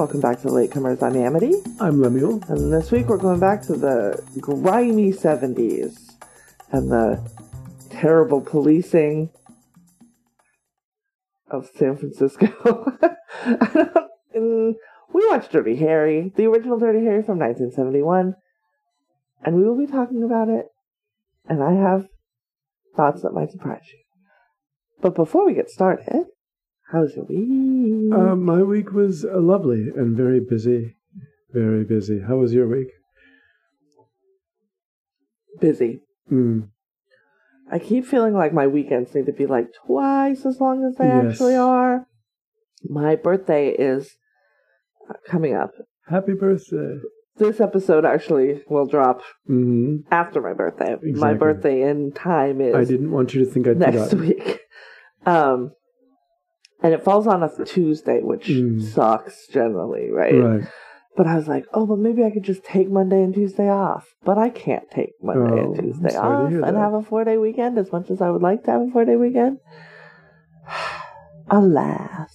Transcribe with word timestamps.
Welcome 0.00 0.22
back 0.22 0.40
to 0.40 0.48
Latecomers. 0.48 1.02
I'm 1.02 1.14
Amity, 1.14 1.52
I'm 1.78 2.00
Lemuel. 2.00 2.42
and 2.48 2.72
this 2.72 2.90
week 2.90 3.08
we're 3.08 3.18
going 3.18 3.38
back 3.38 3.60
to 3.64 3.74
the 3.74 4.18
grimy 4.40 5.12
70s 5.12 6.14
and 6.72 6.90
the 6.90 7.20
terrible 7.90 8.40
policing 8.40 9.28
of 11.50 11.68
San 11.76 11.98
Francisco. 11.98 12.96
And 14.32 14.76
we 15.12 15.28
watched 15.28 15.52
Dirty 15.52 15.76
Harry, 15.76 16.32
the 16.34 16.46
original 16.46 16.78
Dirty 16.78 17.04
Harry 17.04 17.22
from 17.22 17.38
1971, 17.38 18.36
and 19.44 19.54
we 19.54 19.64
will 19.64 19.76
be 19.76 19.86
talking 19.86 20.22
about 20.22 20.48
it, 20.48 20.64
and 21.46 21.62
I 21.62 21.74
have 21.74 22.06
thoughts 22.96 23.20
that 23.20 23.34
might 23.34 23.50
surprise 23.50 23.84
you. 23.92 23.98
But 25.02 25.14
before 25.14 25.44
we 25.44 25.52
get 25.52 25.68
started, 25.68 26.24
how's 26.90 27.14
your 27.16 27.24
week? 27.26 28.12
Uh, 28.12 28.36
my 28.36 28.62
week 28.62 28.92
was 28.92 29.24
uh, 29.24 29.38
lovely 29.40 29.88
and 29.96 30.16
very 30.16 30.40
busy. 30.40 30.96
Very 31.52 31.84
busy. 31.84 32.20
How 32.26 32.36
was 32.36 32.52
your 32.52 32.68
week? 32.68 32.88
Busy. 35.60 36.00
Mm. 36.30 36.68
I 37.70 37.78
keep 37.78 38.06
feeling 38.06 38.34
like 38.34 38.52
my 38.52 38.66
weekends 38.66 39.14
need 39.14 39.26
to 39.26 39.32
be 39.32 39.46
like 39.46 39.68
twice 39.86 40.44
as 40.46 40.60
long 40.60 40.84
as 40.84 40.96
they 40.96 41.06
Yes. 41.06 41.32
actually 41.34 41.56
are. 41.56 42.06
My 42.88 43.14
birthday 43.16 43.68
is 43.70 44.16
uh, 45.08 45.14
coming 45.26 45.54
up. 45.54 45.72
Happy 46.08 46.32
birthday. 46.34 46.98
This 47.36 47.60
episode 47.60 48.04
actually 48.04 48.62
will 48.68 48.86
drop 48.86 49.22
hmm 49.46 49.98
after 50.10 50.40
my 50.40 50.52
birthday. 50.52 50.96
My 51.02 51.34
birthday 51.34 51.82
in 51.88 52.12
time 52.12 52.60
is 52.60 52.74
I 52.74 52.84
didn't 52.84 53.10
want 53.12 53.34
you 53.34 53.44
to 53.44 53.50
think 53.50 53.66
I'd 53.68 53.78
next 53.78 54.10
forgotten. 54.10 54.20
week. 54.20 54.60
Um, 55.26 55.72
and 56.82 56.94
it 56.94 57.02
falls 57.04 57.26
on 57.26 57.42
a 57.42 57.64
Tuesday, 57.64 58.20
which 58.22 58.46
Mm. 58.48 58.82
sucks 58.82 59.46
generally, 59.48 60.10
right? 60.10 60.34
Right. 60.34 60.62
But 61.16 61.26
I 61.26 61.36
was 61.36 61.48
like, 61.48 61.66
oh, 61.74 61.86
but 61.86 61.98
maybe 61.98 62.24
I 62.24 62.30
could 62.30 62.44
just 62.44 62.64
take 62.64 62.88
Monday 62.88 63.22
and 63.22 63.34
Tuesday 63.34 63.68
off. 63.68 64.14
But 64.24 64.38
I 64.38 64.48
can't 64.48 64.88
take 64.90 65.12
Monday 65.22 65.60
Oh, 65.60 65.74
and 65.74 65.76
Tuesday 65.76 66.16
off 66.16 66.38
and 66.38 66.76
have 66.76 66.94
a 66.94 67.02
four 67.02 67.24
day 67.24 67.36
weekend 67.36 67.78
as 67.78 67.90
much 67.92 68.10
as 68.10 68.20
I 68.22 68.30
would 68.30 68.42
like 68.42 68.64
to 68.64 68.70
have 68.70 68.82
a 68.82 68.90
four 68.90 69.04
day 69.04 69.16
weekend. 69.16 69.58
Alas. 71.50 72.30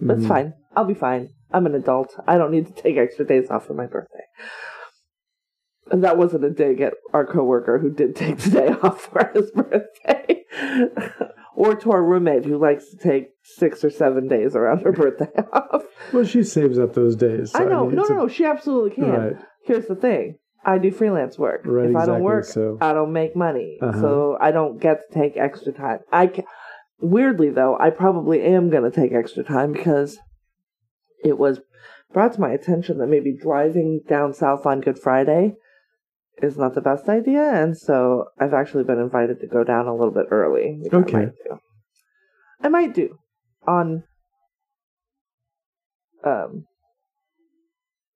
But 0.00 0.16
it's 0.16 0.24
Mhm. 0.24 0.28
fine. 0.28 0.54
I'll 0.74 0.84
be 0.84 0.94
fine. 0.94 1.30
I'm 1.52 1.66
an 1.66 1.74
adult. 1.74 2.18
I 2.26 2.38
don't 2.38 2.50
need 2.50 2.66
to 2.66 2.72
take 2.72 2.96
extra 2.96 3.24
days 3.24 3.50
off 3.50 3.66
for 3.66 3.74
my 3.74 3.86
birthday. 3.86 4.24
And 5.90 6.02
that 6.02 6.18
wasn't 6.18 6.44
a 6.44 6.50
dig 6.50 6.80
at 6.80 6.94
our 7.12 7.24
coworker 7.24 7.78
who 7.78 7.90
did 7.90 8.16
take 8.16 8.38
today 8.38 8.68
off 8.82 9.02
for 9.02 9.30
his 9.34 9.50
birthday. 9.52 10.44
or 11.56 11.74
to 11.74 11.90
our 11.90 12.02
roommate 12.04 12.44
who 12.44 12.58
likes 12.58 12.90
to 12.90 12.96
take 12.98 13.30
six 13.42 13.82
or 13.82 13.90
seven 13.90 14.28
days 14.28 14.54
around 14.54 14.82
her 14.82 14.92
birthday 14.92 15.30
off. 15.52 15.82
Well, 16.12 16.24
she 16.24 16.42
saves 16.44 16.78
up 16.78 16.92
those 16.94 17.16
days. 17.16 17.52
so 17.52 17.58
I 17.58 17.64
know. 17.64 17.86
mean, 17.86 17.96
no, 17.96 18.02
no, 18.04 18.08
a- 18.14 18.18
no. 18.18 18.28
She 18.28 18.44
absolutely 18.44 18.90
can. 18.90 19.10
Right. 19.10 19.36
Here's 19.64 19.86
the 19.86 19.96
thing. 19.96 20.36
I 20.64 20.78
do 20.78 20.90
freelance 20.90 21.38
work. 21.38 21.62
Right, 21.64 21.90
if 21.90 21.96
I 21.96 22.06
don't 22.06 22.16
exactly, 22.16 22.22
work, 22.22 22.44
so- 22.44 22.78
I 22.80 22.92
don't 22.92 23.12
make 23.12 23.34
money. 23.34 23.78
Uh-huh. 23.80 24.00
So 24.00 24.38
I 24.40 24.50
don't 24.52 24.80
get 24.80 25.00
to 25.10 25.18
take 25.18 25.36
extra 25.36 25.72
time. 25.72 26.00
I 26.12 26.26
ca- 26.28 26.42
weirdly 27.00 27.50
though, 27.50 27.76
I 27.80 27.90
probably 27.90 28.42
am 28.42 28.68
going 28.70 28.84
to 28.88 28.90
take 28.90 29.12
extra 29.12 29.42
time 29.44 29.72
because 29.72 30.18
it 31.24 31.38
was 31.38 31.60
brought 32.12 32.34
to 32.34 32.40
my 32.40 32.50
attention 32.50 32.98
that 32.98 33.06
maybe 33.08 33.34
driving 33.40 34.02
down 34.08 34.32
south 34.34 34.66
on 34.66 34.80
Good 34.80 34.98
Friday 34.98 35.54
is 36.42 36.56
not 36.58 36.74
the 36.74 36.80
best 36.80 37.08
idea, 37.08 37.42
and 37.62 37.76
so 37.76 38.26
I've 38.38 38.52
actually 38.54 38.84
been 38.84 38.98
invited 38.98 39.40
to 39.40 39.46
go 39.46 39.64
down 39.64 39.86
a 39.86 39.94
little 39.94 40.12
bit 40.12 40.26
early. 40.30 40.80
Okay. 40.92 41.16
I 41.16 41.18
might 41.20 41.34
do. 41.44 41.58
I 42.62 42.68
might 42.68 42.94
do 42.94 43.18
on 43.66 44.04
um 46.24 46.64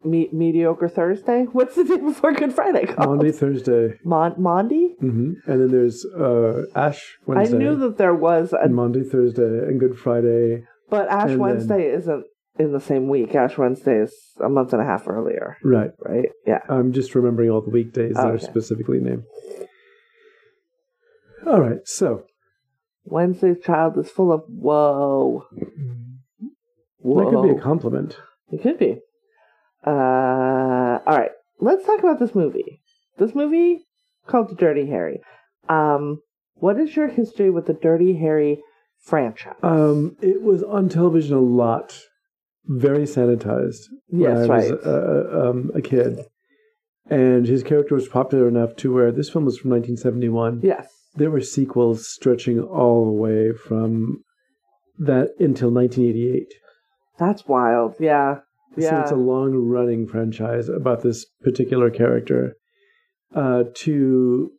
me- 0.05 0.29
mediocre 0.33 0.89
Thursday. 0.89 1.45
What's 1.53 1.77
the 1.77 1.85
day 1.85 1.97
before 1.99 2.33
Good 2.33 2.53
Friday 2.53 2.87
called? 2.87 3.09
Monday, 3.09 3.33
Thursday. 3.33 3.99
Mon- 4.05 4.35
Monday? 4.41 4.95
hmm 5.01 5.33
And 5.47 5.61
then 5.61 5.71
there's 5.71 6.05
uh, 6.07 6.63
Ash 6.75 7.19
Wednesday. 7.27 7.57
I 7.57 7.59
knew 7.59 7.77
that 7.77 7.99
there 7.99 8.15
was 8.15 8.53
a, 8.53 8.69
Monday, 8.69 9.03
Thursday, 9.03 9.43
and 9.45 9.79
Good 9.81 9.99
Friday. 9.99 10.65
but 10.89 11.09
Ash 11.09 11.23
and 11.23 11.31
then- 11.33 11.39
Wednesday 11.39 11.91
isn't 11.93 12.25
in 12.61 12.73
the 12.73 12.81
same 12.81 13.09
week. 13.09 13.35
Ash 13.35 13.57
Wednesday 13.57 13.97
is 14.03 14.15
a 14.45 14.49
month 14.49 14.73
and 14.73 14.83
a 14.83 14.85
half 14.85 15.09
earlier, 15.09 15.57
Right. 15.65 15.91
right? 15.99 16.29
Yeah. 16.47 16.61
I'm 16.69 16.93
just 16.93 17.15
remembering 17.15 17.51
all 17.51 17.61
the 17.63 17.71
weekdays 17.71 18.15
that 18.17 18.27
are 18.27 18.39
specifically 18.39 19.01
named. 19.01 19.25
All 21.47 21.61
right. 21.61 21.81
So 21.87 22.25
Wednesday's 23.05 23.61
child 23.65 23.97
is 23.99 24.11
full 24.11 24.33
of 24.33 24.43
whoa. 24.49 25.45
Whoa. 26.99 27.25
that 27.25 27.31
could 27.31 27.43
be 27.55 27.59
a 27.59 27.63
compliment. 27.63 28.17
It 28.53 28.63
could 28.63 28.79
be. 28.79 28.99
Uh, 29.87 29.91
all 31.07 31.17
right, 31.17 31.31
let's 31.59 31.87
talk 31.87 32.01
about 32.01 32.19
this 32.19 32.35
movie. 32.35 32.83
This 33.19 33.35
movie 33.35 33.87
called 34.27 34.57
Dirty 34.59 34.87
Harry. 34.87 35.23
Um, 35.71 36.21
what 36.55 36.79
is 36.79 36.95
your 36.95 37.09
history 37.09 37.51
with 37.51 37.67
the 37.67 37.73
Dirty 37.73 38.19
Harry 38.19 38.61
franchise? 39.01 39.55
Um, 39.63 40.17
it 40.21 40.43
was 40.43 40.63
on 40.63 40.91
television 40.91 41.35
a 41.37 41.41
lot, 41.41 41.99
very 42.67 43.05
sanitized. 43.05 43.85
when 44.09 44.23
Yes, 44.23 44.39
I 44.39 44.57
was 44.57 44.71
right. 44.71 44.81
uh, 44.85 45.51
um, 45.51 45.71
a 45.75 45.81
kid, 45.81 46.19
and 47.09 47.47
his 47.47 47.63
character 47.63 47.95
was 47.95 48.09
popular 48.09 48.49
enough 48.49 48.77
to 48.77 48.93
where 48.93 49.11
this 49.13 49.31
film 49.31 49.45
was 49.45 49.59
from 49.59 49.71
1971. 49.71 50.61
yes. 50.63 50.89
There 51.17 51.31
were 51.31 51.41
sequels 51.41 52.07
stretching 52.07 52.61
all 52.61 53.05
the 53.05 53.11
way 53.11 53.53
from 53.53 54.23
that 54.97 55.31
until 55.41 55.69
1988. 55.73 56.47
That's 57.19 57.49
wild. 57.49 57.97
Yeah. 57.99 58.37
Yeah. 58.77 58.91
So 58.91 59.01
it's 59.01 59.11
a 59.11 59.17
long 59.17 59.57
running 59.57 60.07
franchise 60.07 60.69
about 60.69 61.03
this 61.03 61.27
particular 61.43 61.91
character. 61.91 62.55
Uh, 63.35 63.65
to 63.75 64.51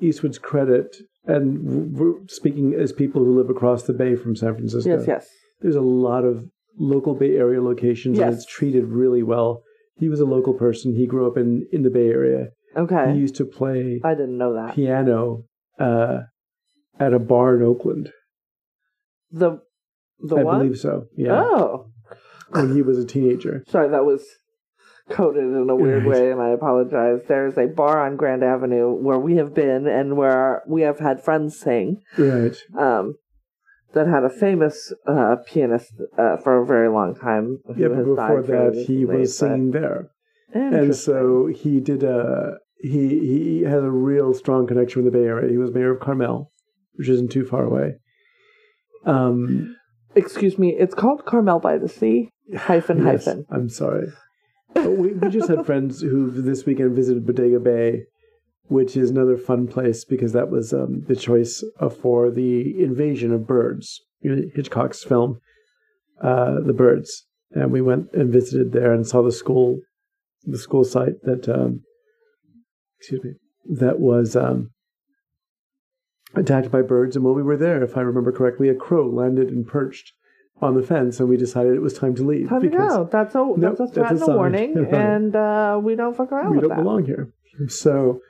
Eastwood's 0.00 0.38
credit, 0.38 0.96
and 1.26 1.94
we're 1.94 2.14
speaking 2.28 2.74
as 2.74 2.92
people 2.92 3.22
who 3.24 3.36
live 3.36 3.50
across 3.50 3.82
the 3.84 3.92
bay 3.92 4.16
from 4.16 4.34
San 4.34 4.54
Francisco, 4.54 4.98
yes, 4.98 5.04
yes. 5.06 5.28
there's 5.60 5.76
a 5.76 5.80
lot 5.82 6.24
of 6.24 6.44
local 6.78 7.14
Bay 7.14 7.36
Area 7.36 7.60
locations, 7.62 8.18
and 8.18 8.32
it's 8.32 8.46
treated 8.46 8.84
really 8.86 9.22
well. 9.22 9.62
He 9.96 10.08
was 10.08 10.20
a 10.20 10.24
local 10.24 10.54
person. 10.54 10.94
He 10.94 11.06
grew 11.06 11.26
up 11.30 11.36
in, 11.36 11.66
in 11.72 11.82
the 11.82 11.90
Bay 11.90 12.08
Area. 12.08 12.46
Okay. 12.76 13.12
He 13.12 13.18
used 13.18 13.36
to 13.36 13.44
play 13.44 14.00
I 14.02 14.14
didn't 14.14 14.38
know 14.38 14.54
that. 14.54 14.74
piano 14.74 15.44
uh, 15.78 16.20
at 16.98 17.12
a 17.12 17.18
bar 17.18 17.56
in 17.56 17.62
Oakland. 17.62 18.10
The 19.30 19.60
the 20.18 20.36
one 20.36 20.40
I 20.40 20.44
one? 20.44 20.58
believe 20.60 20.78
so. 20.78 21.06
Yeah, 21.16 21.32
Oh. 21.44 21.86
when 22.50 22.74
he 22.74 22.82
was 22.82 22.98
a 22.98 23.04
teenager. 23.06 23.64
Sorry, 23.68 23.88
that 23.90 24.04
was 24.04 24.24
coded 25.10 25.42
in 25.42 25.68
a 25.68 25.74
weird 25.76 26.06
way, 26.06 26.30
and 26.30 26.40
I 26.40 26.50
apologize. 26.50 27.20
There's 27.28 27.58
a 27.58 27.66
bar 27.66 28.06
on 28.06 28.16
Grand 28.16 28.42
Avenue 28.44 28.92
where 28.92 29.18
we 29.18 29.36
have 29.36 29.52
been 29.54 29.86
and 29.86 30.16
where 30.16 30.62
we 30.66 30.82
have 30.82 30.98
had 31.00 31.22
friends 31.22 31.58
sing. 31.58 32.02
Right. 32.16 32.56
um, 32.78 33.16
that 33.94 34.06
had 34.06 34.24
a 34.24 34.30
famous 34.30 34.92
uh, 35.06 35.36
pianist 35.46 35.92
uh, 36.18 36.36
for 36.38 36.62
a 36.62 36.66
very 36.66 36.88
long 36.88 37.14
time. 37.14 37.58
who 37.66 37.74
Yeah, 37.76 37.88
but 37.88 37.98
has 37.98 38.06
before 38.06 38.42
that, 38.42 38.84
he 38.86 39.04
was 39.04 39.36
singing 39.36 39.70
there, 39.70 40.10
and 40.52 40.94
so 40.94 41.46
he 41.46 41.80
did 41.80 42.02
a 42.02 42.58
he 42.80 43.18
he 43.20 43.62
had 43.62 43.82
a 43.82 43.90
real 43.90 44.34
strong 44.34 44.66
connection 44.66 45.02
with 45.04 45.12
the 45.12 45.18
Bay 45.18 45.24
Area. 45.24 45.50
He 45.50 45.58
was 45.58 45.72
mayor 45.72 45.92
of 45.92 46.00
Carmel, 46.00 46.50
which 46.94 47.08
isn't 47.08 47.30
too 47.30 47.44
far 47.44 47.64
away. 47.64 47.94
Um, 49.04 49.76
excuse 50.14 50.58
me, 50.58 50.76
it's 50.78 50.94
called 50.94 51.24
Carmel 51.24 51.60
by 51.60 51.78
the 51.78 51.88
Sea 51.88 52.30
hyphen 52.56 53.04
yes, 53.04 53.24
hyphen. 53.24 53.46
I'm 53.50 53.68
sorry. 53.68 54.08
We 54.74 55.12
we 55.12 55.28
just 55.28 55.48
had 55.48 55.66
friends 55.66 56.00
who 56.00 56.30
this 56.30 56.64
weekend 56.64 56.94
visited 56.94 57.26
Bodega 57.26 57.60
Bay, 57.60 58.04
which 58.68 58.96
is 58.96 59.10
another 59.10 59.36
fun 59.36 59.66
place 59.66 60.04
because 60.04 60.32
that 60.32 60.50
was 60.50 60.72
um, 60.72 61.04
the 61.08 61.16
choice 61.16 61.62
for 62.00 62.30
the 62.30 62.82
invasion 62.82 63.32
of 63.32 63.46
birds, 63.46 64.00
Hitchcock's 64.22 65.04
film, 65.04 65.40
uh, 66.22 66.60
The 66.60 66.72
Birds, 66.72 67.26
and 67.50 67.70
we 67.72 67.80
went 67.82 68.12
and 68.12 68.32
visited 68.32 68.72
there 68.72 68.92
and 68.92 69.06
saw 69.06 69.22
the 69.22 69.32
school, 69.32 69.80
the 70.44 70.58
school 70.58 70.84
site 70.84 71.22
that, 71.24 71.48
um, 71.48 71.82
excuse 72.98 73.22
me, 73.24 73.32
that 73.78 74.00
was 74.00 74.36
um, 74.36 74.70
attacked 76.34 76.70
by 76.70 76.82
birds. 76.82 77.16
And 77.16 77.24
while 77.24 77.34
we 77.34 77.42
were 77.42 77.56
there, 77.56 77.82
if 77.82 77.96
I 77.96 78.00
remember 78.00 78.32
correctly, 78.32 78.68
a 78.68 78.74
crow 78.74 79.08
landed 79.08 79.48
and 79.48 79.66
perched 79.66 80.12
on 80.60 80.74
the 80.74 80.82
fence, 80.82 81.18
and 81.18 81.28
we 81.28 81.36
decided 81.36 81.74
it 81.74 81.82
was 81.82 81.98
time 81.98 82.14
to 82.14 82.22
leave 82.24 82.48
Time 82.48 82.62
to 82.62 82.68
go. 82.68 83.08
That's 83.10 83.34
a 83.34 83.38
Nope, 83.38 83.58
that's 83.78 83.80
a 83.80 84.00
that's 84.00 84.20
a 84.20 84.24
and 84.24 84.32
a 84.32 84.36
warning, 84.36 84.86
and 84.92 85.34
uh, 85.34 85.80
we 85.82 85.96
don't 85.96 86.16
fuck 86.16 86.30
around 86.30 86.54
we 86.54 86.60
don't 86.60 86.68
that. 86.70 86.78
belong 86.78 87.04
here. 87.04 87.32
So, 87.66 88.20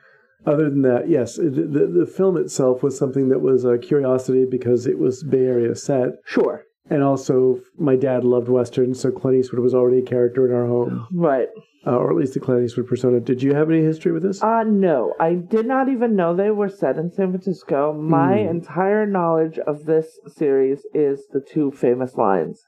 other 0.45 0.69
than 0.69 0.81
that, 0.83 1.09
yes, 1.09 1.37
it, 1.37 1.55
the 1.55 1.87
the 1.87 2.05
film 2.05 2.37
itself 2.37 2.83
was 2.83 2.97
something 2.97 3.29
that 3.29 3.39
was 3.41 3.65
a 3.65 3.77
curiosity 3.77 4.45
because 4.49 4.85
it 4.87 4.97
was 4.99 5.23
Bay 5.23 5.45
Area 5.45 5.75
set, 5.75 6.09
Sure, 6.25 6.63
and 6.89 7.01
also 7.03 7.59
my 7.77 7.95
dad 7.95 8.23
loved 8.23 8.49
westerns, 8.49 8.99
so 8.99 9.11
Clint 9.11 9.37
Eastwood 9.39 9.61
was 9.61 9.73
already 9.73 9.99
a 9.99 10.05
character 10.05 10.45
in 10.47 10.53
our 10.53 10.67
home, 10.67 11.07
right. 11.13 11.47
uh, 11.87 11.95
or 11.97 12.09
at 12.11 12.17
least 12.17 12.33
the 12.33 12.39
Clint 12.39 12.63
Eastwood 12.65 12.87
persona. 12.87 13.19
Did 13.19 13.41
you 13.43 13.53
have 13.53 13.69
any 13.69 13.81
history 13.81 14.11
with 14.11 14.23
this? 14.23 14.41
Uh 14.43 14.63
no, 14.63 15.13
I 15.19 15.35
did 15.35 15.65
not 15.65 15.89
even 15.89 16.15
know 16.15 16.35
they 16.35 16.51
were 16.51 16.69
set 16.69 16.97
in 16.97 17.11
San 17.11 17.31
Francisco. 17.31 17.93
My 17.93 18.41
Hmm. 18.43 18.49
entire 18.49 19.05
knowledge 19.05 19.59
of 19.59 19.85
this 19.85 20.19
series 20.27 20.85
is 20.93 21.27
the 21.31 21.41
two 21.41 21.71
famous 21.71 22.15
lines, 22.15 22.61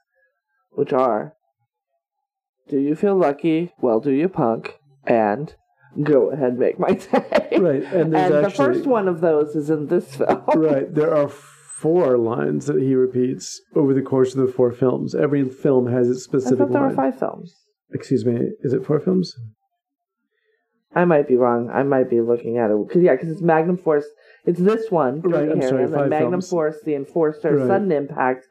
which 0.70 0.92
are 0.92 1.34
Do 2.68 2.78
you 2.78 2.94
feel 2.96 3.16
lucky? 3.16 3.72
Well, 3.80 4.00
do 4.00 4.10
you, 4.10 4.28
punk? 4.28 4.74
And 5.06 5.54
go 6.02 6.30
ahead, 6.30 6.58
make 6.58 6.78
my 6.78 6.92
day. 7.12 7.58
Right, 7.58 7.82
and 7.84 8.14
and 8.14 8.44
the 8.44 8.50
first 8.50 8.86
one 8.86 9.08
of 9.08 9.20
those 9.20 9.54
is 9.56 9.70
in 9.70 9.86
this 9.88 10.16
film. 10.16 10.42
right. 10.56 10.92
There 10.92 11.14
are 11.14 11.28
four 11.28 12.16
lines 12.18 12.66
that 12.66 12.80
he 12.80 12.94
repeats 12.94 13.60
over 13.74 13.92
the 13.94 14.02
course 14.02 14.34
of 14.34 14.46
the 14.46 14.52
four 14.52 14.72
films. 14.72 15.14
Every 15.14 15.48
film 15.48 15.86
has 15.92 16.08
its 16.08 16.24
specific. 16.24 16.56
I 16.60 16.64
thought 16.64 16.72
there 16.72 16.80
line. 16.82 16.90
were 16.90 16.96
five 16.96 17.18
films. 17.18 17.54
Excuse 17.92 18.24
me, 18.24 18.38
is 18.62 18.72
it 18.72 18.84
four 18.84 18.98
films? 19.00 19.34
I 20.94 21.04
might 21.04 21.28
be 21.28 21.36
wrong. 21.36 21.70
I 21.72 21.82
might 21.82 22.08
be 22.08 22.20
looking 22.20 22.56
at 22.58 22.70
it 22.70 22.88
because 22.88 23.02
yeah, 23.02 23.12
because 23.12 23.30
it's 23.30 23.42
Magnum 23.42 23.76
Force. 23.76 24.06
It's 24.46 24.60
this 24.60 24.90
one, 24.90 25.20
Right, 25.20 25.50
I'm 25.50 25.60
sorry, 25.60 25.86
five 25.86 26.08
Magnum 26.08 26.30
films. 26.32 26.48
Force, 26.50 26.76
The 26.84 26.94
Enforcer, 26.94 27.56
Right. 27.56 27.66
Sudden 27.66 27.92
Impact, 27.92 28.46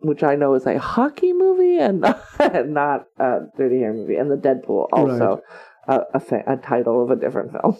which 0.00 0.22
I 0.22 0.34
know 0.34 0.54
is 0.54 0.66
a 0.66 0.78
hockey 0.78 1.32
movie 1.32 1.78
and 1.78 2.00
not 2.66 3.04
a 3.18 3.38
Dirty 3.56 3.78
Harry 3.78 3.94
movie, 3.94 4.16
and 4.16 4.30
the 4.30 4.36
Deadpool 4.36 4.88
also 4.92 5.40
a, 5.88 6.00
a, 6.14 6.20
fa- 6.20 6.44
a 6.46 6.56
title 6.56 7.02
of 7.02 7.10
a 7.10 7.16
different 7.16 7.52
film. 7.52 7.76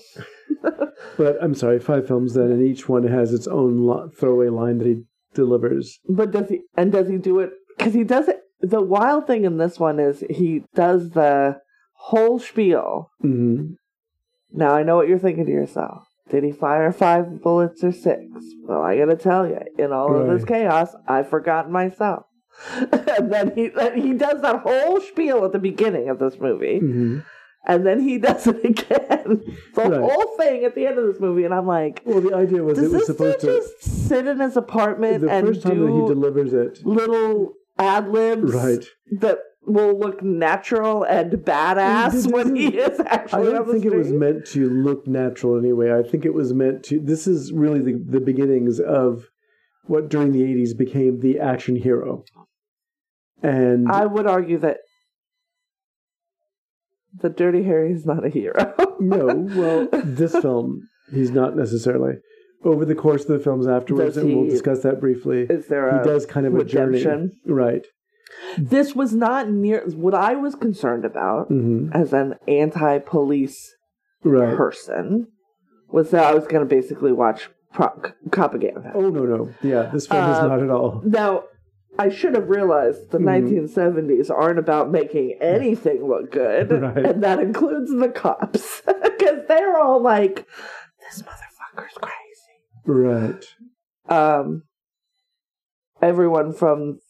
But 1.17 1.37
I'm 1.43 1.55
sorry, 1.55 1.79
five 1.81 2.07
films 2.07 2.35
then, 2.35 2.51
and 2.51 2.63
each 2.63 2.89
one 2.89 3.03
has 3.07 3.33
its 3.35 3.47
own 3.47 3.79
lo- 3.79 4.09
throwaway 4.17 4.49
line 4.49 4.79
that 4.79 4.87
he 4.87 5.03
delivers. 5.35 5.99
But 6.09 6.31
does 6.31 6.49
he 6.49 6.63
and 6.77 6.93
does 6.93 7.09
he 7.09 7.17
do 7.19 7.41
it? 7.41 7.51
Because 7.77 7.93
he 7.95 8.05
does 8.05 8.29
it. 8.29 8.41
The 8.61 8.81
wild 8.81 9.27
thing 9.27 9.45
in 9.45 9.59
this 9.59 9.79
one 9.81 9.99
is 9.99 10.23
he 10.31 10.65
does 10.75 11.11
the 11.11 11.61
whole 11.95 12.39
spiel. 12.39 13.11
hmm 13.21 13.73
Now 14.53 14.75
I 14.75 14.83
know 14.85 14.97
what 14.97 15.09
you're 15.09 15.19
thinking 15.19 15.47
to 15.47 15.53
yourself. 15.53 16.07
Did 16.31 16.45
he 16.45 16.53
fire 16.53 16.93
five 16.93 17.43
bullets 17.43 17.83
or 17.85 17.93
six? 17.93 18.23
Well, 18.63 18.83
I 18.83 18.97
gotta 18.97 19.17
tell 19.17 19.47
you, 19.47 19.59
in 19.79 19.93
all 19.93 20.17
of 20.17 20.27
this 20.29 20.45
chaos, 20.45 20.95
I've 21.09 21.29
forgotten 21.29 21.73
myself. 21.73 22.25
and 22.93 23.33
then 23.33 23.53
he 23.55 23.69
then 23.69 24.01
he 24.01 24.13
does 24.15 24.41
that 24.43 24.61
whole 24.61 25.01
spiel 25.01 25.45
at 25.45 25.53
the 25.53 25.59
beginning 25.59 26.09
of 26.09 26.19
this 26.19 26.39
movie, 26.39 26.79
hmm 26.79 27.19
and 27.67 27.87
then 27.87 28.01
he 28.01 28.19
does 28.19 28.47
it 28.47 28.65
again, 28.65 29.43
the 29.75 29.83
Right. 29.83 30.01
whole 30.01 30.37
thing 30.37 30.65
at 30.65 30.75
the 30.75 30.87
end 30.87 30.99
of 30.99 31.07
this 31.07 31.21
movie, 31.21 31.45
and 31.45 31.55
I'm 31.55 31.67
like, 31.67 32.03
Well, 32.05 32.21
the 32.21 32.35
idea 32.35 32.63
was 32.63 32.79
it 32.79 32.83
was 32.83 32.93
this 32.93 33.01
dude 33.07 33.17
supposed 33.17 33.41
to. 33.41 33.47
just 33.47 33.83
sit 34.09 34.27
in 34.27 34.41
his 34.41 34.57
apartment 34.57 35.21
The 35.23 35.29
and 35.31 35.47
first 35.47 35.63
time 35.63 35.81
that 35.81 35.93
he 35.93 35.99
do 36.01 36.07
delivers 36.09 36.53
it, 36.53 36.85
little 36.85 37.55
ad 37.79 38.09
libs 38.09 38.53
right? 38.55 38.85
that 39.21 39.39
will 39.65 39.97
look 39.97 40.21
natural 40.25 41.05
and 41.05 41.33
badass 41.35 42.29
when 42.33 42.57
he 42.57 42.67
is 42.79 42.99
actually 42.99 43.49
I 43.49 43.53
don't 43.53 43.71
think 43.71 43.85
it 43.85 43.95
was 43.95 44.11
meant 44.13 44.45
to 44.49 44.69
look 44.69 45.07
natural 45.07 45.57
anyway. 45.57 45.93
I 45.97 46.03
think 46.03 46.25
it 46.25 46.35
was 46.35 46.53
meant 46.53 46.83
to. 46.87 46.99
This 46.99 47.29
is 47.29 47.53
really 47.53 47.81
the, 47.81 47.93
the 48.05 48.19
beginnings 48.21 48.81
of 48.81 49.29
what 49.87 50.09
during 50.09 50.33
the 50.33 50.43
80s 50.43 50.77
became 50.77 51.21
the 51.21 51.39
action 51.39 51.77
hero. 51.77 52.25
And 53.43 53.91
I 53.91 54.07
would 54.07 54.27
argue 54.27 54.59
that 54.59 54.79
the 57.21 57.29
Dirty 57.29 57.63
Harry 57.65 57.93
is 57.93 58.07
not 58.07 58.25
a 58.25 58.29
hero. 58.29 58.75
no, 59.01 59.27
well, 59.27 59.89
this 60.05 60.33
film, 60.37 60.89
he's 61.13 61.31
not 61.31 61.57
necessarily. 61.57 62.15
Over 62.65 62.85
the 62.85 62.95
course 62.95 63.23
of 63.23 63.29
the 63.29 63.39
films 63.41 63.67
afterwards, 63.67 64.15
Does 64.15 64.23
and 64.25 64.35
we'll 64.37 64.49
discuss 64.49 64.81
that 64.83 65.01
briefly, 65.01 65.47
is 65.51 65.67
there 65.67 65.91
he 65.93 65.99
a 66.01 66.05
does 66.05 66.27
kind 66.27 66.47
of 66.47 66.55
a 66.55 66.65
journey. 66.65 67.05
Right. 67.45 67.85
This 68.57 68.95
was 68.95 69.13
not 69.13 69.51
near 69.51 69.85
what 69.89 70.15
I 70.15 70.35
was 70.37 70.55
concerned 70.55 71.05
about 71.05 71.49
hmm 71.49 71.91
as 71.93 72.13
an 72.13 72.35
anti-police 72.49 73.75
Right. 74.25 74.57
person 74.57 75.27
was 75.91 76.11
that 76.13 76.25
I 76.25 76.35
was 76.35 76.47
going 76.47 76.61
to 76.67 76.75
basically 76.75 77.11
watch 77.13 77.51
pro- 77.73 78.13
propaganda. 78.31 78.93
Oh, 78.95 79.11
no, 79.11 79.25
no. 79.25 79.53
Yeah, 79.63 79.91
this 79.93 80.07
film 80.07 80.31
is 80.31 80.39
Uh, 80.39 80.47
not 80.47 80.63
at 80.63 80.71
all. 80.71 81.03
Now, 81.05 81.45
I 81.99 82.09
should 82.09 82.35
have 82.35 82.49
realized 82.49 83.11
the 83.11 83.19
Mhm. 83.19 83.25
1970s 83.25 84.31
aren't 84.31 84.59
about 84.59 84.91
making 84.91 85.37
anything 85.41 86.05
look 86.07 86.31
good, 86.33 86.71
Right. 86.83 87.05
and 87.07 87.23
that 87.23 87.39
includes 87.39 87.91
the 87.95 88.09
cops 88.09 88.81
because 88.87 89.47
they're 89.47 89.77
all 89.79 90.01
like, 90.01 90.47
"This 91.01 91.23
motherfucker's 91.23 91.99
crazy." 91.99 92.17
Right. 92.87 93.45
Um, 94.09 94.63
everyone 96.01 96.53
from 96.53 97.01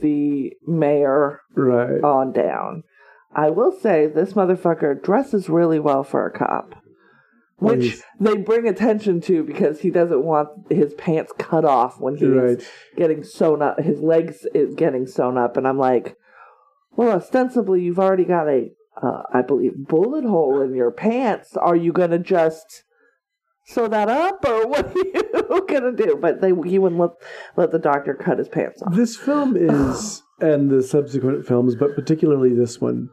the 0.00 0.54
mayor 0.66 1.40
Right. 1.54 2.02
on 2.02 2.32
down. 2.32 2.82
I 3.32 3.50
will 3.50 3.72
say 3.72 4.06
this 4.06 4.32
motherfucker 4.32 5.00
dresses 5.00 5.48
really 5.48 5.78
well 5.78 6.02
for 6.02 6.26
a 6.26 6.30
cop. 6.32 6.74
Which 7.60 7.82
he's- 7.84 8.02
they 8.18 8.36
bring 8.38 8.66
attention 8.66 9.20
to 9.22 9.42
because 9.44 9.80
he 9.80 9.90
doesn't 9.90 10.24
want 10.24 10.48
his 10.70 10.94
pants 10.94 11.32
cut 11.38 11.64
off 11.64 12.00
when 12.00 12.16
he's 12.16 12.28
Right. 12.28 12.70
getting 12.96 13.22
sewn 13.22 13.60
up. 13.62 13.80
His 13.80 14.00
legs 14.00 14.46
is 14.54 14.74
getting 14.74 15.06
sewn 15.06 15.36
up, 15.38 15.56
and 15.56 15.68
I'm 15.68 15.78
like, 15.78 16.16
well, 16.96 17.10
ostensibly 17.12 17.82
you've 17.82 17.98
already 17.98 18.24
got 18.24 18.48
a, 18.48 18.72
uh, 19.02 19.22
I 19.32 19.42
believe, 19.42 19.74
bullet 19.88 20.24
hole 20.24 20.60
in 20.62 20.74
your 20.74 20.90
pants. 20.90 21.56
Are 21.56 21.76
you 21.76 21.92
gonna 21.92 22.18
just 22.18 22.84
sew 23.66 23.88
that 23.88 24.08
up, 24.08 24.44
or 24.48 24.66
what 24.66 24.86
are 24.86 24.98
you 24.98 25.64
gonna 25.68 25.92
do? 25.92 26.18
But 26.20 26.40
they 26.40 26.52
he 26.66 26.78
wouldn't 26.78 27.00
let 27.00 27.10
let 27.56 27.70
the 27.72 27.78
doctor 27.78 28.14
cut 28.14 28.38
his 28.38 28.48
pants 28.48 28.82
off. 28.82 28.94
This 28.94 29.16
film 29.16 29.54
is, 29.58 30.22
and 30.40 30.70
the 30.70 30.82
subsequent 30.82 31.46
films, 31.46 31.74
but 31.76 31.94
particularly 31.94 32.54
this 32.54 32.80
one, 32.80 33.10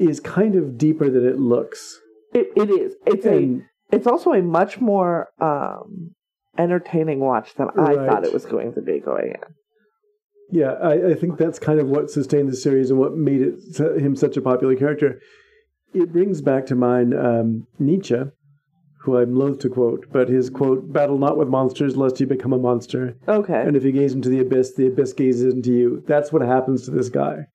is 0.00 0.18
kind 0.20 0.56
of 0.56 0.76
deeper 0.76 1.08
than 1.08 1.24
it 1.26 1.38
looks. 1.38 2.00
It 2.34 2.48
it 2.56 2.70
is. 2.70 2.94
It's 3.06 3.24
a. 3.26 3.60
It's 3.92 4.06
also 4.06 4.32
a 4.32 4.42
much 4.42 4.80
more 4.80 5.28
um 5.40 6.14
entertaining 6.58 7.20
watch 7.20 7.54
than 7.54 7.68
I 7.76 7.94
Right. 7.94 8.08
thought 8.08 8.24
it 8.24 8.32
was 8.32 8.44
going 8.44 8.74
to 8.74 8.80
be 8.82 9.00
going 9.00 9.30
in. 9.30 9.40
yeah, 10.50 10.72
I, 10.74 11.10
I 11.10 11.14
think 11.14 11.36
that's 11.38 11.58
kind 11.58 11.80
of 11.80 11.88
what 11.88 12.10
sustained 12.10 12.48
the 12.48 12.56
series 12.56 12.90
and 12.90 12.98
what 12.98 13.16
made 13.16 13.40
it 13.42 13.78
him 14.00 14.14
such 14.16 14.36
a 14.36 14.42
popular 14.42 14.76
character. 14.76 15.20
It 15.92 16.12
brings 16.12 16.42
back 16.42 16.66
to 16.66 16.74
mind 16.74 17.14
um, 17.14 17.66
Nietzsche, 17.78 18.20
who 19.02 19.16
I'm 19.18 19.34
loath 19.36 19.60
to 19.60 19.68
quote, 19.68 20.06
but 20.12 20.28
his 20.28 20.50
quote, 20.50 20.92
"Battle 20.92 21.18
not 21.18 21.36
with 21.36 21.48
monsters, 21.48 21.96
lest 21.96 22.20
you 22.20 22.26
become 22.26 22.52
a 22.52 22.58
monster." 22.58 23.16
Okay. 23.28 23.60
And 23.66 23.76
if 23.76 23.84
you 23.84 23.92
gaze 23.92 24.12
into 24.12 24.28
the 24.28 24.40
abyss, 24.40 24.74
the 24.74 24.86
abyss 24.88 25.12
gazes 25.12 25.54
into 25.54 25.72
you. 25.72 26.02
That's 26.06 26.32
what 26.32 26.42
happens 26.42 26.84
to 26.84 26.90
this 26.90 27.08
guy. 27.08 27.46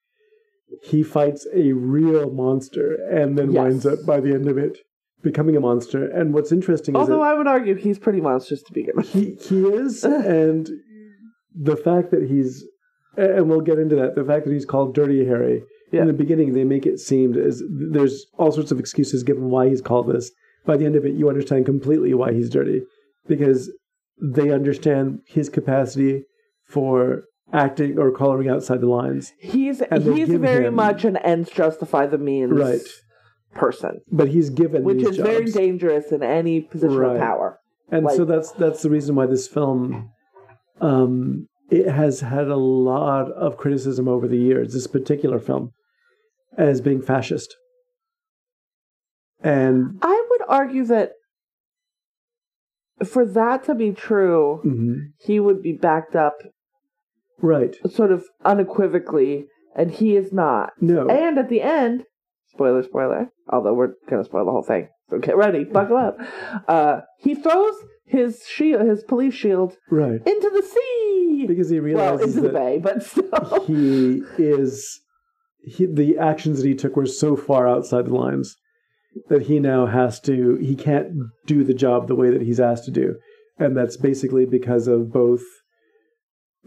He 0.84 1.04
fights 1.04 1.48
a 1.54 1.72
real 1.74 2.30
monster 2.32 2.94
and 3.12 3.38
then 3.38 3.52
Yes. 3.52 3.62
winds 3.64 3.86
up 3.86 4.00
by 4.06 4.20
the 4.20 4.34
end 4.34 4.48
of 4.48 4.58
it 4.58 4.78
becoming 5.22 5.56
a 5.58 5.60
monster. 5.60 6.06
And 6.10 6.34
what's 6.34 6.52
interesting 6.52 6.96
is 6.96 7.00
Although 7.00 7.22
I 7.22 7.34
would 7.34 7.48
argue 7.48 7.76
he's 7.76 8.00
pretty 8.00 8.22
monstrous 8.22 8.64
to 8.64 8.74
begin 8.74 8.96
with. 8.96 9.10
he, 9.10 9.36
he 9.36 9.66
is, 9.66 10.04
and 10.06 10.70
the 11.54 11.76
fact 11.76 12.12
that 12.12 12.24
he's, 12.30 12.64
and 13.18 13.50
we'll 13.50 13.62
get 13.62 13.80
into 13.80 13.96
that, 13.98 14.16
the 14.16 14.24
fact 14.24 14.46
that 14.46 14.54
he's 14.54 14.66
called 14.66 14.94
Dirty 14.96 15.26
Harry. 15.26 15.64
Yeah. 15.92 16.02
In 16.02 16.08
the 16.08 16.14
beginning, 16.14 16.54
they 16.54 16.64
make 16.64 16.86
it 16.86 17.00
seem 17.00 17.36
as 17.36 17.64
there's 17.68 18.26
all 18.38 18.52
sorts 18.52 18.72
of 18.72 18.80
excuses 18.80 19.24
given 19.24 19.46
why 19.50 19.68
he's 19.70 19.82
called 19.82 20.08
this. 20.08 20.32
By 20.66 20.78
the 20.78 20.86
end 20.86 20.96
of 20.96 21.04
it, 21.06 21.16
you 21.16 21.28
understand 21.30 21.66
completely 21.66 22.14
why 22.14 22.32
he's 22.32 22.50
dirty 22.50 22.84
because 23.28 23.72
they 24.22 24.52
understand 24.52 25.22
his 25.26 25.50
capacity 25.50 26.24
for 26.68 27.24
acting 27.54 27.98
or 27.98 28.12
coloring 28.12 28.50
outside 28.50 28.82
the 28.82 28.88
lines. 28.88 29.34
He's 29.40 29.80
he's 29.92 30.30
very 30.30 30.66
him- 30.68 30.76
much 30.76 31.04
an 31.06 31.18
ends 31.18 31.50
justify 31.50 32.06
the 32.06 32.18
means 32.18 32.52
Right. 32.52 32.82
person, 33.56 34.02
But 34.12 34.28
he's 34.30 34.50
given 34.50 34.84
which 34.84 35.02
is 35.02 35.18
very 35.18 35.46
dangerous 35.46 36.12
in 36.12 36.22
any 36.24 36.62
position 36.62 36.98
Right. 36.98 37.16
of 37.16 37.22
power. 37.22 37.60
and 37.92 38.10
so 38.12 38.24
that's 38.26 38.52
that's 38.52 38.84
the 38.84 38.90
reason 38.90 39.16
why 39.16 39.26
this 39.26 39.48
film 39.48 40.12
um 40.80 41.48
it 41.72 41.88
has 41.88 42.20
had 42.22 42.48
a 42.48 42.56
lot 42.56 43.32
of 43.32 43.58
criticism 43.58 44.08
over 44.08 44.28
the 44.28 44.38
years 44.38 44.74
this 44.74 44.86
particular 44.88 45.40
film 45.40 45.72
as 46.58 46.82
being 46.82 47.02
fascist 47.02 47.56
and 49.42 49.98
I 50.02 50.26
would 50.30 50.42
argue 50.48 50.86
that 50.86 51.14
for 53.06 53.26
that 53.26 53.64
to 53.64 53.76
be 53.76 53.92
true, 53.94 54.62
mhm, 54.66 55.14
he 55.20 55.40
would 55.40 55.62
be 55.62 55.72
backed 55.74 56.16
up 56.16 56.36
right 57.42 57.76
sort 57.90 58.12
of 58.12 58.26
unequivocally, 58.44 59.46
and 59.76 59.92
he 59.92 60.16
is 60.16 60.32
not. 60.32 60.72
no 60.82 61.08
And 61.08 61.38
at 61.38 61.50
the 61.50 61.62
end, 61.62 62.04
spoiler, 62.48 62.84
spoiler, 62.84 63.32
although 63.50 63.74
we're 63.74 63.94
going 64.10 64.22
to 64.22 64.26
spoil 64.26 64.46
the 64.46 64.52
whole 64.52 64.64
thing. 64.64 64.90
So 65.10 65.18
get 65.18 65.38
ready, 65.38 65.64
buckle 65.64 65.98
up. 65.98 66.18
Uh, 66.68 67.02
he 67.18 67.34
throws 67.36 67.74
his 68.06 68.44
shield, 68.48 68.88
his 68.88 69.04
police 69.04 69.34
shield, 69.34 69.76
right 69.90 70.22
into 70.26 70.50
the 70.50 70.64
sea. 70.64 71.46
because 71.48 71.70
he 71.70 71.80
realizes 71.80 72.36
well, 72.36 72.38
into 72.38 72.42
the 72.42 72.50
bay, 72.50 72.80
but 72.80 73.04
still. 73.04 73.64
he 73.68 74.24
is 74.38 75.00
he, 75.64 75.86
the 75.86 76.18
actions 76.18 76.62
that 76.62 76.68
he 76.68 76.76
took 76.76 76.96
were 76.96 77.06
so 77.06 77.36
far 77.36 77.68
outside 77.68 78.06
the 78.06 78.14
lines 78.14 78.56
that 79.30 79.44
he 79.44 79.60
now 79.60 79.86
has 79.86 80.20
to 80.22 80.56
he 80.58 80.76
can't 80.76 81.12
do 81.46 81.64
the 81.64 81.74
job 81.74 82.08
the 82.08 82.16
way 82.16 82.30
that 82.30 82.42
he's 82.42 82.60
asked 82.60 82.86
to 82.86 82.92
do 82.92 83.16
and 83.58 83.76
that's 83.76 83.98
basically 83.98 84.46
because 84.46 84.88
of 84.88 85.12
both 85.12 85.42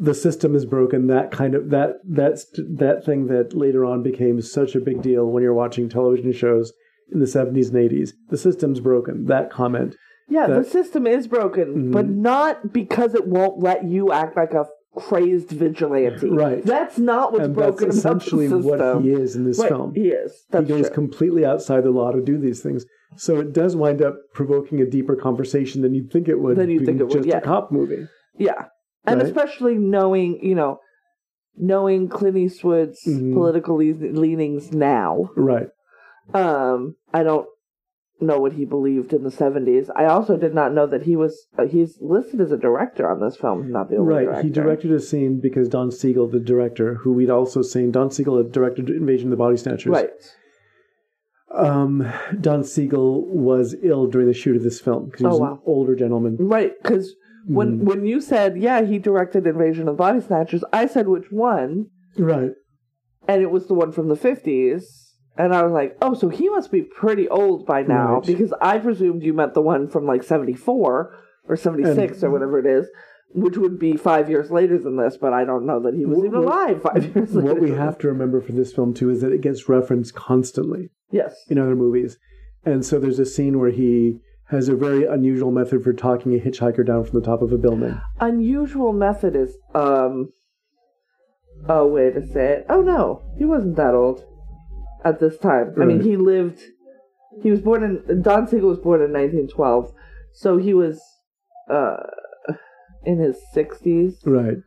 the 0.02 0.14
system 0.14 0.54
is 0.54 0.64
broken 0.66 1.06
that 1.06 1.30
kind 1.30 1.54
of 1.54 1.70
that 1.70 1.90
that's 2.08 2.46
that 2.56 3.02
thing 3.04 3.26
that 3.28 3.54
later 3.54 3.84
on 3.84 4.02
became 4.02 4.40
such 4.40 4.74
a 4.74 4.80
big 4.80 5.00
deal 5.02 5.26
when 5.26 5.42
you're 5.42 5.54
watching 5.54 5.88
television 5.88 6.32
shows 6.32 6.72
in 7.12 7.20
the 7.20 7.26
70s 7.26 7.68
and 7.68 7.90
80s 7.90 8.10
the 8.30 8.38
system's 8.38 8.80
broken 8.80 9.26
that 9.26 9.50
comment 9.50 9.96
yeah, 10.28 10.46
the 10.46 10.64
system 10.64 11.06
is 11.06 11.26
broken, 11.26 11.66
Mhm. 11.74 11.92
but 11.92 12.08
not 12.08 12.72
because 12.72 13.14
it 13.14 13.26
won't 13.26 13.58
let 13.58 13.84
you 13.84 14.12
act 14.12 14.34
like 14.36 14.54
a 14.54 14.66
crazed 14.94 15.50
vigilante. 15.50 16.30
Right. 16.30 16.64
That's 16.64 16.98
not 16.98 17.32
what's 17.32 17.46
and 17.46 17.54
that's 17.54 17.66
broken 17.66 17.84
about 17.84 17.92
the 17.92 17.98
essentially 17.98 18.48
what 18.48 19.02
he 19.02 19.10
is 19.10 19.36
in 19.36 19.44
this 19.44 19.58
Right, 19.58 19.68
film. 19.68 19.92
He 19.94 20.08
is. 20.08 20.44
That's 20.50 20.66
he 20.68 20.74
goes 20.74 20.86
true. 20.86 20.94
completely 20.94 21.44
outside 21.44 21.84
the 21.84 21.90
law 21.90 22.12
to 22.12 22.22
do 22.22 22.38
these 22.38 22.62
things. 22.62 22.86
So 23.16 23.40
it 23.40 23.52
does 23.52 23.76
wind 23.76 24.00
up 24.00 24.16
provoking 24.32 24.80
a 24.80 24.86
deeper 24.86 25.16
conversation 25.16 25.82
than 25.82 25.92
you'd 25.94 26.10
think 26.10 26.28
it 26.28 26.40
would. 26.40 26.56
Than 26.56 26.70
you'd 26.70 26.86
think 26.86 27.00
it 27.00 27.04
would, 27.04 27.12
just 27.12 27.28
yeah. 27.28 27.38
a 27.38 27.40
cop 27.42 27.70
movie. 27.70 28.06
Yeah. 28.38 28.66
And 29.04 29.18
Right. 29.20 29.26
especially 29.26 29.76
knowing, 29.76 30.38
you 30.44 30.54
know, 30.54 30.78
knowing 31.56 32.08
Clint 32.08 32.36
Eastwood's 32.36 33.04
Mhm. 33.06 33.34
political 33.34 33.76
le- 33.76 33.82
leanings 34.12 34.72
now. 34.72 35.30
Right. 35.36 35.68
Um, 36.32 36.96
I 37.12 37.22
don't 37.24 37.46
know 38.20 38.38
what 38.40 38.52
he 38.52 38.64
believed 38.64 39.12
in 39.12 39.24
the 39.24 39.30
70s. 39.30 39.90
I 39.96 40.04
also 40.04 40.36
did 40.36 40.54
not 40.54 40.72
know 40.72 40.86
that 40.86 41.02
he 41.02 41.16
was 41.16 41.48
uh, 41.58 41.66
he's 41.66 41.98
listed 42.00 42.40
as 42.40 42.52
a 42.52 42.56
director 42.56 43.10
on 43.10 43.20
this 43.20 43.36
film, 43.36 43.70
not 43.72 43.90
the 43.90 43.96
only 43.96 44.14
Right. 44.14 44.24
director. 44.26 44.42
He 44.44 44.50
directed 44.50 44.92
a 44.92 45.00
scene 45.00 45.40
because 45.40 45.68
Don 45.68 45.90
Siegel, 45.90 46.28
the 46.28 46.38
director, 46.38 46.94
who 46.94 47.12
we'd 47.12 47.28
also 47.30 47.60
seen, 47.62 47.90
Don 47.90 48.10
Siegel 48.10 48.36
had 48.38 48.52
directed 48.52 48.88
Invasion 48.88 49.26
of 49.26 49.30
the 49.32 49.36
Body 49.36 49.56
Snatchers. 49.56 49.90
Right. 49.92 50.10
Um, 51.50 52.06
Don 52.40 52.64
Siegel 52.64 53.26
was 53.26 53.76
ill 53.82 54.06
during 54.06 54.26
the 54.26 54.32
shoot 54.32 54.56
of 54.56 54.62
this 54.62 54.80
film 54.80 55.06
because 55.06 55.20
he 55.20 55.26
Oh, 55.26 55.30
was 55.30 55.40
wow. 55.40 55.52
an 55.54 55.58
older 55.66 55.94
gentleman. 55.94 56.36
Right, 56.38 56.72
cuz 56.82 57.14
when 57.46 57.80
Mm. 57.80 57.84
when 57.84 58.06
you 58.06 58.20
said, 58.20 58.56
"Yeah, 58.58 58.82
he 58.82 58.98
directed 58.98 59.46
Invasion 59.46 59.88
of 59.88 59.94
the 59.96 59.98
Body 59.98 60.20
Snatchers," 60.20 60.64
I 60.72 60.86
said 60.86 61.08
which 61.08 61.30
one, 61.30 61.86
Right. 62.18 62.52
and 63.28 63.42
it 63.42 63.50
was 63.50 63.66
the 63.66 63.74
one 63.74 63.92
from 63.92 64.08
the 64.08 64.16
50s. 64.16 65.08
And 65.38 65.54
I 65.54 65.62
was 65.62 65.72
like, 65.72 65.96
"Oh, 66.02 66.12
so 66.12 66.28
he 66.28 66.50
must 66.50 66.70
be 66.70 66.82
pretty 66.82 67.26
old 67.28 67.64
by 67.64 67.82
now 67.82 68.14
Right. 68.16 68.26
because 68.26 68.52
I 68.60 68.78
presumed 68.78 69.22
you 69.22 69.32
meant 69.32 69.54
the 69.54 69.62
one 69.62 69.88
from 69.88 70.04
like 70.06 70.22
74 70.22 71.14
or 71.48 71.56
76 71.56 72.22
or 72.22 72.30
whatever 72.30 72.58
it 72.58 72.66
is." 72.66 72.88
Which 73.34 73.56
would 73.56 73.78
be 73.78 73.96
five 73.96 74.28
years 74.28 74.50
later 74.50 74.76
than 74.78 74.96
this, 74.98 75.16
but 75.16 75.32
I 75.32 75.46
don't 75.46 75.64
know 75.64 75.80
that 75.80 75.94
he 75.94 76.04
was 76.04 76.18
What- 76.18 76.26
even 76.26 76.38
alive 76.40 76.82
five 76.82 77.16
years 77.16 77.34
later. 77.34 77.54
What 77.54 77.62
we 77.62 77.70
have 77.70 77.96
to 78.00 78.08
remember 78.08 78.42
for 78.42 78.52
this 78.52 78.74
film 78.74 78.92
too 78.92 79.08
is 79.08 79.22
that 79.22 79.32
it 79.32 79.40
gets 79.40 79.70
referenced 79.70 80.14
constantly 80.14 80.90
Yes. 81.10 81.34
in 81.48 81.56
other 81.58 81.74
movies, 81.74 82.18
and 82.66 82.84
so 82.84 82.98
there's 82.98 83.18
a 83.18 83.24
scene 83.24 83.58
where 83.58 83.70
he 83.70 84.20
has 84.48 84.68
a 84.68 84.76
very 84.76 85.04
unusual 85.06 85.50
method 85.50 85.82
for 85.82 85.92
talking 85.92 86.34
a 86.34 86.38
hitchhiker 86.38 86.86
down 86.86 87.04
from 87.04 87.18
the 87.20 87.24
top 87.24 87.42
of 87.42 87.52
a 87.52 87.58
building. 87.58 87.98
unusual 88.20 88.92
method 88.92 89.34
is 89.36 89.56
um 89.74 90.32
oh 91.68 91.86
wait 91.86 92.14
say 92.32 92.46
it. 92.54 92.66
oh 92.68 92.82
no 92.82 93.22
he 93.38 93.44
wasn't 93.44 93.76
that 93.76 93.94
old 93.94 94.24
at 95.04 95.20
this 95.20 95.38
time 95.38 95.74
i 95.80 95.84
mean 95.84 96.00
he 96.02 96.16
lived 96.16 96.60
he 97.42 97.50
was 97.50 97.60
born 97.60 97.82
in 97.84 98.22
don 98.22 98.46
siegel 98.46 98.68
was 98.68 98.78
born 98.78 99.00
in 99.00 99.12
1912 99.12 99.92
so 100.32 100.56
he 100.58 100.74
was 100.74 101.00
uh 101.70 101.96
in 103.04 103.18
his 103.18 103.36
60s 103.54 104.14
Right. 104.26 104.58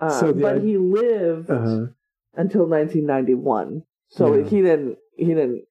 uh, 0.00 0.20
So 0.20 0.32
but 0.32 0.62
he 0.62 0.76
lived 0.78 1.50
Uh-huh. 1.50 1.86
until 2.34 2.66
1991 2.66 3.82
so 4.08 4.34
Yeah. 4.34 4.44
he 4.44 4.62
didn't 4.62 4.96
he 5.16 5.26
didn't 5.26 5.64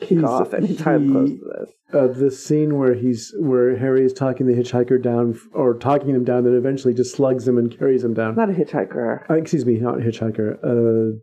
kick 0.00 0.08
He's- 0.10 0.24
off 0.24 0.54
anytime 0.54 1.04
he- 1.06 1.12
close 1.12 1.30
to 1.30 1.44
this 1.58 1.72
Uh, 1.92 2.06
the 2.08 2.30
scene 2.30 2.76
where 2.78 2.94
he's 2.94 3.34
where 3.40 3.76
Harry 3.76 4.04
is 4.04 4.12
talking 4.12 4.46
the 4.46 4.52
hitchhiker 4.54 5.02
down, 5.02 5.34
or 5.54 5.74
talking 5.74 6.10
him 6.14 6.22
down, 6.24 6.44
that 6.44 6.54
eventually 6.54 6.92
just 6.94 7.14
slugs 7.14 7.48
him 7.48 7.56
and 7.58 7.76
carries 7.76 8.04
him 8.04 8.14
down. 8.14 8.34
not 8.36 8.50
a 8.50 8.52
hitchhiker 8.52 9.28
Uh, 9.30 9.34
excuse 9.34 9.64
me, 9.66 9.78
not 9.78 9.98
a 10.00 10.02
hitchhiker. 10.04 10.58
Uh, 10.62 11.16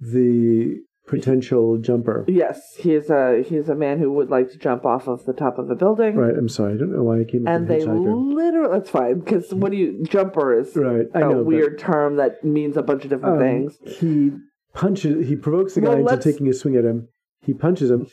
the 0.00 0.76
potential 1.06 1.78
jumper. 1.78 2.24
yes 2.28 2.60
he's 2.78 3.10
a 3.10 3.42
he's 3.46 3.68
a 3.68 3.74
man 3.74 3.98
who 3.98 4.12
would 4.12 4.30
like 4.30 4.48
to 4.50 4.56
jump 4.56 4.86
off 4.86 5.08
of 5.08 5.24
the 5.26 5.32
top 5.32 5.58
of 5.58 5.68
a 5.68 5.74
building 5.74 6.14
Right. 6.16 6.34
I'm 6.36 6.48
sorry. 6.48 6.74
I 6.74 6.76
don't 6.76 6.92
know 6.92 7.02
why 7.02 7.20
I 7.20 7.24
came 7.24 7.46
and 7.46 7.66
they 7.66 7.80
hitchhiker. 7.80 8.34
literally 8.34 8.72
that's 8.78 8.88
fine 8.90 9.18
because 9.18 9.52
what 9.52 9.72
do 9.72 9.78
you 9.78 10.04
jumper 10.04 10.58
is 10.58 10.74
right. 10.76 11.06
I 11.14 11.18
a 11.18 11.22
know. 11.22 11.34
but, 11.38 11.46
weird 11.46 11.78
term 11.78 12.16
that 12.16 12.42
means 12.44 12.76
a 12.76 12.82
bunch 12.82 13.02
of 13.04 13.10
different 13.10 13.34
um, 13.36 13.40
things 13.40 13.78
He 13.98 14.32
punches. 14.74 15.28
He 15.28 15.34
provokes 15.36 15.74
the 15.74 15.80
guy 15.82 15.96
Well, 15.96 16.08
into 16.14 16.32
taking 16.32 16.48
a 16.48 16.52
swing 16.54 16.76
at 16.76 16.84
him. 16.84 17.08
He 17.42 17.54
punches 17.54 17.90
him. 17.90 18.06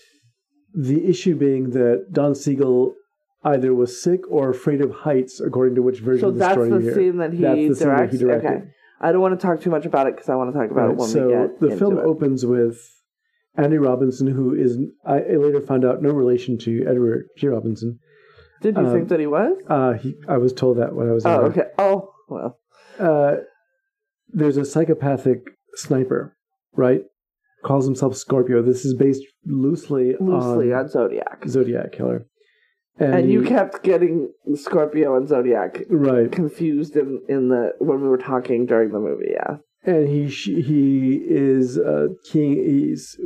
The 0.74 1.06
issue 1.08 1.36
being 1.36 1.72
that 1.72 2.08
Don 2.12 2.36
Siegel 2.36 2.94
either 3.44 3.74
was 3.74 4.02
sick 4.02 4.22
or 4.30 4.50
afraid 4.50 4.82
of 4.82 4.92
heights, 4.92 5.40
according 5.40 5.76
to 5.76 5.82
which 5.82 6.00
version 6.00 6.22
so 6.22 6.28
of 6.30 6.38
the 6.38 6.52
story 6.52 6.70
the 6.70 6.76
you 6.76 6.82
hear. 6.82 6.94
scene 6.96 7.18
that 7.18 7.34
he 7.34 7.42
That's 7.42 7.56
the 7.70 7.76
scene 7.76 7.88
that 7.88 8.12
he 8.12 8.18
directed. 8.18 8.48
okay 8.48 8.64
i 9.02 9.14
don't 9.14 9.22
want 9.22 9.40
to 9.40 9.48
talk 9.48 9.62
too 9.62 9.70
much 9.70 9.86
about 9.86 10.08
it 10.08 10.14
because 10.16 10.28
i 10.28 10.36
want 10.36 10.52
to 10.54 10.60
talk 10.60 10.70
about 10.72 10.86
it 10.86 10.88
Right, 10.90 10.98
when 10.98 11.08
so 11.10 11.28
we 11.28 11.34
get 11.34 11.60
the 11.62 11.76
film 11.78 11.98
it. 11.98 12.02
opens 12.04 12.46
with 12.46 12.78
Andy 13.56 13.78
Robinson, 13.78 14.28
who 14.28 14.54
is 14.54 14.78
I 15.06 15.20
I 15.22 15.36
later 15.38 15.62
found 15.62 15.86
out 15.86 16.02
no 16.02 16.12
relation 16.12 16.58
to 16.60 16.86
Edward 16.86 17.28
G. 17.38 17.48
Robinson. 17.48 18.00
did 18.62 18.76
you 18.76 18.86
um, 18.86 18.92
think 18.94 19.08
that 19.10 19.20
he 19.22 19.28
was 19.28 19.54
Uh, 19.70 19.94
he, 19.94 20.16
I 20.28 20.38
was 20.38 20.52
told 20.52 20.78
that 20.80 20.94
when 20.96 21.08
I 21.08 21.14
was. 21.14 21.26
oh 21.26 21.42
okay 21.50 21.64
oh 21.78 22.12
well 22.28 22.58
Uh, 23.00 23.36
there's 24.30 24.58
a 24.58 24.66
psychopathic 24.66 25.40
sniper, 25.76 26.36
right? 26.74 27.04
Calls 27.64 27.86
himself 27.86 28.16
Scorpio. 28.16 28.62
This 28.62 28.86
is 28.86 28.94
based 28.94 29.24
loosely, 29.46 30.16
loosely 30.20 30.72
on 30.72 30.80
on 30.82 30.88
zodiac 30.90 31.44
Zodiac 31.48 31.92
Killer, 31.92 32.26
and, 32.98 33.30
you 33.32 33.42
he- 33.42 33.50
kept 33.50 33.84
getting 33.84 34.32
scorpio 34.56 35.16
and 35.18 35.28
zodiac 35.28 35.84
right, 35.90 36.32
confused 36.32 36.96
in 36.96 37.22
in 37.28 37.50
the 37.50 37.72
when 37.80 38.02
we 38.02 38.08
were 38.08 38.18
talking 38.18 38.66
during 38.66 38.92
the 38.92 39.00
movie 39.00 39.32
yeah 39.32 39.58
and 39.84 40.08
he 40.08 40.28
he 40.28 41.22
is 41.26 41.78
uh, 41.78 42.08
king. 42.32 42.54
He's 42.56 43.18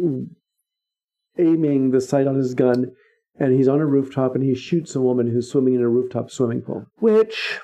aiming 1.38 1.92
the 1.92 2.02
sight 2.02 2.28
on 2.28 2.36
his 2.36 2.54
gun, 2.54 2.92
and 3.40 3.54
he's 3.54 3.68
on 3.68 3.80
a 3.80 3.86
rooftop, 3.86 4.36
and 4.36 4.44
he 4.44 4.54
shoots 4.56 4.96
a 4.96 5.02
woman 5.02 5.28
who's 5.32 5.50
swimming 5.52 5.76
in 5.76 5.82
a 5.82 5.90
rooftop 5.90 6.30
swimming 6.32 6.62
pool. 6.62 6.86
which 7.00 7.60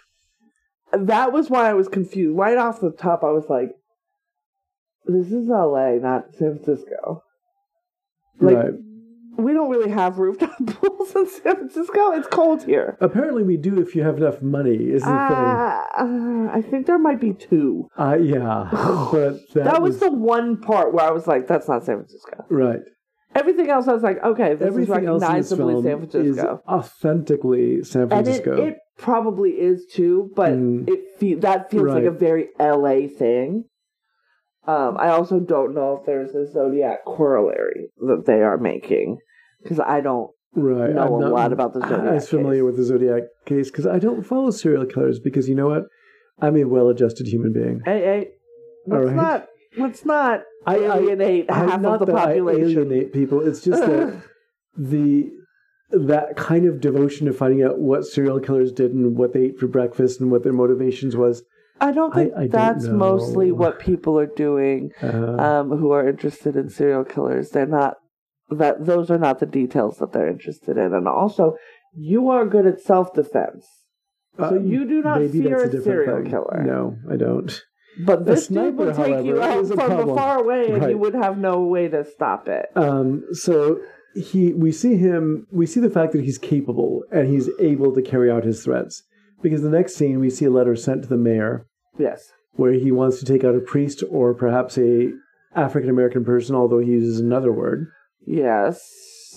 that 0.91 1.31
was 1.31 1.49
why 1.51 1.69
I 1.69 1.73
was 1.73 1.87
confused. 1.87 2.35
Right 2.37 2.57
off 2.57 2.81
the 2.81 2.91
top, 2.91 3.23
I 3.23 3.29
was 3.31 3.45
like, 3.47 3.69
"This 5.05 5.31
is 5.31 5.49
L.A., 5.49 5.99
not 5.99 6.33
San 6.37 6.59
Francisco." 6.59 7.23
Like, 8.41 8.55
right. 8.55 8.73
we 9.37 9.51
don't 9.53 9.69
really 9.69 9.89
have 9.91 10.17
rooftop 10.17 10.55
pools 10.65 11.13
in 11.15 11.27
San 11.27 11.55
Francisco. 11.57 12.11
It's 12.13 12.27
cold 12.27 12.63
here. 12.63 12.97
Apparently, 13.01 13.43
we 13.43 13.57
do 13.57 13.81
if 13.81 13.95
you 13.95 14.03
have 14.03 14.17
enough 14.17 14.41
money. 14.41 14.75
Is 14.75 15.01
the 15.01 15.07
thing? 15.07 15.15
Uh, 15.15 16.49
I 16.53 16.63
think 16.69 16.85
there 16.87 16.97
might 16.99 17.19
be 17.19 17.33
two. 17.33 17.87
Uh, 17.97 18.17
yeah, 18.21 18.69
but 19.11 19.39
that, 19.53 19.63
That, 19.65 19.81
was, 19.81 19.99
the 19.99 20.11
one 20.11 20.57
part 20.61 20.93
where 20.93 21.05
I 21.05 21.11
was 21.11 21.27
like, 21.27 21.47
"That's 21.47 21.67
not 21.67 21.83
San 21.85 21.95
Francisco." 21.97 22.45
right. 22.49 22.79
Everything 23.35 23.69
else, 23.69 23.87
I 23.87 23.93
was 23.93 24.01
like, 24.01 24.23
"Okay, 24.23 24.55
this 24.55 24.67
Everything 24.67 25.03
is 25.03 25.07
else 25.07 25.21
in 25.23 25.35
this 25.35 25.51
recognizably 25.51 25.83
San 25.83 26.03
is 26.03 26.11
Francisco." 26.11 26.61
authentically 26.67 27.83
San 27.83 28.01
And 28.03 28.11
it, 28.11 28.15
Francisco. 28.43 28.55
it 28.65 28.77
probably 28.97 29.51
is 29.51 29.85
too, 29.93 30.31
but 30.35 30.53
Mm. 30.53 30.89
it 30.89 30.99
fe- 31.19 31.35
that 31.35 31.69
feels 31.69 31.89
like 31.89 32.05
a 32.05 32.11
very 32.11 32.49
LA 32.59 33.07
thing. 33.07 33.65
Um, 34.67 34.97
I 34.99 35.09
also 35.09 35.39
don't 35.39 35.73
know 35.73 35.97
if 35.99 36.05
there's 36.05 36.35
a 36.35 36.51
Zodiac 36.51 37.05
corollary 37.05 37.89
that 38.01 38.23
they 38.27 38.41
are 38.41 38.57
making 38.57 39.17
because 39.63 39.79
I 39.79 40.01
don't. 40.01 40.29
right. 40.55 40.93
know 40.93 41.01
I'm 41.01 41.13
a 41.13 41.19
not 41.19 41.31
lot 41.31 41.53
about 41.53 41.73
the 41.73 41.81
Zodiac 41.81 42.13
as 42.15 42.29
familiar 42.29 42.61
case. 42.61 42.65
with 42.65 42.77
the 42.77 42.83
Zodiac 42.83 43.23
case 43.45 43.71
because 43.71 43.87
I 43.87 43.99
don't 43.99 44.23
follow 44.23 44.51
serial 44.51 44.85
killers 44.85 45.19
because 45.19 45.47
you 45.49 45.55
know 45.55 45.67
what? 45.69 45.83
I'm 46.41 46.55
a 46.57 46.63
well-adjusted 46.65 47.27
human 47.27 47.51
being. 47.53 47.81
Hey, 47.85 47.99
hey, 47.99 48.27
let's 48.87 49.05
right. 49.05 49.15
not 49.15 49.47
let's 49.77 50.05
not 50.05 50.41
I- 50.67 50.75
I- 50.77 50.97
alienate 50.97 51.45
I'm 51.49 51.69
half 51.69 51.81
not 51.81 52.01
of 52.01 52.07
the 52.07 52.13
that 52.13 52.15
I 52.21 52.25
population. 52.27 52.77
alienate 52.79 53.13
people. 53.13 53.45
It's 53.47 53.61
just 53.61 53.81
that 53.81 54.21
the 54.77 55.31
that 55.91 56.35
kind 56.37 56.67
of 56.67 56.79
devotion 56.79 57.25
to 57.25 57.33
finding 57.33 57.63
out 57.63 57.79
what 57.79 58.05
serial 58.05 58.39
killers 58.39 58.71
did 58.71 58.91
and 58.93 59.17
what 59.17 59.33
they 59.33 59.45
ate 59.45 59.57
for 59.59 59.67
breakfast 59.67 60.21
and 60.21 60.29
what 60.29 60.43
their 60.43 60.53
motivations 60.53 61.15
was. 61.15 61.43
I 61.81 61.91
don't 61.91 62.13
think 62.13 62.33
I 62.35 62.41
don't 62.47 62.51
that's 62.51 62.87
mostly 62.87 63.51
what 63.51 63.79
people 63.79 64.17
are 64.19 64.25
doing 64.25 64.91
Uh, 65.01 65.37
um, 65.37 65.69
who 65.69 65.91
are 65.91 66.07
interested 66.07 66.55
in 66.55 66.69
serial 66.69 67.03
killers. 67.03 67.49
They're 67.51 67.65
not 67.65 67.95
that 68.49 68.85
those 68.85 69.09
are 69.11 69.17
not 69.17 69.39
the 69.39 69.45
details 69.45 69.97
that 69.99 70.11
they're 70.11 70.27
interested 70.29 70.77
in, 70.77 70.93
and 70.93 71.07
also 71.07 71.55
you 71.95 72.29
are 72.29 72.45
good 72.45 72.65
at 72.65 72.81
self 72.81 73.13
defense. 73.13 73.65
So 74.37 74.45
uh, 74.45 74.53
you 74.59 74.87
do 74.87 75.01
not 75.01 75.21
fear 75.31 75.59
that's 75.63 75.73
a 75.75 75.81
serial 75.83 76.21
thing. 76.21 76.31
killer. 76.31 76.63
No, 76.65 76.97
I 77.11 77.17
don't. 77.17 77.61
But 78.05 78.25
this 78.25 78.45
sniper, 78.45 78.69
dude 78.69 78.77
would 78.77 78.95
take 78.95 79.25
you 79.25 79.41
out 79.41 79.67
from 79.67 79.77
problem. 79.77 80.15
far 80.17 80.39
away, 80.39 80.67
and 80.71 80.81
Right. 80.81 80.91
you 80.91 80.97
would 80.97 81.15
have 81.15 81.37
no 81.37 81.61
way 81.63 81.87
to 81.89 82.05
stop 82.05 82.47
it. 82.47 82.67
Um, 82.75 83.23
so 83.33 83.79
he, 84.15 84.53
we 84.53 84.71
see 84.71 84.95
him, 84.95 85.47
we 85.51 85.65
see 85.65 85.79
the 85.81 85.89
fact 85.89 86.13
that 86.13 86.23
he's 86.23 86.37
capable 86.37 87.03
and 87.11 87.27
he's 87.27 87.49
able 87.59 87.93
to 87.93 88.01
carry 88.01 88.31
out 88.31 88.43
his 88.45 88.63
threats. 88.63 89.03
Because 89.41 89.61
the 89.61 89.69
next 89.69 89.95
scene, 89.95 90.19
we 90.19 90.29
see 90.29 90.45
a 90.45 90.49
letter 90.49 90.75
sent 90.75 91.03
to 91.03 91.09
the 91.09 91.17
mayor 91.17 91.65
Yes. 91.97 92.31
where 92.53 92.73
he 92.73 92.91
wants 92.91 93.19
to 93.19 93.25
take 93.25 93.43
out 93.43 93.55
a 93.55 93.59
priest 93.59 94.03
or 94.09 94.33
perhaps 94.33 94.77
a 94.77 95.11
African 95.55 95.89
American 95.89 96.23
person, 96.25 96.55
although 96.55 96.79
he 96.79 96.91
uses 96.91 97.19
another 97.19 97.51
word. 97.51 97.87
Yes. 98.25 98.81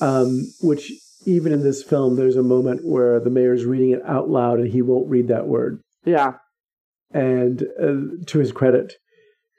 Um, 0.01 0.43
which 0.61 0.93
even 1.25 1.53
in 1.53 1.63
this 1.63 1.83
film, 1.83 2.17
there's 2.17 2.37
a 2.37 2.43
moment 2.43 2.81
where 2.85 3.21
the 3.21 3.31
mayor's 3.31 3.65
reading 3.65 3.91
it 3.91 4.03
out 4.05 4.29
loud 4.29 4.59
and 4.59 4.69
he 4.69 4.83
won't 4.83 5.09
read 5.09 5.29
that 5.29 5.47
word, 5.47 5.81
yeah. 6.05 6.35
and 7.13 7.63
uh, 7.81 8.25
to 8.27 8.39
his 8.39 8.51
credit. 8.53 8.95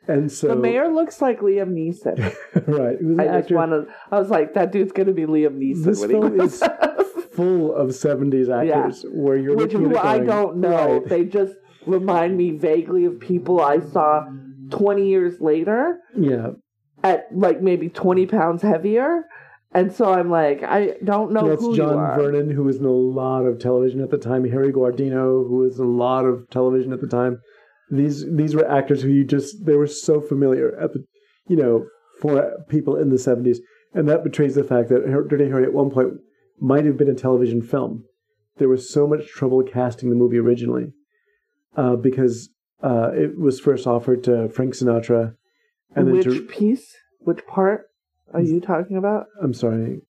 And 0.07 0.29
so 0.29 0.49
the 0.49 0.55
mayor 0.57 0.89
looks 0.89 1.21
like 1.21 1.39
Liam 1.39 1.69
Neeson. 1.73 2.17
right, 2.67 2.99
an 2.99 3.19
I 3.19 3.23
just 3.25 3.35
actor 3.35 3.55
wanted. 3.55 3.85
I 4.11 4.19
was 4.19 4.29
like, 4.29 4.53
that 4.55 4.71
dude's 4.73 4.91
gonna 4.91 5.13
be 5.13 5.25
Liam 5.25 5.57
Neeson 5.57 5.85
This 5.85 6.01
when 6.01 6.09
film 6.09 6.35
grows 6.35 6.53
is 6.55 6.61
up. 6.63 6.92
Full 7.33 7.73
of 7.75 7.89
'70s 7.89 8.49
actors 8.49 9.05
where 9.11 9.37
you're 9.37 9.55
Which 9.55 9.73
looking 9.73 9.89
who 9.89 9.97
at 9.97 10.05
it 10.05 10.07
I 10.07 10.19
don't 10.19 10.57
know. 10.57 10.99
right. 10.99 11.09
They 11.09 11.25
just 11.25 11.53
remind 11.85 12.37
me 12.37 12.51
vaguely 12.51 13.05
of 13.05 13.19
people 13.19 13.61
I 13.61 13.79
saw 13.79 14.25
20 14.69 15.07
years 15.07 15.41
later 15.41 15.99
Yeah, 16.17 16.51
at 17.03 17.25
like 17.31 17.61
maybe 17.61 17.89
20 17.89 18.25
pounds 18.27 18.61
heavier. 18.61 19.23
And 19.75 19.91
so 19.91 20.13
I'm 20.13 20.29
like, 20.29 20.61
I 20.61 20.93
don't 21.03 21.31
know 21.31 21.49
that's 21.49 21.61
who 21.63 21.75
John. 21.75 21.95
Vernon, 22.15 22.51
who 22.51 22.63
was 22.63 22.77
in 22.77 22.85
a 22.85 22.91
lot 22.91 23.41
of 23.45 23.57
television 23.59 24.01
at 24.01 24.11
the 24.11 24.19
time. 24.19 24.47
Harry 24.47 24.71
Guardino, 24.71 25.47
who 25.47 25.57
was 25.57 25.79
in 25.79 25.85
a 25.85 25.89
lot 25.89 26.25
of 26.25 26.47
television 26.51 26.93
at 26.93 27.01
the 27.01 27.07
time. 27.07 27.39
These 27.89 28.23
these 28.31 28.53
were 28.55 28.69
actors 28.69 29.01
who 29.01 29.09
you 29.09 29.23
just 29.25 29.65
they 29.65 29.75
were 29.75 29.87
so 29.87 30.21
familiar 30.21 30.77
at 30.79 30.93
the, 30.93 31.03
you 31.47 31.55
know, 31.55 31.85
for 32.21 32.51
people 32.69 32.95
in 32.95 33.09
the 33.09 33.17
seventies, 33.17 33.61
and 33.95 34.07
that 34.07 34.23
betrays 34.23 34.53
the 34.53 34.63
fact 34.63 34.89
that 34.89 35.05
Dirty 35.27 35.45
Harry 35.49 35.63
at 35.63 35.73
one 35.73 35.89
point 35.89 36.13
might 36.63 36.85
have 36.85 36.97
been 36.97 37.09
a 37.09 37.13
television 37.13 37.61
film. 37.61 38.05
There 38.57 38.69
was 38.69 38.89
so 38.89 39.05
much 39.05 39.27
trouble 39.27 39.61
casting 39.63 40.09
the 40.09 40.15
movie 40.15 40.37
originally, 40.37 40.93
uh, 41.75 41.95
because 41.97 42.49
uh, 42.81 43.11
it 43.13 43.37
was 43.37 43.59
first 43.59 43.85
offered 43.85 44.23
to 44.23 44.47
Frank 44.49 44.73
Sinatra, 44.73 45.35
and 45.95 46.07
then 46.07 46.15
Which 46.15 46.25
to 46.25 46.41
piece? 46.41 46.95
Which 47.19 47.45
part 47.45 47.89
are 48.33 48.41
you 48.41 48.59
talking 48.59 48.97
about? 48.97 49.25
I'm 49.41 49.53
sorry, 49.53 50.01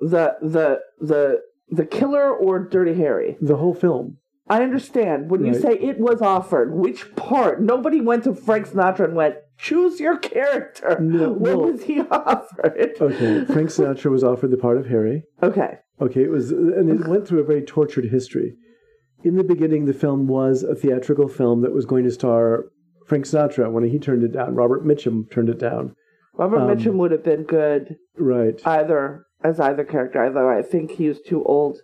The 0.00 0.36
the 0.40 0.80
the 0.98 1.40
the 1.68 1.86
killer 1.86 2.30
or 2.34 2.58
Dirty 2.68 2.94
Harry? 2.94 3.36
the 3.40 3.56
whole 3.56 3.74
film. 3.74 4.16
I 4.48 4.62
understand. 4.64 5.30
When 5.30 5.44
you 5.44 5.54
say 5.54 5.74
it 5.74 6.00
was 6.00 6.20
offered, 6.20 6.74
which 6.74 7.14
part? 7.14 7.62
Nobody 7.62 8.00
went 8.00 8.24
to 8.24 8.34
Frank 8.34 8.68
Sinatra 8.68 9.04
and 9.04 9.14
went, 9.14 9.36
choose 9.60 10.00
your 10.00 10.16
character. 10.18 10.98
No, 11.00 11.30
what 11.32 11.40
well- 11.40 11.72
was 11.72 11.82
he 11.84 12.00
offered? 12.00 12.92
Okay, 13.00 13.44
Frank 13.44 13.70
Sinatra 13.70 14.10
was 14.10 14.24
offered 14.24 14.50
the 14.50 14.56
part 14.56 14.76
of 14.78 14.86
Harry. 14.86 15.24
Okay. 15.42 15.74
Okay, 16.00 16.22
it 16.22 16.30
was, 16.30 16.50
and 16.50 16.88
it 16.90 17.06
went 17.06 17.26
through 17.28 17.40
a 17.40 17.44
very 17.44 17.62
tortured 17.62 18.06
history. 18.06 18.54
In 19.22 19.36
the 19.36 19.44
beginning, 19.44 19.84
the 19.84 19.92
film 19.92 20.26
was 20.28 20.62
a 20.62 20.74
theatrical 20.74 21.28
film 21.28 21.60
that 21.60 21.74
was 21.74 21.84
going 21.84 22.04
to 22.04 22.10
star 22.10 22.64
Frank 23.06 23.26
Sinatra. 23.26 23.70
When 23.70 23.84
he 23.84 23.98
turned 23.98 24.22
it 24.22 24.32
down, 24.32 24.54
Robert 24.54 24.84
Mitchum 24.86 25.30
turned 25.30 25.50
it 25.50 25.58
down. 25.58 25.94
Robert 26.38 26.60
Um, 26.60 26.68
Mitchum 26.70 26.94
would 26.94 27.10
have 27.10 27.22
been 27.24 27.42
good 27.42 27.96
Right. 28.16 28.58
either 28.66 29.24
as 29.44 29.60
either 29.60 29.84
character, 29.84 30.24
although 30.24 30.48
I 30.48 30.62
think 30.62 30.92
he 30.92 31.08
was 31.08 31.20
too 31.20 31.42
old. 31.44 31.78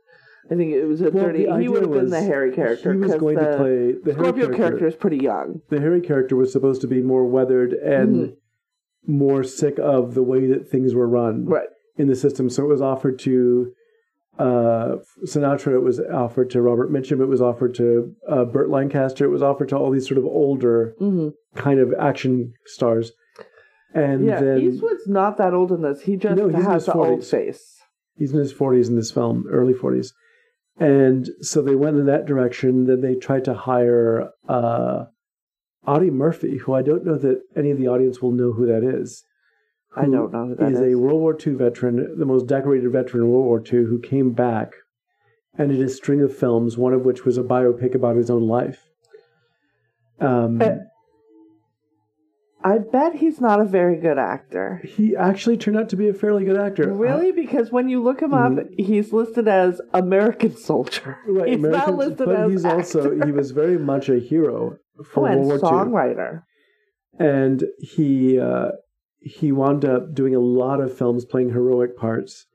I 0.51 0.55
think 0.55 0.73
it 0.73 0.85
was 0.85 1.01
a 1.01 1.11
Well, 1.11 1.33
the 1.33 1.59
He 1.61 1.69
would 1.69 1.83
have 1.83 1.93
been 1.93 2.11
the 2.11 2.21
Harry 2.23 2.53
character. 2.53 2.93
He 2.93 2.99
was 3.01 3.15
going 3.17 3.37
the 3.37 3.45
to 3.45 3.57
play 3.57 3.93
the 3.93 4.13
Harry 4.15 4.15
Scorpio 4.15 4.45
character. 4.47 4.57
character 4.57 4.87
is 4.87 4.95
pretty 4.95 5.19
young. 5.19 5.61
The 5.71 5.81
Harry 5.81 6.01
character 6.01 6.37
was 6.37 6.53
supposed 6.53 6.81
to 6.83 6.87
be 6.87 7.03
more 7.03 7.25
weathered 7.27 7.73
and 7.73 8.15
Mm-hmm. 8.17 9.13
more 9.13 9.43
sick 9.45 9.79
of 9.79 10.15
the 10.15 10.23
way 10.23 10.47
that 10.47 10.69
things 10.71 10.95
were 10.95 11.09
run 11.09 11.47
Right. 11.47 11.69
in 11.97 12.07
the 12.09 12.17
system. 12.17 12.49
So 12.51 12.63
it 12.65 12.69
was 12.69 12.81
offered 12.83 13.19
to 13.21 13.73
uh, 14.39 14.97
Sinatra. 15.25 15.75
It 15.75 15.83
was 15.83 15.99
offered 15.99 16.51
to 16.51 16.61
Robert 16.63 16.93
Mitchum. 16.93 17.21
It 17.21 17.27
was 17.27 17.41
offered 17.41 17.75
to 17.77 18.15
uh, 18.29 18.45
Burt 18.45 18.69
Lancaster. 18.69 19.25
It 19.25 19.31
was 19.31 19.43
offered 19.43 19.69
to 19.71 19.77
all 19.77 19.91
these 19.91 20.07
sort 20.07 20.19
of 20.19 20.25
older 20.27 20.95
hmm 20.99 21.29
kind 21.55 21.81
of 21.81 21.95
action 21.99 22.53
stars. 22.67 23.13
And 23.95 24.27
Yeah, 24.27 24.41
then 24.41 24.59
Eastwood's 24.61 25.09
not 25.09 25.39
that 25.39 25.55
old 25.55 25.73
in 25.73 25.81
this. 25.81 26.03
He 26.03 26.17
just 26.17 26.37
No, 26.37 26.51
has 26.51 26.85
the 26.85 26.93
old 26.93 27.25
face. 27.25 27.81
he's 28.19 28.33
in 28.33 28.39
his 28.39 28.53
40s 28.53 28.89
in 28.91 28.97
this 28.97 29.11
film, 29.11 29.47
early 29.51 29.73
40s. 29.73 30.09
And 30.79 31.29
so 31.41 31.63
they 31.63 31.75
went 31.75 31.97
in 31.97 32.07
that 32.07 32.27
direction. 32.27 32.87
Then 32.87 33.01
they 33.01 33.15
tried 33.15 33.45
to 33.47 33.55
hire 33.55 34.31
uh, 34.49 35.05
Audie 35.87 36.11
Murphy, 36.11 36.59
who 36.59 36.75
I 36.75 36.83
don't 36.83 37.05
know 37.05 37.17
that 37.17 37.41
any 37.57 37.71
of 37.71 37.79
the 37.79 37.89
audience 37.89 38.21
will 38.21 38.33
know 38.33 38.53
who 38.53 38.67
that 38.67 38.85
is. 38.85 39.25
I 39.97 40.03
don't 40.03 40.33
know 40.33 40.49
who 40.49 40.57
that 40.57 40.73
is 40.73 40.79
is. 40.79 40.93
a 40.93 40.99
World 40.99 41.21
War 41.21 41.37
II 41.45 41.55
veteran, 41.55 42.19
the 42.19 42.27
most 42.27 42.47
decorated 42.47 42.91
veteran 42.93 43.23
in 43.25 43.31
World 43.31 43.47
War 43.47 43.61
II, 43.61 43.85
who 43.85 43.99
came 44.01 44.33
back 44.33 44.73
and 45.57 45.71
did 45.71 45.81
a 45.81 45.89
string 45.89 46.21
of 46.21 46.37
films, 46.37 46.77
one 46.77 46.93
of 46.93 47.07
which 47.07 47.25
was 47.25 47.39
a 47.39 47.43
biopic 47.43 47.95
about 47.95 48.17
his 48.17 48.29
own 48.29 48.47
life. 48.47 48.91
Um, 50.21 50.61
Uh, 50.61 50.75
I 52.67 52.79
bet 52.79 53.15
he's 53.15 53.41
not 53.41 53.61
a 53.61 53.65
very 53.65 53.97
good 53.97 54.19
actor. 54.19 54.83
he 54.85 55.15
actually 55.15 55.57
turned 55.57 55.77
out 55.77 55.89
to 55.91 55.97
be 55.97 56.09
a 56.09 56.13
fairly 56.13 56.45
good 56.45 56.59
actor. 56.59 56.93
Really? 56.93 57.31
Because 57.31 57.71
when 57.71 57.89
you 57.89 58.03
look 58.03 58.21
him 58.21 58.35
up, 58.35 58.59
he's 58.77 59.13
listed 59.13 59.47
as 59.47 59.81
American 59.95 60.57
soldier. 60.57 61.17
Mm-hmm. 61.29 61.37
Right, 61.37 61.49
he's 61.51 61.61
not 61.61 61.95
listed 61.95 62.27
but 62.27 62.37
as 62.37 62.51
he's 62.51 62.65
actor. 62.65 62.79
also 62.79 63.25
he 63.25 63.31
was 63.31 63.53
very 63.53 63.79
much 63.79 64.09
a 64.09 64.19
hero 64.19 64.79
for 65.05 65.29
oh, 65.29 65.37
World 65.37 65.63
War 65.63 65.71
songwriter. 65.71 66.43
II, 67.21 67.27
and 67.27 67.65
he 67.79 68.41
uh, 68.41 68.71
he 69.21 69.53
wound 69.53 69.85
up 69.85 70.15
doing 70.15 70.35
a 70.35 70.41
lot 70.41 70.81
of 70.81 70.97
films 70.97 71.25
playing 71.25 71.51
heroic 71.51 71.97
parts. 71.97 72.47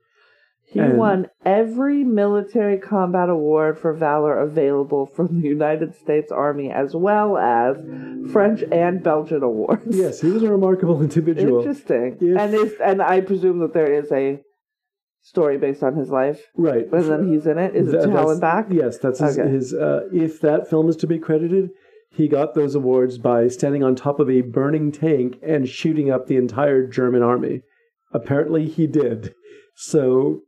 He 0.72 0.80
And- 0.80 0.98
won 0.98 1.28
every 1.46 2.06
military 2.06 2.78
combat 2.78 3.28
award 3.30 3.78
for 3.78 3.92
valor 3.94 4.38
available 4.40 5.06
from 5.06 5.42
the 5.42 5.48
United 5.50 5.94
States 5.96 6.32
Army, 6.32 6.72
as 6.72 6.96
well 6.96 7.38
as 7.38 7.76
French 8.32 8.64
and 8.72 9.04
Belgian 9.04 9.44
awards. 9.44 9.84
Yes, 9.98 10.22
he 10.22 10.32
was 10.32 10.44
a 10.44 10.50
remarkable 10.50 11.02
individual. 11.08 11.60
Interesting. 11.60 12.18
If- 12.22 12.38
and 12.38 12.54
is 12.54 12.74
and 12.82 13.02
I 13.02 13.20
presume 13.20 13.60
that 13.60 13.74
there 13.74 13.92
is 13.92 14.10
a 14.14 14.40
story 15.24 15.58
based 15.58 15.84
on 15.84 15.96
his 15.96 16.10
life, 16.10 16.42
Right, 16.56 16.90
and 16.90 17.04
then 17.04 17.28
he's 17.32 17.46
in 17.46 17.58
it. 17.58 17.76
Is 17.76 17.90
it 17.90 17.92
That- 17.92 18.06
to 18.06 18.12
hell 18.12 18.30
and 18.32 18.40
back? 18.40 18.68
Yes, 18.72 18.98
that's 18.98 19.20
his. 19.20 19.38
Okay. 19.38 19.50
his 19.50 19.74
uh, 19.74 20.08
if 20.14 20.40
that 20.40 20.70
film 20.70 20.88
is 20.88 20.96
to 20.98 21.06
be 21.08 21.20
credited, 21.20 21.72
he 22.12 22.30
got 22.30 22.56
those 22.56 22.76
awards 22.76 23.18
by 23.18 23.50
standing 23.50 23.84
on 23.84 23.96
top 23.96 24.22
of 24.22 24.30
a 24.30 24.40
burning 24.40 24.94
tank 24.94 25.38
and 25.44 25.68
shooting 25.68 26.10
up 26.10 26.28
the 26.28 26.38
entire 26.38 26.88
German 26.88 27.24
army. 27.24 27.62
Apparently, 28.14 28.68
he 28.68 28.88
did. 28.88 29.34
So 29.76 30.42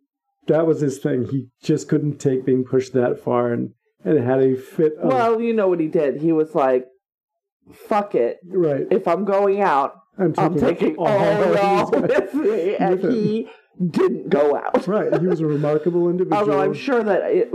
that 0.48 0.66
was 0.66 0.82
his 0.82 0.98
thing. 1.00 1.28
He 1.30 1.48
just 1.62 1.88
couldn't 1.88 2.20
take 2.20 2.46
being 2.46 2.64
pushed 2.64 2.94
that 2.94 3.20
far, 3.24 3.52
and 3.52 3.74
and 4.04 4.20
had 4.20 4.40
a 4.42 4.56
fit. 4.56 4.94
Of, 4.98 5.10
Well, 5.10 5.42
you 5.42 5.54
know 5.54 5.68
what 5.68 5.80
he 5.80 5.88
did. 5.88 6.22
He 6.22 6.32
was 6.32 6.56
like, 6.56 6.86
"Fuck 7.72 8.16
it. 8.16 8.40
right. 8.46 8.88
If 8.92 9.08
I'm 9.08 9.26
going 9.26 9.62
out, 9.62 9.96
I'm 10.18 10.34
I'm 10.38 10.60
taking 10.60 10.96
all 10.98 11.08
y'all 11.08 11.92
with 12.02 12.34
me," 12.34 12.76
and 12.76 13.02
With 13.02 13.14
he 13.14 13.50
didn't 13.90 14.30
go 14.30 14.56
out. 14.56 14.86
Right, 14.88 15.20
he 15.20 15.28
was 15.28 15.40
a 15.40 15.46
remarkable 15.46 16.10
individual. 16.10 16.40
Although 16.40 16.62
I'm 16.62 16.74
sure 16.74 17.04
that 17.04 17.24
it, 17.24 17.52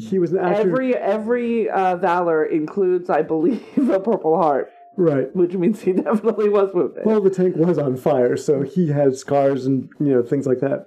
he 0.00 0.18
was 0.18 0.32
an 0.32 0.38
actor. 0.40 0.60
every 0.60 0.94
every 0.94 1.70
uh, 1.70 1.96
valor 1.96 2.44
includes, 2.44 3.08
I 3.08 3.22
believe, 3.22 3.62
a 3.78 4.00
Purple 4.00 4.36
Heart, 4.36 4.70
right. 4.96 5.34
which 5.34 5.54
means 5.54 5.80
he 5.82 5.92
definitely 5.92 6.48
was 6.48 6.74
with 6.74 6.96
it. 6.98 7.06
Well, 7.06 7.20
the 7.20 7.30
tank 7.30 7.56
was 7.56 7.78
on 7.78 7.96
fire, 7.96 8.36
so 8.36 8.62
he 8.62 8.88
had 8.88 9.16
scars 9.16 9.66
and 9.66 9.88
you 10.00 10.08
know 10.08 10.22
things 10.22 10.46
like 10.46 10.60
that. 10.60 10.86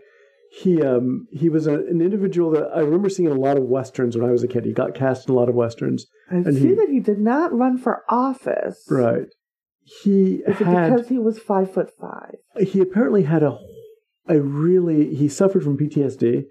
He 0.52 0.82
um 0.82 1.28
he 1.32 1.48
was 1.50 1.68
a, 1.68 1.76
an 1.76 2.02
individual 2.02 2.50
that 2.52 2.70
I 2.76 2.80
remember 2.80 3.10
seeing 3.10 3.30
in 3.30 3.36
a 3.36 3.40
lot 3.40 3.58
of 3.58 3.64
westerns 3.64 4.18
when 4.18 4.28
I 4.28 4.32
was 4.32 4.44
a 4.44 4.48
kid. 4.48 4.66
He 4.66 4.74
got 4.74 4.96
cast 4.96 5.28
in 5.30 5.36
a 5.36 5.38
lot 5.38 5.48
of 5.50 5.56
westerns. 5.56 6.08
I 6.32 6.36
and 6.38 6.56
see 6.56 6.70
he- 6.70 6.74
that 6.76 6.90
he 6.90 7.00
did 7.00 7.20
not 7.20 7.54
run 7.54 7.78
for 7.78 8.04
office. 8.10 8.86
Right. 8.90 9.28
He 10.04 10.36
Is 10.48 10.56
it 10.56 10.60
because 10.60 11.08
he 11.10 11.18
was 11.20 11.40
five 11.40 11.72
foot 11.74 11.92
five? 12.00 12.36
he 12.68 12.80
apparently 12.80 13.24
had 13.24 13.44
a 13.44 13.58
a 14.28 14.40
really 14.40 15.16
he 15.16 15.28
suffered 15.28 15.64
from 15.64 15.78
PTSD, 15.78 16.46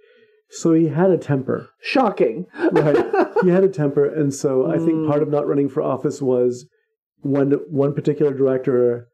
so 0.50 0.72
he 0.74 0.88
had 0.88 1.10
a 1.10 1.18
temper. 1.18 1.68
Shocking. 1.80 2.46
Right. 2.72 2.96
he 3.42 3.50
had 3.50 3.62
a 3.64 3.68
temper, 3.68 4.04
and 4.04 4.32
so 4.34 4.66
I 4.70 4.78
think 4.78 4.92
Mm. 4.92 5.08
part 5.08 5.22
of 5.22 5.28
not 5.28 5.46
running 5.46 5.68
for 5.68 5.82
office 5.82 6.20
was 6.22 6.66
when 7.20 7.52
one 7.68 7.94
particular 7.94 8.32
director 8.32 9.08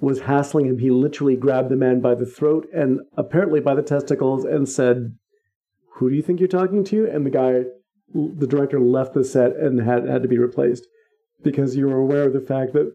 was 0.00 0.20
hassling 0.20 0.66
him, 0.66 0.78
he 0.78 0.90
literally 0.90 1.36
grabbed 1.36 1.70
the 1.70 1.76
man 1.76 2.00
by 2.00 2.14
the 2.14 2.26
throat 2.26 2.68
and 2.72 3.00
apparently 3.16 3.60
by 3.60 3.74
the 3.74 3.82
testicles 3.82 4.44
and 4.44 4.68
said, 4.68 5.16
"Who 5.94 6.10
do 6.10 6.16
you 6.16 6.22
think 6.22 6.40
you're 6.40 6.48
talking 6.48 6.84
to?" 6.84 7.06
And 7.06 7.26
the 7.26 7.30
guy, 7.30 7.64
the 8.14 8.46
director, 8.46 8.80
left 8.80 9.14
the 9.14 9.24
set 9.24 9.56
and 9.56 9.80
had 9.80 10.06
had 10.08 10.22
to 10.22 10.28
be 10.28 10.38
replaced 10.38 10.86
because 11.42 11.76
you 11.76 11.86
were 11.86 11.98
aware 11.98 12.24
of 12.24 12.32
the 12.32 12.40
fact 12.40 12.72
that 12.74 12.92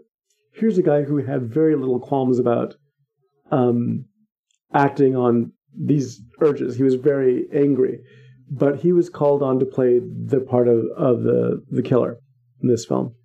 here's 0.54 0.78
a 0.78 0.84
guy 0.84 1.04
who 1.04 1.18
had 1.18 1.54
very 1.54 1.76
little 1.76 2.00
qualms 2.00 2.39
about 2.39 2.76
um, 3.52 4.06
acting 4.74 5.16
on 5.16 5.52
these 5.76 6.22
urges. 6.42 6.76
He 6.76 6.84
was 6.84 6.96
very 6.96 7.48
angry, 7.54 8.00
but 8.50 8.80
he 8.82 8.92
was 8.92 9.10
called 9.10 9.42
on 9.42 9.60
to 9.60 9.66
play 9.66 10.00
the 10.00 10.39
part 10.39 10.68
of, 10.68 10.86
of 10.96 11.24
the 11.24 11.63
the 11.70 11.82
killer 11.82 12.18
in 12.62 12.70
this 12.70 12.86
film, 12.86 13.16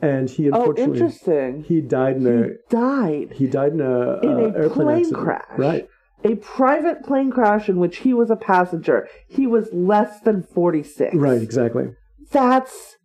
and 0.00 0.28
he 0.30 0.50
Oh, 0.50 0.60
unfortunately 0.60 0.98
interesting. 1.00 1.64
he 1.64 1.80
died 1.80 2.16
in 2.16 2.22
He 2.22 2.28
a 2.30 2.48
died 2.70 3.32
he 3.34 3.46
died 3.46 3.72
in 3.72 3.80
a, 3.80 4.20
in 4.20 4.28
uh, 4.30 4.38
a 4.54 4.58
airplane 4.58 4.70
plane 4.70 4.98
accident. 5.00 5.24
crash. 5.24 5.58
Right. 5.58 5.88
A 6.24 6.34
private 6.36 7.04
plane 7.04 7.30
crash 7.30 7.68
in 7.68 7.78
which 7.78 7.98
he 7.98 8.12
was 8.12 8.28
a 8.30 8.36
passenger. 8.36 9.08
He 9.28 9.46
was 9.46 9.68
less 9.72 10.20
than 10.20 10.42
46. 10.42 11.14
Right. 11.14 11.40
Exactly. 11.40 11.90
That's. 12.32 12.96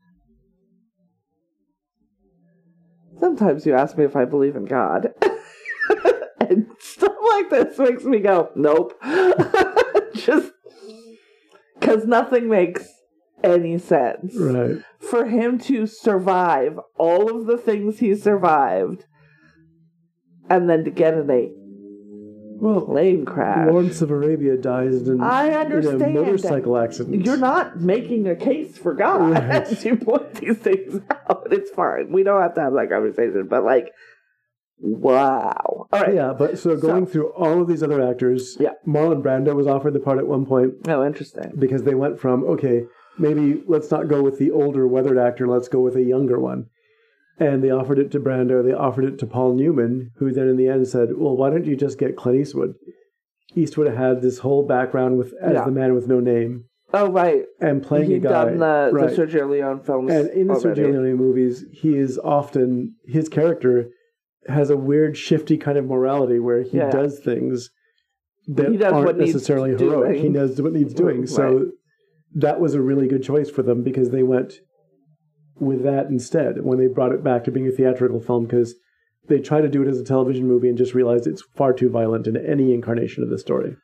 Sometimes 3.20 3.66
you 3.66 3.74
ask 3.76 3.98
me 3.98 4.04
if 4.06 4.16
I 4.16 4.26
believe 4.26 4.56
in 4.56 4.66
God. 4.66 5.14
and 6.40 6.68
stuff 6.80 7.14
like 7.30 7.50
this 7.50 7.78
makes 7.78 8.04
me 8.04 8.20
go, 8.20 8.50
nope. 8.56 8.94
Just. 10.16 10.52
Because 11.80 12.06
nothing 12.06 12.50
makes 12.50 12.88
any 13.44 13.78
sense. 13.78 14.36
Right. 14.38 14.78
For 15.00 15.26
him 15.26 15.58
to 15.60 15.86
survive 15.86 16.80
all 16.98 17.36
of 17.36 17.46
the 17.46 17.58
things 17.58 18.00
he 18.00 18.16
survived 18.16 19.06
and 20.50 20.70
then 20.70 20.84
to 20.86 20.92
get 20.92 21.14
in 21.14 21.30
a 21.30 21.52
Well, 22.62 22.82
plane 22.82 23.26
crash. 23.26 23.68
Lawrence 23.70 24.02
of 24.02 24.12
Arabia 24.12 24.56
dies 24.58 25.08
in, 25.08 25.22
I 25.22 25.48
in 25.48 25.54
understand 25.74 26.02
a 26.18 26.22
motorcycle 26.22 26.78
accident. 26.78 27.26
You're 27.26 27.38
not 27.38 27.80
making 27.82 28.28
a 28.28 28.36
case 28.36 28.78
for 28.78 28.94
God 28.94 29.32
Right. 29.32 29.44
as 29.72 29.84
you 29.84 29.98
point 29.98 30.36
these 30.36 30.58
things 30.58 31.02
out. 31.10 31.48
It's 31.52 31.72
fine. 31.72 32.12
We 32.12 32.24
don't 32.24 32.42
have 32.42 32.56
to 32.56 32.62
have 32.62 32.74
that 32.74 32.90
conversation. 32.90 33.48
But 33.50 33.64
like, 33.66 33.92
wow. 34.80 35.88
All 35.92 36.02
right. 36.02 36.14
Yeah, 36.14 36.34
but 36.38 36.58
so 36.58 36.76
going 36.78 37.06
So- 37.06 37.12
through 37.12 37.30
all 37.34 37.62
of 37.62 37.68
these 37.68 37.84
other 37.84 38.02
actors, 38.08 38.58
Yeah. 38.60 38.72
Marlon 38.88 39.22
Brando 39.22 39.56
was 39.56 39.68
offered 39.68 39.94
the 39.94 40.00
part 40.00 40.18
at 40.20 40.28
one 40.28 40.46
point 40.46 40.74
Oh, 40.88 41.06
interesting. 41.06 41.54
because 41.58 41.84
they 41.84 41.96
went 41.96 42.20
from 42.20 42.44
okay, 42.46 42.86
maybe 43.18 43.64
let's 43.68 43.92
not 43.92 44.08
go 44.08 44.22
with 44.22 44.40
the 44.40 44.52
older 44.52 44.88
weathered 44.88 45.18
actor, 45.18 45.48
let's 45.48 45.68
go 45.68 45.80
with 45.82 45.96
a 45.96 46.04
younger 46.04 46.40
one. 46.40 46.68
And 47.40 47.64
they 47.64 47.72
offered 47.72 47.98
it 48.00 48.12
to 48.12 48.20
Brando, 48.20 48.64
they 48.64 48.74
offered 48.74 49.06
it 49.06 49.18
to 49.20 49.26
Paul 49.26 49.56
Newman, 49.56 50.12
who 50.18 50.32
then 50.32 50.48
in 50.48 50.58
the 50.58 50.68
end 50.68 50.88
said, 50.88 51.10
Well, 51.18 51.36
why 51.36 51.50
don't 51.50 51.66
you 51.66 51.76
just 51.76 51.98
get 51.98 52.16
Clint 52.16 52.40
Eastwood? 52.40 52.76
Eastwood 53.56 53.94
had 53.96 54.22
this 54.22 54.40
whole 54.40 54.66
background 54.66 55.18
with 55.18 55.34
as 55.42 55.54
Yeah. 55.54 55.66
the 55.66 55.72
man 55.72 55.94
with 55.96 56.08
no 56.08 56.20
name 56.20 56.66
Oh, 56.94 57.10
right. 57.12 57.44
and 57.60 57.82
playing 57.82 58.10
He'd 58.12 58.18
a 58.18 58.20
guy. 58.20 58.46
done 58.46 58.60
the, 58.60 58.90
right. 58.94 59.10
the 59.10 59.16
Sergio 59.16 59.50
Leone 59.50 59.80
films. 59.82 60.12
and 60.12 60.30
in 60.30 60.48
the 60.48 60.54
already. 60.54 60.82
Sergio 60.82 60.92
Leone 61.04 61.16
movies, 61.16 61.66
he 61.72 61.98
is 61.98 62.20
often 62.24 62.96
his 63.06 63.30
character 63.30 63.90
has 64.48 64.70
a 64.70 64.78
weird 64.78 65.18
shifty 65.18 65.58
kind 65.58 65.78
of 65.78 65.86
morality 65.86 66.38
where 66.40 66.62
he 66.62 66.78
Yeah. 66.78 66.92
does 66.92 67.20
things 67.20 67.70
that 68.48 68.70
He 68.72 68.78
does 68.78 68.92
aren't 68.94 69.18
necessarily 69.18 69.72
heroic. 69.72 70.10
doing. 70.12 70.22
He 70.22 70.30
knows 70.30 70.62
what 70.62 70.74
needs 70.74 70.94
doing. 70.94 71.26
So 71.26 71.44
Right. 71.58 71.68
That 72.36 72.60
was 72.60 72.74
a 72.74 72.82
really 72.82 73.08
good 73.08 73.24
choice 73.24 73.50
for 73.50 73.64
them 73.64 73.84
because 73.84 74.10
they 74.12 74.24
went 74.24 74.54
with 75.60 75.84
that 75.84 76.08
instead 76.08 76.64
when 76.64 76.80
they 76.80 76.88
brought 76.88 77.12
it 77.12 77.24
back 77.24 77.44
to 77.44 77.52
being 77.52 77.68
a 77.68 77.72
theatrical 77.72 78.20
film 78.20 78.46
because 78.46 78.76
they 79.30 79.40
tried 79.40 79.62
to 79.62 79.70
do 79.70 79.82
it 79.82 79.88
as 79.88 80.00
a 80.00 80.04
television 80.04 80.48
movie 80.48 80.68
and 80.68 80.78
just 80.78 80.94
realized 80.96 81.28
it's 81.28 81.44
far 81.56 81.72
too 81.74 81.90
violent 81.90 82.28
in 82.28 82.36
any 82.36 82.74
incarnation 82.74 83.24
of 83.24 83.30
the 83.30 83.38
story. 83.38 83.76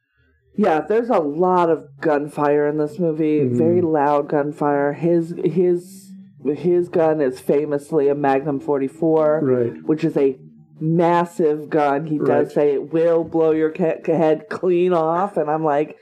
Yeah, 0.55 0.81
there's 0.81 1.09
a 1.09 1.19
lot 1.19 1.69
of 1.69 1.85
gunfire 2.01 2.67
in 2.67 2.77
this 2.77 2.99
movie. 2.99 3.39
Mhm. 3.41 3.55
Very 3.55 3.81
loud 3.81 4.27
gunfire. 4.27 4.93
His 4.93 5.33
his 5.45 6.11
his 6.43 6.89
gun 6.89 7.21
is 7.21 7.39
famously 7.39 8.09
a 8.09 8.15
Magnum 8.15 8.59
44, 8.59 9.39
Right. 9.43 9.73
which 9.85 10.03
is 10.03 10.17
a 10.17 10.37
massive 10.81 11.69
gun. 11.69 12.07
He 12.07 12.17
does 12.17 12.27
Right. 12.47 12.51
say 12.51 12.73
it 12.73 12.91
will 12.93 13.23
blow 13.23 13.51
your 13.51 13.71
head 13.77 14.45
clean 14.49 14.93
off, 14.93 15.37
and 15.37 15.49
I'm 15.49 15.63
like, 15.63 15.97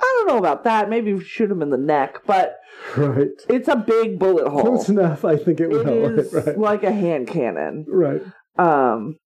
I 0.00 0.14
don't 0.18 0.28
know 0.28 0.38
about 0.38 0.64
that. 0.64 0.88
Maybe 0.88 1.18
shoot 1.20 1.50
him 1.50 1.62
in 1.62 1.70
the 1.70 1.76
neck, 1.76 2.22
but 2.26 2.56
Right. 2.96 3.28
it's 3.48 3.68
a 3.68 3.76
big 3.76 4.18
bullet 4.18 4.48
hole. 4.48 4.62
Close 4.62 4.88
enough, 4.88 5.24
I 5.24 5.36
think 5.36 5.60
it 5.60 5.64
It 5.72 5.84
will. 5.84 6.18
is 6.20 6.32
right. 6.32 6.58
like 6.58 6.82
a 6.84 6.92
hand 6.92 7.26
cannon. 7.26 7.84
Right. 7.88 8.22
Um, 8.56 9.16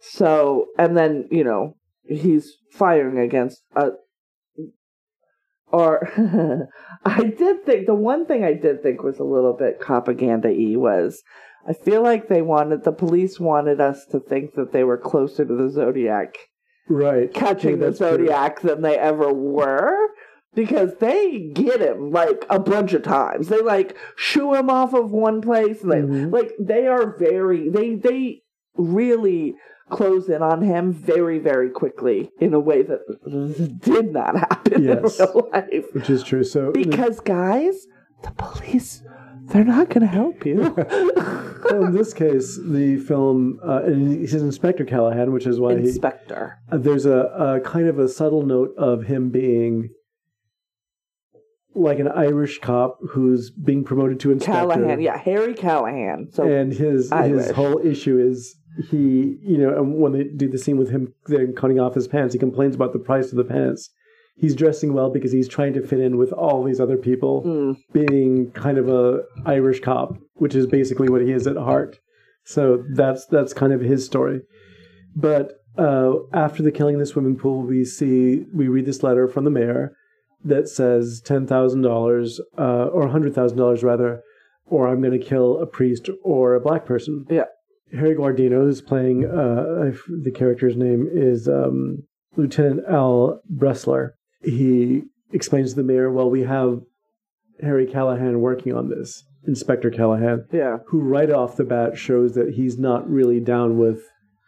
so 0.00 0.66
and 0.78 0.96
then 0.96 1.28
you 1.30 1.44
know 1.44 1.76
he's 2.04 2.56
firing 2.72 3.18
against 3.18 3.62
a. 3.74 3.90
Or 5.72 6.10
I 7.04 7.22
did 7.24 7.64
think 7.64 7.86
the 7.86 7.94
one 7.94 8.26
thing 8.26 8.44
I 8.44 8.52
did 8.52 8.82
think 8.82 9.02
was 9.02 9.18
a 9.18 9.24
little 9.24 9.54
bit 9.54 9.80
propaganda 9.80 10.48
y 10.48 10.74
was 10.76 11.22
I 11.66 11.72
feel 11.72 12.02
like 12.02 12.28
they 12.28 12.42
wanted 12.42 12.84
the 12.84 12.92
police 12.92 13.40
wanted 13.40 13.80
us 13.80 14.04
to 14.10 14.20
think 14.20 14.54
that 14.54 14.72
they 14.72 14.84
were 14.84 14.98
closer 14.98 15.44
to 15.44 15.54
the 15.54 15.70
Zodiac 15.70 16.34
Right. 16.88 17.32
catching 17.32 17.70
Yeah, 17.72 17.76
the 17.76 17.84
that's 17.86 17.98
true. 17.98 18.08
Zodiac 18.10 18.60
than 18.60 18.82
they 18.82 18.98
ever 18.98 19.32
were. 19.32 20.08
Because 20.54 20.94
they 21.00 21.50
get 21.54 21.80
him 21.80 22.10
like 22.10 22.44
a 22.50 22.58
bunch 22.58 22.92
of 22.92 23.02
times. 23.02 23.48
They 23.48 23.62
like 23.62 23.96
shoo 24.16 24.52
him 24.54 24.68
off 24.68 24.92
of 24.92 25.10
one 25.10 25.40
place 25.40 25.82
and 25.82 25.90
they 25.92 26.00
Mhm. 26.02 26.30
like 26.32 26.52
they 26.60 26.86
are 26.86 27.16
very 27.16 27.70
they 27.70 27.94
they 27.94 28.42
really 28.76 29.54
close 29.88 30.28
in 30.28 30.42
on 30.42 30.60
him 30.60 30.92
very, 30.92 31.38
very 31.38 31.70
quickly 31.70 32.30
in 32.38 32.52
a 32.52 32.60
way 32.60 32.82
that 32.82 33.00
did 33.80 34.12
not 34.12 34.36
happen 34.36 34.82
Yes. 34.84 35.18
in 35.20 35.26
real 35.26 35.48
life. 35.52 35.86
Which 35.94 36.10
is 36.10 36.22
true. 36.22 36.44
So 36.44 36.70
Because 36.72 37.20
guys, 37.20 37.86
the 38.22 38.30
police 38.32 39.02
they're 39.48 39.64
not 39.64 39.90
gonna 39.90 40.06
help 40.06 40.44
you. 40.46 40.56
well, 40.76 41.84
in 41.84 41.92
this 41.92 42.12
case, 42.14 42.58
the 42.62 42.96
film, 43.06 43.60
uh, 43.66 43.82
and 43.84 44.20
he 44.20 44.26
says 44.26 44.42
Inspector 44.42 44.84
Callahan, 44.84 45.32
which 45.32 45.46
is 45.46 45.60
why 45.60 45.74
he, 45.74 45.88
Inspector. 45.88 46.58
uh, 46.70 46.76
there's 46.78 47.06
a, 47.06 47.18
a 47.18 47.60
kind 47.60 47.88
of 47.88 47.98
a 47.98 48.08
subtle 48.08 48.44
note 48.44 48.74
of 48.76 49.04
him 49.04 49.30
being 49.30 49.90
like 51.74 51.98
an 51.98 52.08
Irish 52.08 52.58
cop 52.58 52.98
who's 53.10 53.50
being 53.50 53.84
promoted 53.84 54.20
to 54.20 54.30
inspector. 54.30 54.60
Callahan, 54.60 55.00
yeah, 55.00 55.16
Harry 55.16 55.54
Callahan. 55.54 56.28
So 56.32 56.44
and 56.44 56.72
his 56.72 57.10
Irish. 57.10 57.46
his 57.46 57.50
whole 57.52 57.78
issue 57.84 58.18
is 58.18 58.56
he, 58.90 59.38
you 59.42 59.58
know, 59.58 59.76
and 59.76 59.94
when 59.94 60.12
they 60.12 60.24
do 60.24 60.48
the 60.48 60.58
scene 60.58 60.76
with 60.76 60.90
him 60.90 61.14
then 61.26 61.54
cutting 61.54 61.80
off 61.80 61.94
his 61.94 62.08
pants, 62.08 62.34
he 62.34 62.38
complains 62.38 62.74
about 62.74 62.92
the 62.92 62.98
price 62.98 63.30
of 63.30 63.36
the 63.36 63.44
pants. 63.44 63.90
He's 64.34 64.54
dressing 64.56 64.92
well 64.92 65.10
because 65.10 65.30
he's 65.30 65.48
trying 65.48 65.74
to 65.74 65.86
fit 65.86 66.00
in 66.00 66.16
with 66.16 66.32
all 66.32 66.64
these 66.64 66.80
other 66.80 66.96
people, 66.96 67.42
mm, 67.42 67.76
being 67.92 68.50
kind 68.52 68.78
of 68.78 68.88
a 68.88 69.22
Irish 69.46 69.80
cop, 69.80 70.16
which 70.34 70.54
is 70.54 70.66
basically 70.66 71.08
what 71.08 71.22
he 71.22 71.32
is 71.32 71.46
at 71.46 71.56
heart. 71.56 71.98
So 72.44 72.82
that's 72.94 73.26
that's 73.26 73.52
kind 73.52 73.72
of 73.72 73.80
his 73.80 74.04
story. 74.04 74.40
But 75.14 75.52
uh, 75.78 76.14
after 76.32 76.62
the 76.62 76.72
killing 76.72 76.94
in 76.94 77.00
the 77.00 77.06
swimming 77.06 77.36
pool, 77.36 77.62
we 77.62 77.84
see 77.84 78.44
we 78.52 78.68
read 78.68 78.86
this 78.86 79.02
letter 79.02 79.28
from 79.28 79.44
the 79.44 79.50
mayor 79.50 79.92
that 80.44 80.68
says 80.68 81.22
ten 81.24 81.46
thousand 81.46 81.82
dollars 81.82 82.40
uh, 82.58 82.86
or 82.86 83.08
hundred 83.08 83.34
thousand 83.34 83.58
dollars 83.58 83.82
rather, 83.82 84.22
or 84.66 84.88
I'm 84.88 85.00
going 85.00 85.18
to 85.18 85.24
kill 85.24 85.60
a 85.60 85.66
priest 85.66 86.08
or 86.24 86.54
a 86.54 86.60
black 86.60 86.84
person. 86.84 87.26
Yeah. 87.30 87.44
Harry 87.92 88.14
Guardino, 88.14 88.64
who's 88.64 88.80
playing 88.80 89.26
uh, 89.26 89.92
the 90.08 90.32
character's 90.34 90.76
name 90.76 91.08
is 91.12 91.46
um, 91.46 91.98
Lieutenant 92.36 92.80
Al 92.88 93.40
Bressler. 93.54 94.12
He 94.42 95.02
explains 95.32 95.70
to 95.70 95.76
the 95.76 95.82
mayor, 95.82 96.10
"Well, 96.10 96.30
we 96.30 96.42
have 96.42 96.80
Harry 97.60 97.86
Callahan 97.86 98.40
working 98.40 98.74
on 98.74 98.88
this, 98.88 99.24
Inspector 99.46 99.88
Callahan, 99.90 100.46
yeah. 100.52 100.78
who 100.88 101.00
right 101.00 101.30
off 101.30 101.56
the 101.56 101.64
bat 101.64 101.96
shows 101.96 102.34
that 102.34 102.50
he's 102.54 102.78
not 102.78 103.08
really 103.08 103.40
down 103.40 103.78
with 103.78 104.02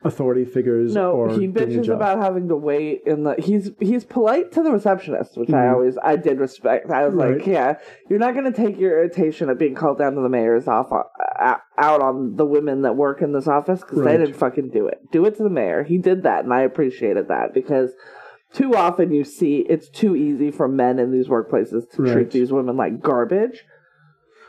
authority 0.07 0.45
figures 0.45 0.93
No, 0.95 1.13
or 1.13 1.31
he 1.31 1.49
bitches 1.49 1.89
about 1.89 2.19
having 2.19 2.49
to 2.49 2.57
wait 2.57 3.01
in 3.07 3.23
the. 3.25 3.37
He's 3.39 3.71
he's 3.81 4.05
polite 4.05 4.53
to 4.53 4.63
the 4.63 4.71
receptionist, 4.71 5.39
which 5.39 5.49
I 5.49 5.63
Mhm. 5.65 5.73
always 5.73 5.97
I 6.03 6.17
did 6.17 6.39
respect. 6.41 6.91
I 6.91 7.07
was 7.07 7.15
like, 7.15 7.47
yeah, 7.47 7.79
you're 8.11 8.19
not 8.19 8.35
going 8.35 8.45
to 8.45 8.53
take 8.53 8.79
your 8.79 8.99
irritation 8.99 9.49
at 9.49 9.59
being 9.59 9.75
called 9.75 9.97
down 9.99 10.15
to 10.17 10.21
the 10.21 10.29
mayor's 10.29 10.69
off 10.69 10.93
uh, 10.93 11.55
out 11.79 12.03
on 12.03 12.37
the 12.37 12.45
women 12.45 12.83
that 12.83 12.97
work 12.97 13.23
in 13.23 13.33
this 13.33 13.49
office 13.49 13.81
because 13.81 14.01
Right. 14.01 14.19
they 14.19 14.25
didn't 14.27 14.37
fucking 14.37 14.69
do 14.71 14.87
it. 14.89 14.99
Do 15.11 15.25
it 15.25 15.37
to 15.39 15.43
the 15.43 15.49
mayor. 15.51 15.85
He 15.85 15.97
did 15.97 16.25
that, 16.25 16.45
and 16.45 16.53
I 16.53 16.63
appreciated 16.63 17.29
that 17.29 17.55
because. 17.55 17.93
Too 18.55 18.75
often 18.75 19.11
you 19.13 19.25
see 19.25 19.59
it's 19.69 19.89
too 19.91 20.17
easy 20.17 20.51
for 20.51 20.67
men 20.69 20.99
in 20.99 21.11
these 21.11 21.29
workplaces 21.29 21.91
to 21.91 22.03
Right. 22.03 22.13
treat 22.13 22.31
these 22.31 22.51
women 22.53 22.77
like 22.77 23.03
garbage. 23.03 23.65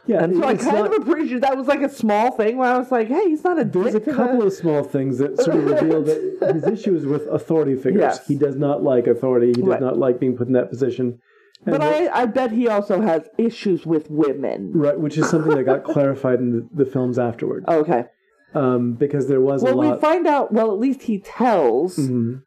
yeah, 0.08 0.24
And 0.24 0.36
so 0.38 0.44
I 0.44 0.56
kind 0.56 0.78
not- 0.78 0.96
of 0.96 1.02
appreciate 1.08 1.41
that 1.41 1.58
was 1.58 1.68
like 1.68 1.82
a 1.82 1.89
small 1.89 2.30
thing 2.32 2.58
where 2.58 2.72
I 2.72 2.78
was 2.78 2.91
like, 2.91 3.08
hey, 3.08 3.28
he's 3.30 3.44
not 3.44 3.60
a 3.60 3.65
There's 3.65 3.96
a 3.96 4.00
couple 4.00 4.44
of 4.44 4.54
small 4.54 4.84
things 4.84 5.18
that 5.18 5.41
sort 5.41 5.58
of 5.58 5.65
reveal 5.65 6.04
that 6.04 6.38
his 6.54 6.68
issue 6.68 6.96
is 6.96 7.06
with 7.08 7.26
authority 7.28 7.74
figures. 7.76 8.02
Yes. 8.02 8.28
He 8.28 8.36
does 8.38 8.56
not 8.56 8.84
like 8.84 9.08
authority. 9.08 9.48
He 9.48 9.54
does 9.54 9.65
Right. 9.65 9.82
not 9.82 9.98
like 9.98 10.20
being 10.20 10.38
put 10.38 10.46
in 10.46 10.54
that 10.54 10.70
position. 10.70 11.20
And 11.65 11.74
But 11.74 11.82
that- 11.82 12.15
I, 12.15 12.22
I 12.22 12.26
bet 12.28 12.52
he 12.52 12.68
also 12.68 13.02
has 13.02 13.28
issues 13.39 13.88
with 13.88 14.12
women. 14.12 14.72
right, 14.76 15.00
which 15.00 15.18
is 15.18 15.28
something 15.28 15.56
that 15.56 15.63
got 15.63 15.84
clarified 15.94 16.38
in 16.39 16.52
the, 16.52 16.84
the 16.84 16.86
films 16.86 17.18
afterward, 17.18 17.65
Okay. 17.68 18.06
um, 18.54 18.94
because 18.94 19.28
there 19.28 19.41
was 19.41 19.63
Well, 19.63 19.80
we 19.80 20.00
find 20.00 20.28
out, 20.28 20.52
well, 20.54 20.72
at 20.72 20.78
least 20.78 21.02
he 21.04 21.18
tells 21.18 21.98
Mhm. 21.98 22.44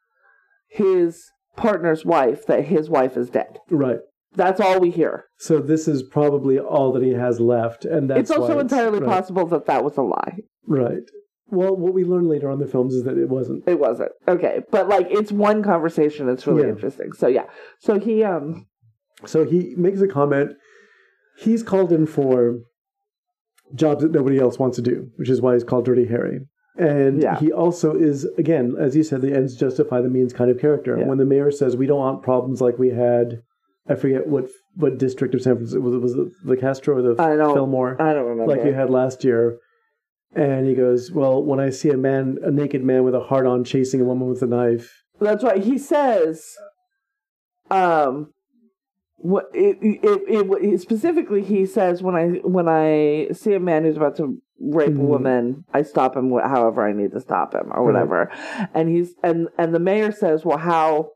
his 0.69 1.33
partner's 1.59 2.05
wife 2.05 2.47
that 2.47 2.65
his 2.67 2.89
wife 2.89 3.17
is 3.17 3.29
dead. 3.31 3.59
Right. 3.71 3.99
That's 4.35 4.61
all 4.61 4.79
we 4.79 4.91
hear. 4.91 5.25
So 5.39 5.59
this 5.59 5.89
is 5.89 6.03
probably 6.03 6.59
all 6.59 6.93
that 6.93 7.03
he 7.03 7.13
has 7.13 7.41
left, 7.41 7.85
and 7.85 8.09
that's 8.11 8.21
it's 8.21 8.31
also 8.31 8.59
entirely 8.59 9.01
right, 9.01 9.09
possible 9.09 9.47
that 9.47 9.67
that 9.67 9.83
was 9.83 9.97
a 9.97 10.03
lie. 10.03 10.39
Right. 10.67 11.03
Well, 11.51 11.75
what 11.75 11.95
we 11.95 12.05
learn 12.05 12.29
later 12.29 12.49
on 12.49 12.55
in 12.61 12.67
the 12.67 12.71
films 12.71 12.95
is 12.95 13.05
that 13.05 13.17
it 13.17 13.29
wasn't. 13.31 13.65
It 13.67 13.81
wasn't. 13.81 14.13
Okay. 14.29 14.61
But, 14.71 14.89
like, 14.89 15.07
it's 15.11 15.33
one 15.33 15.63
conversation. 15.63 16.29
It's 16.29 16.47
really 16.47 16.65
Yeah. 16.65 16.69
interesting. 16.69 17.13
So, 17.13 17.27
yeah. 17.27 17.45
So 17.79 17.99
he, 17.99 18.23
um, 18.23 18.67
So 19.25 19.45
he 19.47 19.75
makes 19.77 20.01
a 20.03 20.07
comment. 20.07 20.53
He's 21.39 21.63
called 21.63 21.91
in 21.91 22.05
for 22.07 22.59
jobs 23.75 24.03
that 24.03 24.13
nobody 24.13 24.39
else 24.39 24.59
wants 24.59 24.77
to 24.77 24.83
do, 24.83 25.09
which 25.17 25.31
is 25.31 25.41
why 25.41 25.55
he's 25.55 25.65
called 25.65 25.87
Dirty 25.87 26.07
Harry. 26.07 26.41
And 26.79 27.21
Yeah. 27.21 27.39
he 27.41 27.51
also 27.53 27.95
is, 27.97 28.25
again, 28.39 28.77
as 28.79 28.95
you 28.97 29.03
said, 29.03 29.21
the 29.21 29.35
ends 29.35 29.57
justify 29.57 30.01
the 30.01 30.09
means 30.09 30.33
kind 30.33 30.51
of 30.51 30.59
character. 30.61 30.97
Yeah. 30.97 31.07
When 31.07 31.19
the 31.19 31.25
mayor 31.25 31.51
says, 31.51 31.77
we 31.77 31.87
don't 31.87 31.99
want 31.99 32.23
problems 32.23 32.61
like 32.61 32.79
we 32.79 32.91
had, 32.91 33.43
I 33.89 33.97
forget 33.97 34.29
what 34.29 34.49
what 34.77 34.97
district 34.99 35.35
of 35.35 35.43
San 35.43 35.57
Francisco, 35.57 35.81
was 35.81 35.95
it, 35.95 35.99
was 35.99 36.15
it 36.15 36.29
the 36.45 36.57
Castro 36.57 36.99
or 36.99 37.03
the 37.03 37.21
I 37.21 37.35
don't, 37.35 37.53
Fillmore? 37.53 38.01
I 38.01 38.13
don't 38.13 38.27
remember. 38.27 38.55
like 38.55 38.65
you 38.65 38.73
had 38.73 38.91
last 38.91 39.25
year. 39.25 39.59
And 40.35 40.67
he 40.67 40.75
goes, 40.75 41.11
well, 41.11 41.43
when 41.43 41.59
I 41.59 41.71
see 41.71 41.89
a 41.89 41.97
man, 41.97 42.37
a 42.43 42.51
naked 42.51 42.85
man 42.85 43.03
with 43.03 43.15
a 43.15 43.21
heart 43.21 43.47
on 43.47 43.65
chasing 43.65 44.01
a 44.01 44.05
woman 44.05 44.29
with 44.29 44.43
a 44.43 44.47
knife, 44.47 45.03
That's 45.21 45.43
right. 45.43 45.65
He 45.65 45.79
says, 45.79 46.45
um, 47.71 48.33
what 49.17 49.47
it, 49.53 49.79
it, 49.83 50.01
it, 50.05 50.65
it 50.75 50.81
specifically 50.81 51.43
he 51.43 51.67
says 51.67 52.03
when 52.03 52.15
I 52.15 52.27
when 52.45 52.69
I 52.69 53.29
see 53.33 53.53
a 53.55 53.59
man 53.61 53.85
who's 53.85 53.97
about 53.97 54.17
to 54.19 54.41
rape 54.61 54.93
Mhm. 54.95 55.01
a 55.01 55.05
woman, 55.07 55.65
I 55.73 55.83
stop 55.83 56.17
him 56.17 56.31
however 56.33 56.83
I 56.87 56.93
need 56.93 57.13
to 57.13 57.21
stop 57.21 57.55
him 57.55 57.71
or 57.73 57.83
Right. 57.85 57.93
whatever. 57.93 58.31
And 58.75 58.89
he's 58.89 59.15
and 59.23 59.49
and 59.59 59.75
the 59.75 59.79
mayor 59.81 60.11
says, 60.13 60.45
"Well, 60.45 60.59
how 60.59 61.11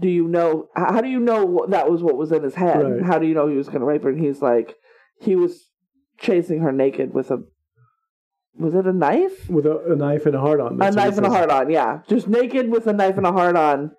do 0.00 0.08
you 0.08 0.26
know? 0.28 0.68
How 0.74 1.00
do 1.00 1.08
you 1.08 1.20
know 1.20 1.66
that 1.68 1.90
was 1.90 2.02
what 2.02 2.16
was 2.16 2.32
in 2.32 2.42
his 2.42 2.54
head? 2.56 2.84
Right. 2.84 3.02
How 3.02 3.18
do 3.18 3.26
you 3.26 3.34
know 3.34 3.46
he 3.48 3.56
was 3.56 3.68
going 3.68 3.80
to 3.80 3.86
rape 3.86 4.02
her?" 4.04 4.10
And 4.10 4.20
he's 4.20 4.42
like, 4.42 4.74
"He 5.20 5.36
was 5.36 5.70
chasing 6.18 6.60
her 6.60 6.72
naked 6.72 7.14
with 7.14 7.30
a 7.30 7.42
was 8.58 8.74
it 8.74 8.86
a 8.86 8.92
knife?" 8.92 9.48
with 9.48 9.66
a, 9.66 9.92
a 9.92 9.96
knife 9.96 10.26
and 10.26 10.34
a 10.34 10.40
heart 10.40 10.60
on. 10.60 10.74
a 10.82 10.90
knife 10.90 11.16
and 11.16 11.26
a 11.26 11.30
heart 11.30 11.50
on, 11.50 11.70
yeah, 11.70 12.00
just 12.08 12.28
naked 12.28 12.70
with 12.70 12.86
a 12.88 12.92
knife 12.92 13.16
and 13.16 13.26
a 13.26 13.32
heart 13.32 13.56
on, 13.56 13.92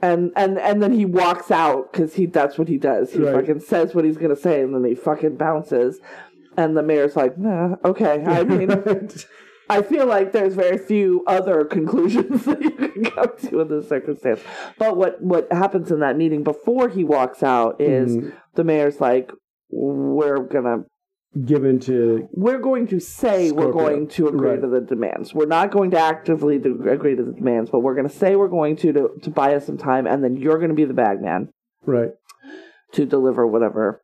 and 0.00 0.30
and 0.36 0.58
and 0.58 0.82
then 0.82 0.92
he 0.92 1.04
walks 1.04 1.50
out 1.50 1.92
because 1.92 2.14
he 2.14 2.26
that's 2.26 2.58
what 2.58 2.68
he 2.68 2.78
does. 2.78 3.12
He 3.12 3.22
Right. 3.22 3.34
fucking 3.34 3.60
says 3.60 3.94
what 3.94 4.04
he's 4.04 4.18
gonna 4.18 4.36
say, 4.36 4.60
and 4.62 4.72
then 4.74 4.84
he 4.84 4.94
fucking 4.94 5.36
bounces, 5.36 6.00
and 6.56 6.76
the 6.76 6.82
mayor's 6.82 7.16
like, 7.16 7.38
nah, 7.38 7.76
okay. 7.84 8.22
I 8.24 8.44
mean, 8.52 8.70
I 9.70 9.82
feel 9.82 10.06
like 10.06 10.32
there's 10.32 10.54
very 10.54 10.78
few 10.78 11.24
other 11.26 11.64
conclusions 11.64 12.44
that 12.46 12.60
you 12.60 12.70
can 12.70 13.04
come 13.04 13.32
to 13.48 13.60
in 13.60 13.68
this 13.68 13.88
circumstance. 13.88 14.40
But 14.78 14.96
what 14.96 15.22
what 15.22 15.50
happens 15.52 15.90
in 15.90 16.00
that 16.00 16.16
meeting 16.16 16.42
before 16.42 16.88
he 16.88 17.04
walks 17.04 17.42
out 17.42 17.80
is 17.80 18.16
Mhm. 18.16 18.32
the 18.54 18.64
mayor's 18.64 19.00
like, 19.00 19.32
we're 19.70 20.38
gonna 20.40 20.84
given 21.46 21.80
to 21.80 22.28
we're 22.34 22.58
going 22.58 22.86
to 22.86 23.00
say 23.00 23.50
we're 23.52 23.72
going 23.72 24.06
to 24.06 24.28
agree 24.28 24.50
Right. 24.50 24.60
to 24.60 24.68
the 24.68 24.82
demands. 24.82 25.32
We're 25.32 25.46
not 25.46 25.70
going 25.70 25.90
to 25.92 25.98
actively 25.98 26.56
agree 26.56 27.16
to 27.16 27.24
the 27.24 27.32
demands, 27.32 27.70
but 27.70 27.80
we're 27.80 27.94
going 27.94 28.06
to 28.08 28.14
say 28.14 28.36
we're 28.36 28.48
going 28.48 28.76
to, 28.76 28.92
to 28.92 29.10
to 29.22 29.30
buy 29.30 29.54
us 29.54 29.64
some 29.64 29.78
time, 29.78 30.06
and 30.06 30.22
then 30.22 30.36
you're 30.36 30.58
going 30.58 30.68
to 30.68 30.74
be 30.74 30.84
the 30.84 30.92
bag 30.92 31.22
man 31.22 31.48
right. 31.86 32.10
to 32.92 33.06
deliver 33.06 33.46
whatever 33.46 34.01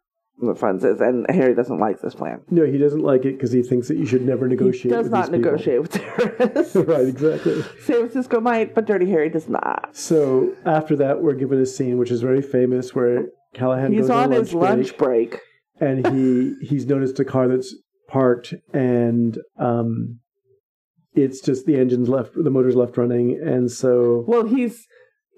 funds 0.56 0.84
is. 0.84 1.00
And 1.00 1.26
Harry 1.30 1.54
doesn't 1.54 1.78
like 1.78 2.00
this 2.00 2.14
plan. 2.14 2.40
No, 2.50 2.64
he 2.64 2.78
doesn't 2.78 3.02
like 3.02 3.24
it 3.24 3.32
because 3.36 3.52
he 3.52 3.62
thinks 3.62 3.88
that 3.88 3.96
you 3.96 4.06
should 4.06 4.22
never 4.22 4.46
negotiate. 4.48 4.84
he 4.84 4.88
does 4.90 5.10
not 5.10 5.30
negotiate 5.30 5.82
with 5.82 5.90
terrorists. 5.92 6.76
right, 6.76 7.06
exactly. 7.08 7.62
San 7.80 7.96
Francisco 8.08 8.40
might, 8.40 8.74
but 8.74 8.86
Dirty 8.86 9.10
Harry 9.10 9.28
does 9.30 9.48
not. 9.48 9.90
So 9.96 10.54
after 10.64 10.96
that, 10.96 11.22
we're 11.22 11.34
given 11.34 11.60
a 11.60 11.66
scene 11.66 11.98
which 11.98 12.10
is 12.10 12.20
very 12.22 12.42
famous 12.42 12.94
where 12.94 13.26
Callahan 13.54 13.92
He's 13.92 14.02
goes 14.02 14.10
on 14.10 14.32
a 14.32 14.36
his 14.36 14.54
lunch 14.54 14.96
break, 14.96 15.30
break. 15.30 15.40
and 15.80 16.06
he 16.06 16.54
he's 16.66 16.86
noticed 16.86 17.18
a 17.18 17.24
car 17.24 17.48
that's 17.48 17.74
parked 18.08 18.54
and 18.72 19.38
um, 19.58 20.20
it's 21.14 21.40
just 21.40 21.66
the 21.66 21.76
engine's 21.76 22.08
left, 22.08 22.32
the 22.34 22.50
motor's 22.50 22.76
left 22.76 22.96
running, 22.96 23.40
and 23.44 23.70
so 23.70 24.24
Well, 24.28 24.46
he's 24.46 24.86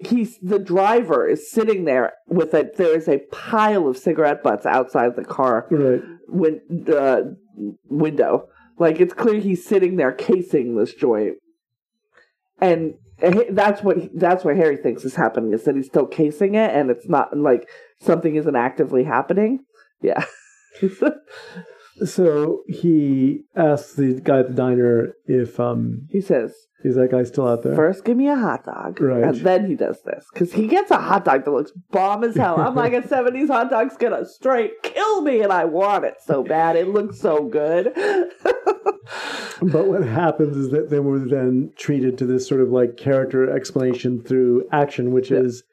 he's 0.05 0.37
the 0.39 0.59
driver 0.59 1.27
is 1.27 1.51
sitting 1.51 1.85
there 1.85 2.13
with 2.27 2.53
a 2.53 2.69
there 2.77 2.95
is 2.95 3.07
a 3.07 3.19
pile 3.31 3.87
of 3.87 3.97
cigarette 3.97 4.43
butts 4.43 4.65
outside 4.65 5.15
the 5.15 5.23
car 5.23 5.67
right, 5.69 6.01
win, 6.27 6.61
uh, 6.93 7.21
window. 7.89 8.47
Like 8.77 8.99
it's 8.99 9.13
clear 9.13 9.39
he's 9.39 9.65
sitting 9.65 9.95
there 9.95 10.11
casing 10.11 10.75
this 10.75 10.93
joint, 10.93 11.35
and 12.59 12.95
that's 13.51 13.83
what 13.83 13.97
that's 14.13 14.43
what 14.43 14.55
Harry 14.55 14.77
thinks 14.77 15.05
is 15.05 15.15
happening 15.15 15.53
is 15.53 15.63
that 15.65 15.75
he's 15.75 15.85
still 15.87 16.07
casing 16.07 16.55
it, 16.55 16.71
and 16.71 16.89
it's 16.89 17.07
not 17.07 17.37
like 17.37 17.69
something 17.99 18.35
isn't 18.35 18.55
actively 18.55 19.03
happening. 19.03 19.59
Yeah, 20.01 20.25
so 22.05 22.63
he 22.67 23.43
asks 23.55 23.93
the 23.93 24.19
guy 24.19 24.39
at 24.39 24.47
the 24.47 24.53
diner 24.53 25.13
if 25.25 25.59
um 25.59 26.07
he 26.09 26.21
says, 26.21 26.53
is 26.83 26.95
that 26.95 27.11
guy 27.11 27.23
still 27.23 27.47
out 27.47 27.63
there? 27.63 27.75
first 27.75 28.03
give 28.05 28.17
me 28.17 28.27
a 28.27 28.35
hot 28.35 28.63
dog, 28.65 28.99
Right. 29.01 29.23
and 29.23 29.35
then 29.37 29.65
he 29.67 29.75
does 29.75 30.01
this 30.03 30.25
because 30.33 30.51
he 30.53 30.67
gets 30.67 30.91
a 30.91 30.97
hot 30.97 31.25
dog 31.25 31.45
that 31.45 31.51
looks 31.51 31.71
bomb 31.91 32.23
as 32.23 32.35
hell. 32.35 32.59
I'm 32.59 32.75
like, 32.75 32.93
a 32.93 33.01
'70s 33.07 33.47
hot 33.47 33.69
dog's 33.69 33.97
gonna 33.97 34.25
straight 34.25 34.81
kill 34.83 35.21
me, 35.21 35.41
and 35.41 35.51
I 35.53 35.65
want 35.65 36.05
it 36.05 36.15
so 36.25 36.43
bad. 36.43 36.75
It 36.75 36.87
looks 36.89 37.19
so 37.19 37.45
good. 37.45 37.93
But 39.63 39.87
what 39.87 40.03
happens 40.03 40.57
is 40.57 40.69
that 40.71 40.89
they 40.89 40.99
we're 40.99 41.19
then 41.19 41.71
treated 41.75 42.17
to 42.19 42.25
this 42.25 42.47
sort 42.47 42.61
of 42.61 42.69
like 42.71 42.97
character 42.97 43.49
explanation 43.53 44.19
through 44.21 44.67
action, 44.71 45.11
which 45.11 45.29
Yeah. 45.31 45.39
is 45.39 45.63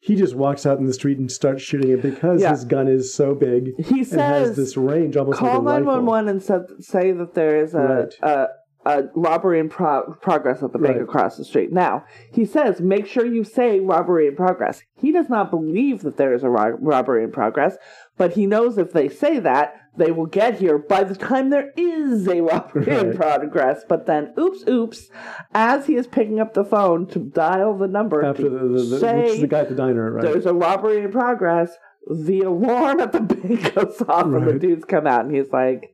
he 0.00 0.14
just 0.16 0.34
walks 0.34 0.66
out 0.66 0.78
in 0.78 0.86
the 0.86 0.92
street 0.92 1.18
and 1.18 1.30
starts 1.30 1.62
shooting 1.62 1.90
it 1.90 2.02
because 2.02 2.40
Yeah. 2.42 2.50
his 2.50 2.64
gun 2.64 2.86
is 2.88 3.12
so 3.14 3.34
big 3.34 3.74
he 3.78 4.00
and 4.00 4.20
has 4.20 4.48
says, 4.48 4.56
this 4.56 4.76
range 4.76 5.16
almost 5.16 5.38
call 5.38 5.48
like 5.48 5.58
a 5.58 5.62
nine 5.62 5.84
one 5.86 6.04
rifle. 6.06 6.28
and 6.28 6.42
said, 6.42 6.62
say 6.80 7.12
that 7.12 7.34
there 7.34 7.56
is 7.56 7.74
a, 7.74 7.78
Right. 7.80 8.14
a 8.22 8.48
a 8.84 9.04
robbery 9.14 9.60
in 9.60 9.68
pro- 9.68 10.12
progress 10.20 10.62
at 10.62 10.72
the 10.72 10.78
bank 10.78 10.96
Right. 10.96 11.02
across 11.02 11.36
the 11.36 11.44
street. 11.44 11.72
Now 11.72 12.04
he 12.32 12.44
says, 12.44 12.80
make 12.80 13.06
sure 13.06 13.24
you 13.24 13.44
say 13.44 13.78
robbery 13.80 14.26
in 14.26 14.34
progress. 14.36 14.82
He 14.96 15.12
does 15.12 15.28
not 15.28 15.50
believe 15.50 16.02
that 16.02 16.16
there 16.16 16.34
is 16.34 16.42
a 16.42 16.48
ro- 16.50 16.76
robbery 16.80 17.22
in 17.24 17.30
progress, 17.30 17.76
but 18.16 18.32
he 18.32 18.46
knows 18.46 18.78
if 18.78 18.92
they 18.92 19.08
say 19.08 19.38
that 19.38 19.74
they 19.96 20.10
will 20.10 20.26
get 20.26 20.58
here 20.58 20.78
by 20.78 21.04
the 21.04 21.14
time 21.14 21.50
there 21.50 21.70
is 21.76 22.26
a 22.26 22.40
robbery 22.42 22.96
in 22.98 23.14
progress. 23.16 23.84
But 23.88 24.06
then, 24.06 24.32
oops, 24.38 24.64
oops, 24.68 25.10
as 25.54 25.86
he 25.86 25.96
is 25.96 26.06
picking 26.06 26.40
up 26.40 26.54
the 26.54 26.64
phone 26.64 27.06
to 27.08 27.18
dial 27.18 27.76
the 27.76 27.88
number, 27.88 28.24
After 28.24 28.48
the, 28.48 28.58
the, 28.58 28.82
the 28.84 28.98
say 28.98 29.22
which 29.22 29.30
is 29.34 29.40
the 29.42 29.46
guy 29.46 29.60
at 29.60 29.68
the 29.68 29.74
diner, 29.74 30.12
right? 30.12 30.22
there's 30.24 30.46
a 30.46 30.54
robbery 30.54 31.04
in 31.04 31.12
progress. 31.12 31.76
The 32.10 32.40
alarm 32.40 32.98
at 32.98 33.12
the 33.12 33.20
bank 33.20 33.74
goes 33.74 34.02
off, 34.08 34.24
and 34.26 34.44
the 34.48 34.58
dudes 34.58 34.84
come 34.84 35.06
out, 35.06 35.24
and 35.24 35.32
he's 35.32 35.52
like, 35.52 35.91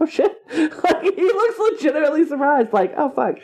"Oh 0.00 0.06
shit!" 0.16 0.32
like 0.52 1.02
he 1.02 1.22
looks 1.24 1.58
legitimately 1.58 2.26
surprised, 2.26 2.72
like, 2.72 2.92
"Oh 2.96 3.10
fuck!" 3.10 3.36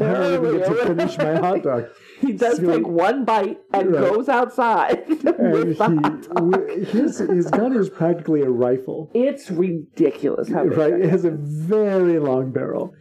I 0.00 0.04
don't 0.12 0.44
even 0.46 0.58
get 0.58 0.66
to 0.68 0.86
finish 0.86 1.18
my 1.18 1.34
hot 1.36 1.62
dog. 1.64 1.86
he 2.20 2.32
does 2.32 2.58
So- 2.58 2.66
take 2.66 2.86
one 2.86 3.24
bite 3.24 3.58
and 3.72 3.92
Right. 3.92 4.00
goes 4.12 4.28
outside 4.28 5.00
And 5.08 5.52
with 5.52 5.78
the 5.78 5.84
hot 5.84 6.70
he, 6.70 6.84
his, 6.84 7.18
his 7.18 7.50
gun 7.50 7.76
is 7.76 7.90
practically 7.90 8.42
a 8.42 8.48
rifle. 8.50 9.10
It's 9.14 9.50
ridiculous 9.50 10.48
how 10.50 10.64
right? 10.64 10.92
It 10.92 11.10
has 11.10 11.24
a 11.24 11.30
very 11.32 12.18
long 12.20 12.52
barrel. 12.52 12.94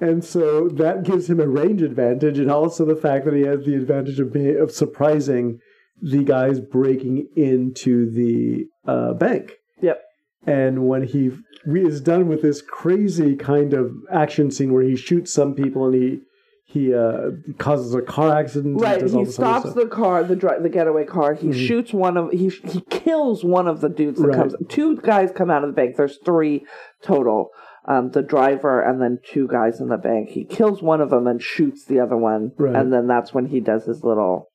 And 0.00 0.24
so 0.24 0.68
that 0.70 1.02
gives 1.04 1.28
him 1.28 1.40
a 1.40 1.46
range 1.46 1.82
advantage, 1.82 2.38
and 2.38 2.50
also 2.50 2.84
the 2.86 2.96
fact 2.96 3.26
that 3.26 3.34
he 3.34 3.42
has 3.42 3.64
the 3.66 3.74
advantage 3.74 4.18
of 4.18 4.32
being, 4.32 4.58
of 4.58 4.72
surprising 4.72 5.58
the 6.02 6.24
guys 6.24 6.58
breaking 6.58 7.28
into 7.36 8.10
the 8.10 8.64
uh, 8.90 9.12
bank. 9.12 9.56
Yep. 9.82 10.00
And 10.46 10.88
when 10.88 11.02
he 11.02 11.30
re- 11.66 11.84
is 11.86 12.00
done 12.00 12.28
with 12.28 12.42
this 12.42 12.62
crazy 12.62 13.36
kind 13.36 13.74
of 13.74 13.92
action 14.12 14.50
scene 14.50 14.72
where 14.72 14.82
he 14.82 14.96
shoots 14.96 15.32
some 15.32 15.54
people 15.54 15.86
and 15.86 15.94
he 15.94 16.20
he 16.64 16.94
uh, 16.94 17.30
causes 17.58 17.92
a 17.96 18.00
car 18.00 18.38
accident, 18.38 18.80
Right, 18.80 19.02
he 19.02 19.24
stops 19.24 19.72
the 19.74 19.86
car, 19.86 20.22
the 20.22 20.36
dri- 20.36 20.60
the 20.62 20.68
getaway 20.68 21.04
car. 21.04 21.34
He 21.34 21.48
Mhm. 21.48 21.54
shoots 21.66 21.92
one 21.92 22.16
of 22.16 22.30
he 22.30 22.48
he 22.48 22.80
kills 22.82 23.44
one 23.44 23.66
of 23.66 23.80
the 23.80 23.88
dudes 23.88 24.20
that 24.20 24.28
Right. 24.28 24.36
comes. 24.36 24.54
Two 24.68 24.96
guys 24.98 25.32
come 25.32 25.50
out 25.50 25.64
of 25.64 25.70
the 25.70 25.74
bank. 25.74 25.96
There's 25.96 26.18
three 26.24 26.64
total. 27.02 27.48
Um, 27.86 28.10
the 28.10 28.22
driver 28.22 28.80
and 28.80 29.00
then 29.02 29.18
two 29.24 29.48
guys 29.48 29.80
in 29.80 29.88
the 29.88 29.96
bank. 29.96 30.28
He 30.28 30.44
kills 30.44 30.80
one 30.82 31.00
of 31.00 31.10
them 31.10 31.26
and 31.26 31.42
shoots 31.42 31.84
the 31.86 31.98
other 31.98 32.16
one, 32.16 32.52
Right. 32.58 32.76
and 32.76 32.92
then 32.92 33.08
that's 33.08 33.34
when 33.34 33.46
he 33.46 33.58
does 33.58 33.86
his 33.86 34.04
little. 34.04 34.50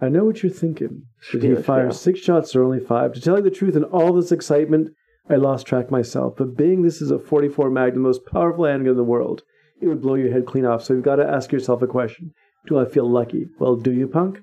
I 0.00 0.08
know 0.08 0.24
what 0.24 0.42
you're 0.42 0.50
thinking. 0.52 1.02
Did 1.32 1.42
he 1.42 1.54
fire 1.56 1.90
six 1.90 2.20
shots 2.20 2.56
or 2.56 2.62
only 2.62 2.80
five? 2.80 3.12
To 3.14 3.20
tell 3.20 3.36
you 3.36 3.42
the 3.42 3.50
truth, 3.50 3.76
in 3.76 3.84
all 3.84 4.12
this 4.14 4.32
excitement, 4.32 4.90
I 5.28 5.36
lost 5.36 5.66
track 5.66 5.90
myself. 5.90 6.34
But 6.36 6.56
being 6.56 6.82
this 6.82 7.00
is 7.00 7.10
a 7.10 7.18
44 7.18 7.70
Magnum, 7.70 8.02
the 8.02 8.08
most 8.08 8.26
powerful 8.26 8.64
handgun 8.66 8.90
in 8.92 8.96
the 8.96 9.04
world, 9.04 9.42
it 9.80 9.86
would 9.88 10.02
blow 10.02 10.14
your 10.14 10.30
head 10.32 10.46
clean 10.46 10.64
off. 10.66 10.84
So 10.84 10.94
you've 10.94 11.02
got 11.04 11.16
to 11.16 11.26
ask 11.28 11.50
yourself 11.52 11.82
a 11.82 11.86
question: 11.86 12.32
Do 12.66 12.78
I 12.78 12.84
feel 12.84 13.10
lucky? 13.10 13.46
Well, 13.58 13.76
do 13.76 13.92
you, 13.92 14.06
punk? 14.06 14.38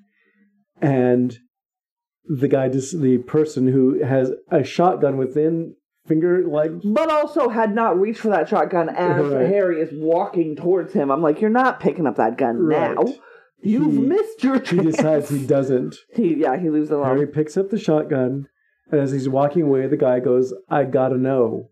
And 0.82 1.38
the 2.26 2.48
guy, 2.48 2.70
just 2.70 3.00
the 3.00 3.18
person 3.20 3.68
who 3.68 4.04
has 4.04 4.32
a 4.50 4.64
shotgun 4.64 5.18
within 5.18 5.76
finger, 6.08 6.44
like 6.48 6.72
But 6.84 7.12
also 7.12 7.50
had 7.50 7.74
not 7.76 8.00
reached 8.00 8.20
for 8.22 8.30
that 8.30 8.50
shotgun 8.50 8.90
as 8.90 9.24
Right. 9.32 9.48
Harry 9.48 9.82
is 9.82 9.90
walking 9.94 10.56
towards 10.56 10.94
him. 10.94 11.12
I'm 11.12 11.22
like, 11.22 11.42
you're 11.42 11.50
not 11.52 11.80
picking 11.80 12.08
up 12.08 12.16
that 12.18 12.38
gun 12.38 12.58
Right. 12.58 12.96
now. 12.96 13.04
You've 13.64 13.94
He- 13.94 14.00
missed 14.00 14.44
your 14.44 14.60
chance 14.60 14.70
he 14.86 14.92
decides 14.92 15.30
he 15.30 15.46
doesn't. 15.46 15.96
He- 16.16 16.36
yeah, 16.38 16.58
he 16.58 16.70
leaves 16.72 16.90
it 16.90 16.96
alone. 16.96 17.06
Harry 17.06 17.28
picks 17.28 17.56
up 17.58 17.70
the 17.70 17.78
shotgun, 17.80 18.48
and 18.92 19.00
as 19.02 19.12
he's 19.12 19.30
walking 19.30 19.64
away, 19.64 19.88
the 19.88 19.98
guy 19.98 20.20
goes, 20.20 20.54
"I 20.70 20.84
gotta 20.84 21.18
know," 21.18 21.70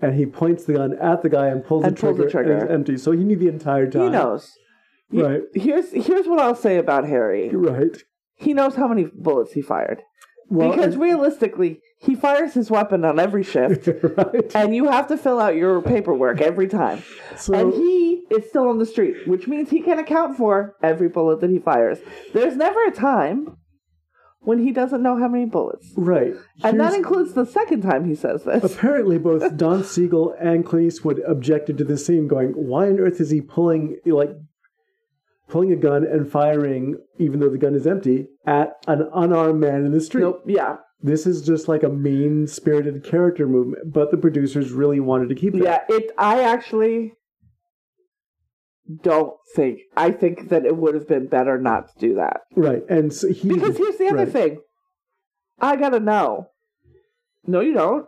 and 0.00 0.14
he 0.14 0.26
points 0.26 0.64
the 0.64 0.74
gun 0.74 0.96
at 0.98 1.22
the 1.22 1.28
guy 1.28 1.48
and 1.48 1.64
pulls, 1.64 1.84
And 1.84 1.96
the, 1.96 2.00
pulls 2.00 2.16
trigger, 2.16 2.24
the 2.24 2.30
trigger. 2.30 2.52
and 2.52 2.62
it's 2.62 2.72
empty. 2.72 2.96
So 2.98 3.12
he 3.12 3.24
knew 3.24 3.36
the 3.36 3.48
entire 3.48 3.88
time. 3.90 4.02
he 4.02 4.08
knows. 4.10 4.50
Right? 5.12 5.42
Here's 5.54 5.90
here's 5.92 6.26
what 6.26 6.38
I'll 6.38 6.54
say 6.54 6.76
about 6.76 7.06
Harry. 7.06 7.48
Right. 7.52 7.96
He 8.36 8.54
knows 8.54 8.74
how 8.76 8.88
many 8.88 9.04
bullets 9.12 9.52
he 9.52 9.62
fired. 9.62 10.02
Well, 10.48 10.70
because 10.72 10.96
realistically, 10.96 11.80
he 12.00 12.16
fires 12.16 12.54
his 12.54 12.72
weapon 12.72 13.04
on 13.04 13.20
every 13.20 13.44
shift, 13.44 13.86
right. 14.02 14.50
and 14.54 14.74
you 14.74 14.88
have 14.88 15.06
to 15.08 15.16
fill 15.16 15.38
out 15.38 15.54
your 15.54 15.80
paperwork 15.80 16.40
every 16.40 16.66
time. 16.66 17.04
So 17.36 17.54
and 17.54 17.72
he 17.72 18.24
is 18.30 18.48
still 18.48 18.66
on 18.68 18.78
the 18.78 18.86
street, 18.86 19.28
which 19.28 19.46
means 19.46 19.70
he 19.70 19.80
can 19.80 20.00
account 20.00 20.36
for 20.36 20.74
every 20.82 21.08
bullet 21.08 21.40
that 21.42 21.50
he 21.50 21.60
fires. 21.60 21.98
There's 22.34 22.56
never 22.56 22.82
a 22.84 22.90
time 22.90 23.56
when 24.42 24.58
he 24.58 24.72
doesn't 24.72 25.02
know 25.02 25.18
how 25.18 25.28
many 25.28 25.44
bullets. 25.44 25.92
right, 25.96 26.34
And 26.62 26.80
that 26.80 26.94
includes 26.94 27.34
the 27.34 27.44
second 27.44 27.82
time 27.82 28.06
he 28.08 28.14
says 28.14 28.44
this. 28.44 28.64
apparently 28.64 29.18
both 29.18 29.56
Don 29.56 29.84
Siegel 29.84 30.34
and 30.40 30.64
Clint 30.64 30.86
Eastwood 30.86 31.20
objected 31.26 31.76
to 31.78 31.84
this 31.84 32.06
scene, 32.06 32.26
going, 32.26 32.50
"Why 32.52 32.88
on 32.88 32.98
earth 32.98 33.20
is 33.20 33.30
he 33.30 33.40
pulling 33.40 33.98
like?" 34.06 34.30
pulling 35.48 35.72
a 35.72 35.76
gun 35.76 36.04
and 36.04 36.30
firing, 36.30 36.96
even 37.18 37.40
though 37.40 37.48
the 37.50 37.58
gun 37.58 37.74
is 37.74 37.84
empty, 37.84 38.28
at 38.46 38.74
an 38.86 39.08
unarmed 39.12 39.60
man 39.60 39.84
in 39.84 39.90
the 39.90 40.00
street. 40.00 40.22
Nope. 40.22 40.44
Yeah. 40.46 40.76
This 41.02 41.26
is 41.26 41.42
just 41.42 41.66
like 41.66 41.82
a 41.82 41.88
mean 41.88 42.46
spirited 42.46 43.02
character 43.02 43.48
movement, 43.48 43.92
but 43.92 44.12
the 44.12 44.16
producers 44.16 44.70
really 44.70 45.00
wanted 45.00 45.28
to 45.30 45.34
keep 45.34 45.54
it. 45.56 45.64
Yeah. 45.64 45.80
It. 45.88 46.12
I 46.18 46.42
actually 46.44 47.14
don't 49.02 49.34
think. 49.54 49.80
I 49.96 50.10
think 50.10 50.48
that 50.48 50.64
it 50.64 50.76
would 50.76 50.94
have 50.94 51.08
been 51.08 51.26
better 51.26 51.58
not 51.60 51.88
to 51.88 51.98
do 52.08 52.14
that. 52.14 52.40
Right. 52.56 52.82
And 52.88 53.12
so 53.12 53.28
he 53.32 53.48
Because 53.48 53.76
here's 53.76 53.96
the 53.98 54.06
other 54.08 54.16
right. 54.24 54.32
thing. 54.32 54.60
I 55.60 55.76
gotta 55.76 56.00
know. 56.00 56.48
No, 57.46 57.60
you 57.60 57.72
don't. 57.74 58.06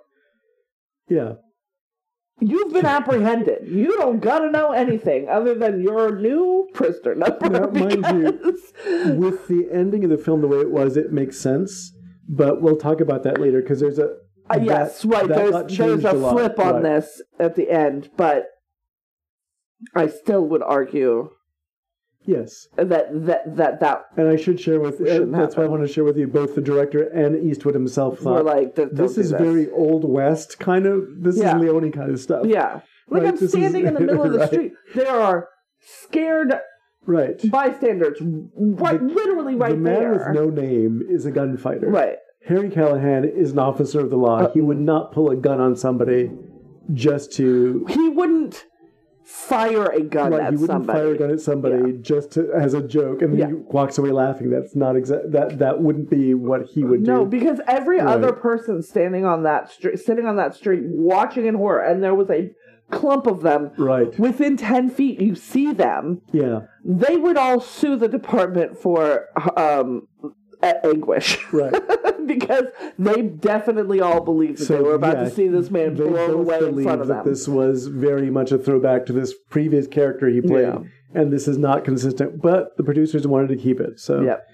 Yeah. 1.08 1.34
You've 2.40 2.72
been 2.72 2.86
apprehended. 2.86 3.68
You 3.68 3.96
don't 3.98 4.20
gotta 4.20 4.50
know 4.50 4.72
anything 4.72 5.28
other 5.28 5.54
than 5.54 5.80
your 5.82 6.16
new 6.18 6.68
prisoner 6.74 7.14
number. 7.14 7.48
Now, 7.48 7.66
mind 7.68 8.04
you, 8.06 8.32
because- 8.32 8.72
With 9.16 9.46
the 9.48 9.68
ending 9.72 10.02
of 10.04 10.10
the 10.10 10.18
film 10.18 10.40
the 10.40 10.48
way 10.48 10.58
it 10.58 10.70
was, 10.70 10.96
it 10.96 11.12
makes 11.12 11.38
sense. 11.38 11.92
But 12.28 12.62
we'll 12.62 12.76
talk 12.76 13.00
about 13.00 13.22
that 13.24 13.40
later 13.40 13.60
because 13.60 13.80
there's 13.80 13.98
a 13.98 14.16
Uh, 14.50 14.58
yes, 14.60 15.02
that- 15.02 15.08
right. 15.08 15.28
that 15.28 15.68
There's 15.68 15.78
there's 15.78 16.04
a, 16.04 16.12
a 16.12 16.14
lot, 16.14 16.32
flip 16.32 16.58
on 16.58 16.74
right. 16.74 16.82
this 16.82 17.22
at 17.38 17.54
the 17.54 17.70
end, 17.70 18.10
but 18.16 18.46
I 19.94 20.06
still 20.08 20.42
would 20.48 20.62
argue 20.62 21.30
yes. 22.24 22.66
that 22.76 23.08
that 23.26 23.56
that 23.56 23.80
that 23.80 24.04
And 24.16 24.28
I 24.28 24.36
should 24.36 24.60
share 24.60 24.80
with 24.80 25.00
uh, 25.00 25.26
that's 25.26 25.56
why 25.56 25.64
I 25.64 25.66
want 25.66 25.82
to 25.86 25.92
share 25.92 26.04
with 26.04 26.16
you 26.16 26.26
both 26.26 26.54
the 26.54 26.60
director 26.60 27.02
and 27.08 27.42
Eastwood 27.50 27.74
himself 27.74 28.18
were 28.20 28.36
thought 28.36 28.44
like 28.44 28.76
th- 28.76 28.90
this 28.92 29.18
is 29.18 29.30
do 29.30 29.38
very 29.38 29.70
old 29.70 30.04
west 30.08 30.58
kind 30.58 30.86
of 30.86 31.06
this 31.22 31.36
Yeah. 31.38 31.56
is 31.56 31.62
Leone 31.62 31.90
kind 31.92 32.10
of 32.10 32.20
stuff. 32.20 32.46
yeah. 32.46 32.80
Like 33.08 33.22
Right, 33.22 33.28
I'm 33.28 33.32
this 33.32 33.42
is- 33.42 33.50
standing 33.52 33.86
in 33.86 33.94
the 33.94 34.00
middle 34.00 34.22
of 34.24 34.32
the 34.32 34.38
right. 34.44 34.48
street. 34.48 34.72
There 34.94 35.10
are 35.10 35.48
scared 35.80 36.54
Right. 37.04 37.40
bystanders, 37.50 38.18
right, 38.20 39.00
The- 39.00 39.06
literally 39.06 39.56
right 39.56 39.72
the 39.72 39.76
man 39.78 39.94
there. 40.00 40.12
with 40.12 40.34
no 40.36 40.50
name 40.50 41.02
is 41.08 41.26
a 41.26 41.32
gunfighter. 41.32 41.88
right. 41.88 42.16
Harry 42.46 42.70
Callahan 42.70 43.24
is 43.24 43.52
an 43.52 43.58
officer 43.60 44.00
of 44.00 44.10
the 44.10 44.16
law. 44.16 44.38
Uh, 44.40 44.50
he 44.52 44.60
would 44.60 44.78
not 44.80 45.12
pull 45.12 45.30
a 45.30 45.36
gun 45.36 45.60
on 45.60 45.74
somebody 45.76 46.30
just 46.92 47.32
to 47.34 47.84
He 47.88 48.08
wouldn't 48.08 48.64
fire 49.24 49.86
a 49.86 50.00
gun 50.00 50.32
Right, 50.32 50.40
at 50.42 50.50
he 50.52 50.56
wouldn't 50.56 50.78
somebody. 50.86 50.98
fire 50.98 51.12
a 51.14 51.18
gun 51.18 51.30
at 51.30 51.40
somebody 51.40 51.92
just 52.00 52.32
to, 52.32 52.50
as 52.54 52.74
a 52.74 52.82
joke, 52.82 53.22
and 53.22 53.32
then 53.32 53.38
Yeah. 53.38 53.46
he 53.48 53.52
walks 53.54 53.98
away 53.98 54.10
laughing. 54.10 54.50
That's 54.50 54.74
not 54.76 54.96
exact. 54.96 55.30
That 55.32 55.58
that 55.58 55.80
wouldn't 55.82 56.10
be 56.10 56.34
what 56.34 56.62
he 56.66 56.84
would 56.84 57.04
do. 57.04 57.10
No, 57.10 57.24
because 57.24 57.60
every 57.66 57.98
Right. 57.98 58.06
other 58.08 58.32
person 58.32 58.82
standing 58.82 59.24
on 59.24 59.42
that 59.44 59.70
street, 59.70 59.98
sitting 59.98 60.26
on 60.26 60.36
that 60.36 60.54
street, 60.54 60.82
watching 60.86 61.46
in 61.46 61.54
horror, 61.54 61.80
and 61.80 62.02
there 62.02 62.14
was 62.14 62.30
a 62.30 62.52
clump 62.90 63.26
of 63.26 63.40
them 63.42 63.70
right? 63.78 64.18
within 64.18 64.56
ten 64.56 64.90
feet. 64.90 65.18
You 65.20 65.34
see 65.34 65.72
them. 65.72 66.20
Yeah. 66.32 66.62
They 66.84 67.16
would 67.16 67.36
all 67.38 67.60
sue 67.60 67.96
the 67.96 68.08
department 68.08 68.76
for 68.76 69.26
um, 69.56 70.08
anguish 70.62 71.38
Right. 71.52 71.72
because 72.26 72.64
they 72.98 73.22
definitely 73.22 74.00
all 74.00 74.20
believed 74.20 74.58
that 74.58 74.64
So, 74.66 74.76
they 74.76 74.82
were 74.82 74.94
about 74.94 75.16
yeah, 75.18 75.24
to 75.24 75.30
see 75.30 75.48
this 75.48 75.70
man 75.70 75.94
blown 75.94 76.30
away 76.30 76.58
in 76.58 76.82
front 76.82 77.00
of 77.00 77.08
that 77.08 77.24
them. 77.24 77.32
this 77.32 77.48
was 77.48 77.86
very 77.88 78.30
much 78.30 78.52
a 78.52 78.58
throwback 78.58 79.06
to 79.06 79.12
this 79.12 79.34
previous 79.50 79.86
character 79.86 80.28
he 80.28 80.40
played, 80.40 80.62
Yeah. 80.68 80.78
and 81.14 81.32
this 81.32 81.48
is 81.48 81.58
not 81.58 81.84
consistent. 81.84 82.40
But 82.40 82.76
the 82.76 82.84
producers 82.84 83.26
wanted 83.26 83.48
to 83.48 83.56
keep 83.56 83.80
it. 83.80 83.98
So 84.00 84.22
Yep. 84.22 84.46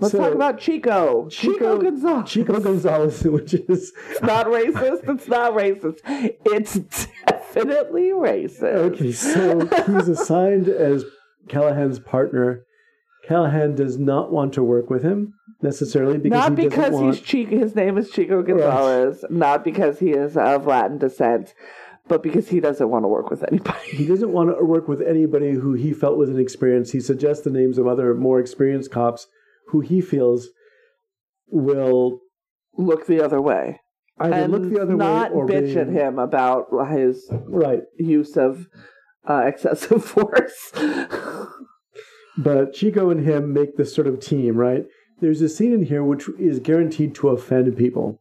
Let's 0.00 0.12
So- 0.12 0.18
talk 0.18 0.34
about 0.34 0.58
Chico. 0.58 1.28
Chico, 1.28 1.52
Chico- 1.52 1.78
Gonzalez. 1.78 2.30
Chico 2.30 2.60
Gonzalez, 2.60 3.22
which 3.36 3.54
is 3.54 3.92
It's 4.10 4.22
not 4.22 4.46
racist. 4.46 5.08
It's 5.08 5.28
not 5.28 5.52
racist. 5.52 5.98
It's 6.44 7.06
definitely 7.26 8.10
racist. 8.10 8.62
okay. 8.62 9.12
So 9.12 9.60
he's 9.86 10.08
assigned 10.08 10.68
as 10.68 11.04
Callahan's 11.48 12.00
partner. 12.00 12.64
Callahan 13.28 13.76
does 13.76 13.98
not 13.98 14.32
want 14.32 14.52
to 14.54 14.64
work 14.64 14.90
with 14.90 15.02
him 15.04 15.34
necessarily 15.62 16.18
because 16.18 16.48
not 16.50 16.58
he 16.58 16.68
because 16.68 16.92
want, 16.92 17.14
he's 17.14 17.24
Chico. 17.24 17.58
His 17.58 17.74
name 17.74 17.98
is 17.98 18.10
Chico 18.10 18.42
Gonzalez. 18.42 19.24
Not 19.30 19.64
because 19.64 19.98
he 19.98 20.10
is 20.10 20.36
of 20.36 20.66
Latin 20.66 20.98
descent, 20.98 21.54
but 22.08 22.22
because 22.22 22.48
he 22.48 22.60
doesn't 22.60 22.88
want 22.90 23.04
to 23.04 23.08
work 23.08 23.30
with 23.30 23.44
anybody. 23.50 23.78
He 23.90 24.06
doesn't 24.06 24.32
want 24.32 24.56
to 24.56 24.64
work 24.64 24.88
with 24.88 25.00
anybody 25.00 25.52
who 25.52 25.74
he 25.74 25.92
felt 25.92 26.18
was 26.18 26.30
inexperienced. 26.30 26.92
He 26.92 27.00
suggests 27.00 27.44
the 27.44 27.50
names 27.50 27.78
of 27.78 27.86
other 27.86 28.14
more 28.14 28.40
experienced 28.40 28.90
cops 28.90 29.26
who 29.68 29.80
he 29.80 30.00
feels 30.00 30.48
will 31.48 32.20
Look 32.76 33.06
the 33.06 33.22
other 33.22 33.40
way 33.40 33.80
either 34.18 34.34
and 34.34 34.52
look 34.52 34.70
the 34.70 34.80
other 34.80 34.96
not 34.96 35.32
way 35.32 35.36
or 35.36 35.46
bitch 35.46 35.74
be, 35.74 35.80
at 35.80 35.88
him 35.88 36.18
about 36.18 36.68
his 36.90 37.28
Right. 37.30 37.82
use 37.98 38.36
of 38.36 38.66
uh, 39.28 39.42
excessive 39.46 40.04
force. 40.14 40.72
But 42.36 42.72
Chico 42.72 43.10
and 43.10 43.26
him 43.26 43.52
make 43.52 43.76
this 43.76 43.94
sort 43.94 44.06
of 44.06 44.20
team, 44.20 44.56
right? 44.56 44.86
There's 45.22 45.40
a 45.40 45.48
scene 45.48 45.72
in 45.72 45.84
here 45.84 46.02
which 46.04 46.28
is 46.38 46.58
guaranteed 46.58 47.14
to 47.16 47.28
offend 47.28 47.74
people. 47.76 48.20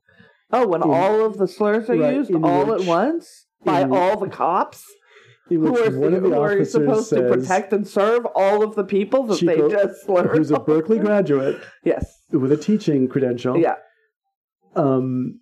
oh, 0.54 0.68
when 0.68 0.82
all 0.84 1.26
of 1.26 1.38
the 1.38 1.48
slurs 1.48 1.90
are 1.90 1.98
right, 1.98 2.14
used 2.16 2.34
all 2.36 2.66
which- 2.68 2.82
at 2.82 2.88
once 2.88 3.48
by 3.66 3.82
in- 3.82 3.92
all 3.92 4.18
the 4.18 4.30
cops. 4.30 4.86
In 5.50 5.62
Who 5.62 5.78
are, 5.78 5.90
one 6.00 6.14
of 6.14 6.24
the 6.24 6.30
who 6.30 6.40
are 6.40 6.64
supposed 6.64 7.10
to 7.10 7.16
says, 7.18 7.32
protect 7.32 7.74
and 7.74 7.86
serve 7.86 8.26
all 8.36 8.64
of 8.64 8.76
the 8.76 8.86
people 8.86 9.24
that 9.24 9.40
Chico, 9.40 9.68
they 9.68 9.76
just 9.76 10.06
slurred? 10.06 10.38
who's 10.38 10.50
a 10.52 10.60
Berkeley 10.60 10.98
graduate 11.00 11.60
yes. 11.84 12.06
with 12.32 12.52
a 12.54 12.58
teaching 12.58 13.10
credential. 13.10 13.58
Yeah. 13.58 13.76
um, 14.76 15.40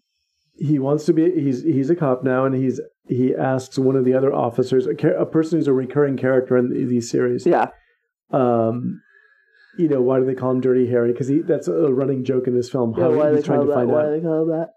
he 0.55 0.79
wants 0.79 1.05
to 1.05 1.13
be 1.13 1.29
he's 1.39 1.61
he's 1.63 1.89
a 1.89 1.95
cop 1.95 2.23
now 2.23 2.45
and 2.45 2.55
he's 2.55 2.81
he 3.07 3.35
asks 3.35 3.77
one 3.77 3.95
of 3.95 4.03
the 4.05 4.13
other 4.13 4.33
officers 4.33 4.87
a, 4.87 5.07
a 5.09 5.25
person 5.25 5.57
who's 5.59 5.67
a 5.67 5.73
recurring 5.73 6.17
character 6.17 6.57
in 6.57 6.69
the- 6.69 6.85
these 6.85 7.09
series 7.09 7.45
Yeah. 7.45 7.67
um 8.31 9.01
you 9.79 9.87
know 9.89 10.01
why 10.01 10.19
do 10.19 10.25
they 10.25 10.35
call 10.35 10.51
him 10.51 10.61
dirty 10.61 10.87
harry 10.89 11.11
because 11.11 11.27
he 11.27 11.39
that's 11.39 11.67
a 11.67 11.73
running 11.93 12.23
joke 12.23 12.45
in 12.47 12.53
this 12.55 12.69
film 12.69 12.93
Yeah, 12.97 13.05
how 13.05 13.11
why 13.13 13.29
he's 13.31 13.37
they 13.41 13.45
trying 13.47 13.59
call 13.59 13.65
to 13.65 13.71
that? 13.71 13.75
find 13.75 13.89
Why 13.89 14.05
out 14.05 14.09
they 14.11 14.21
call 14.21 14.45
that? 14.47 14.69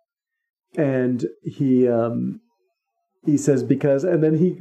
and 0.76 1.26
he 1.42 1.88
um 1.88 2.40
he 3.24 3.36
says 3.36 3.62
because 3.62 4.04
and 4.04 4.22
then 4.22 4.36
he 4.38 4.58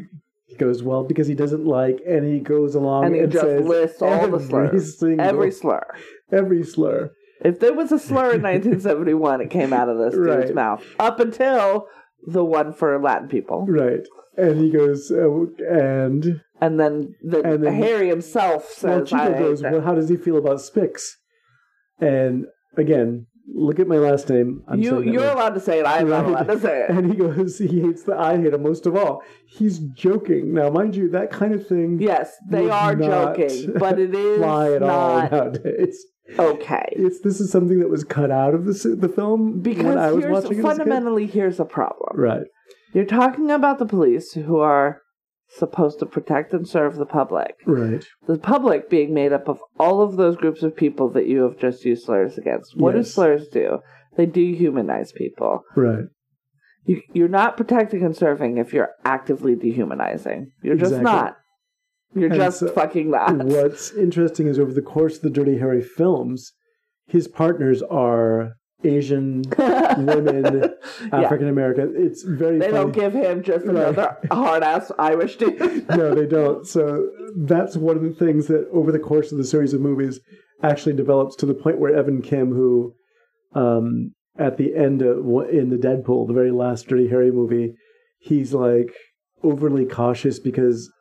he 0.48 0.56
goes 0.58 0.84
well 0.84 1.04
because 1.04 1.28
he 1.28 1.36
doesn't 1.36 1.66
like 1.66 2.00
and 2.08 2.26
he 2.26 2.40
goes 2.40 2.76
along 2.76 3.06
And 3.06 3.16
he 3.16 3.22
just 3.28 3.40
says 3.46 3.66
lists 3.66 4.02
all 4.02 4.28
the 4.28 4.38
every 4.38 4.40
slurs. 4.48 5.00
single- 5.00 5.26
Every 5.26 5.52
slur. 5.52 5.84
every 6.32 6.64
slur 6.64 7.12
If 7.44 7.60
there 7.60 7.74
was 7.74 7.92
a 7.92 7.98
slur 8.00 8.34
in 8.36 8.42
1971, 8.44 9.42
it 9.42 9.50
came 9.50 9.72
out 9.74 9.88
of 9.90 9.98
this 9.98 10.14
dude's 10.14 10.54
mouth. 10.54 10.84
Up 11.00 11.20
until 11.20 11.88
the 12.26 12.44
one 12.44 12.74
for 12.74 13.00
Latin 13.00 13.28
people. 13.28 13.66
right 13.68 14.06
and 14.38 14.60
he 14.62 14.70
goes 14.72 15.12
uh, 15.12 15.30
and 15.70 16.42
And 16.62 16.80
then, 16.80 17.16
the, 17.22 17.42
And 17.42 17.64
then- 17.64 17.74
Harry 17.76 18.08
himself 18.08 18.64
Well, 18.82 19.00
says, 19.00 19.10
Chico 19.10 19.36
I 19.36 19.40
goes, 19.40 19.62
well, 19.62 19.82
how 19.82 19.94
does 19.96 20.08
he 20.10 20.16
feel 20.16 20.38
about 20.38 20.60
Spix? 20.60 21.16
And 22.00 22.46
again, 22.78 23.28
look 23.54 23.80
at 23.80 23.88
my 23.88 23.98
last 23.98 24.30
name. 24.30 24.64
I'm 24.68 24.80
you, 24.82 25.02
you're 25.02 25.24
right. 25.24 25.34
allowed 25.34 25.56
to 25.56 25.60
say 25.60 25.80
it. 25.80 25.86
I'm 25.86 26.08
not 26.10 26.26
allowed 26.26 26.48
to 26.48 26.60
say 26.60 26.86
it. 26.86 26.90
And 26.96 27.12
he 27.12 27.18
goes, 27.18 27.58
he 27.58 27.82
hates 27.82 28.04
the 28.04 28.16
I 28.16 28.38
hate 28.38 28.54
him 28.54 28.64
most 28.64 28.86
of 28.86 28.96
all. 28.96 29.22
He's 29.46 29.80
joking. 29.80 30.54
Now, 30.54 30.70
mind 30.70 30.96
you, 30.96 31.10
that 31.10 31.30
kind 31.32 31.54
of 31.54 31.68
thing 31.68 32.00
Yes, 32.00 32.34
they 32.50 32.70
are 32.70 32.96
joking, 32.96 33.74
but 33.78 34.00
it 34.00 34.16
is 34.28 34.38
fly 34.40 34.72
at 34.74 34.84
all 34.84 35.20
not 35.20 35.32
nowadays. 35.32 36.06
Okay. 36.40 36.86
It's 36.92 37.20
this 37.22 37.40
is 37.40 37.52
something 37.52 37.80
that 37.80 37.90
was 37.90 38.04
cut 38.04 38.32
out 38.32 38.54
of 38.54 38.66
the 38.66 38.74
the 39.00 39.10
film 39.10 39.62
Because 39.62 39.84
when 39.84 39.98
I 39.98 40.12
was 40.12 40.26
watching 40.26 40.34
it 40.34 40.38
as 40.38 40.46
a 40.46 40.56
kid. 40.56 40.62
fundamentally, 40.62 41.28
here's 41.28 41.60
a 41.60 41.66
problem. 41.66 42.20
Right. 42.20 42.48
You're 42.94 43.06
talking 43.06 43.52
about 43.52 43.80
the 43.80 43.86
police 43.86 44.34
who 44.34 44.60
are 44.60 45.02
supposed 45.58 46.00
to 46.00 46.06
protect 46.06 46.54
and 46.54 46.68
serve 46.68 46.96
the 46.96 47.06
public. 47.06 47.56
Right. 47.66 48.06
The 48.28 48.38
public 48.38 48.90
being 48.90 49.14
made 49.14 49.34
up 49.34 49.48
of 49.48 49.60
all 49.80 50.02
of 50.02 50.16
those 50.16 50.38
groups 50.38 50.64
of 50.64 50.76
people 50.76 51.10
that 51.12 51.28
you 51.28 51.42
have 51.44 51.58
just 51.58 51.84
used 51.84 52.06
slurs 52.06 52.38
against. 52.38 52.78
What 52.78 52.96
do 52.96 53.04
slurs 53.04 53.48
do? 53.50 53.80
They 54.16 54.28
dehumanize 54.28 55.14
people. 55.14 55.62
Right. 55.76 56.06
You, 56.86 57.02
you're 57.14 57.28
not 57.28 57.58
protecting 57.58 58.04
and 58.04 58.16
serving 58.16 58.58
if 58.58 58.74
you're 58.74 58.90
actively 59.06 59.56
dehumanizing. 59.56 60.52
You're 60.64 60.78
just 60.78 61.02
not. 61.02 61.38
You're 62.14 62.30
And 62.32 62.36
just 62.36 62.60
so- 62.60 62.68
fucking 62.72 63.12
not. 63.12 63.38
What's 63.46 63.92
interesting 63.94 64.48
is 64.48 64.60
over 64.60 64.74
the 64.74 64.82
course 64.82 65.18
of 65.18 65.22
the 65.24 65.30
Dirty 65.30 65.58
Harry 65.58 65.82
films, 65.82 66.52
his 67.08 67.28
partners 67.28 67.82
are 67.84 68.54
Asian 68.84 69.44
women, 69.58 70.74
African 71.12 71.48
American. 71.48 71.94
It's 71.96 72.24
very 72.24 72.58
They 72.58 72.72
funny. 72.72 72.78
don't 72.78 72.92
give 72.92 73.14
him 73.14 73.44
just 73.44 73.66
another 73.66 74.18
hard 74.32 74.64
ass 74.64 74.92
Irish 74.98 75.38
dude. 75.38 75.88
no, 75.90 76.16
they 76.16 76.26
don't. 76.26 76.66
So 76.68 77.10
that's 77.38 77.78
one 77.78 77.96
of 77.96 78.02
the 78.04 78.10
things 78.14 78.48
that 78.48 78.68
over 78.74 78.92
the 78.92 79.00
course 79.00 79.32
of 79.32 79.38
the 79.38 79.44
series 79.46 79.74
of 79.74 79.82
movies 79.82 80.20
actually 80.64 80.94
develops 80.96 81.36
to 81.38 81.46
the 81.46 81.54
point 81.54 81.80
where 81.80 81.96
Evan 81.96 82.22
Kim, 82.22 82.50
who 82.54 82.94
um, 83.54 84.14
at 84.38 84.58
the 84.58 84.76
end 84.76 85.02
of, 85.02 85.18
in 85.52 85.70
the 85.70 85.78
Dead 85.78 86.04
Pool, 86.04 86.26
the 86.26 86.34
very 86.34 86.52
last 86.52 86.88
Dirty 86.88 87.08
Harry 87.10 87.32
movie, 87.32 87.74
he's 88.20 88.54
like 88.54 88.94
overly 89.44 89.86
cautious 89.86 90.40
because 90.40 90.92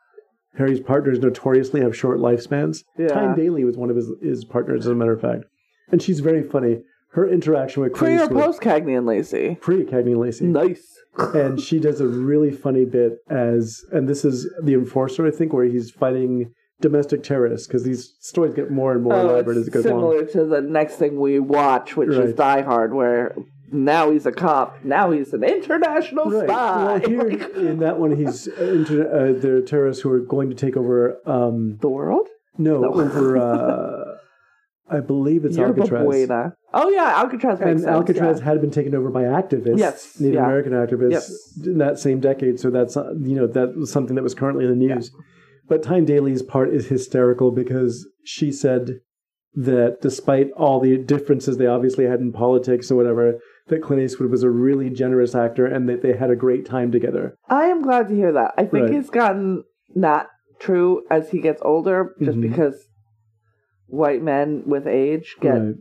Harry's 0.60 0.80
partners 0.80 1.18
notoriously 1.18 1.80
have 1.80 1.96
short 1.96 2.18
lifespans. 2.18 2.84
Yeah. 2.96 3.08
Tyne 3.08 3.34
Daly 3.36 3.64
was 3.64 3.76
one 3.76 3.90
of 3.90 3.96
his, 3.96 4.10
his 4.22 4.44
partners, 4.44 4.86
as 4.86 4.92
a 4.92 4.94
matter 4.94 5.12
of 5.12 5.20
fact, 5.20 5.44
and 5.90 6.00
she's 6.00 6.20
very 6.20 6.42
funny. 6.42 6.82
Her 7.14 7.28
interaction 7.28 7.82
with 7.82 7.94
Pre 7.94 8.16
or 8.20 8.28
post 8.28 8.60
Cagney 8.60 8.96
and 8.96 9.04
Lacey? 9.04 9.56
pre 9.60 9.82
Cagney 9.84 10.12
and 10.12 10.20
Lacey 10.20 10.44
Nice. 10.44 10.86
and 11.34 11.58
she 11.60 11.80
does 11.80 12.00
a 12.00 12.06
really 12.06 12.52
funny 12.52 12.84
bit 12.84 13.18
as 13.28 13.84
and 13.90 14.08
this 14.08 14.24
is 14.24 14.48
the 14.62 14.74
enforcer 14.74 15.26
i 15.26 15.30
think 15.32 15.52
where 15.52 15.64
he's 15.64 15.90
fighting 15.90 16.52
domestic 16.80 17.24
terrorists 17.24 17.66
because 17.66 17.82
these 17.82 18.14
stories 18.20 18.54
get 18.54 18.70
more 18.70 18.92
and 18.92 19.02
more 19.02 19.14
Oh, 19.14 19.28
elaborate 19.30 19.56
as 19.56 19.66
it 19.66 19.72
goes 19.72 19.82
similar 19.82 20.18
along. 20.18 20.28
to 20.34 20.44
the 20.46 20.60
next 20.60 20.94
thing 20.96 21.18
we 21.18 21.40
watch, 21.40 21.96
which 21.96 22.10
is 22.10 22.32
Die 22.34 22.62
Hard, 22.62 22.94
where 22.94 23.34
now 23.72 24.10
he's 24.10 24.26
a 24.26 24.32
cop, 24.32 24.84
now 24.84 25.10
he's 25.10 25.32
an 25.32 25.44
international 25.44 26.30
Right. 26.30 26.48
spy. 26.48 26.84
Well, 26.84 26.98
here 27.00 27.22
Like, 27.30 27.54
in 27.56 27.78
that 27.80 27.98
one, 27.98 28.16
he's 28.16 28.48
uh, 28.48 28.52
into 28.64 29.08
uh, 29.08 29.32
the 29.38 29.62
terrorists 29.66 30.02
who 30.02 30.10
are 30.12 30.20
going 30.20 30.48
to 30.50 30.56
take 30.56 30.76
over. 30.76 31.18
Um, 31.26 31.78
the 31.80 31.88
world? 31.88 32.28
no, 32.58 32.80
No. 32.80 32.94
over. 33.00 33.36
Uh, 33.40 34.16
I 34.92 34.98
believe 34.98 35.44
it's 35.44 35.56
Yerba 35.56 35.82
Alcatraz. 35.82 36.04
Buena. 36.04 36.52
Oh 36.74 36.88
yeah, 36.88 37.14
Alcatraz 37.16 37.60
and 37.60 37.78
sense. 37.78 37.88
Alcatraz 37.88 38.38
yeah. 38.40 38.44
had 38.44 38.60
been 38.60 38.72
taken 38.72 38.92
over 38.96 39.08
by 39.08 39.22
activists, 39.22 39.78
Yes, 39.78 40.18
Native 40.18 40.34
yeah. 40.34 40.44
American 40.44 40.72
activists, 40.72 41.12
Yes. 41.12 41.58
in 41.64 41.78
that 41.78 42.00
same 42.00 42.18
decade. 42.18 42.58
So 42.58 42.70
that's 42.70 42.96
uh, 42.96 43.12
you 43.20 43.36
know 43.36 43.46
that 43.46 43.76
was 43.76 43.92
something 43.92 44.16
that 44.16 44.24
was 44.24 44.34
currently 44.34 44.64
in 44.64 44.70
the 44.70 44.76
news. 44.76 45.12
But 45.68 45.84
Tyne 45.84 46.04
Daly's 46.06 46.42
part 46.42 46.74
is 46.74 46.88
hysterical 46.88 47.52
because 47.52 48.04
she 48.24 48.50
said 48.50 48.98
that 49.54 49.98
despite 50.00 50.50
all 50.56 50.80
the 50.80 50.98
differences 50.98 51.56
they 51.56 51.66
obviously 51.66 52.06
had 52.06 52.18
in 52.18 52.32
politics 52.32 52.90
or 52.90 52.96
whatever, 52.96 53.38
that 53.70 53.82
Clint 53.82 54.02
Eastwood 54.02 54.30
was 54.30 54.42
a 54.42 54.50
really 54.50 54.90
generous 54.90 55.34
actor 55.34 55.64
and 55.66 55.88
that 55.88 56.02
they 56.02 56.12
had 56.16 56.30
a 56.30 56.36
great 56.36 56.66
time 56.66 56.92
together. 56.92 57.36
I 57.48 57.64
am 57.66 57.82
glad 57.82 58.08
to 58.08 58.14
hear 58.14 58.32
that. 58.32 58.52
I 58.58 58.64
think 58.66 58.88
Right. 58.90 58.94
it's 58.94 59.10
gotten 59.10 59.64
not 59.94 60.28
true 60.58 61.02
as 61.10 61.30
he 61.30 61.40
gets 61.40 61.62
older, 61.62 62.14
just 62.20 62.38
Mhm. 62.38 62.42
because 62.42 62.86
white 63.86 64.22
men 64.22 64.64
with 64.66 64.86
age 64.86 65.36
get 65.40 65.54
Right. 65.54 65.74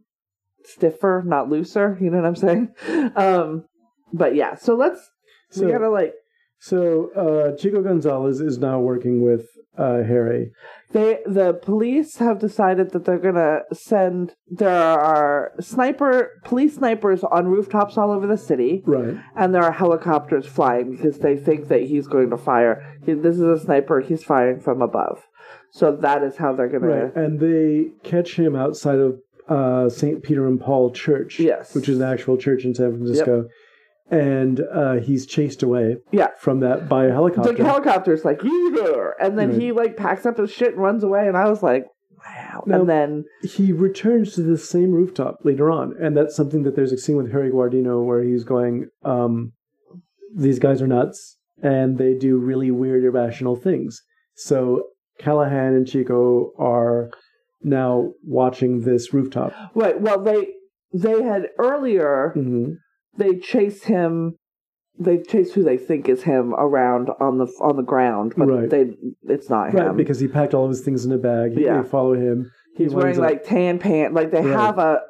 stiffer, 0.63 1.23
not 1.25 1.49
looser. 1.49 1.97
You 1.99 2.09
know 2.09 2.17
what 2.17 2.25
I'm 2.25 2.35
saying? 2.35 2.69
Um, 3.15 3.65
but 4.13 4.35
yeah, 4.35 4.55
so 4.55 4.75
let's 4.75 5.11
So, 5.51 5.65
we 5.65 5.71
gotta 5.71 5.89
like 5.89 6.13
so 6.60 7.10
uh, 7.16 7.55
Chico 7.57 7.82
Gonzalez 7.82 8.41
is 8.41 8.57
now 8.57 8.80
working 8.80 9.22
with 9.22 9.45
uh, 9.78 10.03
Harry. 10.03 10.51
they 10.91 11.20
the 11.26 11.53
police 11.53 12.18
have 12.18 12.38
decided 12.39 12.91
that 12.91 13.05
they're 13.05 13.18
gonna 13.18 13.60
send 13.72 14.34
there 14.49 14.70
are 14.70 15.51
sniper 15.62 16.32
police 16.43 16.76
snipers 16.76 17.24
on 17.24 17.47
rooftops 17.47 17.97
all 17.97 18.12
over 18.12 18.28
the 18.28 18.38
city 18.38 18.84
Right. 18.86 19.16
and 19.38 19.55
there 19.55 19.64
are 19.64 19.72
helicopters 19.72 20.45
flying 20.45 20.91
because 20.91 21.20
they 21.20 21.38
think 21.38 21.70
that 21.70 21.84
he's 21.84 22.07
going 22.07 22.30
to 22.32 22.38
fire 22.38 22.97
he, 23.05 23.14
this 23.14 23.36
is 23.36 23.41
a 23.41 23.60
sniper 23.60 24.01
he's 24.01 24.24
firing 24.24 24.60
from 24.60 24.82
above 24.82 25.22
so 25.72 25.95
that 25.95 26.24
is 26.24 26.36
how 26.38 26.53
they're 26.53 26.68
gonna 26.68 26.88
Right, 26.88 27.16
and 27.16 27.39
they 27.39 27.91
catch 28.03 28.36
him 28.38 28.55
outside 28.55 28.99
of 28.99 29.20
uh, 29.47 29.88
St. 29.89 30.22
Peter 30.24 30.45
and 30.45 30.60
Paul 30.62 30.91
Church, 30.91 31.39
Yes. 31.39 31.74
which 31.74 31.89
is 31.89 31.97
an 31.99 32.03
actual 32.05 32.38
church 32.38 32.66
in 32.66 32.76
San 32.76 32.91
Francisco, 32.97 33.45
and 34.12 34.62
uh, 34.74 34.93
he's 34.95 35.26
chased 35.26 35.62
away 35.64 35.97
yeah 36.12 36.28
from 36.39 36.60
that 36.62 36.89
by 36.89 37.05
a 37.05 37.12
helicopter. 37.12 37.53
the 37.53 37.64
helicopter's 37.64 38.26
like 38.26 38.43
either 38.43 39.12
and 39.22 39.38
then 39.38 39.49
Right. 39.51 39.62
he 39.62 39.72
like 39.72 39.97
packs 39.97 40.26
up 40.26 40.38
his 40.38 40.51
shit 40.51 40.74
and 40.74 40.82
runs 40.82 41.03
away 41.03 41.28
and 41.28 41.38
i 41.38 41.47
was 41.49 41.62
like 41.62 41.86
wow 42.18 42.64
Now- 42.66 42.80
and 42.82 42.89
then 42.89 43.26
he 43.43 43.72
returns 43.72 44.34
to 44.36 44.41
the 44.41 44.57
same 44.57 44.91
rooftop 44.91 45.38
later 45.43 45.70
on, 45.72 45.95
and 46.01 46.18
that's 46.18 46.36
something 46.36 46.64
that 46.64 46.76
there's 46.76 46.91
a 46.91 46.97
scene 46.97 47.16
with 47.18 47.32
Harry 47.32 47.49
Guardino 47.51 48.03
where 48.03 48.22
he's 48.24 48.43
going, 48.43 48.88
um, 49.05 49.53
"These 50.36 50.60
guys 50.60 50.82
are 50.82 50.88
nuts, 50.88 51.38
and 51.64 51.97
they 51.97 52.14
do 52.16 52.38
really 52.38 52.72
weird, 52.72 53.03
irrational 53.05 53.55
things." 53.55 54.01
So 54.36 54.84
Callahan 55.20 55.74
and 55.76 55.88
Chico 55.88 56.51
are 56.60 57.10
now 57.62 58.12
watching 58.26 58.82
this 58.82 59.14
rooftop. 59.14 59.53
Right. 59.74 59.99
Well, 59.99 60.22
they 60.22 60.49
they 60.93 61.22
had 61.24 61.47
earlier 61.57 62.32
hmm 62.36 62.74
they 63.20 63.38
chase 63.38 63.84
him. 63.84 64.36
They 65.01 65.20
chase 65.22 65.53
who 65.53 65.63
they 65.63 65.78
think 65.78 66.09
is 66.09 66.24
him 66.24 66.53
around 66.55 67.09
on 67.22 67.38
the 67.38 67.45
on 67.61 67.78
the 67.78 67.84
ground, 67.84 68.34
but 68.36 68.47
Right. 68.47 68.70
they 68.70 68.95
it's 69.24 69.49
not 69.49 69.74
Right, 69.74 69.88
him. 69.88 69.95
because 69.97 70.20
he 70.20 70.28
packed 70.28 70.53
all 70.53 70.65
of 70.65 70.70
his 70.70 70.82
things 70.82 71.05
in 71.05 71.11
a 71.13 71.17
bag. 71.17 71.57
Yeah. 71.57 71.82
They 71.82 71.88
follow 71.88 72.13
him. 72.15 72.51
He 72.76 72.84
He's 72.84 72.93
wearing 72.93 73.15
up- 73.15 73.22
like 73.22 73.43
tan 73.45 73.80
pants. 73.80 74.13
Like 74.15 74.32
they 74.32 74.41
Right. 74.41 74.59
have 74.59 74.78
a 74.78 75.01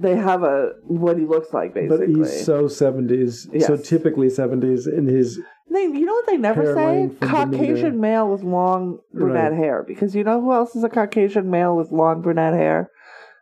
they 0.00 0.14
have 0.14 0.42
a 0.42 0.72
what 0.86 1.16
he 1.18 1.24
looks 1.24 1.52
like 1.54 1.72
basically. 1.74 2.06
but 2.14 2.16
he's 2.16 2.44
so 2.44 2.68
seventies, 2.68 3.48
so 3.66 3.76
typically 3.76 4.28
seventies 4.30 4.86
in 4.86 5.06
his. 5.06 5.40
they, 5.70 5.82
you 5.84 6.04
know 6.06 6.12
what 6.14 6.26
they 6.26 6.36
never 6.36 6.74
say? 6.74 7.10
Caucasian 7.20 7.98
male 8.00 8.30
with 8.30 8.42
long 8.42 8.98
brunette 9.12 9.52
Right. 9.52 9.58
hair. 9.58 9.84
Because 9.88 10.14
you 10.14 10.22
know 10.22 10.40
who 10.40 10.52
else 10.52 10.76
is 10.76 10.84
a 10.84 10.88
Caucasian 10.88 11.50
male 11.50 11.74
with 11.76 11.90
long 11.92 12.20
brunette 12.20 12.54
hair? 12.54 12.90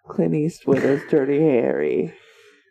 Clint 0.09 0.34
Eastwood 0.34 0.78
is 0.84 1.03
Dirty 1.11 1.41
Harry. 1.41 2.14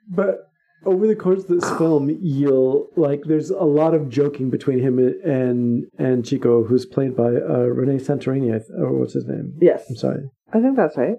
But 0.10 0.38
over 0.86 1.08
the 1.08 1.16
course 1.16 1.44
of 1.44 1.48
this 1.48 1.70
film, 1.78 2.10
you'll 2.22 2.88
like. 2.96 3.22
There's 3.26 3.50
a 3.50 3.64
lot 3.64 3.94
of 3.94 4.10
joking 4.10 4.50
between 4.50 4.80
him 4.80 5.00
and 5.00 5.86
and 5.98 6.26
Chico, 6.26 6.64
who's 6.64 6.86
played 6.86 7.16
by 7.16 7.28
uh, 7.28 7.68
Renee 7.80 8.04
Santorini. 8.04 8.62
Or 8.78 8.98
what's 9.00 9.14
his 9.14 9.26
name? 9.26 9.54
Yes, 9.62 9.84
I'm 9.90 9.96
sorry. 9.96 10.30
I 10.54 10.62
think 10.62 10.76
that's 10.76 10.98
right. 10.98 11.18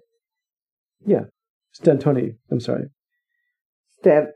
Yeah, 1.04 1.24
Stantoni. 1.78 2.36
I'm 2.50 2.60
sorry. 2.60 2.86
Stan 3.98 4.28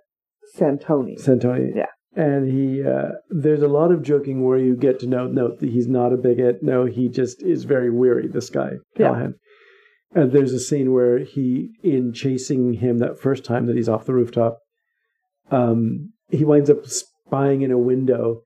Santoni. 0.56 1.20
Santoni. 1.20 1.74
Yeah. 1.74 1.86
And 2.16 2.50
he, 2.50 2.82
uh, 2.82 3.10
there's 3.30 3.62
a 3.62 3.68
lot 3.68 3.92
of 3.92 4.02
joking 4.02 4.44
where 4.44 4.58
you 4.58 4.74
get 4.74 4.98
to 5.00 5.06
know, 5.06 5.28
no, 5.28 5.54
that 5.54 5.70
he's 5.70 5.86
not 5.86 6.12
a 6.12 6.16
bigot. 6.16 6.60
No, 6.60 6.84
he 6.86 7.08
just 7.08 7.40
is 7.40 7.64
very 7.64 7.88
weary, 7.88 8.26
this 8.26 8.50
guy, 8.50 8.72
Yeah. 8.98 9.28
And 10.12 10.32
there's 10.32 10.52
a 10.52 10.58
scene 10.58 10.92
where 10.92 11.18
he, 11.20 11.70
in 11.84 12.12
chasing 12.12 12.74
him 12.74 12.98
that 12.98 13.20
first 13.20 13.44
time 13.44 13.66
that 13.66 13.76
he's 13.76 13.88
off 13.88 14.06
the 14.06 14.12
rooftop, 14.12 14.58
um, 15.50 16.12
he 16.28 16.44
winds 16.44 16.70
up 16.70 16.86
spying 16.86 17.62
in 17.62 17.70
a 17.70 17.78
window 17.78 18.42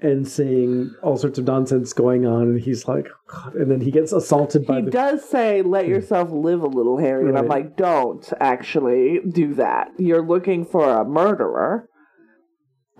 and 0.00 0.26
seeing 0.28 0.90
all 1.02 1.16
sorts 1.16 1.38
of 1.38 1.46
nonsense 1.46 1.92
going 1.92 2.26
on. 2.26 2.42
And 2.42 2.60
he's 2.60 2.86
like, 2.86 3.06
God. 3.28 3.54
And 3.54 3.70
then 3.70 3.80
he 3.80 3.90
gets 3.90 4.12
assaulted 4.12 4.66
by 4.66 4.80
He 4.80 4.82
the. 4.86 4.90
does 4.90 5.26
say, 5.26 5.62
let 5.62 5.86
yourself 5.88 6.30
live 6.30 6.62
a 6.62 6.66
little, 6.66 6.98
Harry. 6.98 7.26
And 7.28 7.38
I'm 7.38 7.48
like, 7.48 7.76
don't 7.76 8.30
actually 8.40 9.20
do 9.30 9.54
that. 9.54 9.88
You're 9.98 10.26
looking 10.26 10.64
for 10.66 10.88
a 11.00 11.04
murderer. 11.04 11.88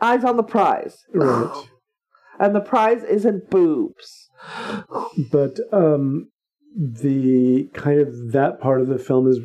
Eyes 0.00 0.24
on 0.24 0.36
the 0.36 0.42
prize. 0.42 1.04
Right. 1.12 1.64
And 2.36 2.52
the 2.52 2.60
prize 2.60 3.04
isn't 3.04 3.48
boobs. 3.48 4.28
but 5.30 5.56
um, 5.72 6.32
the 6.76 7.70
kind 7.74 8.00
of 8.00 8.32
that 8.32 8.60
part 8.60 8.80
of 8.80 8.88
the 8.88 8.98
film 8.98 9.28
is 9.28 9.38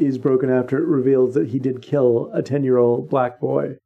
is 0.00 0.18
broken 0.18 0.50
after 0.50 0.78
it 0.78 0.86
reveals 0.86 1.34
that 1.34 1.48
he 1.48 1.58
did 1.58 1.82
kill 1.82 2.30
a 2.34 2.42
ten 2.42 2.64
year 2.64 2.78
old 2.78 3.08
black 3.08 3.40
boy. 3.40 3.76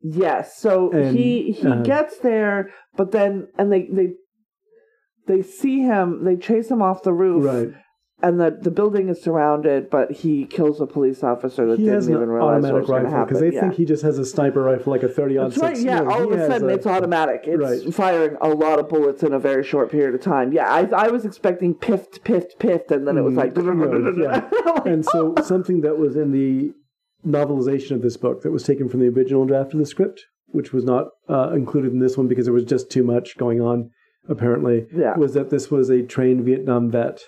Yes. 0.00 0.56
So 0.56 0.92
And, 0.92 1.16
he 1.16 1.52
he 1.52 1.66
uh, 1.66 1.82
gets 1.82 2.18
there, 2.18 2.70
but 2.96 3.10
then 3.12 3.48
and 3.58 3.72
they 3.72 3.88
they 3.92 4.14
they 5.26 5.42
see 5.42 5.80
him. 5.80 6.24
They 6.24 6.36
chase 6.36 6.70
him 6.70 6.82
off 6.82 7.02
the 7.02 7.12
roof, 7.12 7.44
Right. 7.44 7.74
And 8.20 8.40
the 8.40 8.50
the 8.60 8.70
building 8.70 9.08
is 9.08 9.22
surrounded. 9.22 9.90
But 9.90 10.10
he 10.10 10.44
kills 10.46 10.80
a 10.80 10.86
police 10.86 11.22
officer 11.22 11.66
that 11.66 11.78
He 11.78 11.84
didn't 11.84 11.94
has 11.94 12.06
an 12.08 12.14
even 12.14 12.28
realize 12.28 12.62
what 12.62 12.74
automatic 12.74 12.80
was 12.80 12.86
going 12.88 13.02
to 13.02 13.04
rifle 13.06 13.18
happen. 13.18 13.28
because 13.34 13.40
they 13.40 13.54
yeah. 13.54 13.60
think 13.60 13.74
he 13.74 13.84
just 13.84 14.02
has 14.02 14.18
a 14.18 14.24
sniper 14.24 14.62
rifle 14.62 14.92
like 14.92 15.02
a 15.02 15.08
thirty 15.08 15.38
on 15.38 15.50
That's 15.50 15.62
right. 15.62 15.78
Yeah, 15.78 16.00
No, 16.00 16.10
all 16.10 16.32
of 16.32 16.38
a 16.38 16.46
sudden 16.46 16.68
a- 16.68 16.72
it's 16.74 16.86
automatic. 16.86 17.42
It's 17.44 17.84
Right. 17.86 17.94
firing 17.94 18.36
a 18.40 18.48
lot 18.48 18.78
of 18.78 18.88
bullets 18.88 19.22
in 19.22 19.32
a 19.32 19.38
very 19.38 19.62
short 19.64 19.90
period 19.90 20.14
of 20.14 20.20
time. 20.20 20.52
Yeah, 20.52 20.68
I 20.68 20.80
I 20.92 21.08
was 21.08 21.24
expecting 21.24 21.74
piffed, 21.74 22.24
piffed, 22.24 22.58
piffed, 22.58 22.90
and 22.90 23.06
then 23.06 23.16
it 23.18 23.22
was 23.22 23.34
like, 23.34 23.54
Mm. 23.54 24.26
Like, 24.32 24.86
and 24.86 25.04
so 25.04 25.34
something 25.42 25.80
that 25.82 25.98
was 25.98 26.16
in 26.16 26.32
the 26.32 26.72
novelization 27.26 27.92
of 27.92 28.02
this 28.02 28.16
book 28.16 28.42
that 28.42 28.50
was 28.52 28.62
taken 28.62 28.88
from 28.88 29.00
the 29.00 29.08
original 29.08 29.44
draft 29.44 29.72
of 29.74 29.78
the 29.80 29.86
script, 29.86 30.24
which 30.46 30.72
was 30.72 30.84
not 30.84 31.08
uh, 31.28 31.50
included 31.54 31.92
in 31.92 31.98
this 31.98 32.16
one 32.16 32.28
because 32.28 32.46
there 32.46 32.54
was 32.54 32.64
just 32.64 32.90
too 32.90 33.02
much 33.02 33.36
going 33.38 33.60
on, 33.60 33.90
apparently, 34.28 34.86
Yeah. 34.94 35.16
was 35.16 35.34
that 35.34 35.50
this 35.50 35.70
was 35.70 35.90
a 35.90 36.02
trained 36.02 36.44
Vietnam 36.44 36.90
vet. 36.90 37.20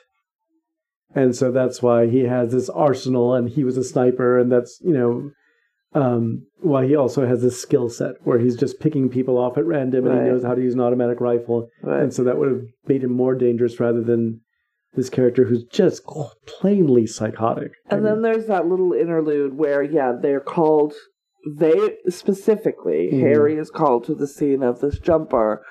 And 1.14 1.34
so 1.34 1.50
that's 1.50 1.82
why 1.82 2.06
he 2.08 2.20
has 2.24 2.52
this 2.52 2.68
arsenal 2.70 3.34
and 3.34 3.48
he 3.48 3.64
was 3.64 3.76
a 3.76 3.84
sniper, 3.84 4.38
and 4.38 4.50
that's, 4.50 4.80
you 4.82 4.92
know, 4.92 5.30
um, 5.92 6.46
why 6.60 6.86
he 6.86 6.94
also 6.94 7.26
has 7.26 7.42
this 7.42 7.60
skill 7.60 7.88
set 7.88 8.14
where 8.22 8.38
he's 8.38 8.54
just 8.56 8.78
picking 8.78 9.08
people 9.08 9.36
off 9.36 9.58
at 9.58 9.66
random 9.66 10.06
and 10.06 10.14
Right. 10.18 10.24
he 10.26 10.30
knows 10.30 10.44
how 10.44 10.54
to 10.54 10.62
use 10.62 10.74
an 10.74 10.80
automatic 10.80 11.20
rifle. 11.20 11.68
Right. 11.82 12.00
And 12.02 12.14
so 12.14 12.22
that 12.22 12.38
would 12.38 12.48
have 12.48 12.62
made 12.86 13.02
him 13.02 13.12
more 13.12 13.34
dangerous 13.34 13.80
rather 13.80 14.00
than 14.00 14.40
this 14.94 15.10
character 15.10 15.44
who's 15.44 15.64
just 15.64 16.04
plainly 16.46 17.06
psychotic. 17.08 17.72
I 17.90 17.96
And 17.96 18.04
mean, 18.04 18.12
then 18.14 18.22
there's 18.22 18.46
that 18.46 18.68
little 18.68 18.92
interlude 18.92 19.56
where, 19.58 19.82
yeah, 19.82 20.12
they're 20.20 20.38
called. 20.40 20.94
They 21.58 21.96
specifically, 22.08 23.10
Mhm. 23.12 23.20
Harry 23.20 23.56
is 23.56 23.70
called 23.70 24.04
to 24.04 24.14
the 24.14 24.26
scene 24.28 24.62
of 24.62 24.80
this 24.80 24.98
jumper, 25.00 25.62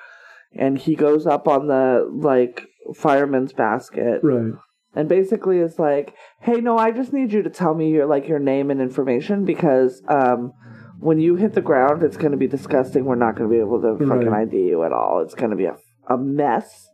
and 0.54 0.76
he 0.76 0.94
goes 0.96 1.26
up 1.26 1.46
on 1.48 1.66
the 1.68 2.06
like 2.12 2.66
fireman's 2.94 3.52
basket, 3.52 4.20
right. 4.22 4.52
And 4.94 5.08
basically 5.08 5.58
is 5.58 5.78
like, 5.78 6.14
"Hey, 6.40 6.60
no, 6.60 6.76
I 6.78 6.90
just 6.90 7.12
need 7.12 7.32
you 7.32 7.42
to 7.42 7.50
tell 7.50 7.74
me 7.74 7.90
your 7.90 8.06
like 8.06 8.28
your 8.28 8.38
name 8.38 8.70
and 8.70 8.80
information 8.80 9.44
because 9.44 10.02
um, 10.08 10.52
when 10.98 11.20
you 11.20 11.36
hit 11.36 11.54
the 11.54 11.60
ground, 11.60 12.02
it's 12.02 12.16
going 12.16 12.32
to 12.32 12.36
be 12.38 12.46
disgusting. 12.46 13.04
We're 13.04 13.14
not 13.14 13.36
going 13.36 13.48
to 13.48 13.54
be 13.54 13.60
able 13.60 13.80
to 13.82 13.96
fucking 13.98 14.26
Right. 14.28 14.42
ID 14.48 14.56
you 14.56 14.82
at 14.84 14.92
all. 14.92 15.20
It's 15.20 15.34
going 15.34 15.50
to 15.50 15.56
be 15.56 15.66
a, 15.66 15.76
a 16.08 16.16
mess." 16.18 16.88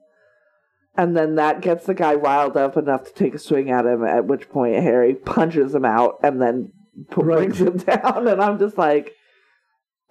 And 0.98 1.14
then 1.14 1.34
that 1.34 1.60
gets 1.60 1.84
the 1.84 1.92
guy 1.94 2.14
riled 2.14 2.56
up 2.56 2.76
enough 2.78 3.04
to 3.04 3.12
take 3.12 3.34
a 3.34 3.38
swing 3.38 3.70
at 3.70 3.84
him. 3.84 4.02
At 4.04 4.24
which 4.26 4.48
point 4.48 4.76
Harry 4.76 5.14
punches 5.14 5.74
him 5.74 5.84
out 5.84 6.18
and 6.22 6.40
then 6.40 6.72
p- 7.10 7.20
Right. 7.22 7.36
brings 7.38 7.60
him 7.60 7.76
down. 7.76 8.26
And 8.28 8.40
I'm 8.40 8.58
just 8.58 8.78
like, 8.78 9.12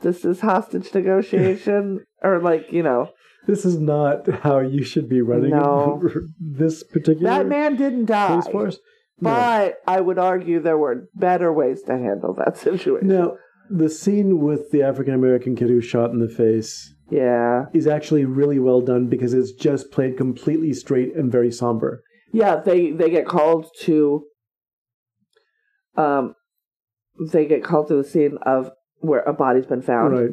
"This 0.01 0.23
is 0.25 0.41
hostage 0.41 0.93
negotiation, 0.93 2.05
or 2.23 2.39
like 2.39 2.71
you 2.71 2.83
know." 2.83 3.09
This 3.47 3.65
is 3.65 3.77
not 3.77 4.27
how 4.27 4.59
you 4.59 4.83
should 4.83 5.07
be 5.09 5.21
running 5.21 5.51
No. 5.51 6.01
this 6.39 6.83
particular 6.83 7.29
That 7.29 7.47
man 7.47 7.75
didn't 7.75 8.05
die. 8.05 8.27
police 8.27 8.47
force. 8.47 8.79
No. 9.19 9.29
But 9.29 9.75
I 9.87 10.01
would 10.01 10.17
argue 10.19 10.59
there 10.59 10.77
were 10.77 11.07
better 11.15 11.51
ways 11.53 11.81
to 11.83 11.93
handle 11.97 12.33
that 12.39 12.57
situation. 12.65 13.07
Now, 13.07 13.37
the 13.69 13.89
scene 13.89 14.39
with 14.39 14.71
the 14.71 14.83
African 14.83 15.13
American 15.13 15.55
kid 15.55 15.69
who 15.69 15.75
was 15.75 15.85
shot 15.85 16.11
in 16.11 16.19
the 16.19 16.29
face 16.29 16.93
Yeah. 17.09 17.65
is 17.73 17.87
actually 17.87 18.25
really 18.25 18.59
well 18.59 18.81
done 18.81 19.07
because 19.07 19.33
it's 19.33 19.51
just 19.53 19.91
played 19.91 20.17
completely 20.17 20.73
straight 20.73 21.15
and 21.15 21.31
very 21.31 21.51
somber. 21.51 22.03
Yeah, 22.33 22.57
they 22.57 22.91
they 22.91 23.09
get 23.09 23.25
called 23.25 23.67
to 23.83 24.25
um 25.95 26.35
they 27.31 27.45
get 27.45 27.63
called 27.63 27.87
to 27.87 27.95
the 27.95 28.03
scene 28.03 28.37
of 28.41 28.71
where 28.99 29.21
a 29.21 29.33
body's 29.33 29.65
been 29.65 29.81
found. 29.81 30.13
Right. 30.19 30.31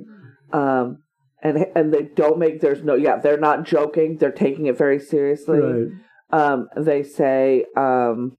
Um 0.52 0.98
and 1.42 1.66
and 1.74 1.92
they 1.92 2.02
don't 2.02 2.38
make 2.38 2.60
there's 2.60 2.82
no 2.82 2.94
yeah, 2.94 3.16
they're 3.16 3.38
not 3.38 3.64
joking, 3.64 4.16
they're 4.18 4.30
taking 4.30 4.66
it 4.66 4.78
very 4.78 4.98
seriously. 4.98 5.58
Right. 5.58 5.88
Um 6.30 6.68
they 6.76 7.02
say 7.02 7.66
um 7.76 8.36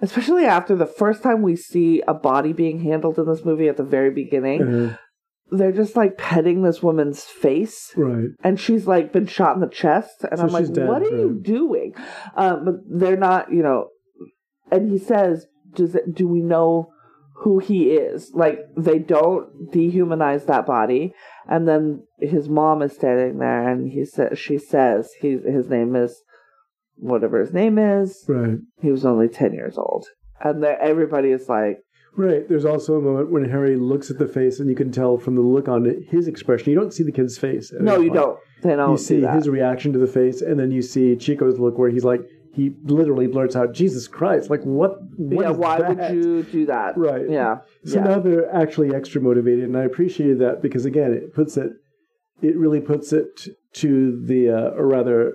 especially 0.00 0.44
after 0.44 0.74
the 0.76 0.86
first 0.86 1.22
time 1.22 1.42
we 1.42 1.56
see 1.56 2.02
a 2.06 2.14
body 2.14 2.52
being 2.52 2.80
handled 2.80 3.18
in 3.18 3.26
this 3.26 3.44
movie 3.44 3.68
at 3.68 3.76
the 3.76 3.84
very 3.84 4.10
beginning, 4.10 4.62
Uh, 4.62 4.96
they're 5.50 5.72
just 5.72 5.94
like 5.94 6.16
petting 6.18 6.62
this 6.62 6.82
woman's 6.82 7.24
face 7.24 7.92
right. 7.96 8.28
and 8.42 8.58
she's 8.58 8.86
like 8.86 9.12
been 9.12 9.26
shot 9.26 9.54
in 9.54 9.60
the 9.60 9.68
chest 9.68 10.24
and 10.30 10.38
So 10.38 10.46
i'm 10.46 10.52
like 10.52 10.72
dead, 10.72 10.88
what 10.88 11.02
are 11.02 11.16
you 11.16 11.38
doing 11.40 11.94
um 12.34 12.64
but 12.64 12.74
they're 12.88 13.16
not 13.18 13.52
you 13.52 13.62
know 13.62 13.88
and 14.72 14.90
he 14.90 14.98
says 14.98 15.46
does 15.74 15.94
it, 15.94 16.14
do 16.14 16.26
we 16.26 16.40
know 16.40 16.93
who 17.38 17.58
he 17.58 17.90
is 17.90 18.30
like 18.34 18.60
they 18.76 18.98
don't 18.98 19.70
dehumanize 19.72 20.46
that 20.46 20.64
body 20.66 21.12
and 21.48 21.66
then 21.68 22.02
his 22.20 22.48
mom 22.48 22.80
is 22.82 22.92
standing 22.92 23.38
there 23.38 23.68
and 23.68 23.90
he 23.90 24.04
says 24.04 24.38
she 24.38 24.56
says 24.56 25.10
he 25.20 25.30
his 25.44 25.68
name 25.68 25.94
is 25.96 26.22
whatever 26.96 27.40
his 27.40 27.52
name 27.52 27.78
is 27.78 28.24
Right. 28.28 28.58
he 28.80 28.90
was 28.90 29.04
only 29.04 29.28
10 29.28 29.52
years 29.52 29.76
old 29.76 30.06
and 30.40 30.62
there 30.62 30.80
everybody 30.80 31.30
is 31.30 31.48
like 31.48 31.78
Right. 32.16 32.48
There's 32.48 32.64
also 32.64 32.94
a 32.94 33.00
moment 33.00 33.32
when 33.32 33.44
Harry 33.50 33.74
looks 33.74 34.08
at 34.08 34.18
the 34.18 34.28
face, 34.28 34.60
and 34.60 34.70
you 34.70 34.76
can 34.76 34.92
tell 34.92 35.18
from 35.18 35.34
the 35.34 35.40
look 35.40 35.66
on 35.66 35.84
it, 35.84 35.96
his 36.08 36.28
expression. 36.28 36.70
You 36.70 36.78
don't 36.78 36.94
see 36.94 37.02
the 37.02 37.10
kid's 37.10 37.36
face. 37.36 37.72
no 37.80 37.94
you 37.96 38.02
point. 38.02 38.14
don't 38.14 38.38
they 38.62 38.76
don't 38.76 38.92
You 38.92 38.96
see 38.98 39.20
do 39.22 39.26
his 39.26 39.48
reaction 39.48 39.92
to 39.94 39.98
the 39.98 40.06
face, 40.06 40.40
and 40.40 40.56
then 40.56 40.70
you 40.70 40.80
see 40.80 41.16
Chico's 41.16 41.58
look 41.58 41.76
where 41.76 41.90
he's 41.90 42.04
like, 42.04 42.20
he 42.54 42.72
literally 42.84 43.26
blurts 43.26 43.56
out, 43.56 43.72
"Jesus 43.72 44.06
Christ! 44.08 44.48
Like 44.50 44.62
what? 44.62 45.02
what 45.16 45.44
yeah 45.44 45.50
why 45.50 45.80
that?" 45.80 45.96
would 45.96 46.16
you 46.16 46.42
do 46.44 46.66
that 46.66 46.96
Right. 46.96 47.28
yeah 47.28 47.58
So 47.84 47.96
yeah. 47.98 48.04
now 48.04 48.18
they're 48.20 48.52
actually 48.54 48.94
extra 48.94 49.20
motivated, 49.20 49.64
and 49.64 49.76
I 49.76 49.82
appreciated 49.84 50.38
that 50.38 50.62
because 50.62 50.84
again, 50.84 51.12
it 51.12 51.34
puts 51.34 51.56
it, 51.56 51.72
it 52.42 52.56
really 52.56 52.80
puts 52.80 53.12
it 53.12 53.48
to 53.74 54.20
the, 54.24 54.50
uh, 54.50 54.70
or 54.78 54.86
rather, 54.86 55.34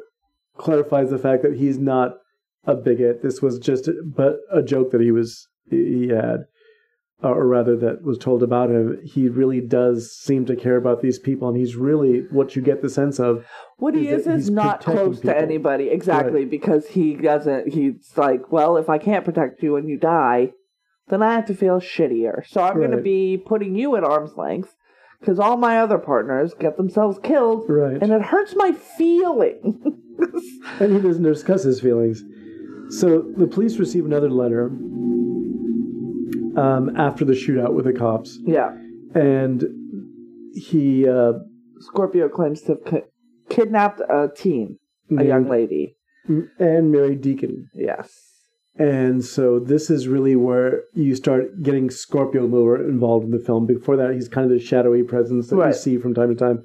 clarifies 0.58 1.10
the 1.10 1.18
fact 1.18 1.44
that 1.44 1.56
he's 1.58 1.78
not 1.78 2.18
a 2.66 2.76
bigot. 2.76 3.22
This 3.22 3.42
was 3.42 3.60
just, 3.60 3.90
but 4.04 4.38
a 4.52 4.62
joke 4.62 4.92
that 4.92 5.02
he 5.02 5.12
was 5.12 5.48
he 5.70 6.10
had, 6.10 6.46
Uh, 7.22 7.28
or 7.32 7.46
rather 7.48 7.76
that 7.76 8.02
was 8.02 8.18
told 8.18 8.42
about 8.42 8.70
him. 8.70 8.98
He 9.04 9.28
really 9.28 9.60
does 9.60 10.10
seem 10.10 10.46
to 10.46 10.56
care 10.56 10.78
about 10.78 11.02
these 11.02 11.20
people, 11.20 11.50
and 11.50 11.58
he's 11.58 11.76
really 11.76 12.22
what 12.32 12.56
you 12.56 12.62
get 12.62 12.82
the 12.82 12.90
sense 12.90 13.20
of. 13.20 13.46
What 13.78 13.94
he 13.94 14.08
is 14.08 14.26
is 14.26 14.44
is 14.44 14.50
not 14.50 14.82
close 14.82 15.18
people. 15.20 15.34
to 15.34 15.38
anybody 15.38 15.90
exactly 15.90 16.46
because 16.46 16.88
he 16.88 17.16
doesn't. 17.16 17.74
He's 17.74 18.14
like, 18.16 18.52
well, 18.54 18.78
if 18.78 18.88
I 18.90 19.00
can't 19.00 19.26
protect 19.26 19.62
you 19.62 19.76
and 19.76 19.90
you 19.90 19.98
die, 19.98 20.52
then 21.10 21.22
I 21.22 21.34
have 21.34 21.46
to 21.48 21.54
feel 21.54 21.82
shittier. 21.82 22.48
So 22.48 22.62
I'm 22.62 22.76
going 22.78 22.92
to 22.92 22.98
be 23.02 23.36
putting 23.38 23.76
you 23.76 23.98
at 23.98 24.04
arm's 24.06 24.38
length 24.38 24.74
because 25.20 25.40
all 25.40 25.58
my 25.58 25.80
other 25.80 25.98
partners 25.98 26.54
get 26.58 26.78
themselves 26.78 27.20
killed, 27.22 27.66
Right. 27.70 28.02
and 28.02 28.14
it 28.14 28.22
hurts 28.22 28.54
my 28.56 28.72
feelings. 28.72 29.76
and 30.80 30.96
he 30.96 31.02
doesn't 31.02 31.24
discuss 31.24 31.64
his 31.64 31.82
feelings. 31.82 32.24
So 32.90 33.22
the 33.36 33.48
police 33.48 33.78
receive 33.78 34.06
another 34.06 34.30
letter 34.30 34.70
um, 36.58 36.96
after 36.98 37.26
the 37.26 37.34
shootout 37.34 37.74
with 37.74 37.86
the 37.86 37.94
cops, 37.94 38.40
yeah, 38.46 38.72
and 39.16 39.64
he 40.54 41.08
uh, 41.08 41.34
Scorpio 41.80 42.30
claims 42.30 42.62
to 42.62 42.74
have 42.74 42.86
ki- 42.86 43.08
kidnapped 43.50 44.02
a 44.02 44.30
teen, 44.36 44.78
a 45.18 45.24
young 45.24 45.50
lady. 45.50 45.96
and 46.28 46.92
Mary 46.92 47.16
Deacon. 47.16 47.70
Yes. 47.74 48.12
And 48.78 49.26
so 49.26 49.60
this 49.60 49.90
is 49.90 50.08
really 50.08 50.36
where 50.38 50.84
you 50.94 51.16
start 51.16 51.62
getting 51.64 51.90
Scorpio 51.90 52.48
more 52.48 52.78
involved 52.82 53.26
in 53.26 53.32
the 53.32 53.40
film. 53.44 53.66
Before 53.66 53.98
that, 53.98 54.14
he's 54.14 54.30
kind 54.30 54.46
of 54.50 54.58
the 54.58 54.64
shadowy 54.64 55.04
presence 55.04 55.50
that 55.50 55.58
you 55.58 55.74
see 55.74 55.98
from 55.98 56.14
time 56.14 56.30
to 56.30 56.36
time. 56.36 56.64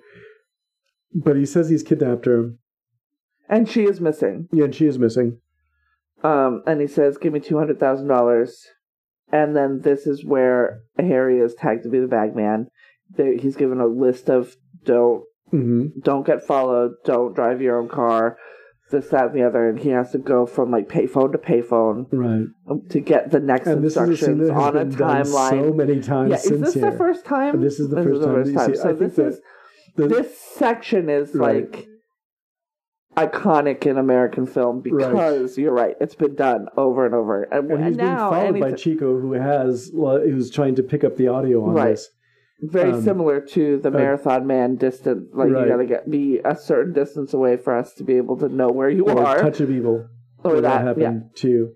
But 1.13 1.37
he 1.37 1.45
says 1.47 1.69
he's 1.69 1.83
kidnapped 1.83 2.27
her. 2.27 2.53
And 3.49 3.69
she 3.69 3.85
is 3.85 4.01
missing. 4.01 4.49
Yeah, 4.53 4.65
and 4.65 4.75
she 4.75 4.87
is 4.87 4.99
missing. 4.99 5.39
Um, 6.23 6.63
and 6.67 6.81
he 6.81 6.87
says, 6.87 7.19
"Give 7.19 7.33
me 7.33 7.41
two 7.41 7.59
hundred 7.59 7.79
thousand 7.81 8.09
dollars." 8.09 8.65
And 9.33 9.57
then 9.57 9.81
this 9.83 10.07
is 10.07 10.25
where 10.25 10.81
Harry 10.99 11.39
is 11.41 11.55
tagged 11.55 11.83
to 11.85 11.89
be 11.91 12.01
the 12.01 12.07
bag 12.07 12.37
man. 12.37 12.69
He's 13.17 13.57
given 13.57 13.81
a 13.81 13.87
list 13.87 14.29
of 14.31 14.57
don't 14.85 15.25
hmm 15.51 15.87
don't 16.01 16.27
get 16.27 16.45
followed, 16.47 16.93
don't 17.05 17.35
drive 17.35 17.61
your 17.63 17.79
own 17.79 17.89
car, 17.89 18.37
this, 18.91 19.09
that, 19.09 19.27
and 19.27 19.35
the 19.35 19.43
other, 19.47 19.69
and 19.69 19.79
he 19.79 19.91
has 19.91 20.11
to 20.13 20.19
go 20.19 20.47
from 20.47 20.71
like 20.71 20.89
payphone 20.89 21.33
to 21.33 21.39
payphone 21.39 22.07
Right. 22.13 22.89
to 22.91 23.01
get 23.01 23.31
the 23.31 23.41
next 23.41 23.67
And 23.69 23.83
this 23.85 23.93
is 23.93 23.97
a 23.99 24.03
instructions 24.05 24.49
has 24.51 24.59
on 24.59 24.77
a 24.77 24.85
timeline. 24.87 25.51
so 25.51 25.73
many 25.73 26.01
times 26.01 26.31
yeah, 26.31 26.37
is 26.55 26.61
this 26.61 26.75
here. 26.75 26.91
the 26.91 26.97
first 26.97 27.25
time? 27.25 27.61
This 27.61 27.79
is 27.81 27.89
the 27.91 28.03
first 28.03 28.23
time 28.23 28.35
that 28.43 28.69
you 28.69 28.75
see- 28.77 28.81
So 28.83 28.93
this 28.95 29.19
is 29.19 29.41
The- 29.97 30.09
this 30.09 30.37
section 30.39 31.09
is 31.09 31.35
Right. 31.35 31.71
like 31.73 31.89
iconic 33.17 33.87
in 33.87 33.97
American 33.99 34.47
film 34.47 34.81
because 34.81 35.57
you're 35.57 35.73
right, 35.73 35.97
it's 36.01 36.15
been 36.15 36.35
done 36.35 36.67
over 36.77 37.07
and 37.07 37.15
over. 37.15 37.43
And, 37.45 37.71
and 37.71 37.85
he's 37.87 37.97
being 37.97 38.09
followed 38.17 38.61
by 38.61 38.73
Chico, 38.73 39.19
who 39.21 39.33
has 39.33 39.91
who's 39.95 40.51
trying 40.51 40.75
to 40.77 40.83
pick 40.83 41.05
up 41.05 41.17
the 41.17 41.29
audio 41.29 41.65
on 41.65 41.75
Right. 41.75 41.91
this. 41.91 42.09
very 42.63 42.93
um, 42.93 43.03
similar 43.03 43.41
to 43.41 43.79
the 43.79 43.91
marathon 43.91 44.47
man 44.47 44.77
distance. 44.77 45.29
Like 45.33 45.51
Right. 45.51 45.65
you 45.65 45.69
gotta 45.71 45.87
get 45.87 46.11
be 46.11 46.41
a 46.45 46.57
certain 46.57 46.93
distance 46.93 47.35
away 47.35 47.57
for 47.57 47.77
us 47.77 47.95
to 47.95 48.05
be 48.05 48.15
able 48.17 48.37
to 48.39 48.49
know 48.49 48.69
where 48.69 48.91
you 48.91 49.05
Or 49.07 49.25
are. 49.25 49.39
Touch 49.39 49.61
of 49.61 49.71
Evil. 49.71 50.07
or 50.43 50.53
where 50.53 50.61
that, 50.63 50.83
happened 50.83 51.23
yeah. 51.25 51.29
too. 51.41 51.75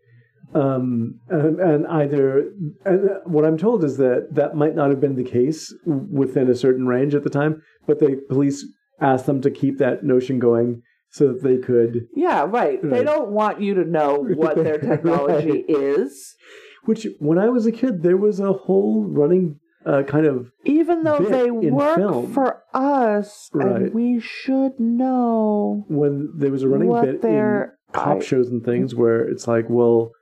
Um, 0.55 1.21
and, 1.29 1.61
and 1.61 1.87
either, 1.89 2.51
and 2.87 3.11
what 3.27 3.45
I'm 3.45 3.59
told 3.59 3.85
is 3.85 3.99
that 3.99 4.29
that 4.33 4.55
might 4.57 4.75
not 4.75 4.89
have 4.89 4.99
been 5.01 5.15
the 5.15 5.23
case 5.25 5.75
within 5.85 6.49
a 6.49 6.55
certain 6.55 6.87
range 6.87 7.15
at 7.15 7.23
the 7.23 7.29
time, 7.31 7.61
but 7.87 7.99
the 7.99 8.19
police 8.31 8.67
asked 8.99 9.27
them 9.27 9.43
to 9.43 9.51
keep 9.51 9.77
that 9.79 10.05
notion 10.05 10.39
going 10.39 10.83
so 11.11 11.29
that 11.29 11.43
they 11.43 11.57
could, 11.59 12.07
Yeah, 12.15 12.45
right. 12.49 12.79
They 12.83 13.03
don't 13.03 13.31
want 13.31 13.61
you 13.61 13.75
to 13.75 13.85
know 13.85 14.17
what 14.37 14.57
their 14.57 14.79
technology 14.79 15.51
Right. 15.51 15.65
is, 15.69 16.37
which 16.85 17.07
when 17.19 17.39
I 17.39 17.49
was 17.49 17.67
a 17.67 17.73
kid, 17.73 18.03
there 18.03 18.17
was 18.17 18.41
a 18.41 18.53
whole 18.53 19.05
running 19.05 19.59
uh, 19.87 20.03
kind 20.03 20.27
of, 20.27 20.51
even 20.65 21.03
though 21.05 21.19
they 21.21 21.51
work 21.51 21.97
film. 21.97 22.33
for 22.33 22.63
us, 22.75 23.49
Right. 23.55 23.83
and 23.83 23.95
we 23.95 24.21
should 24.21 24.79
know 24.79 25.85
when 25.89 26.31
there 26.37 26.51
was 26.51 26.63
a 26.63 26.69
running 26.69 26.93
bit 26.93 27.25
in 27.25 27.71
cop 27.93 28.19
I- 28.19 28.21
shows 28.21 28.49
and 28.49 28.63
things 28.65 28.95
where 28.95 29.21
it's 29.27 29.49
like, 29.49 29.67
well, 29.71 30.13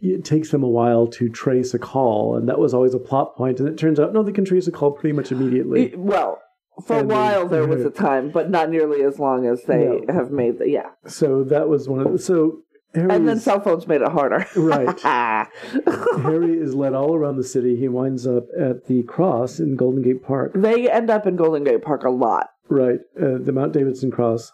it 0.00 0.24
takes 0.24 0.50
them 0.50 0.62
a 0.64 0.68
while 0.68 1.06
to 1.08 1.28
trace 1.28 1.72
a 1.74 1.78
call, 1.78 2.36
and 2.36 2.48
that 2.48 2.58
was 2.58 2.74
always 2.74 2.92
a 2.94 2.98
plot 2.98 3.36
point. 3.36 3.60
And 3.60 3.68
it 3.68 3.78
turns 3.78 4.00
out, 4.00 4.12
no, 4.12 4.22
they 4.22 4.32
can 4.32 4.44
trace 4.44 4.66
a 4.66 4.72
call 4.72 4.90
pretty 4.90 5.12
much 5.14 5.30
immediately. 5.30 5.94
Well, 5.96 6.40
for 6.86 6.96
a 6.96 6.98
And 7.00 7.10
they- 7.10 7.14
while 7.14 7.46
there 7.48 7.66
was 7.66 7.84
a 7.84 7.90
time, 7.90 8.30
but 8.30 8.50
not 8.50 8.70
nearly 8.70 9.02
as 9.02 9.18
long 9.18 9.46
as 9.46 9.62
they 9.64 9.84
No. 10.06 10.14
have 10.14 10.30
made. 10.30 10.58
The, 10.58 10.68
yeah, 10.70 10.90
So 11.06 11.44
that 11.44 11.68
was 11.68 11.88
one 11.88 12.00
of 12.06 12.12
the, 12.12 12.18
so 12.18 12.60
Harry 12.94 13.08
and 13.10 13.26
then 13.28 13.36
is, 13.38 13.44
cell 13.44 13.60
phones 13.60 13.86
made 13.88 14.00
it 14.02 14.08
harder. 14.08 14.46
Right. 14.56 15.00
Harry 15.00 16.58
is 16.58 16.74
led 16.74 16.94
all 16.94 17.14
around 17.14 17.36
the 17.36 17.44
city. 17.44 17.76
He 17.76 17.88
winds 17.88 18.26
up 18.26 18.44
at 18.58 18.86
the 18.86 19.02
cross 19.04 19.58
in 19.60 19.76
Golden 19.76 20.02
Gate 20.02 20.22
Park, 20.22 20.52
they 20.54 20.90
end 20.90 21.10
up 21.10 21.26
in 21.26 21.36
Golden 21.36 21.64
Gate 21.64 21.82
Park 21.82 22.04
a 22.04 22.10
lot. 22.10 22.48
right, 22.68 23.00
uh, 23.20 23.38
the 23.40 23.52
Mount 23.52 23.72
Davidson 23.72 24.10
cross, 24.10 24.50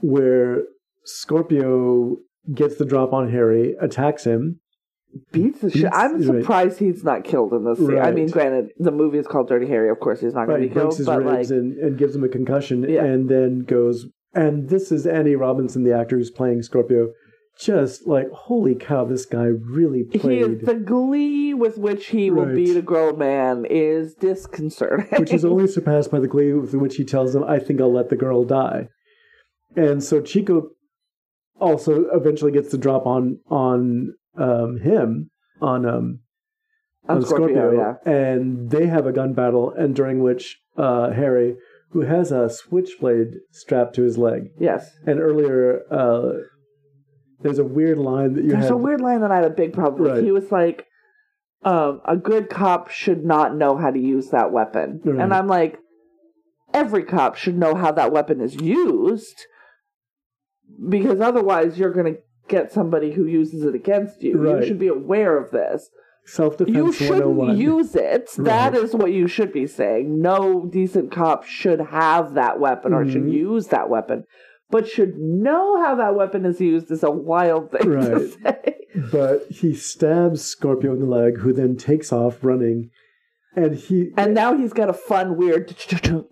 where 0.00 0.62
Scorpio 1.04 2.16
gets 2.54 2.76
the 2.76 2.84
drop 2.84 3.12
on 3.12 3.30
Harry, 3.30 3.74
attacks 3.80 4.24
him. 4.24 4.60
Beats 5.32 5.60
the 5.60 5.70
shit. 5.70 5.90
I'm 5.92 6.14
right. 6.22 6.40
surprised 6.42 6.78
he's 6.78 7.02
not 7.04 7.24
killed 7.24 7.52
in 7.52 7.64
this. 7.64 7.78
scene. 7.78 7.98
I 7.98 8.10
mean, 8.10 8.28
granted, 8.28 8.70
the 8.78 8.90
movie 8.90 9.18
is 9.18 9.26
called 9.26 9.48
Dirty 9.48 9.66
Harry. 9.66 9.88
Of 9.90 10.00
course, 10.00 10.20
he's 10.20 10.34
not 10.34 10.46
going 10.46 10.60
Right, 10.60 10.68
to 10.68 10.68
be 10.68 10.74
breaks 10.74 10.96
killed. 10.96 10.98
his 10.98 11.06
But 11.06 11.24
like, 11.24 11.50
and, 11.50 11.76
and 11.78 11.98
gives 11.98 12.14
him 12.14 12.24
a 12.24 12.28
concussion, 12.28 12.84
Yeah. 12.88 13.04
and 13.04 13.28
then 13.28 13.60
goes. 13.60 14.06
And 14.34 14.68
this 14.68 14.92
is 14.92 15.06
Andy 15.06 15.34
Robinson, 15.34 15.84
the 15.84 15.96
actor 15.96 16.16
who's 16.16 16.30
playing 16.30 16.62
Scorpio. 16.62 17.12
Just 17.58 18.06
like, 18.06 18.30
holy 18.30 18.74
cow, 18.76 19.04
this 19.04 19.26
guy 19.26 19.46
really 19.46 20.04
played. 20.04 20.42
is 20.60 20.60
the 20.66 20.74
glee 20.74 21.52
with 21.54 21.76
which 21.78 22.06
he 22.08 22.30
will 22.30 22.44
Right. 22.46 22.54
beat 22.54 22.76
a 22.76 22.82
grown 22.82 23.18
man 23.18 23.64
is 23.68 24.14
disconcerting. 24.14 25.06
which 25.18 25.32
is 25.32 25.44
only 25.44 25.66
surpassed 25.76 26.10
by 26.12 26.20
the 26.20 26.28
glee 26.28 26.52
with 26.52 26.74
which 26.74 26.96
he 26.96 27.04
tells 27.04 27.32
them, 27.32 27.42
"I 27.42 27.58
think 27.58 27.80
I'll 27.80 27.92
let 27.92 28.10
the 28.10 28.16
girl 28.16 28.44
die." 28.44 28.88
And 29.74 30.04
so 30.04 30.20
Chico 30.20 30.68
also 31.60 32.04
eventually 32.12 32.52
gets 32.52 32.70
the 32.70 32.78
drop 32.78 33.06
on 33.06 33.40
on 33.50 34.14
um, 34.38 34.78
him 34.80 35.30
on 35.60 35.86
um, 35.86 36.20
On 37.08 37.24
Scorpio, 37.24 37.72
yeah. 37.72 38.10
and 38.10 38.70
they 38.70 38.86
have 38.86 39.06
a 39.06 39.12
gun 39.12 39.32
battle, 39.32 39.72
and 39.76 39.94
during 39.94 40.22
which 40.22 40.58
uh, 40.76 41.10
Harry, 41.10 41.56
who 41.90 42.02
has 42.02 42.30
a 42.32 42.48
switchblade 42.50 43.34
strapped 43.50 43.94
to 43.96 44.02
his 44.02 44.18
leg. 44.18 44.50
Yes. 44.58 44.90
And 45.06 45.18
earlier, 45.20 45.82
uh, 45.90 46.32
there's 47.40 47.58
a 47.58 47.64
weird 47.64 47.98
line 47.98 48.34
that 48.34 48.44
you 48.44 48.50
There's 48.50 48.64
had. 48.64 48.72
a 48.72 48.76
weird 48.76 49.00
line 49.00 49.20
that 49.22 49.30
I 49.30 49.36
had 49.36 49.44
a 49.44 49.50
big 49.50 49.72
problem 49.72 50.02
with. 50.02 50.12
Right. 50.12 50.24
He 50.24 50.32
was 50.32 50.50
like, 50.52 50.86
um, 51.64 52.00
a 52.04 52.16
good 52.16 52.50
cop 52.50 52.90
should 52.90 53.24
not 53.24 53.56
know 53.56 53.76
how 53.76 53.90
to 53.90 53.98
use 53.98 54.30
that 54.30 54.52
weapon. 54.52 55.00
Right. 55.04 55.20
And 55.20 55.32
I'm 55.32 55.46
like, 55.48 55.78
every 56.72 57.04
cop 57.04 57.36
should 57.36 57.56
know 57.56 57.74
how 57.74 57.92
that 57.92 58.12
weapon 58.12 58.40
is 58.40 58.54
used 58.54 59.46
because 60.88 61.20
otherwise 61.20 61.78
you're 61.78 61.92
going 61.92 62.14
to 62.14 62.20
get 62.48 62.72
somebody 62.72 63.12
who 63.12 63.24
uses 63.26 63.64
it 63.64 63.74
against 63.74 64.22
you. 64.22 64.36
Right. 64.38 64.60
You 64.62 64.66
should 64.66 64.78
be 64.78 64.88
aware 64.88 65.36
of 65.38 65.50
this. 65.50 65.90
Self-defense 66.24 66.76
You 66.76 66.92
shouldn't 66.92 67.56
use 67.56 67.94
it. 67.96 68.30
That 68.38 68.72
Right. 68.74 68.82
is 68.82 68.94
what 68.94 69.12
you 69.12 69.28
should 69.28 69.52
be 69.52 69.66
saying. 69.66 70.20
No 70.20 70.66
decent 70.66 71.10
cop 71.10 71.44
should 71.44 71.80
have 71.80 72.34
that 72.34 72.60
weapon 72.60 72.92
or 72.92 73.06
should 73.08 73.24
Mhm. 73.24 73.32
use 73.32 73.68
that 73.68 73.88
weapon. 73.88 74.24
But 74.70 74.86
should 74.86 75.16
know 75.18 75.80
how 75.82 75.94
that 75.94 76.14
weapon 76.14 76.44
is 76.44 76.60
used 76.60 76.90
is 76.90 77.02
a 77.02 77.10
wild 77.10 77.70
thing 77.70 77.90
to 77.90 77.96
Right. 77.96 78.20
say. 78.42 78.74
but 79.10 79.44
he 79.48 79.72
stabs 79.74 80.42
Scorpio 80.42 80.92
in 80.92 81.00
the 81.00 81.06
leg, 81.06 81.38
who 81.38 81.52
then 81.54 81.76
takes 81.76 82.12
off 82.12 82.44
running, 82.44 82.90
and 83.56 83.74
he 83.76 84.12
And 84.18 84.34
now 84.34 84.54
he's 84.54 84.74
got 84.74 84.90
a 84.90 84.92
fun, 84.94 85.36
weird 85.38 85.74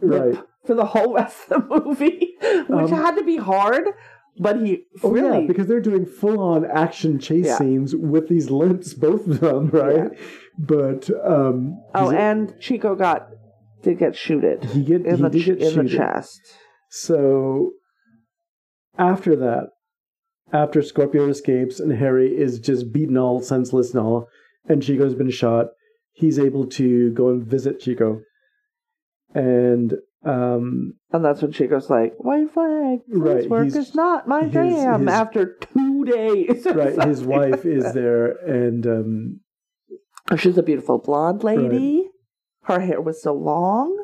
Right. 0.02 0.38
for 0.66 0.74
the 0.74 0.84
whole 0.84 1.14
rest 1.14 1.50
of 1.50 1.68
the 1.68 1.80
movie, 1.86 2.34
which 2.68 2.92
Um, 2.92 2.98
had 3.00 3.16
to 3.16 3.24
be 3.24 3.36
hard. 3.38 3.88
But 4.38 4.60
he 4.60 4.84
Oh 5.02 5.10
really, 5.10 5.40
yeah, 5.42 5.46
because 5.46 5.66
they're 5.66 5.80
doing 5.80 6.04
full-on 6.04 6.66
action 6.66 7.18
chase 7.18 7.46
Yeah. 7.46 7.58
scenes 7.58 7.94
with 7.96 8.28
these 8.28 8.50
limps, 8.50 8.92
both 8.94 9.26
of 9.26 9.40
them, 9.40 9.68
right? 9.72 10.10
But 10.58 11.08
um, 11.24 11.80
oh, 11.94 12.10
and 12.10 12.54
Chico 12.60 12.94
got 12.94 13.28
did 13.82 13.98
get 13.98 14.16
shooted 14.16 14.64
he 14.64 14.82
get 14.82 15.06
in 15.06 15.16
he 15.16 15.22
the 15.28 15.40
ch- 15.40 15.44
get 15.46 15.60
in 15.62 15.86
the 15.86 15.88
chest. 15.88 16.40
So 16.90 17.72
after 18.98 19.36
that, 19.36 19.68
after 20.52 20.82
Scorpio 20.82 21.28
escapes 21.28 21.80
and 21.80 21.92
Harry 21.92 22.28
is 22.36 22.58
just 22.58 22.92
beaten 22.92 23.16
all 23.16 23.40
senseless 23.40 23.92
and 23.94 24.02
all, 24.04 24.28
and 24.68 24.82
Chico's 24.82 25.14
been 25.14 25.30
shot, 25.30 25.66
he's 26.12 26.38
able 26.38 26.66
to 26.68 27.10
go 27.12 27.28
and 27.28 27.44
visit 27.44 27.80
Chico. 27.80 28.20
And 29.34 29.94
um, 30.26 30.94
And 31.12 31.24
that's 31.24 31.40
when 31.42 31.52
Chico's 31.52 31.88
like, 31.88 32.14
"White 32.18 32.50
flag, 32.52 33.00
this 33.08 33.18
Right, 33.18 33.48
work 33.50 33.66
is 33.68 33.94
not 33.94 34.26
my 34.28 34.44
his- 34.44 34.52
jam." 34.52 35.00
his- 35.00 35.08
After 35.08 35.56
two 35.60 36.04
days, 36.04 36.66
right, 36.74 37.00
his 37.06 37.22
wife 37.24 37.64
like 37.64 37.64
is 37.64 37.92
there, 37.94 38.32
and 38.46 38.86
um, 38.86 39.40
Oh, 40.30 40.36
she's 40.36 40.58
a 40.58 40.62
beautiful 40.62 40.98
blonde 40.98 41.44
lady. 41.44 42.08
Her 42.64 42.80
hair 42.80 43.00
was 43.00 43.22
so 43.22 43.32
long. 43.32 43.96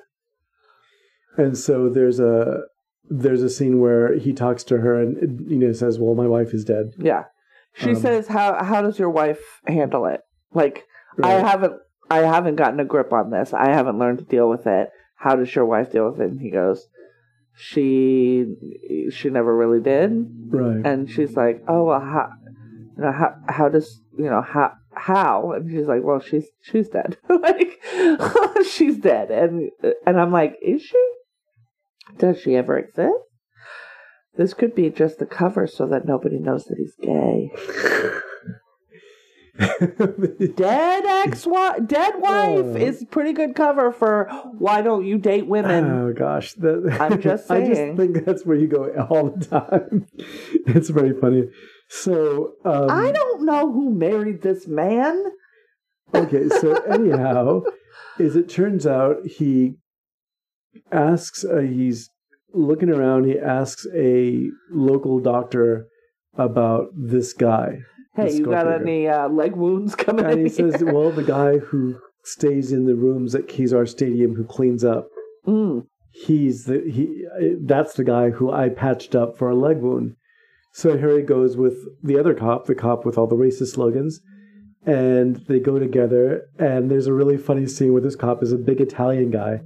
and 1.36 1.56
so 1.58 1.88
there's 1.88 2.20
a 2.20 2.60
there's 3.10 3.42
a 3.42 3.50
scene 3.50 3.80
where 3.80 4.16
he 4.16 4.32
talks 4.32 4.62
to 4.64 4.78
her 4.78 5.00
and 5.00 5.50
you 5.50 5.58
know 5.58 5.72
says, 5.72 5.98
"Well, 5.98 6.14
my 6.14 6.28
wife 6.28 6.54
is 6.54 6.64
dead." 6.64 6.92
Yeah, 6.98 7.24
she 7.74 7.90
Um, 7.90 7.96
says, 7.96 8.28
"How 8.28 8.62
how 8.62 8.82
does 8.82 8.98
your 8.98 9.10
wife 9.10 9.60
handle 9.66 10.06
it?" 10.06 10.20
Like, 10.54 10.84
I 11.22 11.32
haven't 11.32 11.74
I 12.10 12.18
haven't 12.18 12.56
gotten 12.56 12.78
a 12.80 12.84
grip 12.84 13.12
on 13.12 13.30
this. 13.30 13.52
I 13.52 13.70
haven't 13.70 13.98
learned 13.98 14.18
to 14.18 14.24
deal 14.24 14.48
with 14.48 14.66
it. 14.66 14.90
How 15.22 15.36
does 15.36 15.54
your 15.54 15.64
wife 15.64 15.92
deal 15.92 16.10
with 16.10 16.20
it? 16.20 16.30
And 16.30 16.40
he 16.40 16.50
goes, 16.50 16.88
"She 17.54 18.46
she 19.10 19.30
never 19.30 19.56
really 19.56 19.80
did." 19.80 20.10
Right. 20.48 20.84
And 20.84 21.08
she's 21.08 21.36
like, 21.36 21.62
"Oh 21.68 21.84
well, 21.84 22.00
how 22.00 22.30
you 22.96 23.04
know 23.04 23.12
how 23.12 23.36
how 23.48 23.68
does 23.68 24.00
you 24.18 24.24
know 24.24 24.42
how." 24.42 24.72
How 24.94 25.52
and 25.52 25.70
she's 25.70 25.86
like, 25.86 26.02
well, 26.04 26.20
she's 26.20 26.48
she's 26.60 26.86
dead. 26.90 27.16
like, 27.28 27.80
she's 28.70 28.98
dead, 28.98 29.30
and 29.30 29.70
and 30.06 30.20
I'm 30.20 30.30
like, 30.30 30.58
is 30.60 30.82
she? 30.82 31.02
Does 32.18 32.38
she 32.42 32.56
ever 32.56 32.76
exist? 32.76 33.24
This 34.36 34.52
could 34.52 34.74
be 34.74 34.90
just 34.90 35.18
the 35.18 35.26
cover 35.26 35.66
so 35.66 35.86
that 35.86 36.06
nobody 36.06 36.38
knows 36.38 36.64
that 36.64 36.76
he's 36.76 36.94
gay. 37.00 37.50
Dead 39.58 41.04
ex 41.04 41.46
wife, 41.46 41.86
dead 41.86 42.14
wife 42.18 42.64
Oh. 42.64 42.76
is 42.76 43.04
pretty 43.10 43.32
good 43.32 43.54
cover 43.54 43.92
for 43.92 44.28
why 44.58 44.80
don't 44.82 45.04
you 45.04 45.18
date 45.18 45.46
women? 45.46 45.84
Oh 45.90 46.12
gosh, 46.12 46.54
that, 46.54 46.96
I'm 47.00 47.20
just 47.28 47.46
saying. 47.48 47.64
I 47.70 47.74
just 47.74 47.96
think 47.98 48.24
that's 48.24 48.46
where 48.46 48.56
you 48.56 48.66
go 48.66 48.88
all 49.10 49.30
the 49.30 49.44
time. 49.44 50.06
it's 50.66 50.88
very 50.88 51.18
funny. 51.20 51.44
So 51.88 52.52
um, 52.64 52.90
I 52.90 53.12
don't 53.12 53.44
know 53.44 53.70
who 53.70 53.92
married 53.94 54.40
this 54.42 54.66
man. 54.66 55.22
okay. 56.14 56.48
So 56.48 56.74
anyhow, 56.84 57.62
is 58.18 58.36
it 58.36 58.48
turns 58.48 58.86
out 58.86 59.16
he 59.26 59.74
asks. 60.90 61.44
Uh, 61.44 61.58
he's 61.58 62.08
looking 62.54 62.88
around. 62.88 63.24
He 63.24 63.38
asks 63.38 63.86
a 63.94 64.48
local 64.70 65.20
doctor 65.20 65.86
about 66.34 66.86
this 66.96 67.34
guy, 67.34 67.80
Hey, 68.14 68.32
you 68.34 68.44
got 68.44 68.66
Scorpio. 68.66 68.82
any 68.82 69.08
uh, 69.08 69.28
leg 69.28 69.56
wounds 69.56 69.94
coming 69.94 70.26
and 70.26 70.40
he 70.40 70.48
says, 70.48 70.76
here? 70.76 70.92
"Well, 70.92 71.10
the 71.10 71.22
guy 71.22 71.58
who 71.58 71.98
stays 72.24 72.70
in 72.70 72.84
the 72.84 72.94
rooms 72.94 73.34
at 73.34 73.48
Kezar 73.48 73.88
Stadium 73.88 74.34
who 74.34 74.44
cleans 74.44 74.84
up." 74.84 75.08
Mm, 75.46 75.86
he's 76.10 76.64
the 76.64 76.82
he 76.90 77.24
that's 77.60 77.94
the 77.94 78.04
guy 78.04 78.30
who 78.30 78.52
I 78.52 78.68
patched 78.68 79.14
up 79.14 79.38
for 79.38 79.48
a 79.48 79.56
leg 79.56 79.78
wound. 79.78 80.16
So 80.72 80.98
Harry 80.98 81.22
goes 81.22 81.56
with 81.56 81.76
the 82.02 82.18
other 82.18 82.34
cop, 82.34 82.66
the 82.66 82.74
cop 82.74 83.04
with 83.04 83.16
all 83.18 83.26
the 83.26 83.36
racist 83.36 83.74
slogans, 83.74 84.20
and 84.86 85.36
they 85.48 85.58
go 85.58 85.78
together. 85.78 86.42
And 86.58 86.90
there's 86.90 87.06
a 87.06 87.12
really 87.12 87.36
funny 87.38 87.66
scene 87.66 87.92
where 87.92 88.02
this 88.02 88.16
cop 88.16 88.42
is 88.42 88.52
a 88.52 88.58
big 88.58 88.80
Italian 88.80 89.30
guy, 89.30 89.60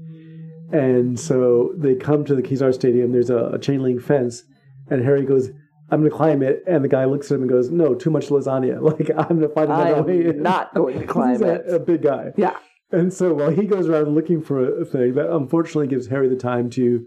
and 0.73 1.19
so 1.19 1.73
they 1.77 1.97
come 1.97 2.25
to 2.25 2.35
the 2.37 2.43
Kezar 2.43 2.73
Stadium. 2.73 3.11
There's 3.11 3.31
a, 3.31 3.51
a 3.55 3.59
chain 3.59 3.83
link 3.83 4.01
fence, 4.01 4.45
and 4.89 5.03
Harry 5.05 5.25
goes. 5.25 5.51
I'm 5.91 6.01
gonna 6.01 6.11
climb 6.11 6.43
it, 6.43 6.64
and 6.66 6.82
the 6.84 6.89
guy 6.89 7.05
looks 7.05 7.30
at 7.30 7.37
him 7.37 7.43
and 7.43 7.51
goes, 7.51 7.70
"No, 7.70 7.95
too 7.95 8.11
much 8.11 8.28
lasagna. 8.28 8.80
Like 8.82 9.09
I'm 9.11 9.41
gonna 9.41 9.49
find 9.49 9.72
I 9.72 9.91
another 9.91 10.03
way." 10.03 10.20
in." 10.24 10.28
am 10.37 10.43
not 10.43 10.74
going 10.74 10.99
to 11.01 11.07
climb 11.14 11.32
He's 11.32 11.43
a, 11.43 11.55
it. 11.55 11.74
a 11.74 11.78
big 11.78 12.03
guy. 12.03 12.32
Yeah, 12.37 12.57
And 12.91 13.12
so 13.12 13.34
while 13.34 13.51
he 13.51 13.66
goes 13.66 13.89
around 13.89 14.14
looking 14.14 14.43
for 14.43 14.80
a 14.80 14.84
thing, 14.84 15.14
that 15.14 15.30
unfortunately 15.30 15.87
gives 15.89 16.09
Harry 16.09 16.28
the 16.28 16.37
time 16.37 16.70
to 16.70 17.07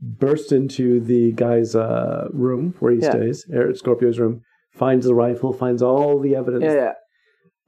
burst 0.00 0.52
into 0.52 1.00
the 1.00 1.32
guy's 1.32 1.74
uh, 1.74 2.28
room 2.32 2.74
where 2.80 2.92
he 2.92 2.98
Yeah. 3.00 3.10
stays, 3.12 3.46
Eric 3.52 3.76
Scorpio's 3.76 4.18
room, 4.18 4.42
finds 4.72 5.06
the 5.06 5.14
rifle, 5.14 5.52
finds 5.52 5.82
all 5.82 6.20
the 6.20 6.36
evidence, 6.36 6.64
yeah, 6.64 6.74
yeah. 6.74 6.92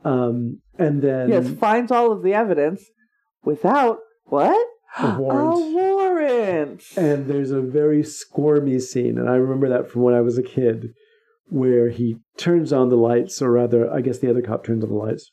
um, 0.04 0.60
and 0.78 1.02
then 1.02 1.28
Yes, 1.30 1.50
finds 1.54 1.90
all 1.90 2.12
of 2.12 2.22
the 2.22 2.34
evidence 2.34 2.84
without 3.44 3.98
what? 4.24 4.66
A 4.98 5.18
warrant. 5.18 5.56
A 5.58 5.72
warrant. 5.74 5.99
And 6.96 7.26
there's 7.26 7.50
a 7.50 7.60
very 7.60 8.02
squirmy 8.02 8.78
scene, 8.78 9.18
and 9.18 9.28
I 9.28 9.34
remember 9.34 9.68
that 9.68 9.90
from 9.90 10.02
when 10.02 10.14
I 10.14 10.20
was 10.20 10.38
a 10.38 10.42
kid, 10.42 10.94
where 11.46 11.90
he 11.90 12.16
turns 12.36 12.72
on 12.72 12.88
the 12.88 12.96
lights, 12.96 13.42
or 13.42 13.50
rather, 13.52 13.92
I 13.92 14.00
guess 14.00 14.18
the 14.18 14.30
other 14.30 14.42
cop 14.42 14.64
turns 14.64 14.84
on 14.84 14.90
the 14.90 14.96
lights 14.96 15.30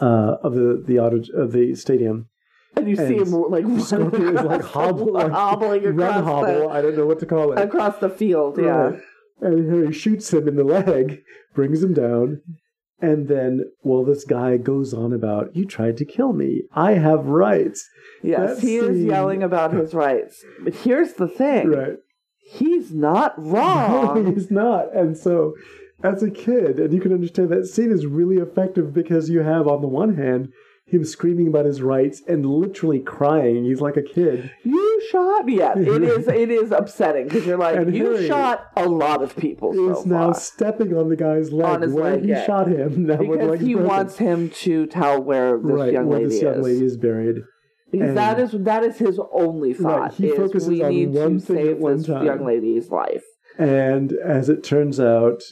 uh, 0.00 0.36
of 0.42 0.54
the 0.54 0.82
the 0.86 0.98
auto 0.98 1.20
of 1.34 1.52
the 1.52 1.74
stadium. 1.74 2.28
And 2.76 2.88
you 2.88 2.94
see 2.96 3.16
him 3.16 3.32
like 3.32 3.64
running 3.64 3.80
Scorpio 3.84 4.28
is 4.28 4.44
like 4.44 4.60
across 4.60 4.62
the- 4.62 4.68
hobble, 4.68 5.12
like, 5.12 5.32
hobbling 5.32 5.82
run 5.96 6.18
across 6.20 6.24
hobble. 6.24 6.68
I 6.70 6.80
don't 6.80 6.96
know 6.96 7.06
what 7.06 7.18
to 7.20 7.26
call 7.26 7.48
the 7.48 7.60
it. 7.62 7.64
across 7.68 7.98
the 7.98 8.08
field. 8.08 8.58
Yeah. 8.58 8.64
Right. 8.68 9.00
And 9.42 9.70
Harry 9.70 9.92
shoots 9.92 10.32
him 10.32 10.46
in 10.46 10.56
the 10.56 10.64
leg, 10.64 11.22
brings 11.54 11.82
him 11.82 11.94
down, 11.94 12.42
and 13.02 13.28
then, 13.28 13.64
well, 13.82 14.04
this 14.04 14.24
guy 14.24 14.56
goes 14.56 14.92
on 14.92 15.12
about, 15.12 15.54
You 15.56 15.64
tried 15.64 15.96
to 15.98 16.04
kill 16.04 16.32
me. 16.32 16.62
I 16.72 16.92
have 16.92 17.26
rights. 17.26 17.88
Yes, 18.22 18.56
That 18.56 18.66
he 18.66 18.76
is 18.76 19.02
yelling 19.02 19.42
about 19.42 19.72
his 19.72 19.94
rights. 19.94 20.44
But 20.62 20.74
here's 20.74 21.14
the 21.14 21.28
thing: 21.28 21.68
Right. 21.70 21.96
he's 22.52 22.92
not 22.92 23.34
wrong. 23.38 24.24
No, 24.24 24.30
he's 24.34 24.50
not. 24.50 24.94
And 24.94 25.16
so, 25.16 25.54
as 26.02 26.22
a 26.22 26.30
kid, 26.30 26.78
and 26.78 26.92
you 26.92 27.00
can 27.00 27.12
understand 27.12 27.48
that 27.50 27.66
scene 27.66 27.90
is 27.90 28.06
really 28.06 28.36
effective 28.36 28.92
because 28.92 29.30
you 29.30 29.40
have, 29.40 29.66
on 29.66 29.80
the 29.80 29.88
one 29.88 30.16
hand, 30.16 30.52
him 30.90 31.04
screaming 31.04 31.48
about 31.48 31.64
his 31.66 31.80
rights 31.82 32.22
and 32.28 32.44
literally 32.44 33.00
crying. 33.00 33.64
He's 33.64 33.80
like 33.80 33.96
a 33.96 34.02
kid. 34.02 34.50
you 34.64 35.02
shot 35.10 35.44
me. 35.46 35.58
Yeah, 35.58 35.78
it 35.78 36.02
is. 36.02 36.28
It 36.28 36.50
is 36.50 36.72
upsetting 36.72 37.24
because 37.28 37.46
you're 37.46 37.56
like, 37.58 37.76
And 37.76 37.94
you 37.94 38.12
Harry 38.12 38.26
shot 38.28 38.66
a 38.76 38.88
lot 38.88 39.22
of 39.22 39.36
people 39.36 39.72
so 39.72 39.94
He's 39.94 40.06
now 40.06 40.32
stepping 40.32 40.96
on 40.96 41.08
the 41.08 41.16
guy's 41.16 41.52
leg 41.52 41.66
On 41.68 41.82
his 41.82 41.92
where 41.92 42.12
leg, 42.14 42.22
he 42.22 42.28
yeah. 42.30 42.44
shot 42.46 42.68
him. 42.68 43.06
Now 43.06 43.16
because 43.16 43.60
he 43.60 43.74
broken. 43.74 43.88
wants 43.88 44.18
him 44.18 44.50
to 44.50 44.86
tell 44.86 45.22
where 45.22 45.56
this 45.58 45.64
right, 45.72 45.92
young 45.92 46.06
where 46.06 46.18
lady 46.18 46.30
this 46.30 46.42
young 46.42 46.54
is. 46.58 46.64
lady 46.64 46.84
is 46.84 46.96
buried. 46.96 47.36
Because 47.92 48.08
and- 48.10 48.18
that 48.18 48.38
is 48.38 48.50
that 48.52 48.84
is 48.84 48.98
his 48.98 49.18
only 49.32 49.72
thought. 49.74 50.14
he 50.14 50.28
is 50.28 50.36
focuses 50.36 50.68
we 50.68 50.82
on 50.82 50.90
need 50.90 51.08
one 51.10 51.40
to 51.40 51.46
thing 51.46 51.56
at 51.58 51.64
save 51.64 51.78
one 51.78 51.96
this 51.96 52.06
time. 52.06 52.24
young 52.26 52.44
lady's 52.44 52.88
life. 52.90 53.24
And 53.58 54.12
as 54.24 54.48
it 54.48 54.62
turns 54.64 54.98
out, 55.00 55.42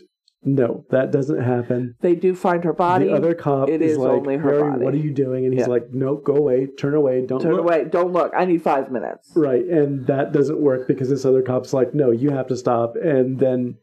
no, 0.43 0.85
that 0.91 1.11
doesn't 1.11 1.41
happen. 1.43 1.95
They 2.01 2.15
do 2.15 2.35
find 2.35 2.63
her 2.65 2.73
body. 2.73 3.07
the 3.07 3.13
other 3.15 3.35
cop 3.35 3.69
it 3.69 3.83
is, 3.83 3.93
is 3.93 3.99
like, 3.99 4.11
only 4.13 4.37
her 4.37 4.61
body." 4.71 4.85
what 4.85 4.95
are 4.95 4.99
you 4.99 5.13
doing? 5.13 5.45
And 5.45 5.53
he's 5.55 5.63
Yeah. 5.67 5.73
like, 5.73 5.93
no, 5.93 6.17
go 6.17 6.37
away, 6.37 6.67
turn 6.79 6.95
away, 6.95 7.27
don't 7.27 7.41
Turn 7.41 7.53
look. 7.53 7.63
away. 7.63 7.85
Don't 7.85 8.13
look. 8.13 8.33
I 8.37 8.45
need 8.45 8.63
five 8.63 8.91
minutes. 8.91 9.33
Right, 9.37 9.65
and 9.65 10.07
that 10.07 10.33
doesn't 10.33 10.61
work 10.61 10.87
because 10.87 11.09
this 11.11 11.25
other 11.25 11.43
cop's 11.43 11.73
like, 11.75 11.95
no, 11.95 12.11
you 12.11 12.31
have 12.31 12.47
to 12.49 12.57
stop. 12.57 12.95
And 12.97 13.39
then, 13.41 13.77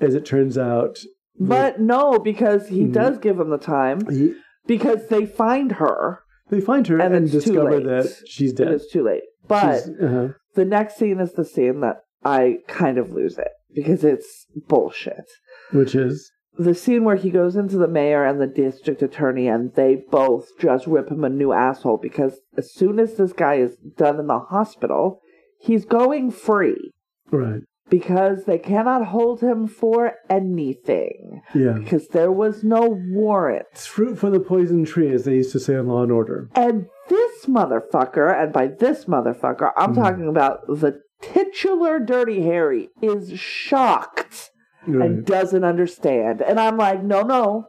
as 0.00 0.14
it 0.14 0.24
turns 0.24 0.56
out, 0.58 0.98
But 1.38 1.80
no, 1.80 2.18
because 2.20 2.68
he 2.68 2.84
Mhm. 2.84 2.92
does 2.92 3.18
give 3.18 3.40
him 3.40 3.50
the 3.50 3.58
time. 3.58 4.00
he, 4.08 4.34
Because 4.66 5.08
they 5.08 5.26
find 5.26 5.72
her. 5.72 6.20
they 6.48 6.60
find 6.60 6.86
her 6.86 6.98
And 7.00 7.14
and, 7.14 7.30
discover 7.30 7.80
that 7.80 8.06
she's 8.26 8.52
dead. 8.52 8.68
It's 8.72 8.88
too 8.90 9.02
late. 9.02 9.24
But 9.48 9.82
uh-huh. 10.00 10.28
the 10.54 10.64
next 10.64 10.96
scene 10.96 11.18
is 11.20 11.32
the 11.32 11.44
scene 11.44 11.80
that 11.80 12.02
I 12.24 12.58
kind 12.68 12.98
of 12.98 13.10
lose 13.12 13.36
it 13.38 13.48
because 13.74 14.04
it's 14.04 14.46
bullshit. 14.68 15.24
Which 15.72 15.94
is 15.94 16.30
The 16.56 16.74
scene 16.74 17.02
where 17.04 17.16
he 17.16 17.30
goes 17.30 17.56
into 17.56 17.76
the 17.76 17.88
mayor 17.88 18.24
and 18.24 18.40
the 18.40 18.46
district 18.46 19.02
attorney 19.02 19.48
and 19.48 19.74
they 19.74 20.04
both 20.10 20.48
just 20.60 20.86
rip 20.86 21.10
him 21.10 21.24
a 21.24 21.28
new 21.28 21.52
asshole 21.52 21.98
because 21.98 22.38
as 22.56 22.72
soon 22.72 22.98
as 23.00 23.14
this 23.16 23.32
guy 23.32 23.54
is 23.56 23.76
done 23.96 24.20
in 24.20 24.26
the 24.28 24.38
hospital, 24.38 25.20
he's 25.58 25.84
going 25.84 26.30
free 26.30 26.92
right. 27.32 27.62
because 27.90 28.44
they 28.44 28.58
cannot 28.58 29.06
hold 29.06 29.40
him 29.40 29.66
for 29.66 30.12
anything 30.30 31.40
Yeah. 31.54 31.72
because 31.72 32.08
there 32.08 32.30
was 32.32 32.62
no 32.62 32.98
warrant. 33.10 33.66
It's 33.72 33.86
fruit 33.86 34.16
from 34.18 34.32
the 34.32 34.40
poison 34.40 34.84
tree, 34.84 35.12
as 35.12 35.24
they 35.24 35.34
used 35.36 35.52
to 35.52 35.60
say 35.60 35.74
on 35.76 35.88
Law 35.88 36.02
and 36.04 36.12
Order. 36.12 36.48
And 36.54 36.86
this 37.08 37.46
motherfucker, 37.46 38.32
and 38.42 38.52
by 38.52 38.68
this 38.68 39.06
motherfucker, 39.06 39.72
I'm 39.76 39.92
Mhm. 39.92 40.02
talking 40.02 40.28
about 40.28 40.66
the 40.68 41.00
titular 41.20 41.98
Dirty 41.98 42.42
Harry, 42.42 42.90
is 43.02 43.32
shocked 43.38 44.50
Right. 44.86 45.10
and 45.10 45.26
doesn't 45.26 45.64
understand. 45.64 46.40
And 46.42 46.58
I'm 46.60 46.76
like, 46.76 47.02
no, 47.02 47.22
no. 47.22 47.66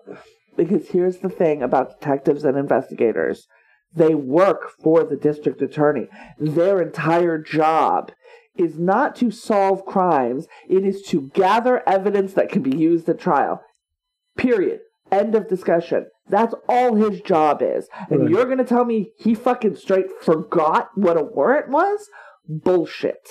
Because 0.57 0.89
here's 0.89 1.17
the 1.17 1.29
thing 1.29 1.61
about 1.63 1.99
detectives 1.99 2.43
and 2.45 2.57
investigators 2.57 3.47
they 3.93 4.13
work 4.13 4.71
for 4.83 5.03
the 5.05 5.15
district 5.15 5.61
attorney. 5.61 6.07
Their 6.37 6.81
entire 6.81 7.37
job 7.37 8.11
is 8.57 8.77
not 8.77 9.15
to 9.17 9.31
solve 9.31 9.85
crimes, 9.85 10.47
it 10.67 10.83
is 10.85 11.01
to 11.03 11.29
gather 11.33 11.87
evidence 11.87 12.33
that 12.33 12.49
can 12.49 12.61
be 12.61 12.75
used 12.75 13.07
at 13.07 13.19
trial. 13.19 13.61
Period. 14.37 14.79
End 15.11 15.35
of 15.35 15.47
discussion. 15.47 16.07
That's 16.27 16.55
all 16.67 16.95
his 16.95 17.21
job 17.21 17.61
is. 17.61 17.87
And 18.09 18.21
Right. 18.21 18.29
you're 18.31 18.45
going 18.45 18.57
to 18.57 18.63
tell 18.65 18.85
me 18.85 19.11
he 19.17 19.33
fucking 19.35 19.75
straight 19.75 20.07
forgot 20.21 20.89
what 20.95 21.15
a 21.17 21.23
warrant 21.23 21.69
was? 21.69 22.09
Bullshit. 22.47 23.27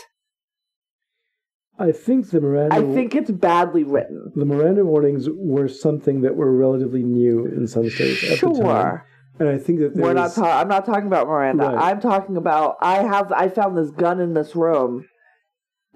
I 1.79 1.91
think 1.93 2.31
the 2.31 2.41
Miranda. 2.41 2.77
I 2.77 2.81
think 2.95 3.15
it's 3.15 3.31
badly 3.31 3.83
written. 3.83 4.33
the 4.37 4.45
Miranda 4.45 4.85
warnings 4.85 5.29
were 5.29 5.69
something 5.69 6.21
that 6.21 6.37
were 6.37 6.53
relatively 6.53 7.03
new 7.03 7.47
in 7.47 7.67
some 7.67 7.91
states 7.91 8.23
at 8.25 8.41
the 8.41 8.47
time. 8.47 8.55
Sure. 8.57 9.07
And 9.41 9.49
I 9.49 9.59
think 9.59 9.81
that 9.81 9.97
We're 9.97 10.15
not. 10.15 10.33
Ta- 10.33 10.61
I'm 10.61 10.69
not 10.69 10.87
talking 10.87 11.09
about 11.09 11.27
Miranda. 11.27 11.65
Right. 11.65 11.91
I'm 11.91 12.01
talking 12.01 12.37
about. 12.37 12.77
I 12.81 13.03
have. 13.03 13.33
I 13.33 13.49
found 13.49 13.77
this 13.77 13.91
gun 13.91 14.21
in 14.21 14.35
this 14.35 14.55
room. 14.55 15.07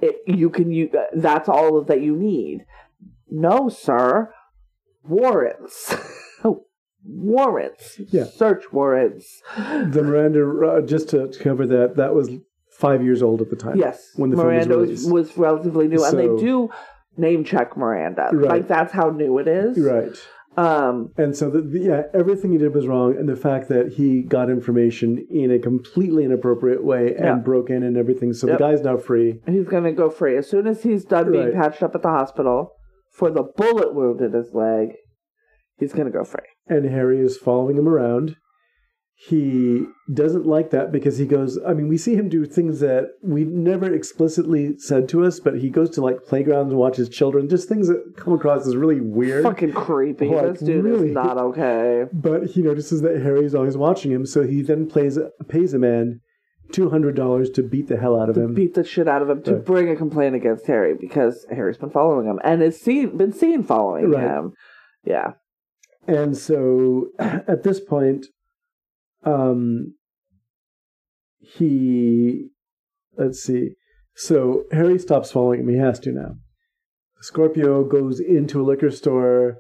It, 0.01 0.17
you 0.27 0.51
can. 0.51 0.73
You. 0.73 0.91
That's 1.15 1.49
all 1.49 1.81
that 1.85 2.01
you 2.01 2.17
need. 2.17 2.65
No, 3.31 3.69
sir. 3.69 4.33
Warrants. 5.05 5.95
warrants. 7.05 8.01
Yeah. 8.09 8.25
Search 8.25 8.73
warrants. 8.73 9.43
the 9.57 10.03
Miranda. 10.03 10.67
Uh, 10.67 10.81
just 10.81 11.11
to 11.11 11.33
cover 11.41 11.67
that, 11.67 11.95
that 11.97 12.15
was 12.15 12.31
five 12.79 13.03
years 13.03 13.23
old 13.23 13.41
at 13.43 13.51
the 13.51 13.57
time. 13.57 13.77
Yes. 13.77 14.11
when 14.17 14.31
the 14.31 14.37
film 14.37 14.47
was 14.49 14.55
Miranda 14.55 14.77
was, 14.79 14.89
released. 14.89 15.11
was 15.11 15.37
relatively 15.37 15.89
new, 15.89 16.05
and 16.05 16.19
they 16.19 16.27
do 16.43 16.69
name 17.17 17.45
check 17.45 17.77
Miranda. 17.77 18.31
Right. 18.33 18.49
Like 18.51 18.69
that's 18.69 18.93
how 18.93 19.11
new 19.11 19.39
it 19.39 19.49
is. 19.49 19.79
Right. 19.79 20.17
Um. 20.57 21.13
And 21.17 21.37
so, 21.37 21.51
the, 21.51 21.61
the, 21.61 21.79
yeah, 21.79 22.03
everything 22.15 22.51
he 22.51 22.59
did 22.59 22.75
was 22.75 22.87
wrong, 22.89 23.17
and 23.17 23.29
the 23.29 23.37
fact 23.37 23.69
that 23.69 23.93
he 23.93 24.23
got 24.23 24.51
information 24.51 25.25
in 25.31 25.53
a 25.53 25.59
completely 25.59 26.25
inappropriate 26.25 26.83
way 26.85 27.15
and 27.15 27.25
Yeah. 27.25 27.35
broke 27.37 27.71
in 27.71 27.83
and 27.85 27.97
everything. 27.97 28.33
So 28.33 28.49
Yep. 28.49 28.59
the 28.59 28.65
guy's 28.65 28.81
now 28.83 28.97
free. 28.97 29.41
He's 29.47 29.67
gonna 29.69 29.93
go 29.93 30.11
free 30.11 30.37
as 30.37 30.49
soon 30.49 30.67
as 30.67 30.83
he's 30.83 31.05
done 31.05 31.31
being 31.31 31.53
patched 31.53 31.83
up 31.83 31.95
at 31.95 32.03
the 32.03 32.09
hospital 32.09 32.73
for 33.13 33.31
the 33.31 33.45
bullet 33.45 33.95
wound 33.95 34.21
in 34.21 34.33
his 34.33 34.53
leg. 34.53 34.95
He's 35.77 35.93
gonna 35.93 36.11
go 36.11 36.25
free. 36.25 36.47
and 36.67 36.85
Harry 36.91 37.21
is 37.21 37.37
following 37.37 37.77
him 37.79 37.89
around. 37.89 38.35
He 39.21 39.85
doesn't 40.15 40.47
like 40.47 40.71
that 40.71 40.93
because 40.93 41.19
he 41.19 41.27
goes. 41.27 41.59
I 41.67 41.75
mean, 41.75 41.89
we 41.89 41.99
see 41.99 42.15
him 42.15 42.29
do 42.29 42.47
things 42.47 42.79
that 42.79 43.15
we 43.21 43.43
never 43.43 43.93
explicitly 43.93 44.79
said 44.79 45.09
to 45.09 45.25
us, 45.25 45.41
but 45.41 45.59
he 45.59 45.71
goes 45.71 45.91
to 45.91 46.01
like 46.01 46.23
playgrounds 46.25 46.71
and 46.71 46.79
watches 46.79 47.09
children, 47.09 47.49
just 47.49 47.69
things 47.69 47.89
that 47.89 48.15
come 48.17 48.33
across 48.33 48.65
as 48.69 48.77
really 48.77 49.01
weird. 49.01 49.43
Fucking 49.43 49.73
creepy. 49.73 50.29
Like, 50.29 50.53
this 50.53 50.61
dude 50.61 50.85
really? 50.85 51.09
is 51.09 51.15
not 51.15 51.37
okay. 51.37 52.05
But 52.13 52.47
he 52.51 52.63
notices 52.63 53.03
that 53.03 53.21
Harry's 53.21 53.57
always 53.57 53.77
watching 53.77 54.13
him, 54.13 54.25
so 54.25 54.47
he 54.47 54.63
then 54.63 54.87
plays 54.89 55.19
pays 55.49 55.75
a 55.75 55.81
man 55.81 56.21
two 56.71 56.89
hundred 56.91 57.17
dollars 57.17 57.51
to 57.51 57.63
beat 57.65 57.89
the 57.89 57.97
hell 57.97 58.21
out 58.21 58.31
of 58.31 58.37
him. 58.37 58.55
Beat 58.55 58.75
the 58.75 58.85
shit 58.85 59.09
out 59.09 59.21
of 59.23 59.29
him 59.29 59.43
to 59.43 59.55
Right. 59.57 59.65
bring 59.65 59.91
a 59.91 59.97
complaint 59.97 60.37
against 60.37 60.69
Harry 60.69 60.95
because 60.95 61.45
Harry's 61.51 61.77
been 61.79 61.91
following 61.91 62.27
him 62.29 62.39
and 62.45 62.63
is 62.63 62.81
seen 62.81 63.17
been 63.17 63.33
seen 63.33 63.65
following 63.65 64.11
Right. 64.13 64.23
him. 64.23 64.53
Yeah. 65.05 65.33
And 66.07 66.37
so 66.37 67.09
at 67.19 67.65
this 67.65 67.81
point, 67.81 68.27
um, 69.25 69.95
he, 71.41 72.49
let's 73.17 73.43
see. 73.43 73.75
So 74.15 74.65
Harry 74.73 74.99
stops 74.99 75.31
following 75.31 75.61
him. 75.61 75.69
He 75.69 75.77
has 75.77 75.99
to 76.01 76.13
now. 76.13 76.37
Scorpio 77.21 77.85
goes 77.85 78.21
into 78.21 78.61
a 78.61 78.65
liquor 78.65 78.91
store. 78.91 79.59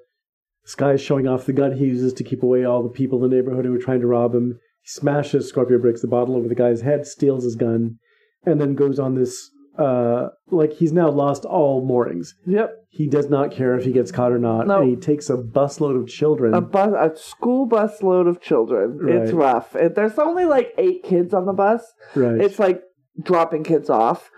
This 0.64 0.74
guy's 0.74 1.00
showing 1.00 1.26
off 1.26 1.46
the 1.46 1.52
gun 1.52 1.72
he 1.72 1.86
uses 1.86 2.12
to 2.14 2.24
keep 2.24 2.42
away 2.42 2.64
all 2.64 2.82
the 2.82 2.88
people 2.88 3.22
in 3.22 3.30
the 3.30 3.36
neighborhood 3.36 3.64
who 3.64 3.74
are 3.74 3.80
trying 3.80 4.00
to 4.00 4.06
rob 4.06 4.34
him. 4.34 4.59
He 4.82 4.88
smashes, 4.88 5.48
Scorpio 5.48 5.78
breaks 5.78 6.02
the 6.02 6.09
bottle 6.09 6.36
over 6.36 6.48
the 6.48 6.54
guy's 6.54 6.82
head, 6.82 7.06
steals 7.06 7.44
his 7.44 7.56
gun, 7.56 7.98
and 8.44 8.61
then 8.61 8.74
goes 8.74 8.98
on 8.98 9.14
this, 9.14 9.50
uh, 9.79 10.29
like 10.51 10.72
he's 10.72 10.93
now 10.93 11.09
lost 11.09 11.45
all 11.45 11.85
moorings. 11.85 12.35
Yep. 12.47 12.74
He 12.91 13.07
does 13.07 13.31
not 13.31 13.53
care 13.53 13.76
if 13.76 13.85
he 13.85 13.93
gets 13.93 14.11
caught 14.11 14.33
or 14.33 14.39
not. 14.39 14.66
No. 14.66 14.81
And 14.81 14.91
he 14.91 14.97
takes 14.97 15.31
a 15.31 15.37
busload 15.37 16.01
of 16.01 16.09
children. 16.09 16.53
A 16.55 16.61
bus, 16.61 16.93
a 16.99 17.16
school 17.16 17.66
bus 17.66 18.03
load 18.03 18.26
of 18.26 18.41
children. 18.41 18.99
It's 19.09 19.33
rough. 19.33 19.76
It, 19.76 19.95
there's 19.95 20.18
only 20.18 20.47
like 20.47 20.72
eight 20.79 21.05
kids 21.05 21.33
on 21.33 21.47
the 21.47 21.53
bus. 21.53 21.83
right. 22.14 22.41
It's 22.41 22.59
like 22.59 22.83
dropping 23.22 23.64
kids 23.64 23.89
off. 23.89 24.31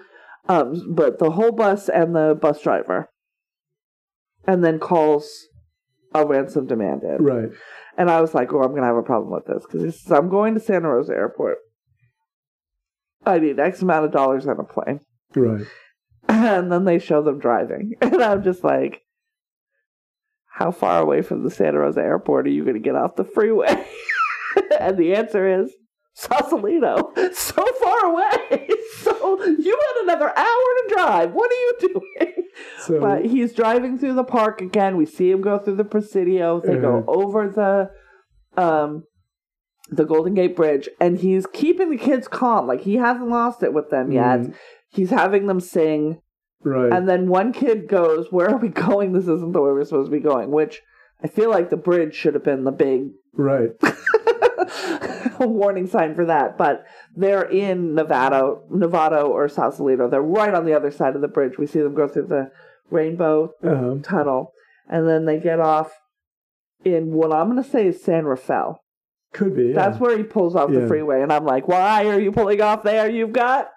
Um, 0.48 0.94
but 0.94 1.18
the 1.18 1.30
whole 1.30 1.52
bus 1.52 1.88
and 1.88 2.14
the 2.14 2.36
bus 2.40 2.60
driver, 2.60 3.08
and 4.46 4.64
then 4.64 4.78
calls 4.78 5.46
a 6.12 6.26
ransom 6.26 6.66
demanded. 6.66 7.20
right. 7.20 7.50
And 7.96 8.10
I 8.10 8.20
was 8.20 8.34
like, 8.34 8.52
oh, 8.52 8.62
I'm 8.62 8.70
going 8.70 8.80
to 8.82 8.86
have 8.88 8.96
a 8.96 9.02
problem 9.02 9.30
with 9.32 9.44
this 9.46 9.64
because 9.70 10.10
I'm 10.10 10.28
going 10.28 10.54
to 10.54 10.60
Santa 10.60 10.88
Rosa 10.88 11.12
Airport. 11.12 11.58
I 13.24 13.38
need 13.38 13.58
X 13.60 13.82
amount 13.82 14.06
of 14.06 14.12
dollars 14.12 14.46
on 14.46 14.58
a 14.58 14.64
plane. 14.64 15.00
Right. 15.34 15.66
And 16.28 16.70
then 16.70 16.84
they 16.84 16.98
show 17.00 17.22
them 17.22 17.38
driving. 17.40 17.94
And 18.00 18.22
I'm 18.22 18.42
just 18.44 18.62
like, 18.62 19.02
how 20.46 20.70
far 20.70 21.00
away 21.00 21.22
from 21.22 21.42
the 21.42 21.50
Santa 21.50 21.78
Rosa 21.80 22.00
Airport 22.00 22.46
are 22.46 22.50
you 22.50 22.62
going 22.64 22.74
to 22.74 22.80
get 22.80 22.94
off 22.94 23.16
the 23.16 23.24
freeway? 23.24 23.84
and 24.80 24.96
the 24.96 25.14
answer 25.14 25.60
is 25.62 25.72
Sausalito. 26.14 27.12
So 27.32 27.64
far 27.82 28.04
away. 28.12 28.68
So 28.98 29.42
you 29.44 29.78
had 29.94 30.02
another 30.04 30.28
hour 30.36 30.44
to 30.44 30.84
drive. 30.94 31.32
What 31.32 31.50
are 31.50 31.54
you 31.54 31.72
doing? 31.80 32.34
So 32.80 33.00
But 33.00 33.24
he's 33.24 33.52
driving 33.54 33.98
through 33.98 34.14
the 34.14 34.24
park 34.24 34.60
again. 34.60 34.96
We 34.96 35.06
see 35.06 35.30
him 35.30 35.40
go 35.40 35.58
through 35.58 35.76
the 35.76 35.84
Presidio. 35.84 36.60
They 36.60 36.76
go 36.76 36.98
Uh-huh. 36.98 37.04
over 37.10 37.48
the 37.48 38.60
um 38.62 39.04
the 39.88 40.04
Golden 40.04 40.34
Gate 40.34 40.54
Bridge, 40.54 40.88
and 41.00 41.18
he's 41.18 41.46
keeping 41.46 41.90
the 41.90 41.96
kids 41.96 42.28
calm. 42.28 42.66
Like 42.66 42.82
he 42.82 42.96
hasn't 42.96 43.28
lost 43.28 43.62
it 43.62 43.72
with 43.72 43.90
them 43.90 44.12
yet. 44.12 44.40
Mm. 44.40 44.54
He's 44.92 45.10
having 45.10 45.46
them 45.46 45.60
sing, 45.60 46.20
right. 46.64 46.92
and 46.92 47.08
then 47.08 47.28
one 47.28 47.52
kid 47.52 47.88
goes, 47.88 48.26
"Where 48.30 48.50
are 48.50 48.58
we 48.58 48.68
going? 48.88 49.12
This 49.12 49.28
isn't 49.28 49.52
the 49.52 49.60
way 49.60 49.70
we're 49.70 49.84
supposed 49.84 50.10
to 50.10 50.16
be 50.16 50.22
going." 50.22 50.50
Which 50.50 50.80
I 51.22 51.28
feel 51.28 51.50
like 51.50 51.70
the 51.70 51.76
bridge 51.76 52.14
should 52.14 52.34
have 52.34 52.44
been 52.44 52.64
the 52.64 52.72
big 52.72 53.10
right. 53.34 53.70
warning 55.40 55.86
sign 55.86 56.14
for 56.14 56.24
that. 56.26 56.56
But 56.58 56.84
they're 57.16 57.48
in 57.48 57.94
Nevada, 57.94 58.56
Nevada 58.70 59.20
or 59.20 59.48
Sausalito. 59.48 60.08
They're 60.08 60.22
right 60.22 60.54
on 60.54 60.64
the 60.66 60.74
other 60.74 60.90
side 60.90 61.14
of 61.14 61.22
the 61.22 61.28
bridge. 61.28 61.58
We 61.58 61.66
see 61.66 61.80
them 61.80 61.94
go 61.94 62.08
through 62.08 62.26
the 62.26 62.50
Rainbow 62.90 63.52
Uh-huh. 63.62 63.96
tunnel, 64.02 64.52
and 64.88 65.08
then 65.08 65.24
they 65.24 65.38
get 65.38 65.60
off 65.60 65.92
in 66.84 67.12
what 67.12 67.32
I'm 67.32 67.50
going 67.50 67.62
to 67.62 67.68
say 67.68 67.86
is 67.86 68.02
San 68.02 68.24
Rafael. 68.24 68.80
Could 69.32 69.54
be. 69.54 69.66
Yeah. 69.68 69.74
That's 69.74 70.00
where 70.00 70.16
he 70.16 70.24
pulls 70.24 70.56
off 70.56 70.72
the 70.72 70.88
freeway, 70.88 71.22
and 71.22 71.32
I'm 71.32 71.44
like, 71.44 71.68
why 71.68 72.06
are 72.08 72.18
you 72.18 72.32
pulling 72.32 72.60
off 72.60 72.82
there? 72.82 73.08
You've 73.08 73.32
got 73.32 73.68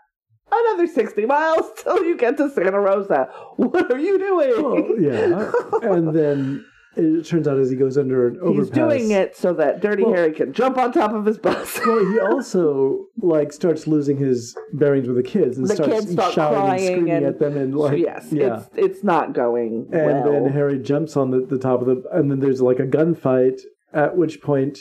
another 0.52 0.88
60 0.88 1.26
miles 1.26 1.66
till 1.82 2.04
you 2.04 2.18
get 2.18 2.38
to 2.38 2.50
Santa 2.50 2.80
Rosa. 2.80 3.30
What 3.58 3.92
are 3.92 3.98
you 4.00 4.18
doing? 4.20 4.64
Well, 4.64 5.02
yeah. 5.02 5.52
and 5.94 6.16
then 6.16 6.66
it 6.96 7.26
turns 7.26 7.48
out 7.48 7.58
as 7.58 7.72
he 7.72 7.76
goes 7.76 7.98
under 7.98 8.28
an 8.28 8.38
overpass. 8.40 8.56
He's 8.68 8.70
doing 8.70 9.12
it 9.12 9.36
so 9.36 9.54
that 9.54 9.82
Dirty 9.82 10.04
Well- 10.04 10.14
Harry 10.14 10.32
can 10.32 10.54
jump 10.54 10.78
on 10.78 10.92
top 10.92 11.12
of 11.14 11.26
his 11.26 11.38
bus. 11.40 11.80
Well, 11.86 12.06
he 12.06 12.20
also 12.32 13.06
like 13.22 13.52
starts 13.52 13.88
losing 13.88 14.18
his 14.18 14.56
bearings 14.74 15.08
with 15.08 15.18
the 15.18 15.24
kids 15.24 15.58
and 15.58 15.68
The 15.68 15.76
starts 15.76 15.92
kids 15.92 16.12
start 16.12 16.34
shouting 16.34 16.70
and 16.70 16.82
screaming 16.82 17.14
and- 17.14 17.26
at 17.26 17.40
them 17.40 17.58
and 17.58 17.76
like 17.76 17.98
yes, 18.00 18.28
yeah. 18.32 18.58
it's 18.58 18.70
it's 18.76 19.04
not 19.04 19.34
going 19.34 19.90
and 19.92 20.06
well. 20.06 20.24
then 20.44 20.52
Harry 20.52 20.78
jumps 20.80 21.18
on 21.18 21.32
the, 21.32 21.46
the 21.46 21.58
top 21.58 21.82
of 21.82 21.88
the 21.88 22.04
and 22.12 22.30
then 22.30 22.40
there's 22.40 22.62
like 22.62 22.80
a 22.80 22.86
gunfight 22.86 23.60
at 23.92 24.16
which 24.18 24.42
point 24.42 24.80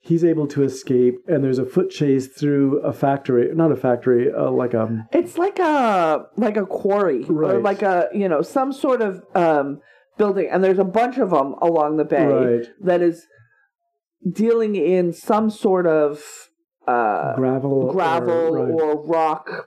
he's 0.00 0.24
able 0.24 0.46
to 0.48 0.62
escape 0.62 1.16
and 1.28 1.44
there's 1.44 1.58
a 1.58 1.64
foot 1.64 1.90
chase 1.90 2.26
through 2.28 2.80
a 2.80 2.92
factory 2.92 3.54
not 3.54 3.70
a 3.70 3.76
factory 3.76 4.32
uh, 4.32 4.50
like 4.50 4.74
a 4.74 5.06
It's 5.12 5.36
like 5.38 5.58
a 5.58 6.24
like 6.36 6.56
a 6.56 6.66
quarry 6.66 7.24
or 7.24 7.60
like 7.60 7.82
a 7.82 8.08
you 8.14 8.28
know 8.28 8.42
some 8.42 8.72
sort 8.72 9.02
of 9.02 9.22
um, 9.34 9.80
building, 10.18 10.48
and 10.50 10.62
there's 10.62 10.78
a 10.78 10.84
bunch 10.84 11.18
of 11.18 11.30
them 11.30 11.54
along 11.62 11.96
the 11.96 12.04
bay 12.04 12.24
Right. 12.26 12.66
that 12.82 13.00
is 13.02 13.26
dealing 14.30 14.76
in 14.76 15.12
some 15.12 15.50
sort 15.50 15.86
of 15.86 16.22
uh, 16.86 17.36
gravel, 17.36 17.92
gravel 17.92 18.30
or, 18.30 18.66
right. 18.66 18.72
or 18.72 19.06
rock 19.06 19.66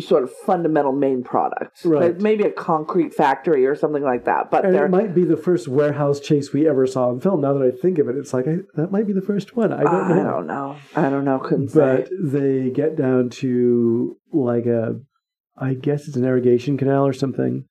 sort 0.00 0.22
of 0.22 0.32
fundamental 0.32 0.92
main 0.92 1.22
product. 1.22 1.84
Right. 1.84 2.02
Like 2.12 2.20
maybe 2.20 2.44
a 2.44 2.50
concrete 2.50 3.14
factory 3.14 3.66
or 3.66 3.74
something 3.74 4.02
like 4.02 4.24
that. 4.26 4.50
But 4.50 4.64
and 4.64 4.74
it 4.76 4.90
might 4.90 5.14
be 5.14 5.24
the 5.24 5.36
first 5.36 5.68
warehouse 5.68 6.20
chase 6.20 6.52
we 6.52 6.68
ever 6.68 6.86
saw 6.86 7.10
in 7.10 7.20
film. 7.20 7.40
Now 7.40 7.54
that 7.54 7.62
I 7.62 7.70
think 7.70 7.98
of 7.98 8.08
it, 8.08 8.16
it's 8.16 8.32
like 8.32 8.46
I, 8.46 8.58
that 8.74 8.90
might 8.90 9.06
be 9.06 9.12
the 9.12 9.22
first 9.22 9.56
one. 9.56 9.72
I 9.72 9.82
don't 9.82 9.94
I 9.94 10.08
know. 10.16 10.24
don't 10.24 10.46
know. 10.46 10.76
I 10.96 11.08
don't 11.10 11.24
know. 11.24 11.38
Couldn't 11.38 11.72
but 11.74 12.08
say. 12.08 12.14
they 12.22 12.70
get 12.70 12.96
down 12.96 13.30
to 13.30 14.16
like 14.32 14.66
a, 14.66 15.00
I 15.56 15.74
guess 15.74 16.06
it's 16.06 16.16
an 16.16 16.24
irrigation 16.24 16.76
canal 16.76 17.06
or 17.06 17.12
something. 17.12 17.64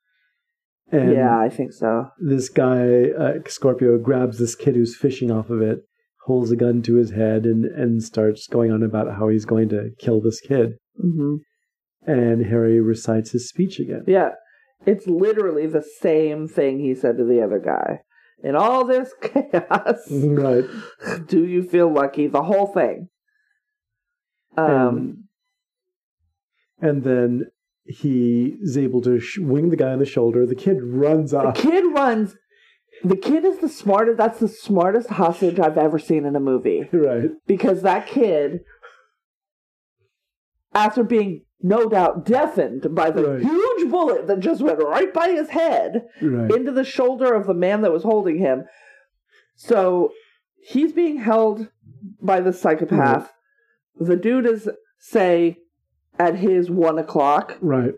And 0.92 1.12
yeah, 1.14 1.38
I 1.38 1.50
think 1.50 1.74
so. 1.74 2.08
this 2.18 2.48
guy, 2.48 3.10
uh, 3.10 3.34
Scorpio, 3.46 3.98
grabs 3.98 4.40
this 4.40 4.56
kid 4.56 4.76
who's 4.76 4.96
fishing 4.96 5.30
off 5.30 5.50
of 5.50 5.62
it, 5.62 5.80
holds 6.26 6.50
a 6.50 6.56
gun 6.56 6.82
to 6.84 6.96
his 6.96 7.12
head, 7.12 7.44
and, 7.46 7.66
and 7.66 8.02
starts 8.02 8.48
going 8.48 8.72
on 8.72 8.84
about 8.84 9.14
how 9.18 9.28
he's 9.28 9.44
going 9.44 9.68
to 9.70 9.90
kill 10.00 10.22
this 10.22 10.40
kid. 10.40 10.78
hmm 11.00 11.36
And 12.08 12.46
Harry 12.46 12.80
recites 12.80 13.32
his 13.32 13.48
speech 13.50 13.80
again. 13.80 14.04
Yeah, 14.08 14.30
it's 14.86 15.06
literally 15.08 15.68
the 15.68 15.84
same 16.02 16.48
thing 16.48 16.80
he 16.80 16.96
said 16.96 17.18
to 17.18 17.26
the 17.26 17.42
other 17.44 17.60
guy. 17.60 18.00
In 18.44 18.56
all 18.56 18.86
this 18.86 19.14
chaos, 19.22 20.08
Right. 20.10 20.64
do 21.28 21.44
you 21.46 21.64
feel 21.64 21.92
lucky? 21.92 22.28
The 22.28 22.44
whole 22.44 22.68
thing. 22.68 23.10
Um, 24.56 25.26
And 26.80 27.04
then 27.04 27.48
he 27.86 28.56
is 28.62 28.78
able 28.78 29.02
to 29.02 29.20
sh- 29.20 29.40
wing 29.40 29.70
the 29.70 29.76
guy 29.76 29.92
on 29.92 30.00
the 30.00 30.06
shoulder. 30.06 30.46
The 30.46 30.56
kid 30.56 30.78
runs 30.82 31.34
off. 31.34 31.56
the 31.56 31.62
kid 31.62 31.84
runs. 31.94 32.36
The 33.04 33.16
kid 33.18 33.44
is 33.46 33.60
the 33.60 33.70
smartest. 33.70 34.18
That's 34.18 34.40
the 34.40 34.48
smartest 34.48 35.10
hostage 35.10 35.60
I've 35.60 35.78
ever 35.78 36.00
seen 36.00 36.26
in 36.26 36.36
a 36.36 36.40
movie. 36.40 36.88
Right. 36.94 37.30
because 37.48 37.82
that 37.84 38.08
kid, 38.08 38.62
after 40.74 41.04
being 41.04 41.44
no 41.62 41.88
doubt 41.90 42.26
deafened 42.26 42.94
by 42.94 43.10
the 43.12 43.24
Right. 43.28 43.42
huge 43.42 43.90
bullet 43.90 44.28
that 44.28 44.40
just 44.40 44.62
went 44.62 44.80
right 44.84 45.14
by 45.14 45.30
his 45.30 45.50
head 45.50 46.08
Right. 46.22 46.52
into 46.52 46.72
the 46.72 46.84
shoulder 46.84 47.34
of 47.34 47.48
the 47.48 47.54
man 47.54 47.82
that 47.82 47.92
was 47.92 48.04
holding 48.04 48.38
him, 48.38 48.66
so 49.56 50.12
he's 50.62 50.94
being 50.94 51.18
held 51.18 51.70
by 52.22 52.40
the 52.42 52.54
psychopath. 52.54 53.34
The 54.00 54.16
dude 54.16 54.46
is, 54.46 54.70
say, 55.00 55.58
at 56.20 56.36
his 56.36 56.70
one 56.70 57.00
o'clock. 57.00 57.58
Right. 57.62 57.94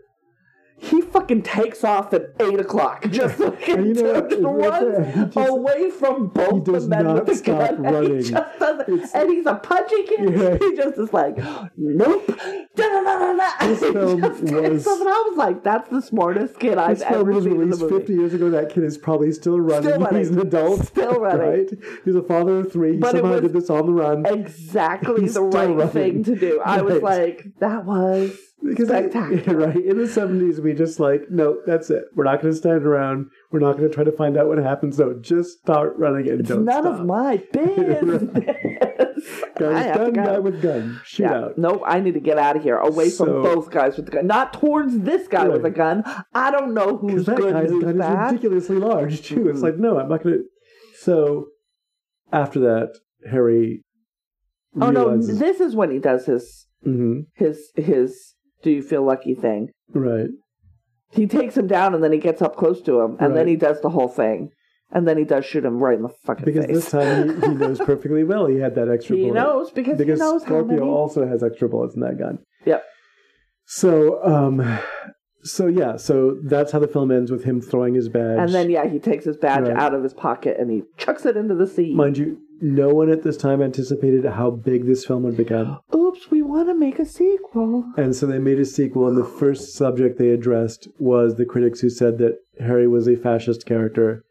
He 0.82 1.00
fucking 1.02 1.42
takes 1.42 1.84
off 1.84 2.12
at 2.14 2.22
eight 2.40 2.58
o'clock. 2.58 3.04
Just 3.10 3.38
And 3.68 3.86
you 3.96 4.02
know 4.02 4.26
just 4.28 4.42
runs 4.42 5.34
just- 5.34 5.48
away 5.48 5.90
from 5.90 6.28
both 6.28 6.64
the 6.64 6.80
men 6.80 7.12
with 7.14 7.26
the 7.26 7.34
stop 7.34 7.58
gun. 7.58 7.74
And 7.86 7.94
running. 7.94 8.16
he 8.16 8.22
just 8.30 8.58
doesn't, 8.58 8.88
It's- 8.88 9.14
and 9.14 9.30
he's 9.30 9.46
a 9.46 9.54
punchy 9.56 10.02
kid. 10.04 10.30
Yeah. 10.34 10.56
He 10.58 10.74
just 10.76 10.98
is 10.98 11.12
like, 11.12 11.36
nope. 11.76 12.26
Da-da-da-da-da. 12.76 13.66
This 13.68 13.80
film 13.80 14.20
just 14.20 14.42
was- 14.42 14.86
and 14.86 15.08
I 15.08 15.24
was 15.28 15.36
like, 15.36 15.62
that's 15.62 15.88
the 15.90 16.00
smartest 16.00 16.58
kid 16.58 16.78
I've 16.78 17.02
ever 17.02 17.24
was 17.32 17.44
seen 17.44 17.52
in 17.52 17.58
the 17.58 17.64
released 17.76 17.82
movie. 17.82 17.98
50 17.98 18.12
years 18.14 18.34
ago. 18.34 18.50
That 18.50 18.70
kid 18.70 18.84
is 18.84 18.96
probably 18.98 19.32
still 19.32 19.60
running. 19.60 19.90
Still 19.90 20.00
running. 20.00 20.18
He's 20.18 20.30
an 20.30 20.40
adult. 20.40 20.86
Still 20.86 21.14
running. 21.20 21.40
Right? 21.40 21.70
He's 22.04 22.14
a 22.16 22.22
father 22.22 22.60
of 22.60 22.72
three. 22.72 22.92
He 22.92 22.98
But 22.98 23.12
somehow 23.12 23.40
did 23.40 23.52
this 23.52 23.70
on 23.70 23.86
the 23.86 23.92
run. 23.92 24.24
Exactly 24.26 25.22
He's 25.22 25.34
the 25.34 25.42
right 25.42 25.68
running. 25.68 25.88
thing 25.88 26.24
to 26.24 26.36
do. 26.36 26.60
I 26.64 26.80
was 26.82 27.02
like, 27.02 27.46
that 27.58 27.84
was 27.84 28.34
Because 28.62 28.90
I- 28.90 29.02
right 29.46 29.76
in 29.76 29.96
the 29.98 30.06
seventies, 30.06 30.60
we 30.60 30.74
just 30.74 31.00
like 31.00 31.30
no, 31.30 31.58
that's 31.66 31.88
it. 31.90 32.04
We're 32.14 32.24
not 32.24 32.42
going 32.42 32.52
to 32.52 32.58
stand 32.58 32.84
around. 32.84 33.26
We're 33.50 33.60
not 33.60 33.76
going 33.78 33.88
to 33.88 33.94
try 33.94 34.04
to 34.04 34.12
find 34.12 34.36
out 34.36 34.48
what 34.48 34.58
happens. 34.58 34.98
No, 34.98 35.14
just 35.20 35.58
start 35.60 35.94
running 35.96 36.28
and 36.28 36.40
It's 36.40 36.50
none 36.50 36.66
stop. 36.66 36.84
of 37.00 37.06
my 37.06 37.38
business. 37.52 38.22
Guys, 39.56 39.60
I 39.74 39.82
have 39.82 39.94
to 39.94 39.98
gun, 40.04 40.12
go. 40.12 40.24
guy 40.24 40.38
with 40.38 40.62
gun, 40.62 41.00
shoot 41.04 41.22
Yeah. 41.24 41.34
out. 41.38 41.58
Nope, 41.58 41.82
I 41.86 42.00
need 42.00 42.14
to 42.14 42.20
get 42.20 42.38
out 42.38 42.56
of 42.56 42.62
here, 42.62 42.76
away 42.76 43.08
So- 43.08 43.24
from 43.24 43.42
both 43.42 43.70
guys 43.70 43.96
with 43.96 44.06
the 44.06 44.12
gun. 44.12 44.26
Not 44.26 44.52
towards 44.52 44.98
this 45.00 45.26
guy 45.28 45.48
with 45.48 45.64
a 45.64 45.70
gun. 45.70 46.04
I 46.34 46.50
don't 46.50 46.74
know 46.74 46.96
who's 46.98 47.24
that 47.26 47.36
good 47.36 47.52
guy's 47.54 47.70
who's 47.70 47.82
gun 47.84 48.00
is 48.00 48.26
ridiculously 48.32 48.76
large 48.76 49.22
too. 49.22 49.48
It's 49.48 49.60
Mhm. 49.60 49.62
like 49.62 49.76
no, 49.78 49.98
I'm 49.98 50.08
not 50.08 50.22
going 50.22 50.38
to. 50.38 50.44
So 50.98 51.46
after 52.32 52.60
that, 52.60 52.98
Harry. 53.30 53.82
Oh 54.80 54.90
no, 54.90 55.16
this 55.16 55.60
is 55.60 55.74
when 55.74 55.90
he 55.90 55.98
does 55.98 56.26
his 56.26 56.66
Mhm, 56.86 57.26
his 57.34 57.70
his 57.76 58.29
do 58.62 58.70
you 58.70 58.82
feel 58.82 59.02
lucky 59.02 59.34
thing. 59.34 59.70
right. 59.92 60.28
He 61.12 61.26
takes 61.26 61.56
him 61.56 61.66
down 61.66 61.92
and 61.94 62.04
then 62.04 62.12
he 62.12 62.18
gets 62.18 62.40
up 62.40 62.54
close 62.56 62.80
to 62.82 63.00
him 63.00 63.16
and 63.18 63.36
then 63.36 63.48
he 63.48 63.56
does 63.56 63.80
the 63.80 63.90
whole 63.90 64.06
thing. 64.08 64.50
And 64.92 65.06
then 65.08 65.16
he 65.18 65.24
does 65.24 65.44
shoot 65.44 65.64
him 65.64 65.78
right 65.82 65.96
in 65.96 66.02
the 66.02 66.08
fucking 66.24 66.44
Because 66.44 66.66
face. 66.66 66.74
this 66.76 66.90
time 66.90 67.40
he, 67.40 67.48
he 67.48 67.54
knows 67.54 67.78
perfectly 67.84 68.22
well 68.24 68.46
he 68.46 68.56
had 68.58 68.74
that 68.76 68.88
extra 68.88 69.16
he 69.16 69.22
bullet. 69.22 69.34
knows 69.34 69.70
because, 69.72 69.98
because 69.98 70.18
he 70.20 70.24
knows 70.24 70.42
Scorpio 70.42 70.78
how 70.78 70.84
many. 70.84 70.90
also 70.90 71.26
has 71.26 71.42
extra 71.42 71.68
bullets 71.68 71.94
in 71.96 72.00
that 72.02 72.16
gun. 72.18 72.38
Yep. 72.64 72.84
So, 73.66 74.24
um, 74.24 74.78
so 75.42 75.66
yeah, 75.68 75.96
so 75.96 76.38
that's 76.44 76.72
how 76.72 76.78
the 76.80 76.88
film 76.88 77.10
ends 77.10 77.30
with 77.30 77.44
him 77.44 77.60
throwing 77.60 77.94
his 77.94 78.08
badge. 78.08 78.38
And 78.38 78.52
then 78.52 78.70
yeah, 78.70 78.86
he 78.88 78.98
takes 78.98 79.24
his 79.24 79.36
badge 79.36 79.62
Right. 79.68 79.76
out 79.76 79.94
of 79.94 80.02
his 80.02 80.12
pocket 80.14 80.56
and 80.58 80.70
he 80.70 80.82
chucks 80.96 81.24
it 81.24 81.36
into 81.36 81.54
the 81.54 81.66
sea. 81.66 81.94
mind 81.94 82.18
you, 82.18 82.38
no 82.60 82.88
one 82.88 83.08
at 83.10 83.22
this 83.22 83.36
time 83.36 83.62
anticipated 83.62 84.24
how 84.24 84.50
big 84.50 84.86
this 84.86 85.04
film 85.04 85.22
would 85.24 85.36
become, 85.36 85.78
Oops, 85.94 86.30
we 86.30 86.42
want 86.42 86.68
to 86.68 86.74
make 86.74 86.98
a 86.98 87.04
sequel. 87.06 87.84
and 87.96 88.14
so 88.14 88.26
they 88.26 88.38
made 88.38 88.58
a 88.60 88.64
sequel. 88.64 89.08
And 89.08 89.16
the 89.16 89.24
first 89.24 89.74
subject 89.74 90.18
they 90.18 90.30
addressed 90.30 90.88
was 90.98 91.36
the 91.36 91.44
critics 91.46 91.80
who 91.80 91.88
said 91.90 92.18
that 92.18 92.38
Harry 92.58 92.86
was 92.88 93.08
a 93.08 93.16
fascist 93.16 93.64
character. 93.66 94.24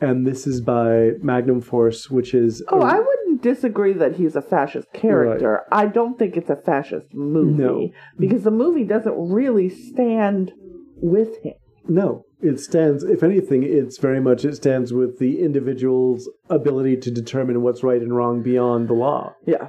And 0.00 0.26
this 0.26 0.46
is 0.46 0.62
by 0.62 1.10
Magnum 1.20 1.60
Force, 1.60 2.10
which 2.10 2.32
is 2.32 2.64
Oh, 2.68 2.80
a- 2.80 2.84
I 2.84 2.98
wouldn't 2.98 3.42
disagree 3.42 3.92
that 3.92 4.16
he's 4.16 4.34
a 4.34 4.40
fascist 4.42 4.92
character. 4.94 5.62
I 5.70 5.86
don't 5.86 6.18
think 6.18 6.36
it's 6.38 6.48
a 6.50 6.56
fascist 6.56 7.06
movie 7.12 7.62
No. 7.62 7.88
because 8.18 8.44
the 8.44 8.50
movie 8.50 8.84
doesn't 8.84 9.14
really 9.30 9.68
stand 9.68 10.52
with 10.96 11.36
him. 11.42 11.52
No, 11.86 12.24
it 12.42 12.58
stands. 12.58 13.04
If 13.04 13.22
anything, 13.22 13.62
it's 13.62 13.98
very 13.98 14.20
much 14.20 14.44
it 14.44 14.56
stands 14.56 14.92
with 14.92 15.18
the 15.18 15.40
individual's 15.40 16.28
ability 16.48 16.96
to 16.98 17.10
determine 17.10 17.62
what's 17.62 17.82
right 17.82 18.00
and 18.00 18.14
wrong 18.14 18.42
beyond 18.42 18.88
the 18.88 18.94
law. 18.94 19.34
Yeah. 19.46 19.68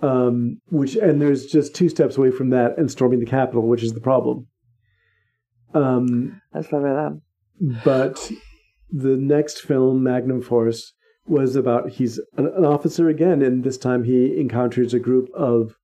Um, 0.00 0.60
which 0.68 0.96
and 0.96 1.20
there's 1.20 1.46
just 1.46 1.74
two 1.74 1.88
steps 1.88 2.16
away 2.16 2.30
from 2.30 2.50
that 2.50 2.76
and 2.76 2.90
storming 2.90 3.20
the 3.20 3.26
Capitol, 3.26 3.66
which 3.68 3.82
is 3.82 3.92
the 3.92 4.00
problem. 4.00 4.48
Um, 5.74 6.40
That's 6.52 6.70
not 6.72 6.82
them. 6.82 7.22
but 7.84 8.30
the 8.90 9.16
next 9.16 9.60
film, 9.60 10.02
Magnum 10.02 10.42
Force, 10.42 10.92
was 11.26 11.54
about 11.56 11.90
he's 11.90 12.18
an, 12.36 12.46
an 12.46 12.64
officer 12.64 13.08
again, 13.08 13.42
and 13.42 13.62
this 13.64 13.78
time 13.78 14.04
he 14.04 14.38
encounters 14.38 14.92
a 14.92 14.98
group 14.98 15.28
of 15.34 15.76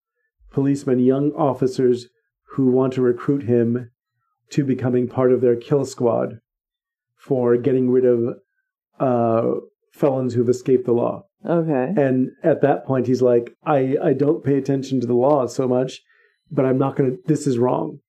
policemen, 0.50 0.98
young 0.98 1.30
officers 1.32 2.08
who 2.52 2.66
want 2.70 2.92
to 2.94 3.02
recruit 3.02 3.44
him 3.44 3.90
to 4.50 4.64
becoming 4.64 5.08
part 5.08 5.32
of 5.32 5.40
their 5.40 5.56
kill 5.56 5.84
squad 5.84 6.38
for 7.16 7.56
getting 7.56 7.90
rid 7.90 8.04
of 8.04 8.36
uh, 8.98 9.60
felons 9.92 10.34
who've 10.34 10.48
escaped 10.48 10.86
the 10.86 10.92
law. 10.92 11.24
Okay. 11.46 11.92
And 11.96 12.30
at 12.42 12.62
that 12.62 12.84
point, 12.84 13.06
he's 13.06 13.22
like, 13.22 13.54
I, 13.64 13.96
I 14.02 14.12
don't 14.12 14.44
pay 14.44 14.56
attention 14.56 15.00
to 15.00 15.06
the 15.06 15.14
law 15.14 15.46
so 15.46 15.68
much, 15.68 16.00
but 16.50 16.64
I'm 16.64 16.78
not 16.78 16.96
going 16.96 17.10
to, 17.10 17.18
this 17.26 17.46
is 17.46 17.58
wrong. 17.58 18.00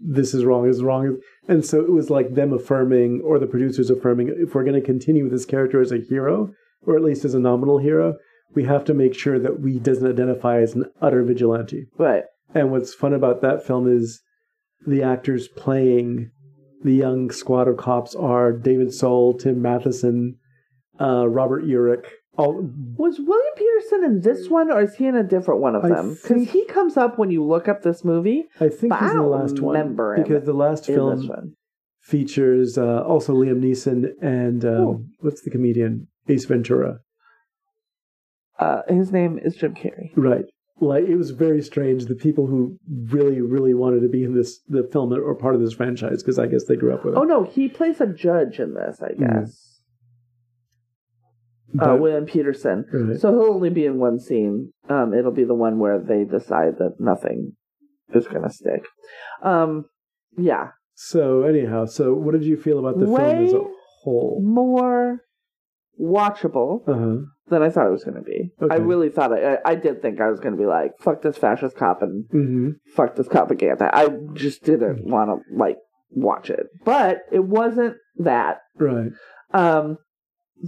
This 0.00 0.32
is 0.32 0.44
wrong, 0.44 0.68
this 0.68 0.76
is 0.76 0.82
wrong. 0.84 1.18
And 1.48 1.64
so 1.64 1.80
it 1.80 1.90
was 1.90 2.08
like 2.08 2.34
them 2.34 2.52
affirming, 2.52 3.20
or 3.24 3.40
the 3.40 3.48
producers 3.48 3.90
affirming, 3.90 4.32
if 4.36 4.54
we're 4.54 4.62
going 4.62 4.80
to 4.80 4.86
continue 4.86 5.24
with 5.24 5.32
this 5.32 5.44
character 5.44 5.80
as 5.80 5.90
a 5.90 5.98
hero, 5.98 6.52
or 6.86 6.94
at 6.94 7.02
least 7.02 7.24
as 7.24 7.34
a 7.34 7.40
nominal 7.40 7.78
hero, 7.78 8.14
we 8.54 8.62
have 8.64 8.84
to 8.84 8.94
make 8.94 9.14
sure 9.14 9.40
that 9.40 9.60
we 9.60 9.80
doesn't 9.80 10.08
identify 10.08 10.60
as 10.60 10.74
an 10.74 10.84
utter 11.02 11.24
vigilante. 11.24 11.86
Right. 11.98 12.22
And 12.54 12.70
what's 12.70 12.94
fun 12.94 13.12
about 13.12 13.42
that 13.42 13.66
film 13.66 13.92
is 13.92 14.22
the 14.86 15.02
actors 15.02 15.48
playing 15.48 16.30
the 16.82 16.94
young 16.94 17.30
squad 17.30 17.68
of 17.68 17.76
cops 17.76 18.14
are 18.14 18.52
David 18.52 18.92
Soul, 18.92 19.36
Tim 19.36 19.60
Matheson, 19.60 20.36
uh, 21.00 21.28
Robert 21.28 21.64
Urich. 21.64 22.06
Was 22.36 23.18
William 23.18 23.54
Peterson 23.56 24.04
in 24.04 24.20
this 24.20 24.48
one, 24.48 24.70
or 24.70 24.82
is 24.82 24.94
he 24.94 25.06
in 25.06 25.16
a 25.16 25.24
different 25.24 25.60
one 25.60 25.74
of 25.74 25.84
I 25.84 25.88
them? 25.88 26.16
Because 26.22 26.48
he 26.50 26.64
comes 26.66 26.96
up 26.96 27.18
when 27.18 27.32
you 27.32 27.44
look 27.44 27.66
up 27.66 27.82
this 27.82 28.04
movie 28.04 28.44
I 28.60 28.68
think 28.68 28.94
he's 28.94 29.10
in 29.10 29.16
the 29.16 29.22
last 29.24 29.60
one 29.60 29.96
because 30.14 30.44
the 30.44 30.52
last 30.52 30.86
film 30.86 31.56
features 32.00 32.78
uh, 32.78 33.02
also 33.02 33.34
Liam 33.34 33.60
Neeson 33.60 34.10
and 34.22 34.64
um, 34.64 35.10
what's 35.18 35.42
the 35.42 35.50
comedian 35.50 36.06
Ace 36.28 36.44
Ventura. 36.44 37.00
Uh, 38.58 38.82
his 38.88 39.10
name 39.10 39.38
is 39.42 39.56
Jim 39.56 39.74
Carrey. 39.74 40.12
Right. 40.16 40.44
Like 40.80 41.04
it 41.04 41.16
was 41.16 41.30
very 41.30 41.60
strange. 41.62 42.04
The 42.06 42.14
people 42.14 42.46
who 42.46 42.78
really, 43.10 43.40
really 43.40 43.74
wanted 43.74 44.00
to 44.02 44.08
be 44.08 44.22
in 44.24 44.34
this 44.34 44.60
the 44.68 44.88
film 44.92 45.12
or 45.12 45.34
part 45.34 45.54
of 45.56 45.60
this 45.60 45.72
franchise 45.72 46.22
because 46.22 46.38
I 46.38 46.46
guess 46.46 46.64
they 46.66 46.76
grew 46.76 46.94
up 46.94 47.04
with 47.04 47.14
it. 47.14 47.18
Oh 47.18 47.24
no, 47.24 47.42
he 47.44 47.68
plays 47.68 48.00
a 48.00 48.06
judge 48.06 48.60
in 48.60 48.74
this, 48.74 49.00
I 49.02 49.12
Mhm. 49.12 49.18
guess. 49.40 49.80
Uh, 51.78 51.86
But- 51.94 52.00
William 52.00 52.24
Peterson. 52.26 52.86
right. 52.92 53.16
So 53.18 53.30
he'll 53.32 53.52
only 53.54 53.70
be 53.70 53.84
in 53.86 53.98
one 53.98 54.18
scene. 54.18 54.72
Um, 54.88 55.12
it'll 55.12 55.32
be 55.32 55.44
the 55.44 55.54
one 55.54 55.78
where 55.78 55.98
they 55.98 56.24
decide 56.24 56.78
that 56.78 56.94
nothing 56.98 57.56
is 58.14 58.26
gonna 58.26 58.48
stick. 58.50 58.84
Um, 59.42 59.84
yeah, 60.36 60.70
So 60.94 61.42
anyhow, 61.42 61.84
so 61.84 62.14
what 62.14 62.32
did 62.32 62.44
you 62.44 62.56
feel 62.56 62.78
about 62.78 62.98
the 62.98 63.06
film 63.06 63.20
as 63.20 63.52
a 63.52 63.64
whole? 64.02 64.40
more 64.42 65.24
watchable 66.00 66.88
Uh 66.88 66.94
huh. 66.94 67.16
than 67.48 67.62
I 67.62 67.70
thought 67.70 67.86
it 67.86 67.90
was 67.92 68.04
going 68.04 68.16
to 68.16 68.22
be. 68.22 68.50
I 68.70 68.76
really 68.76 69.08
thought 69.08 69.32
I, 69.32 69.54
I, 69.54 69.58
I 69.64 69.74
did 69.74 70.00
think 70.02 70.20
I 70.20 70.30
was 70.30 70.40
going 70.40 70.52
to 70.56 70.58
be 70.60 70.66
like, 70.66 70.92
fuck 71.00 71.22
this 71.22 71.36
fascist 71.38 71.76
cop 71.76 72.02
and 72.02 72.24
Mm-hmm. 72.30 72.70
fuck 72.94 73.16
this 73.16 73.28
propaganda. 73.28 73.90
I 73.92 74.08
just 74.34 74.62
didn't 74.64 75.04
want 75.04 75.30
to 75.30 75.56
like 75.56 75.76
watch 76.10 76.50
it, 76.50 76.66
but 76.84 77.18
it 77.32 77.44
wasn't 77.44 77.96
that. 78.18 78.58
Right. 78.78 79.10
Um, 79.52 79.98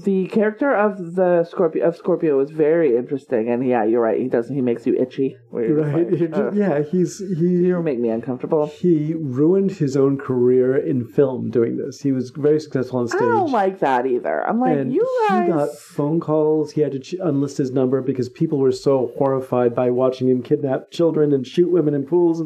the 0.04 0.28
character 0.28 0.72
of 0.72 1.16
the 1.16 1.42
Scorpio 1.50 1.88
of 1.88 1.96
Scorpio 1.96 2.38
is 2.40 2.50
very 2.50 2.96
interesting, 2.96 3.48
and 3.50 3.66
yeah, 3.66 3.82
you're 3.84 4.00
right. 4.00 4.20
He 4.20 4.28
doesn't. 4.28 4.54
He 4.54 4.62
makes 4.62 4.86
you 4.86 4.94
itchy. 4.94 5.36
Where 5.50 5.64
you're 5.66 5.80
just 5.82 5.92
Right. 5.94 6.10
like, 6.10 6.18
just- 6.20 6.34
"Ugh, 6.40 6.54
yeah. 6.56 6.82
He's 6.82 7.18
he. 7.18 7.48
You 7.66 7.82
make 7.82 7.98
me 7.98 8.08
uncomfortable. 8.10 8.66
He 8.66 9.14
ruined 9.18 9.72
his 9.72 9.96
own 9.96 10.16
career 10.16 10.76
in 10.76 11.04
film 11.06 11.50
doing 11.50 11.76
this. 11.76 12.00
He 12.00 12.12
was 12.12 12.30
very 12.30 12.60
successful 12.60 13.00
on 13.00 13.08
stage. 13.08 13.20
I 13.22 13.24
don't 13.24 13.50
like 13.50 13.80
that 13.80 14.06
either. 14.06 14.46
I'm 14.46 14.60
like, 14.60 14.76
and 14.78 14.92
you 14.92 15.04
guys. 15.28 15.46
he 15.46 15.52
got 15.52 15.74
phone 15.76 16.20
calls. 16.20 16.70
He 16.72 16.82
had 16.82 16.92
to 16.92 17.00
ch- 17.00 17.16
unlist 17.20 17.58
his 17.58 17.72
number 17.72 18.00
because 18.00 18.28
people 18.28 18.58
were 18.58 18.72
so 18.72 19.10
horrified 19.18 19.74
by 19.74 19.90
watching 19.90 20.28
him 20.28 20.42
kidnap 20.42 20.92
children 20.92 21.32
and 21.32 21.44
shoot 21.46 21.70
women 21.72 21.94
in 21.94 22.04
pools. 22.06 22.40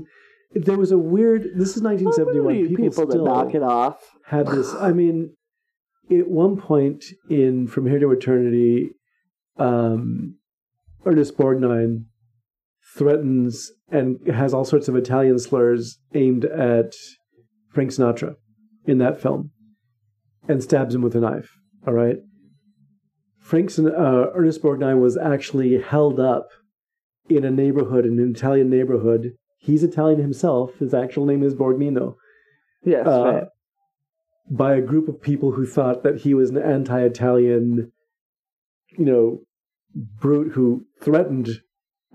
And 0.55 0.65
there 0.65 0.79
was 0.79 0.93
a 0.93 0.99
weird. 0.99 1.43
This 1.57 1.77
is 1.77 1.83
1971. 1.83 2.47
we 2.47 2.69
People, 2.69 2.85
people 2.85 3.05
to 3.07 3.13
still 3.13 3.25
knock 3.27 3.55
it 3.55 3.63
off. 3.63 3.99
had 4.27 4.47
this. 4.47 4.73
I 4.75 4.93
mean, 4.93 5.35
at 6.11 6.29
one 6.29 6.57
point 6.57 7.05
in 7.29 7.67
From 7.67 7.87
Here 7.87 7.99
to 7.99 8.13
Eternity, 8.13 8.91
um, 9.57 10.37
Ernest 11.05 11.37
Borgnine 11.37 12.05
threatens 12.97 13.71
and 13.91 14.19
has 14.29 14.55
all 14.55 14.65
sorts 14.65 14.89
of 14.89 14.97
Italian 14.97 15.39
slurs 15.39 15.99
aimed 16.15 16.45
at 16.45 16.93
Frank 17.71 17.91
Sinatra 17.91 18.35
in 18.87 18.99
that 18.99 19.21
film 19.21 19.51
and 20.49 20.63
stabs 20.63 20.95
him 20.95 21.03
with 21.03 21.15
a 21.15 21.21
knife. 21.21 21.51
All 21.87 21.95
right. 21.95 22.17
Frank 23.41 23.71
Sin- 23.71 23.89
uh, 23.95 24.27
Ernest 24.35 24.63
Borgnine 24.63 25.01
was 25.01 25.17
actually 25.17 25.81
held 25.81 26.19
up 26.19 26.49
in 27.29 27.45
a 27.45 27.51
neighborhood, 27.51 28.05
in 28.05 28.19
an 28.19 28.31
Italian 28.31 28.71
neighborhood. 28.71 29.33
He's 29.59 29.83
Italian 29.83 30.21
himself. 30.21 30.75
His 30.79 30.95
actual 30.95 31.25
name 31.25 31.43
is 31.43 31.55
Borgnino 31.55 32.17
Yes, 32.85 33.07
uh, 33.07 33.25
right. 33.25 33.45
By 34.51 34.75
a 34.75 34.83
group 34.83 35.09
of 35.09 35.23
people 35.23 35.53
who 35.53 35.67
thought 35.67 36.03
that 36.03 36.21
he 36.21 36.35
was 36.35 36.51
an 36.51 36.59
anti-Italian, 36.59 37.91
you 38.99 39.05
know, 39.05 39.41
brute 39.95 40.53
who 40.53 40.87
threatened 41.01 41.61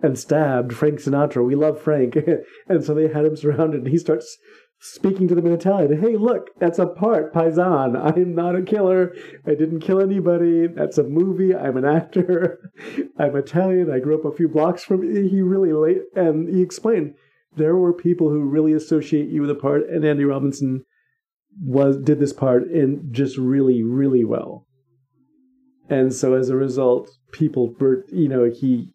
and 0.02 0.18
stabbed 0.18 0.74
Frank 0.74 1.00
Sinatra. 1.00 1.46
We 1.46 1.56
love 1.56 1.82
Frank, 1.82 2.18
and 2.68 2.84
so 2.84 2.94
they 2.94 3.08
had 3.08 3.26
him 3.26 3.36
surrounded. 3.36 3.82
And 3.82 3.90
he 3.90 3.98
starts 3.98 4.38
speaking 4.80 5.28
to 5.28 5.36
them 5.36 5.46
in 5.46 5.54
Italian. 5.54 6.02
Hey, 6.02 6.16
look, 6.16 6.52
that's 6.60 6.80
a 6.80 6.86
part, 6.86 7.34
paisan. 7.34 8.00
I'm 8.18 8.34
not 8.34 8.56
a 8.56 8.62
killer. 8.62 9.14
I 9.46 9.56
didn't 9.56 9.82
kill 9.82 10.02
anybody. 10.02 10.68
That's 10.68 10.98
a 10.98 11.04
movie. 11.04 11.56
I'm 11.56 11.78
an 11.78 11.86
actor. 11.86 12.72
I'm 13.20 13.36
Italian. 13.36 13.92
I 13.92 14.00
grew 14.00 14.18
up 14.18 14.26
a 14.26 14.36
few 14.36 14.48
blocks 14.48 14.84
from. 14.84 15.02
He 15.02 15.42
really 15.42 15.74
late, 15.74 16.04
and 16.16 16.48
he 16.48 16.62
explained 16.62 17.16
there 17.56 17.76
were 17.76 17.94
people 17.94 18.30
who 18.30 18.50
really 18.50 18.74
associate 18.74 19.30
you 19.30 19.42
with 19.42 19.50
a 19.50 19.56
part, 19.56 19.90
and 19.90 20.06
Andy 20.06 20.24
Robinson 20.24 20.86
was 21.62 21.97
did 21.97 22.20
this 22.20 22.34
part 22.34 22.70
in 22.70 23.10
just 23.12 23.38
really, 23.38 23.84
really 23.84 24.24
well. 24.24 24.66
And 25.89 26.14
so 26.14 26.36
as 26.36 26.49
a 26.49 26.55
result, 26.55 27.10
people 27.32 27.74
were, 27.80 28.05
you 28.12 28.28
know, 28.28 28.45
he 28.45 28.93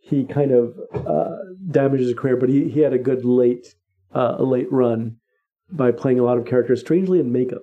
he 0.00 0.24
kind 0.24 0.52
of 0.52 0.78
uh, 0.94 1.36
damaged 1.70 2.04
his 2.04 2.14
career, 2.14 2.36
but 2.36 2.48
he, 2.48 2.68
he 2.68 2.80
had 2.80 2.92
a 2.92 2.98
good 2.98 3.24
late 3.24 3.74
uh, 4.14 4.36
late 4.38 4.70
run 4.70 5.16
by 5.70 5.90
playing 5.90 6.20
a 6.20 6.22
lot 6.22 6.38
of 6.38 6.46
characters, 6.46 6.80
strangely 6.80 7.18
in 7.18 7.32
makeup. 7.32 7.62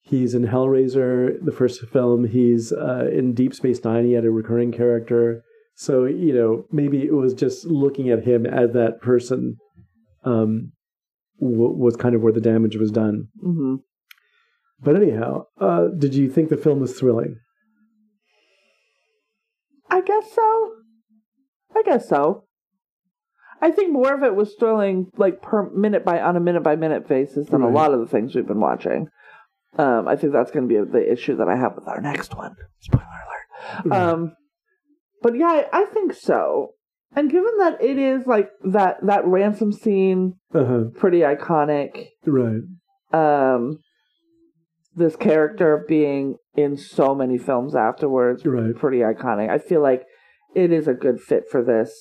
He's 0.00 0.34
in 0.34 0.46
Hellraiser, 0.46 1.44
the 1.44 1.52
first 1.52 1.84
film. 1.88 2.28
He's 2.28 2.72
uh, 2.72 3.08
in 3.12 3.34
Deep 3.34 3.54
Space 3.54 3.82
Nine. 3.84 4.04
He 4.04 4.12
had 4.12 4.24
a 4.24 4.30
recurring 4.30 4.72
character. 4.72 5.42
So 5.74 6.04
you 6.04 6.32
know, 6.32 6.64
maybe 6.72 7.04
it 7.04 7.14
was 7.14 7.34
just 7.34 7.66
looking 7.66 8.08
at 8.08 8.24
him 8.24 8.46
as 8.46 8.72
that 8.72 9.00
person 9.00 9.56
um, 10.24 10.72
w- 11.40 11.72
was 11.76 11.96
kind 11.96 12.14
of 12.14 12.22
where 12.22 12.32
the 12.32 12.40
damage 12.40 12.76
was 12.76 12.90
done. 12.90 13.28
hmm 13.40 13.76
But 14.82 14.96
anyhow, 14.96 15.46
uh, 15.60 15.88
did 15.96 16.14
you 16.14 16.30
think 16.30 16.48
the 16.48 16.56
film 16.56 16.80
was 16.80 16.98
thrilling? 16.98 17.36
I 19.90 20.00
guess 20.00 20.32
so. 20.32 20.72
I 21.74 21.82
guess 21.84 22.08
so. 22.08 22.44
I 23.60 23.70
think 23.70 23.92
more 23.92 24.12
of 24.14 24.22
it 24.22 24.34
was 24.34 24.54
thrilling, 24.58 25.10
like 25.16 25.40
per 25.40 25.70
minute 25.70 26.04
by 26.04 26.20
on 26.20 26.36
a 26.36 26.40
minute 26.40 26.62
by 26.62 26.76
minute 26.76 27.08
basis, 27.08 27.48
than 27.48 27.62
a 27.62 27.68
lot 27.68 27.92
of 27.94 28.00
the 28.00 28.06
things 28.06 28.34
we've 28.34 28.46
been 28.46 28.60
watching. 28.60 29.08
Um, 29.78 30.08
I 30.08 30.16
think 30.16 30.32
that's 30.32 30.50
going 30.50 30.68
to 30.68 30.84
be 30.84 30.90
the 30.90 31.10
issue 31.12 31.36
that 31.36 31.48
I 31.48 31.56
have 31.56 31.74
with 31.74 31.86
our 31.88 32.00
next 32.00 32.34
one. 32.34 32.54
Spoiler 32.80 33.04
alert. 33.84 33.92
Um, 33.94 34.36
but 35.22 35.36
yeah, 35.36 35.64
I, 35.72 35.82
I 35.82 35.84
think 35.86 36.12
so. 36.14 36.72
And 37.16 37.30
given 37.30 37.56
that 37.58 37.82
it 37.82 37.98
is 37.98 38.26
like 38.26 38.50
that 38.62 38.98
that 39.02 39.26
ransom 39.26 39.72
scene, 39.72 40.34
Uh-huh. 40.54 40.84
pretty 40.94 41.20
iconic. 41.20 42.08
Right. 42.26 42.60
Um, 43.12 43.78
this 44.94 45.16
character 45.16 45.84
being 45.88 46.36
in 46.54 46.76
so 46.76 47.14
many 47.14 47.38
films 47.38 47.74
afterwards, 47.74 48.44
Right. 48.44 48.74
pretty 48.74 48.98
iconic. 48.98 49.48
I 49.48 49.58
feel 49.58 49.80
like 49.80 50.04
it 50.54 50.70
is 50.72 50.86
a 50.86 50.94
good 50.94 51.20
fit 51.20 51.44
for 51.50 51.62
this 51.62 51.92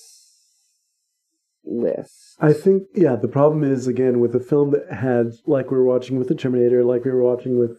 list. 1.64 2.38
I 2.40 2.54
think, 2.54 2.84
yeah, 2.94 3.16
the 3.16 3.28
problem 3.28 3.64
is, 3.64 3.88
again, 3.88 4.20
with 4.20 4.36
a 4.36 4.40
film 4.40 4.72
that 4.72 4.92
had, 4.92 5.32
like 5.46 5.72
we 5.72 5.78
were 5.78 5.86
watching 5.86 6.18
with 6.18 6.28
The 6.28 6.36
Terminator, 6.36 6.84
like 6.84 7.06
we 7.06 7.12
were 7.12 7.24
watching 7.24 7.58
with 7.58 7.78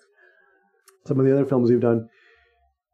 some 1.06 1.20
of 1.20 1.26
the 1.26 1.32
other 1.32 1.44
films 1.44 1.70
we've 1.70 1.80
done, 1.80 2.08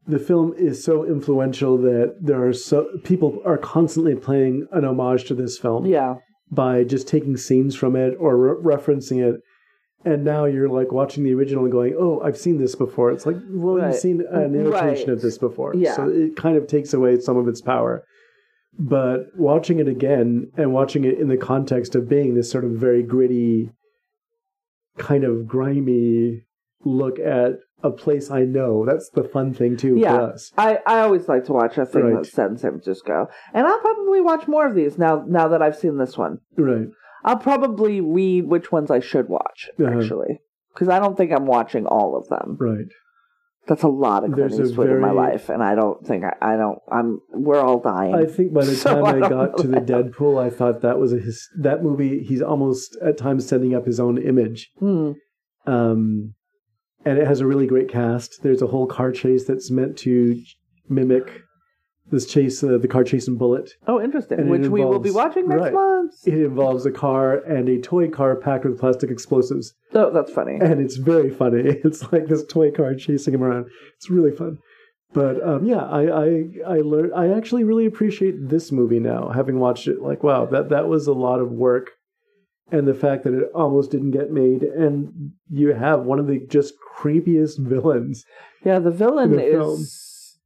the 0.07 0.18
film 0.18 0.53
is 0.57 0.82
so 0.82 1.05
influential 1.05 1.78
that 1.78 2.16
there 2.20 2.44
are 2.46 2.53
so 2.53 2.86
people 3.05 3.40
are 3.44 3.59
constantly 3.59 4.14
playing 4.16 4.66
an 4.72 4.84
homage 4.84 5.24
to 5.24 5.34
this 5.34 5.59
film 5.59 5.86
Yeah, 5.86 6.16
by 6.50 6.84
just 6.84 7.07
taking 7.09 7.36
scenes 7.36 7.74
from 7.76 7.94
it 7.96 8.16
or 8.18 8.36
re- 8.36 8.74
referencing 8.76 9.22
it. 9.22 9.40
And 10.05 10.24
now 10.24 10.46
you're 10.46 10.68
like 10.68 10.90
watching 10.90 11.22
the 11.22 11.32
original 11.32 11.62
and 11.62 11.70
going, 11.72 11.94
"Oh, 11.96 12.20
I've 12.20 12.36
seen 12.36 12.59
this 12.59 12.74
before." 12.74 13.12
It's 13.12 13.24
like, 13.24 13.36
well, 13.50 13.76
Right. 13.76 13.86
you've 13.88 13.96
seen 13.96 14.20
an 14.28 14.55
imitation 14.57 14.72
Right. 14.72 15.09
of 15.11 15.20
this 15.22 15.38
before, 15.38 15.74
Yeah. 15.76 15.94
so 15.94 16.09
it 16.09 16.34
kind 16.34 16.57
of 16.57 16.66
takes 16.66 16.92
away 16.92 17.20
some 17.20 17.36
of 17.36 17.46
its 17.46 17.61
power. 17.61 18.03
But 18.76 19.26
watching 19.36 19.78
it 19.78 19.86
again 19.86 20.50
and 20.57 20.72
watching 20.72 21.05
it 21.05 21.18
in 21.20 21.28
the 21.28 21.36
context 21.36 21.94
of 21.94 22.09
being 22.09 22.34
this 22.34 22.50
sort 22.50 22.64
of 22.64 22.72
very 22.72 23.03
gritty, 23.05 23.70
kind 24.98 25.22
of 25.24 25.46
grimy 25.46 26.42
look 26.84 27.18
at 27.20 27.59
a 27.82 27.90
place 27.90 28.30
I 28.30 28.42
know, 28.44 28.84
that's 28.86 29.10
the 29.10 29.24
fun 29.24 29.52
thing 29.54 29.76
too 29.76 29.96
Yeah. 29.96 30.16
for 30.16 30.32
us. 30.32 30.52
I, 30.56 30.78
I 30.86 31.00
always 31.00 31.28
like 31.28 31.44
to 31.46 31.52
watch 31.52 31.78
a 31.78 31.84
thing 31.86 32.04
Right. 32.04 32.14
that's 32.16 32.32
set 32.32 32.50
in 32.50 32.56
San 32.58 32.70
Francisco, 32.72 33.26
and 33.52 33.66
I'll 33.66 33.80
probably 33.80 34.20
watch 34.20 34.46
more 34.48 34.66
of 34.66 34.74
these 34.74 34.98
now. 34.98 35.24
Now 35.26 35.48
that 35.48 35.62
I've 35.62 35.76
seen 35.76 35.98
this 35.98 36.16
one, 36.16 36.38
Right. 36.56 36.88
I'll 37.24 37.38
probably 37.38 38.00
read 38.00 38.46
which 38.46 38.70
ones 38.72 38.90
I 38.90 39.00
should 39.00 39.28
watch 39.28 39.70
Uh-huh. 39.78 39.98
actually, 39.98 40.40
because 40.74 40.88
I 40.88 40.98
don't 40.98 41.16
think 41.16 41.32
I'm 41.32 41.46
watching 41.46 41.86
all 41.86 42.16
of 42.16 42.28
them. 42.28 42.56
Right. 42.60 42.86
That's 43.68 43.84
a 43.84 43.88
lot 43.88 44.24
of 44.24 44.32
Clint 44.32 44.50
There's 44.50 44.58
a 44.58 44.64
Eastwood 44.72 44.90
in 44.90 45.00
my 45.00 45.12
life, 45.12 45.48
and 45.48 45.62
I 45.62 45.76
don't 45.76 46.04
think 46.04 46.24
I, 46.24 46.34
I 46.40 46.56
don't. 46.56 46.80
I'm. 46.90 47.20
We're 47.32 47.60
all 47.60 47.78
dying. 47.78 48.12
I 48.12 48.24
think 48.26 48.52
by 48.52 48.64
the 48.64 48.72
So 48.74 48.90
time 49.02 49.04
I 49.22 49.24
I, 49.24 49.28
got 49.28 49.56
to 49.58 49.68
the. 49.68 49.78
Dead 49.80 50.12
Pool, 50.12 50.36
I 50.36 50.50
thought 50.50 50.80
that 50.80 50.98
was 50.98 51.12
a 51.12 51.18
his 51.20 51.48
that 51.60 51.80
movie. 51.84 52.24
He's 52.24 52.42
almost 52.42 52.96
at 53.00 53.16
times 53.16 53.46
setting 53.46 53.72
up 53.72 53.86
his 53.86 54.00
own 54.00 54.18
image, 54.18 54.72
Hmm. 54.80 55.12
um, 55.66 56.34
and 57.05 57.18
it 57.18 57.26
has 57.26 57.40
a 57.40 57.46
really 57.46 57.66
great 57.66 57.88
cast. 57.88 58.42
There's 58.42 58.62
a 58.62 58.66
whole 58.66 58.86
car 58.86 59.12
chase 59.12 59.44
that's 59.46 59.70
meant 59.70 59.96
to 59.98 60.40
mimic 60.88 61.42
this 62.11 62.26
chase, 62.26 62.62
uh, 62.62 62.78
the 62.78 62.88
car 62.88 63.05
chase 63.05 63.26
in 63.28 63.36
Bullitt. 63.38 63.70
Oh, 63.86 64.00
interesting. 64.00 64.38
And 64.40 64.50
Which 64.50 64.66
we 64.68 64.84
will 64.84 64.98
be 64.98 65.11
watching 65.11 65.48
next 65.48 65.62
right. 65.62 65.72
month. 65.72 66.12
It 66.26 66.34
involves 66.34 66.84
a 66.84 66.90
car 66.90 67.36
and 67.36 67.68
a 67.68 67.80
toy 67.80 68.11
car 68.11 68.36
packed 68.36 68.64
with 68.64 68.78
plastic 68.78 69.11
explosives, 69.11 69.72
Oh, 69.94 70.11
that's 70.12 70.30
funny. 70.32 70.59
and 70.61 70.80
it's 70.80 70.96
very 70.96 71.30
funny. 71.30 71.80
It's 71.84 72.12
like 72.12 72.26
this 72.26 72.44
toy 72.46 72.70
car 72.70 72.94
chasing 72.94 73.34
him 73.34 73.42
around. 73.42 73.66
It's 73.96 74.11
really 74.11 74.32
fun. 74.32 74.59
But 75.14 75.42
um, 75.46 75.64
yeah, 75.66 75.84
I 75.84 76.03
I 76.24 76.44
I 76.66 76.76
learned. 76.80 77.12
I 77.14 77.28
actually 77.36 77.64
really 77.64 77.84
appreciate 77.86 78.48
this 78.48 78.72
movie 78.72 78.98
now, 79.00 79.28
having 79.28 79.59
watched 79.59 79.86
it. 79.86 80.00
Like, 80.00 80.22
wow, 80.22 80.46
that 80.46 80.70
that 80.70 80.88
was 80.88 81.07
a 81.07 81.12
lot 81.12 81.38
of 81.40 81.50
work, 81.53 81.90
and 82.72 82.88
the 82.88 82.94
fact 82.94 83.22
that 83.24 83.34
it 83.34 83.50
almost 83.54 83.90
didn't 83.92 84.10
get 84.12 84.30
made, 84.32 84.62
and 84.62 85.32
you 85.50 85.74
have 85.74 86.00
one 86.04 86.18
of 86.18 86.26
the 86.26 86.40
just 86.48 86.74
creepiest 86.98 87.58
villains. 87.60 88.24
Yeah, 88.64 88.78
the 88.80 88.90
villain 88.90 89.30
in 89.32 89.36
the 89.36 89.42
film. 89.50 89.80
is 89.82 90.38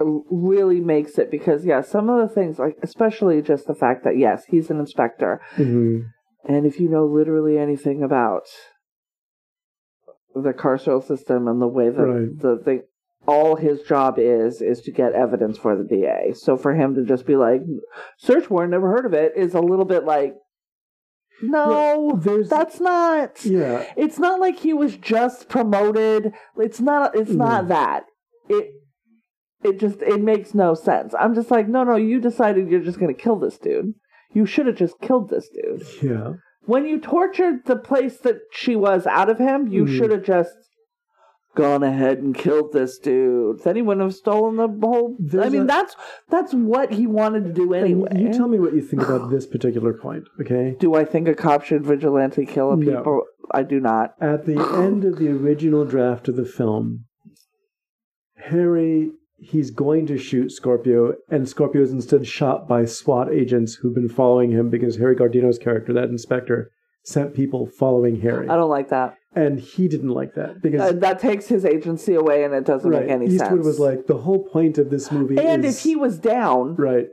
really 0.00 0.80
makes 0.80 1.18
it 1.18 1.30
because 1.30 1.64
yeah, 1.64 1.80
some 1.80 2.10
of 2.10 2.28
the 2.28 2.34
things 2.34 2.58
like 2.58 2.76
especially 2.82 3.40
just 3.40 3.66
the 3.66 3.74
fact 3.74 4.02
that 4.04 4.18
yes, 4.18 4.44
he's 4.48 4.68
an 4.70 4.80
inspector, 4.80 5.40
Mm-hmm. 5.56 6.00
and 6.52 6.66
if 6.66 6.80
you 6.80 6.88
know 6.88 7.06
literally 7.06 7.56
anything 7.58 8.02
about 8.02 8.42
the 10.34 10.52
carceral 10.52 11.02
system 11.06 11.46
and 11.46 11.62
the 11.62 11.68
way 11.68 11.90
that 11.90 12.02
Right. 12.02 12.38
the 12.38 12.58
thing 12.64 12.82
all 13.26 13.54
his 13.56 13.82
job 13.82 14.16
is 14.18 14.60
is 14.60 14.80
to 14.82 14.90
get 14.90 15.12
evidence 15.12 15.56
for 15.56 15.76
the 15.76 15.84
DA. 15.84 16.32
So 16.34 16.56
for 16.56 16.74
him 16.74 16.94
to 16.96 17.04
just 17.04 17.24
be 17.24 17.36
like 17.36 17.62
search 18.18 18.50
warrant, 18.50 18.72
never 18.72 18.90
heard 18.90 19.06
of 19.06 19.14
it, 19.14 19.32
is 19.36 19.54
a 19.54 19.60
little 19.60 19.84
bit 19.84 20.04
like 20.04 20.34
No, 21.42 22.18
there's- 22.22 22.48
that's 22.48 22.80
not. 22.80 23.44
Yeah, 23.44 23.84
It's 23.96 24.18
not 24.18 24.40
like 24.40 24.58
he 24.58 24.72
was 24.72 24.96
just 24.96 25.48
promoted. 25.48 26.32
It's 26.56 26.80
not. 26.80 27.14
It's 27.16 27.30
not 27.32 27.68
that. 27.68 28.04
It. 28.48 28.70
It 29.62 29.78
just. 29.80 30.00
It 30.02 30.20
makes 30.20 30.54
no 30.54 30.74
sense. 30.74 31.14
I'm 31.18 31.34
just 31.34 31.50
like, 31.50 31.68
no, 31.68 31.84
no. 31.84 31.96
You 31.96 32.20
decided 32.20 32.70
you're 32.70 32.80
just 32.80 32.98
gonna 33.00 33.14
kill 33.14 33.36
this 33.36 33.58
dude. 33.58 33.94
You 34.32 34.46
should 34.46 34.66
have 34.66 34.76
just 34.76 35.00
killed 35.00 35.30
this 35.30 35.48
dude. 35.48 35.86
yeah. 36.02 36.32
When 36.66 36.86
you 36.86 36.98
tortured 36.98 37.66
the 37.66 37.76
place 37.76 38.18
that 38.20 38.36
she 38.50 38.74
was 38.74 39.06
out 39.06 39.28
of 39.28 39.38
him, 39.38 39.68
you 39.68 39.84
Mhm. 39.84 39.96
should 39.96 40.10
have 40.12 40.22
just 40.22 40.56
gone 41.54 41.82
ahead 41.82 42.18
and 42.18 42.34
killed 42.34 42.72
this 42.72 42.98
dude. 42.98 43.60
Then 43.62 43.76
he 43.76 43.82
wouldn't 43.82 44.04
have 44.04 44.14
stolen 44.14 44.56
the 44.56 44.68
whole. 44.86 45.16
I 45.40 45.48
mean, 45.48 45.62
a- 45.62 45.64
that's 45.66 45.96
that's 46.28 46.52
what 46.52 46.92
he 46.92 47.06
wanted 47.06 47.44
to 47.44 47.52
do 47.52 47.72
anyway. 47.74 48.10
you 48.16 48.32
tell 48.32 48.48
me 48.48 48.58
what 48.58 48.74
you 48.74 48.80
think 48.82 49.02
about 49.02 49.30
this 49.30 49.46
particular 49.46 49.92
point, 49.92 50.24
okay? 50.40 50.76
do 50.78 50.94
I 50.94 51.04
think 51.04 51.28
a 51.28 51.34
cop 51.34 51.64
should 51.64 51.84
vigilante 51.84 52.46
kill 52.46 52.72
a 52.72 52.76
No. 52.76 52.96
people? 52.96 53.22
I 53.52 53.62
do 53.62 53.78
not. 53.80 54.14
At 54.20 54.46
the 54.46 54.58
end 54.58 55.04
of 55.04 55.18
the 55.18 55.28
original 55.28 55.84
draft 55.84 56.28
of 56.28 56.36
the 56.36 56.44
film, 56.46 57.04
Harry 58.36 59.12
he's 59.38 59.70
going 59.70 60.06
to 60.06 60.16
shoot 60.16 60.50
Scorpio, 60.50 61.14
and 61.28 61.46
Scorpio 61.48 61.82
is 61.82 61.92
instead 61.92 62.26
shot 62.26 62.66
by 62.66 62.84
SWAT 62.86 63.30
agents 63.30 63.74
who've 63.74 63.94
been 63.94 64.08
following 64.08 64.50
him 64.52 64.70
because 64.70 64.96
Harry 64.96 65.14
Guardino's 65.14 65.58
character, 65.58 65.92
that 65.92 66.08
inspector, 66.08 66.70
sent 67.04 67.34
people 67.34 67.66
following 67.66 68.20
Harry, 68.22 68.48
I 68.48 68.56
don't 68.56 68.70
like 68.70 68.88
that. 68.88 69.16
and 69.36 69.60
he 69.60 69.88
didn't 69.88 70.08
like 70.10 70.34
that 70.34 70.60
because 70.62 70.80
Uh, 70.80 70.92
that 71.00 71.18
takes 71.20 71.46
his 71.46 71.64
agency 71.64 72.14
away, 72.14 72.44
and 72.44 72.52
it 72.54 72.64
doesn't 72.64 72.90
right, 72.90 73.02
make 73.02 73.10
any 73.10 73.26
Eastwood 73.26 73.48
sense. 73.50 73.66
was 73.66 73.78
like 73.78 74.06
the 74.06 74.16
whole 74.18 74.44
point 74.44 74.78
of 74.78 74.90
this 74.90 75.12
movie. 75.12 75.38
and 75.38 75.64
is, 75.64 75.76
if 75.78 75.82
he 75.82 75.94
was 75.96 76.18
down, 76.18 76.74
right, 76.76 77.08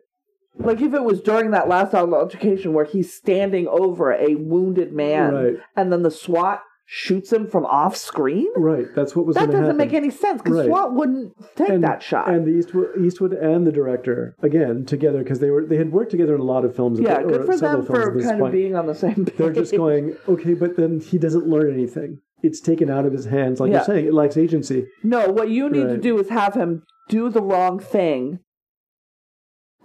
like 0.57 0.81
if 0.81 0.93
it 0.93 1.03
was 1.03 1.21
during 1.21 1.51
that 1.51 1.67
last 1.67 1.93
altercation 1.93 2.73
where 2.73 2.85
he's 2.85 3.13
standing 3.13 3.67
over 3.67 4.11
a 4.13 4.35
wounded 4.35 4.91
man, 4.93 5.33
Right. 5.33 5.57
and 5.75 5.91
then 5.91 6.03
the 6.03 6.11
SWAT 6.11 6.61
shoots 6.93 7.31
him 7.31 7.47
from 7.47 7.65
off 7.67 7.95
screen, 7.95 8.47
right, 8.57 8.87
that's 8.93 9.15
what 9.15 9.25
was 9.25 9.37
that 9.37 9.45
doesn't 9.45 9.61
happen. 9.63 9.77
make 9.77 9.93
any 9.93 10.09
sense 10.09 10.41
because 10.41 10.57
Right. 10.57 10.65
SWAT 10.67 10.93
wouldn't 10.93 11.33
take 11.55 11.69
and, 11.69 11.83
that 11.85 12.03
shot. 12.03 12.29
And 12.29 12.45
the 12.45 12.51
Eastwood, 12.51 12.89
Eastwood 13.01 13.31
and 13.31 13.65
the 13.65 13.71
director 13.71 14.35
again 14.41 14.85
together 14.85 15.19
because 15.23 15.39
they 15.39 15.49
were 15.51 15.65
they 15.65 15.77
had 15.77 15.93
worked 15.93 16.11
together 16.11 16.35
in 16.35 16.41
a 16.41 16.43
lot 16.43 16.65
of 16.65 16.75
films. 16.75 16.99
yeah, 16.99 17.21
the- 17.21 17.27
good 17.29 17.41
or 17.41 17.45
for 17.45 17.57
them 17.57 17.85
for 17.85 18.19
kind 18.21 18.39
point. 18.39 18.41
of 18.47 18.51
being 18.51 18.75
on 18.75 18.87
the 18.87 18.93
same 18.95 19.23
page. 19.25 19.37
They're 19.37 19.53
just 19.53 19.73
going 19.73 20.17
okay, 20.27 20.53
but 20.53 20.75
then 20.75 20.99
he 20.99 21.17
doesn't 21.17 21.47
learn 21.47 21.73
anything. 21.73 22.19
It's 22.43 22.59
taken 22.59 22.89
out 22.89 23.05
of 23.05 23.13
his 23.13 23.23
hands, 23.25 23.61
like 23.61 23.69
Yeah. 23.71 23.77
you're 23.77 23.85
saying. 23.85 24.05
It 24.07 24.13
lacks 24.13 24.35
agency. 24.35 24.87
No, 25.01 25.29
what 25.29 25.49
you 25.49 25.69
need 25.69 25.87
to 25.87 25.97
do 25.97 26.19
is 26.19 26.27
have 26.27 26.55
him 26.55 26.83
do 27.07 27.29
the 27.29 27.41
wrong 27.41 27.79
thing 27.79 28.39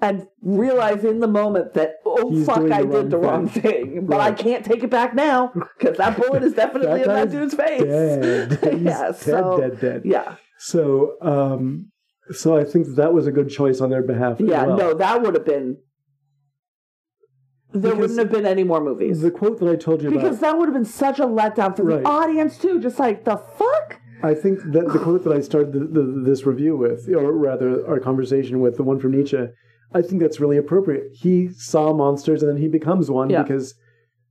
and 0.03 0.27
realize 0.43 1.05
in 1.05 1.21
the 1.21 1.27
moment 1.29 1.73
that, 1.75 1.97
oh, 2.05 2.31
He's 2.31 2.47
fuck, 2.47 2.71
I 2.71 2.83
the 2.83 3.03
did 3.03 3.11
the 3.11 3.19
wrong 3.19 3.45
wrong 3.45 3.49
thing. 3.49 4.07
But 4.07 4.21
I 4.21 4.33
can't 4.33 4.65
take 4.65 4.83
it 4.85 4.91
back 4.91 5.15
now 5.15 5.53
because 5.79 5.97
that 5.97 6.17
bullet 6.19 6.43
is 6.43 6.53
definitely 6.53 7.03
in 7.03 7.09
that 7.09 7.31
dude's 7.31 7.55
face. 7.55 7.83
Dead. 7.83 8.59
Yeah, 8.83 8.99
dead, 9.07 9.17
so, 9.17 9.59
dead, 9.59 9.81
dead. 9.81 10.03
Yeah, 10.05 10.37
So, 10.59 11.17
um, 11.23 11.91
so 12.31 12.57
I 12.57 12.65
think 12.65 12.97
that 12.97 13.13
was 13.15 13.27
a 13.27 13.33
good 13.33 13.49
choice 13.49 13.81
on 13.81 13.89
their 13.91 14.03
behalf. 14.03 14.39
yeah, 14.41 14.65
well. 14.67 14.77
no, 14.77 14.95
that 14.95 15.23
would 15.23 15.35
have 15.35 15.47
been. 15.47 15.79
There 17.73 17.93
Because 17.95 17.99
wouldn't 18.17 18.19
have 18.19 18.31
been 18.31 18.47
any 18.47 18.65
more 18.65 18.81
movies. 18.83 19.21
The 19.21 19.31
quote 19.31 19.59
that 19.61 19.69
I 19.69 19.77
told 19.77 20.03
you 20.03 20.11
because 20.11 20.39
about, 20.39 20.41
that 20.41 20.59
would 20.59 20.69
have 20.69 20.75
been 20.75 20.85
such 20.85 21.19
a 21.19 21.25
letdown 21.27 21.77
for 21.77 21.85
Right. 21.85 22.03
the 22.03 22.09
audience, 22.09 22.59
too. 22.59 22.81
Just 22.81 22.99
like, 22.99 23.25
the 23.25 23.37
fuck? 23.37 24.01
I 24.23 24.35
think 24.35 24.61
that 24.73 24.89
the 24.93 24.99
quote 24.99 25.25
that 25.25 25.33
I 25.33 25.41
started 25.41 25.73
the, 25.73 25.81
the, 25.81 26.23
this 26.25 26.47
review 26.47 26.77
with, 26.77 27.09
or 27.09 27.33
rather 27.33 27.87
our 27.87 27.99
conversation 28.01 28.61
with, 28.61 28.77
the 28.77 28.83
one 28.83 28.99
from 28.99 29.13
Nietzsche, 29.13 29.47
I 29.97 30.03
think 30.03 30.21
that's 30.23 30.39
really 30.41 30.57
appropriate. 30.59 31.05
He 31.13 31.49
saw 31.49 31.93
monsters 31.93 32.43
and 32.43 32.51
then 32.53 32.61
he 32.61 32.69
becomes 32.69 33.11
one 33.11 33.31
Yeah. 33.31 33.43
because 33.43 33.75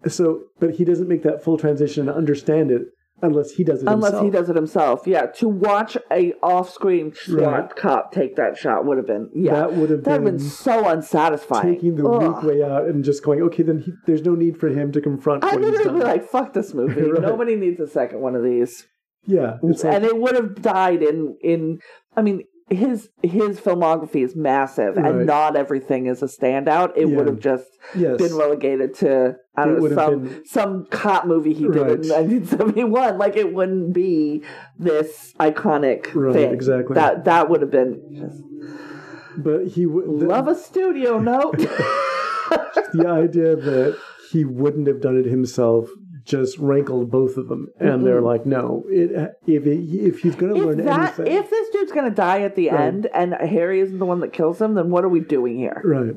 so, 0.07 0.41
but 0.59 0.72
he 0.76 0.86
doesn't 0.86 1.07
make 1.07 1.24
that 1.24 1.43
full 1.43 1.57
transition 1.57 2.07
and 2.07 2.16
understand 2.16 2.70
it 2.72 2.84
unless 3.22 3.51
he 3.51 3.63
does 3.63 3.82
it 3.82 3.88
Unless 3.88 4.11
himself. 4.11 4.24
he 4.26 4.30
does 4.30 4.49
it 4.49 4.55
himself. 4.55 5.07
Yeah, 5.07 5.26
to 5.38 5.47
watch 5.47 5.97
a 6.11 6.34
off-screen 6.43 7.13
SWAT 7.16 7.41
Right. 7.41 7.76
cop 7.76 8.11
take 8.11 8.36
that 8.36 8.57
shot 8.57 8.86
would 8.86 8.97
have 8.97 9.07
been 9.07 9.30
yeah. 9.34 9.53
That 9.55 9.74
would 9.74 9.89
have 9.89 10.03
That 10.03 10.24
been 10.24 10.38
been 10.38 10.39
so 10.39 10.88
unsatisfying. 10.88 11.74
taking 11.76 11.95
the 11.95 12.07
Ugh. 12.07 12.22
weak 12.22 12.43
way 12.43 12.61
out 12.63 12.86
and 12.88 13.03
just 13.03 13.24
going, 13.24 13.41
okay, 13.43 13.63
then 13.63 13.80
he, 13.80 13.93
there's 14.05 14.22
no 14.24 14.36
need 14.36 14.59
for 14.59 14.68
him 14.68 14.91
to 14.91 15.01
confront 15.01 15.43
I 15.43 15.55
what 15.55 15.63
he's 15.63 15.72
literally 15.72 16.01
like 16.01 16.26
fuck 16.30 16.53
this 16.53 16.74
movie. 16.74 17.01
Right. 17.09 17.22
Nobody 17.22 17.55
needs 17.55 17.80
a 17.80 17.88
second 17.88 18.20
one 18.22 18.36
of 18.36 18.43
these. 18.43 18.86
yeah, 19.26 19.57
like, 19.63 19.86
and 19.86 20.03
it 20.05 20.18
would 20.18 20.36
have 20.36 20.61
died 20.61 21.01
in 21.01 21.38
in. 21.41 21.80
I 22.16 22.22
mean, 22.22 22.43
his 22.70 23.09
his 23.22 23.59
filmography 23.59 24.24
is 24.24 24.36
massive, 24.36 24.97
Right. 24.97 25.05
and 25.13 25.26
not 25.26 25.55
everything 25.55 26.07
is 26.07 26.24
a 26.24 26.26
standout. 26.26 26.93
It 26.95 27.07
Yeah. 27.07 27.16
would 27.18 27.28
have 27.28 27.39
just 27.39 27.68
yes, 27.95 28.18
been 28.18 28.36
relegated 28.36 28.95
to 28.95 29.36
I 29.55 29.66
don't 29.66 29.80
know 29.82 29.89
some 29.95 30.24
been- 30.24 30.45
some 30.45 30.86
cop 30.89 31.26
movie 31.28 31.53
he 31.53 31.66
did 31.68 31.76
in 31.78 31.82
Right. 31.88 32.05
1971. 32.05 33.18
Like 33.20 33.38
it 33.38 33.53
wouldn't 33.53 33.93
be 33.93 34.41
this 34.80 35.34
iconic 35.39 36.07
Right, 36.16 36.34
thing. 36.34 36.51
exactly. 36.53 36.95
That 36.95 37.26
that 37.26 37.49
would 37.49 37.61
have 37.61 37.72
been 37.72 38.01
just 38.16 38.41
but 39.38 39.68
he 39.68 39.86
would 39.86 40.07
love 40.07 40.47
a 40.47 40.55
studio 40.55 41.20
note. 41.20 41.57
the 42.93 43.05
idea 43.07 43.55
that 43.55 43.97
he 44.32 44.43
wouldn't 44.45 44.88
have 44.88 45.01
done 45.01 45.18
it 45.18 45.26
himself 45.26 45.89
just 46.26 46.57
rankled 46.57 47.11
both 47.11 47.38
of 47.38 47.47
them, 47.47 47.67
and 47.80 47.89
mm-hmm. 47.89 48.03
they're 48.03 48.21
like, 48.21 48.45
no, 48.45 48.84
it, 48.89 49.11
if 49.47 49.65
it, 49.65 49.80
if 49.80 50.19
he's 50.19 50.36
going 50.36 50.53
to 50.53 50.59
learn 50.59 50.78
that 50.86 51.19
anything, 51.19 51.28
if 51.28 51.49
this 51.49 51.69
dude's 51.69 51.91
gonna 51.91 52.09
die 52.09 52.41
at 52.41 52.55
the 52.55 52.69
Right. 52.69 52.82
end 52.82 53.07
and 53.13 53.34
Harry 53.34 53.80
isn't 53.80 53.99
the 53.99 54.05
one 54.05 54.19
that 54.21 54.34
kills 54.34 54.61
him, 54.61 54.73
then 54.73 54.89
what 54.89 55.03
are 55.03 55.09
we 55.09 55.19
doing 55.19 55.57
here? 55.57 55.82
right, 55.84 56.15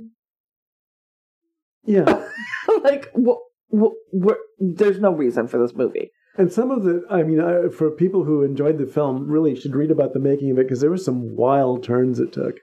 yeah. 1.85 2.27
like, 2.83 3.11
wh- 3.15 3.73
wh- 3.73 4.33
there's 4.59 4.99
no 4.99 5.13
reason 5.13 5.47
for 5.47 5.59
this 5.59 5.75
movie. 5.75 6.11
And 6.37 6.53
some 6.53 6.71
of 6.71 6.85
the, 6.85 7.03
I 7.11 7.25
mean, 7.25 7.41
I, 7.41 7.69
for 7.69 7.91
people 7.91 8.25
who 8.25 8.43
enjoyed 8.43 8.79
the 8.79 8.87
film, 8.87 9.29
really 9.29 9.57
should 9.57 9.75
read 9.75 9.91
about 9.91 10.13
the 10.13 10.21
making 10.21 10.53
of 10.53 10.59
it 10.59 10.67
because 10.67 10.81
there 10.81 10.91
were 10.91 10.97
some 10.97 11.35
wild 11.35 11.83
turns 11.83 12.21
it 12.21 12.33
took. 12.33 12.61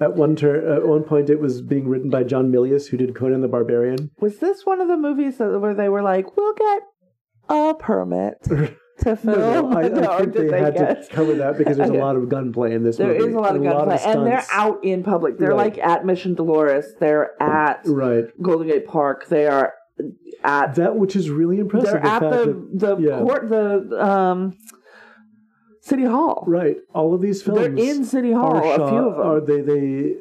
At 0.00 0.14
one 0.14 0.36
turn, 0.36 0.70
at 0.70 0.86
one 0.86 1.04
point, 1.04 1.30
it 1.30 1.40
was 1.40 1.62
being 1.62 1.88
written 1.88 2.10
by 2.10 2.22
John 2.22 2.52
Milius, 2.52 2.88
who 2.88 2.96
did 2.98 3.14
Conan 3.14 3.40
the 3.40 3.48
Barbarian. 3.48 4.10
Was 4.20 4.38
this 4.40 4.66
one 4.66 4.80
of 4.80 4.88
the 4.88 4.96
movies 4.96 5.38
that, 5.38 5.58
where 5.58 5.74
they 5.74 5.88
were 5.88 6.02
like, 6.02 6.36
"We'll 6.36 6.52
get 6.54 6.82
a 7.48 7.74
permit 7.78 8.34
to 8.44 9.16
film"? 9.16 9.40
No, 9.40 9.70
no, 9.70 9.78
I, 9.78 9.88
No, 9.88 10.10
I 10.12 10.18
think 10.18 10.32
did 10.34 10.50
they 10.50 10.60
had 10.60 10.74
get- 10.74 11.08
to 11.08 11.14
cover 11.14 11.34
that 11.36 11.56
because 11.56 11.78
there's 11.78 11.88
Okay. 11.88 11.98
a 11.98 12.04
lot 12.04 12.16
of 12.16 12.28
gunplay 12.28 12.74
in 12.74 12.82
this 12.84 12.98
There 12.98 13.08
movie. 13.08 13.24
is 13.30 13.34
a 13.34 13.38
lot 13.40 13.56
of 13.56 13.62
gunplay, 13.62 13.98
and 14.04 14.26
they're 14.26 14.44
out 14.52 14.84
in 14.84 15.02
public. 15.02 15.38
They're 15.38 15.50
Right. 15.54 15.74
like 15.74 15.78
at 15.78 16.04
Mission 16.04 16.34
Dolores. 16.34 16.92
They're 17.00 17.30
at 17.42 17.80
Right. 17.86 18.24
Golden 18.42 18.66
Gate 18.68 18.86
Park. 18.86 19.28
They 19.28 19.46
are 19.46 19.72
at. 20.44 20.74
That 20.74 20.96
which 20.96 21.16
is 21.16 21.30
really 21.30 21.58
impressive. 21.58 21.92
They're 21.92 22.02
the 22.02 22.06
at 22.10 22.20
the 22.20 22.68
the 22.74 22.96
yeah. 22.98 23.18
court 23.20 23.48
the 23.48 24.04
um 24.06 24.58
city 25.86 26.04
hall. 26.04 26.44
right, 26.46 26.76
all 26.94 27.14
of 27.14 27.20
these 27.22 27.42
films 27.42 27.60
They're 27.60 27.76
in 27.90 28.04
City 28.04 28.32
Hall. 28.32 28.56
are 28.56 28.74
A 28.86 28.88
few 28.90 28.98
of 29.08 29.16
them. 29.16 29.26
Are 29.26 29.40
they? 29.40 29.60
They 29.60 30.14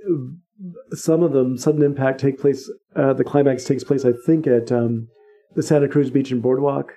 some 0.91 1.21
of 1.23 1.31
them 1.33 1.57
sudden 1.57 1.81
impact 1.83 2.19
take 2.21 2.39
place. 2.39 2.69
Uh, 2.95 3.13
the 3.13 3.23
climax 3.23 3.65
takes 3.65 3.83
place, 3.83 4.05
I 4.05 4.13
think, 4.25 4.47
at 4.47 4.71
um, 4.71 5.07
the 5.55 5.63
Santa 5.63 5.87
Cruz 5.89 6.09
Beach 6.09 6.31
and 6.31 6.41
Boardwalk. 6.41 6.93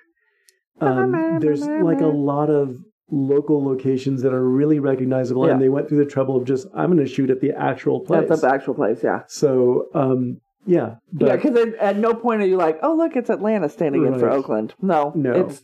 Um, 0.80 1.38
there's 1.40 1.66
like 1.66 2.00
a 2.00 2.06
lot 2.06 2.50
of 2.50 2.76
local 3.10 3.64
locations 3.64 4.22
that 4.22 4.32
are 4.32 4.46
really 4.48 4.78
recognizable, 4.78 5.46
Yeah. 5.46 5.54
and 5.54 5.62
they 5.62 5.68
went 5.70 5.88
through 5.88 6.04
the 6.04 6.10
trouble 6.10 6.36
of 6.36 6.44
just 6.44 6.66
I'm 6.74 6.92
going 6.92 7.04
to 7.04 7.12
shoot 7.12 7.30
at 7.30 7.40
the 7.40 7.50
actual 7.52 8.00
place. 8.00 8.30
At 8.30 8.40
the 8.40 8.48
actual 8.52 8.74
place, 8.74 9.00
yeah. 9.02 9.22
So 9.28 9.86
um, 9.94 10.40
yeah, 10.66 10.96
but 11.12 11.26
yeah, 11.26 11.36
because 11.36 11.56
at 11.80 11.96
no 11.96 12.14
point 12.14 12.42
are 12.42 12.46
you 12.46 12.56
like, 12.58 12.78
oh, 12.82 12.94
look, 12.94 13.16
it's 13.16 13.30
Atlanta 13.30 13.68
standing 13.68 14.06
in 14.06 14.18
for 14.18 14.28
Oakland. 14.30 14.74
No, 14.80 15.12
No. 15.16 15.32
it's 15.32 15.62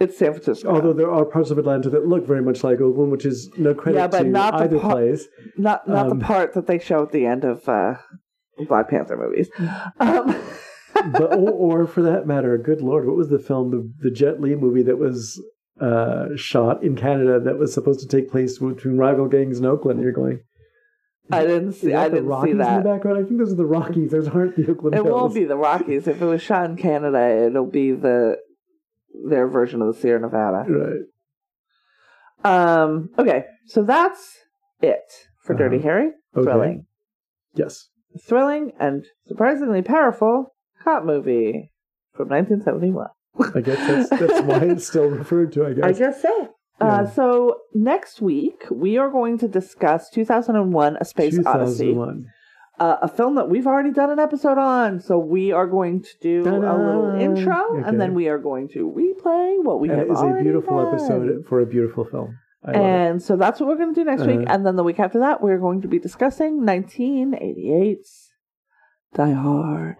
it's 0.00 0.18
San 0.18 0.32
Francisco. 0.32 0.68
although 0.70 0.92
there 0.92 1.10
are 1.10 1.24
parts 1.24 1.50
of 1.50 1.58
Atlanta 1.58 1.90
that 1.90 2.06
look 2.06 2.26
very 2.26 2.42
much 2.42 2.62
like 2.64 2.80
Oakland, 2.80 3.10
which 3.10 3.24
is 3.26 3.50
no 3.58 3.74
credit 3.74 3.98
Yeah, 3.98 4.06
but 4.08 4.22
to 4.22 4.28
not 4.28 4.56
the 4.58 4.64
either 4.64 4.78
par- 4.78 4.90
place. 4.92 5.26
not 5.56 5.86
not 5.88 6.10
um, 6.10 6.18
the 6.18 6.24
part 6.24 6.54
that 6.54 6.66
they 6.66 6.78
show 6.78 7.02
at 7.02 7.12
the 7.12 7.26
end 7.26 7.44
of 7.44 7.68
uh, 7.68 7.94
Black 8.68 8.88
Panther 8.90 9.16
movies. 9.16 9.48
Um, 10.00 10.34
but 11.12 11.34
or, 11.36 11.50
or 11.82 11.86
for 11.86 12.02
that 12.02 12.26
matter, 12.26 12.56
good 12.58 12.80
lord, 12.80 13.06
what 13.06 13.16
was 13.16 13.28
the 13.28 13.38
film, 13.38 13.70
the, 13.70 13.92
the 14.08 14.10
Jet 14.14 14.40
Li 14.40 14.54
movie 14.54 14.82
that 14.82 14.98
was 14.98 15.40
uh, 15.80 16.28
shot 16.36 16.82
in 16.82 16.96
Canada 16.96 17.38
that 17.40 17.58
was 17.58 17.72
supposed 17.72 18.00
to 18.00 18.08
take 18.08 18.30
place 18.30 18.58
between 18.58 18.96
rival 18.96 19.26
gangs 19.28 19.58
in 19.58 19.66
Oakland? 19.66 20.00
You're 20.02 20.12
going, 20.12 20.40
I 21.30 21.44
didn't 21.44 21.72
see. 21.74 21.88
that 21.88 21.98
I 21.98 22.08
didn't 22.08 22.26
Rockies 22.26 22.46
see 22.48 22.50
in 22.52 22.58
that. 22.58 22.82
the 22.82 22.88
background? 22.90 23.18
I 23.18 23.22
think 23.28 23.38
those 23.38 23.52
are 23.52 23.56
the 23.56 23.66
Rockies. 23.66 24.10
Those 24.10 24.28
aren't 24.28 24.56
the 24.56 24.70
Oakland 24.70 24.94
It 24.94 25.04
Hills. 25.04 25.08
won't 25.10 25.34
be 25.34 25.44
the 25.44 25.56
Rockies. 25.56 26.08
If 26.08 26.20
it 26.22 26.24
was 26.24 26.42
shot 26.42 26.64
in 26.70 26.76
Canada, 26.76 27.46
it'll 27.46 27.66
be 27.66 27.92
the 27.92 28.38
their 29.28 29.48
version 29.48 29.82
of 29.82 29.94
the 29.94 30.00
Sierra 30.00 30.20
Nevada. 30.20 30.64
Right. 30.70 31.02
Um. 32.44 33.10
Okay, 33.18 33.44
so 33.66 33.82
that's 33.82 34.38
it 34.80 35.00
for 35.42 35.54
Uh-huh. 35.54 35.64
Dirty 35.64 35.78
Harry. 35.82 36.10
Okay. 36.36 36.44
Thrilling, 36.44 36.86
Yes. 37.54 37.88
thrilling, 38.22 38.72
and 38.78 39.04
surprisingly 39.26 39.82
powerful 39.82 40.54
cop 40.84 41.04
movie 41.04 41.72
from 42.14 42.28
1971. 42.28 43.06
I 43.54 43.60
guess 43.60 44.08
that's, 44.08 44.10
that's 44.10 44.40
why 44.42 44.58
it's 44.64 44.86
still 44.86 45.06
referred 45.10 45.52
to, 45.52 45.66
I 45.66 45.72
guess. 45.72 45.84
I 45.84 45.92
guess 45.92 46.22
so. 46.22 46.54
Yeah. 46.80 46.86
Uh, 46.86 47.06
so 47.10 47.58
next 47.74 48.20
week 48.20 48.64
we 48.70 48.98
are 48.98 49.10
going 49.10 49.38
to 49.38 49.48
discuss 49.48 50.08
2001: 50.10 50.96
A 51.00 51.04
Space 51.04 51.38
Odyssey. 51.44 51.96
2001. 52.78 52.80
uh, 52.80 52.98
a 53.02 53.08
film 53.08 53.34
that 53.36 53.48
we've 53.48 53.66
already 53.66 53.90
done 53.92 54.10
an 54.10 54.18
episode 54.18 54.58
on. 54.58 55.00
So 55.00 55.18
we 55.18 55.52
are 55.52 55.66
going 55.66 56.02
to 56.02 56.10
do 56.20 56.42
a 56.42 56.52
little 56.52 57.14
intro, 57.18 57.78
Okay. 57.78 57.88
and 57.88 58.00
then 58.00 58.14
we 58.14 58.28
are 58.28 58.38
going 58.38 58.68
to 58.70 58.90
replay 58.90 59.62
what 59.62 59.80
we 59.80 59.88
And 59.88 59.98
have 59.98 60.08
it 60.08 60.12
is 60.12 60.20
a 60.20 60.42
beautiful 60.42 60.76
done. 60.82 60.94
episode 60.94 61.46
for 61.48 61.60
a 61.60 61.66
beautiful 61.66 62.04
film. 62.04 62.36
I. 62.64 62.72
And 62.72 63.22
so 63.22 63.36
that's 63.36 63.60
what 63.60 63.68
we're 63.68 63.76
going 63.76 63.94
to 63.94 64.00
do 64.00 64.04
next 64.04 64.22
week. 64.26 64.40
Uh-huh. 64.40 64.46
And 64.54 64.66
then 64.66 64.76
the 64.76 64.82
week 64.84 64.98
after 64.98 65.20
that, 65.20 65.40
we're 65.42 65.58
going 65.58 65.80
to 65.82 65.88
be 65.88 65.98
discussing 65.98 66.60
1988's 66.62 68.30
Die 69.14 69.32
Hard. 69.32 69.96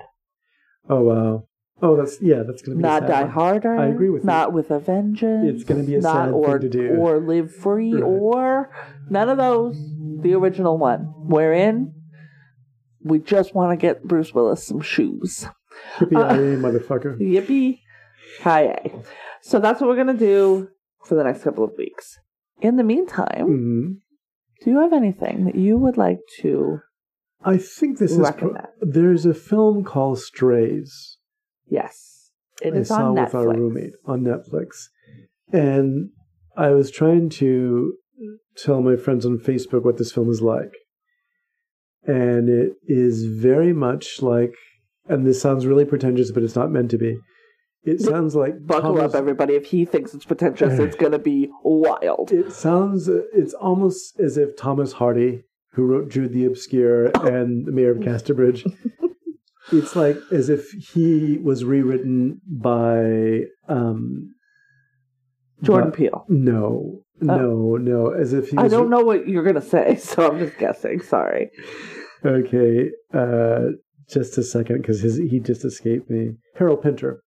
Oh 0.89 1.03
wow. 1.03 1.45
Oh, 1.81 1.97
that's 1.97 2.21
yeah. 2.21 2.43
That's 2.45 2.61
gonna 2.63 2.77
be 2.77 2.81
a 2.83 2.83
Not 2.83 3.07
Die. 3.07 3.27
Harder. 3.27 3.77
I 3.77 3.87
agree 3.87 4.11
with 4.11 4.23
you. 4.23 4.27
Not 4.27 4.53
with 4.53 4.71
a 4.73 4.81
vengeance. 4.81 5.47
It's 5.55 5.63
gonna 5.65 5.85
be 5.85 5.95
a 5.95 6.01
not 6.01 6.13
sad 6.27 6.31
or, 6.33 6.59
thing 6.59 6.63
to 6.63 6.69
do. 6.69 6.89
Or 6.97 7.21
Live 7.21 7.55
Free 7.55 7.95
Right. 7.95 8.03
or 8.03 8.71
none 9.09 9.29
of 9.29 9.39
those. 9.39 9.79
The 10.21 10.35
original 10.35 10.77
one. 10.79 11.13
Wherein 11.17 11.95
we 13.09 13.19
just 13.19 13.55
want 13.55 13.73
to 13.73 13.77
get 13.77 14.05
Bruce 14.05 14.33
Willis 14.33 14.65
some 14.65 14.81
shoes. 14.81 15.47
Yippee-ki-yay, 15.99 16.57
motherfucker. 16.57 17.19
Yippee! 17.19 17.81
Hi. 18.43 18.91
So 19.43 19.59
that's 19.59 19.81
what 19.81 19.89
we're 19.89 20.03
going 20.03 20.09
to 20.09 20.15
do 20.15 20.69
for 21.05 21.15
the 21.15 21.25
next 21.25 21.43
couple 21.43 21.65
of 21.65 21.73
weeks. 21.79 22.19
In 22.61 22.77
the 22.77 22.85
meantime, 22.85 23.47
hmm 23.47 23.93
do 24.65 24.71
you 24.73 24.81
have 24.81 24.93
anything 24.93 25.45
that 25.45 25.55
you 25.55 25.79
would 25.79 25.97
like 25.97 26.19
to 26.41 26.81
I 27.45 27.57
think 27.57 27.99
this 27.99 28.13
is. 28.13 28.31
Pro- 28.37 28.57
there's 28.81 29.25
a 29.25 29.35
film 29.35 29.85
called 29.85 30.19
Strays. 30.19 31.19
Yes. 31.69 32.33
It 32.61 32.75
I 32.75 32.79
is 32.79 32.89
saw 32.89 33.11
on 33.11 33.15
with 33.15 33.35
our 33.35 33.49
roommate 33.49 33.93
on 34.05 34.23
Netflix, 34.23 34.89
and 35.53 36.11
I 36.57 36.71
was 36.71 36.91
trying 36.91 37.31
to 37.31 37.95
tell 38.57 38.83
my 38.83 38.97
friends 38.97 39.25
on 39.25 39.39
Facebook 39.39 39.85
what 39.85 39.99
this 39.99 40.11
film 40.11 40.29
is 40.29 40.43
like, 40.43 40.73
and 42.09 42.49
it 42.49 42.73
is 42.89 43.25
very 43.27 43.73
much 43.73 44.21
like, 44.23 44.55
and 45.09 45.25
this 45.25 45.41
sounds 45.41 45.65
really 45.67 45.85
pretentious, 45.85 46.33
but 46.33 46.43
it's 46.43 46.57
not 46.57 46.73
meant 46.73 46.91
to 46.91 46.99
be. 46.99 47.17
It 47.85 48.01
sounds 48.01 48.35
like 48.35 48.67
Buckle 48.67 48.97
Thomas- 48.97 49.15
up, 49.15 49.19
everybody. 49.19 49.55
If 49.55 49.67
he 49.67 49.85
thinks 49.85 50.13
it's 50.13 50.25
pretentious, 50.25 50.79
it's 50.81 50.97
going 50.97 51.13
to 51.13 51.19
be 51.21 51.49
wild. 51.63 52.33
It 52.33 52.51
sounds. 52.53 53.07
It's 53.09 53.55
almost 53.55 54.19
as 54.19 54.37
if 54.37 54.57
Thomas 54.57 54.93
Hardy, 54.95 55.45
who 55.75 55.85
wrote 55.87 56.11
Jude 56.11 56.33
the 56.33 56.45
Obscure 56.45 57.07
and 57.27 57.65
The 57.67 57.73
Mayor 57.73 57.93
of 57.93 58.03
Casterbridge, 58.03 58.67
it's 59.73 59.95
like 59.95 60.17
as 60.33 60.49
if 60.49 60.71
he 60.73 61.39
was 61.39 61.65
rewritten 61.65 62.41
by. 62.47 63.43
um 63.69 64.35
Jordan 65.63 65.91
by- 65.91 65.97
Peele. 65.97 66.25
No, 66.29 67.01
no, 67.21 67.77
no. 67.77 68.11
As 68.11 68.33
if 68.33 68.51
he. 68.51 68.57
I 68.57 68.69
don't 68.69 68.91
know 68.91 69.01
what 69.01 69.29
you're 69.29 69.43
going 69.43 69.55
to 69.55 69.61
say, 69.63 69.97
so 70.01 70.31
I'm 70.31 70.39
just 70.39 70.59
guessing. 70.59 71.01
Sorry. 71.01 71.51
Okay, 72.25 72.91
uh, 73.15 73.61
just 74.11 74.37
a 74.39 74.43
second, 74.43 74.83
because 74.83 75.01
his 75.01 75.17
he 75.19 75.39
just 75.41 75.65
escaped 75.65 76.11
me. 76.11 76.33
Harold 76.57 76.83
Pinter. 76.83 77.23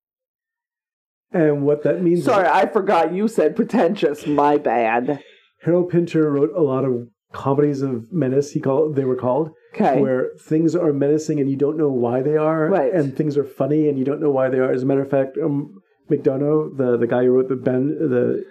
And 1.31 1.63
what 1.65 1.83
that 1.83 2.01
means. 2.01 2.25
Sorry, 2.25 2.47
I 2.47 2.65
forgot 2.67 3.13
you 3.13 3.27
said 3.27 3.55
pretentious. 3.55 4.27
My 4.27 4.57
bad. 4.57 5.23
Harold 5.63 5.89
Pinter 5.89 6.29
wrote 6.29 6.51
a 6.55 6.61
lot 6.61 6.83
of 6.83 7.07
comedies 7.31 7.81
of 7.81 8.11
menace. 8.11 8.51
He 8.51 8.59
called 8.59 8.95
they 8.95 9.05
were 9.05 9.15
called. 9.15 9.51
Okay. 9.73 10.01
where 10.01 10.31
things 10.37 10.75
are 10.75 10.91
menacing 10.91 11.39
and 11.39 11.49
you 11.49 11.55
don't 11.55 11.77
know 11.77 11.87
why 11.87 12.21
they 12.21 12.35
are, 12.35 12.67
Right. 12.67 12.93
and 12.93 13.15
things 13.15 13.37
are 13.37 13.45
funny 13.45 13.87
and 13.87 13.97
you 13.97 14.03
don't 14.03 14.19
know 14.19 14.29
why 14.29 14.49
they 14.49 14.59
are. 14.59 14.69
As 14.69 14.83
a 14.83 14.85
matter 14.85 15.01
of 15.01 15.09
fact, 15.09 15.37
um, 15.41 15.79
McDonagh, 16.09 16.75
the 16.75 16.97
the 16.97 17.07
guy 17.07 17.23
who 17.23 17.31
wrote 17.31 17.47
the 17.47 17.55
Ben, 17.55 17.87
the 17.87 18.43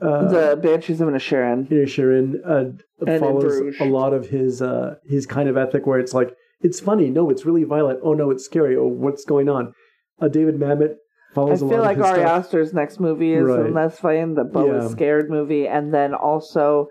uh, 0.00 0.28
the 0.28 0.56
Banshees 0.62 1.00
of 1.00 1.08
Inisherin. 1.08 1.68
Sheeran 1.70 2.34
uh, 2.44 3.18
follows 3.18 3.62
a 3.80 3.84
lot 3.84 4.12
of 4.12 4.28
his 4.28 4.60
uh, 4.62 4.96
his 5.04 5.26
kind 5.26 5.48
of 5.48 5.56
ethic, 5.56 5.86
where 5.86 5.98
it's 5.98 6.14
like 6.14 6.34
it's 6.60 6.80
funny, 6.80 7.10
no, 7.10 7.30
it's 7.30 7.44
really 7.46 7.64
violent. 7.64 8.00
Oh 8.02 8.14
no, 8.14 8.30
it's 8.30 8.44
scary. 8.44 8.76
Oh, 8.76 8.86
what's 8.86 9.24
going 9.24 9.48
on? 9.48 9.72
Uh, 10.20 10.28
David 10.28 10.56
Mamet 10.56 10.94
I 11.30 11.34
follows 11.34 11.60
a 11.60 11.64
lot 11.66 11.70
feel 11.70 11.82
like 11.82 11.98
Ari 11.98 12.20
stuff. 12.20 12.30
Aster's 12.46 12.72
next 12.72 12.98
movie 13.00 13.34
is 13.34 13.44
Right. 13.46 13.72
that's 13.74 13.98
fine. 13.98 14.34
The 14.34 14.44
Bo 14.44 14.66
Yeah. 14.66 14.84
is 14.84 14.90
scared 14.92 15.28
movie, 15.30 15.66
and 15.68 15.92
then 15.92 16.14
also 16.14 16.88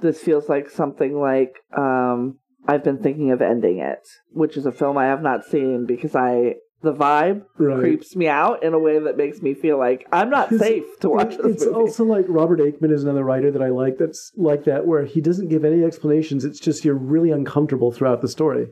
this 0.00 0.20
feels 0.20 0.48
like 0.48 0.68
something 0.70 1.18
like 1.20 1.54
um, 1.76 2.38
I've 2.66 2.84
been 2.84 2.98
thinking 2.98 3.30
of 3.32 3.42
ending 3.42 3.78
it, 3.78 4.00
which 4.30 4.56
is 4.56 4.66
a 4.66 4.72
film 4.72 4.96
I 4.98 5.06
have 5.06 5.22
not 5.22 5.44
seen 5.44 5.84
because 5.86 6.14
I 6.16 6.54
the 6.82 6.92
vibe 6.92 7.44
Right. 7.58 7.78
creeps 7.80 8.14
me 8.16 8.26
out 8.28 8.62
in 8.62 8.74
a 8.74 8.78
way 8.78 8.98
that 8.98 9.16
makes 9.16 9.40
me 9.40 9.54
feel 9.54 9.78
like 9.78 10.06
I'm 10.12 10.30
not 10.30 10.46
It's- 10.52 10.60
safe 10.68 10.98
to 11.00 11.08
watch 11.08 11.34
It- 11.34 11.40
it's 11.44 11.64
movie. 11.64 11.76
also 11.76 12.04
like 12.04 12.26
Robert 12.28 12.58
Aickman 12.60 12.92
is 12.92 13.04
another 13.04 13.24
writer 13.24 13.50
that 13.50 13.62
I 13.62 13.68
like 13.68 13.98
that's 13.98 14.32
like 14.36 14.64
that, 14.64 14.86
where 14.86 15.04
he 15.04 15.20
doesn't 15.20 15.48
give 15.48 15.64
any 15.64 15.84
explanations. 15.84 16.44
It's 16.44 16.60
just 16.60 16.84
you're 16.84 16.94
really 16.94 17.30
uncomfortable 17.30 17.92
throughout 17.92 18.20
the 18.20 18.28
story. 18.28 18.66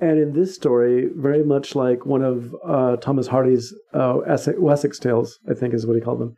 And 0.00 0.18
in 0.18 0.32
this 0.32 0.54
story, 0.54 1.08
very 1.14 1.44
much 1.44 1.74
like 1.76 2.04
one 2.04 2.22
of 2.22 2.54
uh, 2.66 2.96
Thomas 2.96 3.28
Hardy's 3.28 3.72
uh, 3.92 4.18
Essex, 4.20 4.58
Wessex 4.58 4.98
Tales, 4.98 5.38
I 5.48 5.54
think 5.54 5.72
is 5.72 5.86
what 5.86 5.94
he 5.94 6.02
called 6.02 6.20
them, 6.20 6.34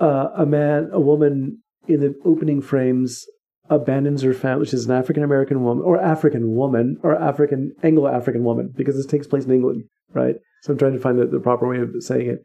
uh, 0.00 0.28
a 0.36 0.46
man, 0.46 0.90
a 0.92 1.00
woman 1.00 1.62
in 1.88 2.00
the 2.00 2.14
opening 2.24 2.60
frames 2.60 3.24
abandons 3.70 4.22
her 4.22 4.34
family, 4.34 4.60
which 4.60 4.74
is 4.74 4.84
an 4.86 4.92
African 4.92 5.22
American 5.22 5.62
woman, 5.62 5.84
or 5.84 5.98
African 6.00 6.54
woman, 6.54 6.96
or 7.02 7.14
African 7.16 7.72
Anglo 7.82 8.08
African 8.08 8.44
woman, 8.44 8.72
because 8.76 8.96
this 8.96 9.06
takes 9.06 9.26
place 9.26 9.44
in 9.44 9.52
England, 9.52 9.84
right? 10.12 10.36
So 10.62 10.72
I'm 10.72 10.78
trying 10.78 10.92
to 10.92 11.00
find 11.00 11.18
the, 11.18 11.26
the 11.26 11.40
proper 11.40 11.68
way 11.68 11.78
of 11.78 11.94
saying 12.00 12.28
it 12.28 12.44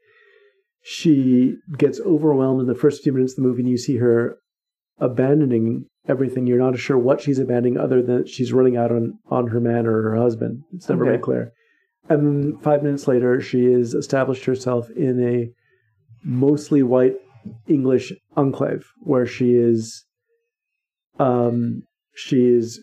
she 0.88 1.56
gets 1.80 2.00
overwhelmed 2.02 2.62
in 2.62 2.68
the 2.68 2.76
first 2.76 3.02
few 3.02 3.12
minutes 3.12 3.34
of 3.34 3.38
the 3.38 3.42
movie 3.42 3.62
and 3.64 3.70
you 3.70 3.78
see 3.78 3.98
her 3.98 4.38
abandoning 5.00 5.86
everything 6.08 6.46
you're 6.46 6.60
not 6.60 6.78
sure 6.78 6.98
what 6.98 7.20
she's 7.20 7.40
abandoning 7.40 7.76
other 7.76 8.04
than 8.04 8.24
she's 8.28 8.54
running 8.54 8.78
out 8.78 8.92
on, 8.92 9.18
on 9.32 9.48
her 9.48 9.60
man 9.60 9.88
or 9.88 10.04
her 10.04 10.16
husband 10.16 10.62
it's 10.76 10.88
never 10.88 11.04
Okay. 11.04 11.14
made 11.14 11.22
clear 11.24 11.52
and 12.08 12.28
then 12.54 12.60
five 12.60 12.84
minutes 12.84 13.08
later 13.08 13.42
she 13.42 13.66
has 13.66 13.96
established 13.96 14.46
herself 14.46 14.88
in 14.92 15.20
a 15.28 15.50
mostly 16.24 16.84
white 16.84 17.16
english 17.68 18.14
enclave 18.38 18.86
where 19.00 19.26
she 19.26 19.54
is 19.56 20.06
um 21.18 21.82
she 22.14 22.46
is 22.46 22.80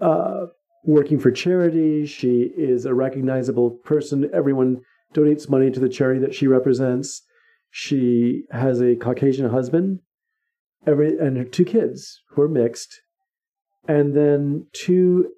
uh 0.00 0.46
working 0.84 1.18
for 1.18 1.30
charity 1.30 2.06
she 2.06 2.50
is 2.56 2.86
a 2.86 2.94
recognizable 2.94 3.70
person 3.70 4.30
everyone 4.32 4.80
donates 5.14 5.48
money 5.48 5.70
to 5.70 5.80
the 5.80 5.88
charity 5.88 6.20
that 6.20 6.34
she 6.34 6.46
represents. 6.46 7.22
She 7.70 8.44
has 8.50 8.80
a 8.80 8.96
Caucasian 8.96 9.50
husband, 9.50 10.00
every 10.86 11.18
and 11.18 11.36
her 11.36 11.44
two 11.44 11.64
kids 11.64 12.22
who 12.30 12.42
are 12.42 12.48
mixed, 12.48 13.02
and 13.88 14.14
then 14.14 14.66
two 14.72 15.32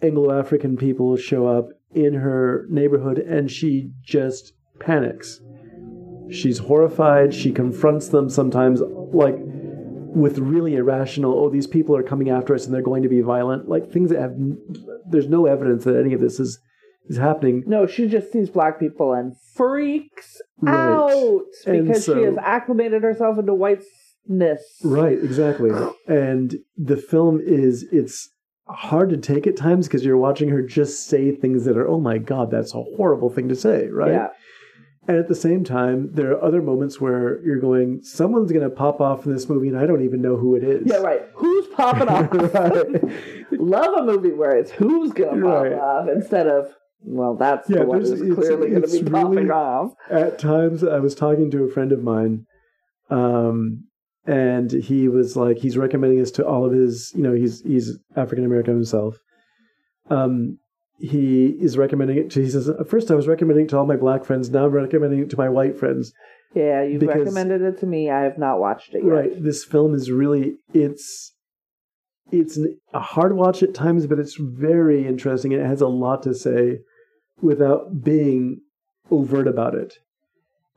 Anglo-African 0.00 0.76
people 0.76 1.16
show 1.16 1.46
up 1.46 1.68
in 1.94 2.14
her 2.14 2.66
neighborhood, 2.68 3.18
and 3.18 3.50
she 3.50 3.90
just 4.02 4.52
panics. 4.80 5.40
She's 6.30 6.58
horrified. 6.58 7.34
She 7.34 7.52
confronts 7.52 8.08
them 8.08 8.28
sometimes, 8.28 8.80
like 8.80 9.36
with 10.14 10.38
really 10.38 10.76
irrational. 10.76 11.38
Oh, 11.38 11.48
these 11.50 11.66
people 11.66 11.96
are 11.96 12.02
coming 12.02 12.30
after 12.30 12.54
us, 12.54 12.64
and 12.66 12.74
they're 12.74 12.82
going 12.82 13.02
to 13.02 13.08
be 13.08 13.20
violent. 13.20 13.68
Like 13.68 13.90
things 13.90 14.10
that 14.10 14.20
have. 14.20 14.34
There's 15.10 15.28
no 15.28 15.46
evidence 15.46 15.84
that 15.84 15.96
any 15.98 16.12
of 16.14 16.20
this 16.20 16.38
is 16.40 16.58
is 17.08 17.16
happening. 17.16 17.64
no, 17.66 17.84
she 17.86 18.06
just 18.08 18.30
sees 18.32 18.48
black 18.48 18.78
people 18.78 19.12
and 19.12 19.34
freaks 19.56 20.40
Right. 20.60 20.72
out 20.72 21.40
because 21.66 22.04
so- 22.04 22.14
she 22.14 22.22
has 22.22 22.36
acclimated 22.38 23.02
herself 23.02 23.38
into 23.38 23.54
whiteness. 23.54 24.62
Right, 24.84 25.18
exactly. 25.22 25.70
And 26.06 26.56
the 26.76 26.96
film 26.96 27.40
is 27.44 27.84
it's 27.90 28.28
hard 28.68 29.10
to 29.10 29.16
take 29.16 29.46
at 29.48 29.56
times 29.56 29.88
because 29.88 30.04
you're 30.04 30.16
watching 30.16 30.48
her 30.50 30.62
just 30.62 31.06
say 31.08 31.34
things 31.34 31.64
that 31.64 31.76
are, 31.76 31.88
oh 31.88 31.98
my 32.00 32.18
god, 32.18 32.50
that's 32.52 32.72
a 32.72 32.82
horrible 32.96 33.30
thing 33.30 33.48
to 33.48 33.56
say, 33.56 33.88
right? 33.88 34.12
Yeah. 34.12 34.28
And 35.08 35.16
at 35.16 35.26
the 35.26 35.34
same 35.34 35.64
time, 35.64 36.10
there 36.12 36.30
are 36.30 36.44
other 36.44 36.62
moments 36.62 37.00
where 37.00 37.40
you're 37.44 37.58
going, 37.58 38.02
someone's 38.04 38.52
going 38.52 38.62
to 38.62 38.70
pop 38.70 39.00
off 39.00 39.26
in 39.26 39.32
this 39.32 39.48
movie, 39.48 39.66
and 39.68 39.76
I 39.76 39.84
don't 39.84 40.04
even 40.04 40.22
know 40.22 40.36
who 40.36 40.54
it 40.54 40.62
is. 40.62 40.86
Yeah, 40.86 40.98
right. 40.98 41.22
Who's 41.34 41.66
popping 41.74 42.06
off? 42.08 42.30
Love 43.50 43.94
a 43.98 44.02
movie 44.04 44.32
where 44.32 44.56
it's 44.56 44.70
who's 44.70 45.12
gonna 45.12 45.42
pop 45.42 45.62
Right. 45.64 45.72
off 45.72 46.08
instead 46.08 46.46
of 46.46 46.72
well, 47.04 47.34
that's 47.34 47.68
Yeah, 47.68 47.80
the 47.80 47.86
one 47.86 47.98
who's 48.00 48.20
clearly 48.20 48.68
gonna 48.70 48.84
it's 48.84 48.96
be 48.96 49.02
popping 49.10 49.30
really- 49.34 49.50
off. 49.50 49.92
At 50.08 50.38
times, 50.38 50.84
I 50.84 51.00
was 51.00 51.16
talking 51.16 51.50
to 51.50 51.64
a 51.64 51.68
friend 51.68 51.90
of 51.90 52.00
mine, 52.02 52.46
um, 53.10 53.84
and 54.24 54.70
he 54.70 55.08
was 55.08 55.36
like, 55.36 55.58
he's 55.58 55.76
recommending 55.76 56.20
us 56.20 56.30
to 56.32 56.46
all 56.46 56.64
of 56.64 56.72
his, 56.72 57.12
you 57.16 57.22
know, 57.24 57.32
he's 57.32 57.60
he's 57.62 57.98
African 58.14 58.44
American 58.44 58.74
himself. 58.74 59.18
Um, 60.10 60.58
he 61.02 61.46
is 61.60 61.76
recommending 61.76 62.16
it 62.16 62.30
to. 62.30 62.40
He 62.42 62.48
says, 62.48 62.68
at 62.68 62.88
first 62.88 63.10
I 63.10 63.14
was 63.16 63.26
recommending 63.26 63.64
it 63.66 63.68
to 63.70 63.78
all 63.78 63.86
my 63.86 63.96
black 63.96 64.24
friends. 64.24 64.48
Now 64.50 64.66
I'm 64.66 64.70
recommending 64.72 65.18
it 65.18 65.30
to 65.30 65.36
my 65.36 65.48
white 65.48 65.76
friends. 65.76 66.12
Yeah, 66.54 66.82
you've 66.84 67.00
Because- 67.00 67.18
recommended 67.20 67.62
it 67.62 67.78
to 67.80 67.86
me. 67.86 68.08
I 68.10 68.22
have 68.22 68.38
not 68.38 68.60
watched 68.60 68.94
it 68.94 69.02
yet. 69.04 69.10
Right. 69.10 69.42
This 69.42 69.64
film 69.64 69.94
is 69.94 70.10
really 70.10 70.58
it's 70.72 71.34
it's 72.30 72.58
a 72.94 73.00
hard 73.00 73.34
watch 73.36 73.62
at 73.62 73.74
times, 73.74 74.06
but 74.06 74.18
it's 74.18 74.36
very 74.40 75.06
interesting. 75.06 75.52
and 75.52 75.62
It 75.62 75.66
has 75.66 75.80
a 75.82 75.88
lot 75.88 76.22
to 76.22 76.34
say 76.34 76.78
without 77.42 78.02
being 78.04 78.60
overt 79.10 79.48
about 79.48 79.74
it, 79.74 79.94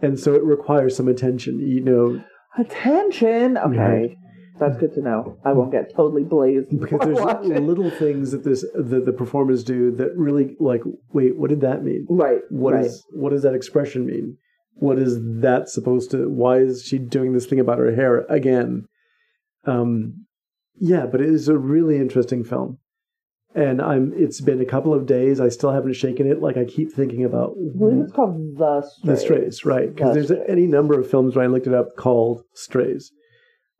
and 0.01 0.19
so 0.19 0.33
it 0.33 0.43
requires 0.43 0.95
some 0.97 1.07
attention. 1.07 1.59
You 1.59 1.81
know, 1.81 2.23
Attention. 2.57 3.57
Okay. 3.57 4.17
That's 4.59 4.77
good 4.77 4.93
to 4.93 5.01
know. 5.01 5.37
I 5.43 5.51
won't 5.51 5.71
get 5.71 5.93
totally 5.93 6.23
blazed 6.23 6.79
because 6.79 6.99
there's 7.01 7.61
little 7.61 7.89
things 7.91 8.31
that 8.31 8.43
this 8.43 8.63
that 8.73 9.05
the 9.05 9.11
performers 9.13 9.63
do 9.63 9.91
that 9.91 10.15
really 10.15 10.55
like. 10.59 10.81
Wait, 11.11 11.35
what 11.37 11.49
did 11.49 11.61
that 11.61 11.83
mean? 11.83 12.07
Right. 12.09 12.41
What 12.49 12.73
right. 12.73 12.85
is- 12.85 13.03
what 13.11 13.31
does 13.31 13.43
that 13.43 13.53
expression 13.53 14.05
mean? 14.05 14.37
What 14.77 14.97
is 14.99 15.17
that 15.41 15.69
supposed 15.69 16.11
to? 16.11 16.29
Why 16.29 16.57
is 16.59 16.83
she 16.83 16.97
doing 16.99 17.33
this 17.33 17.45
thing 17.45 17.59
about 17.59 17.79
her 17.79 17.95
hair 17.95 18.25
again? 18.29 18.85
Um, 19.65 20.25
yeah, 20.77 21.05
but 21.05 21.21
it 21.21 21.29
is 21.29 21.47
a 21.47 21.57
really 21.57 21.95
interesting 21.97 22.43
film, 22.43 22.79
and 23.53 23.81
I'm. 23.81 24.13
It's 24.15 24.41
been 24.41 24.59
a 24.61 24.65
couple 24.65 24.93
of 24.93 25.05
days. 25.05 25.39
I 25.39 25.47
still 25.49 25.71
haven't 25.71 25.93
shaken 25.93 26.29
it. 26.29 26.41
Like 26.41 26.57
I 26.57 26.65
keep 26.65 26.91
thinking 26.91 27.23
about 27.23 27.51
I 27.57 27.77
believe 27.77 28.03
it's 28.03 28.11
called 28.11 28.57
The 28.57 28.81
Strays. 28.81 29.03
the 29.05 29.17
Strays, 29.17 29.65
right? 29.65 29.93
Because 29.95 30.09
The 30.09 30.13
there's 30.15 30.27
Strays. 30.27 30.41
any 30.49 30.67
number 30.67 30.99
of 30.99 31.09
films 31.09 31.35
where 31.35 31.45
I 31.45 31.47
looked 31.47 31.67
it 31.67 31.73
up 31.73 31.95
called 31.95 32.43
Strays. 32.53 33.11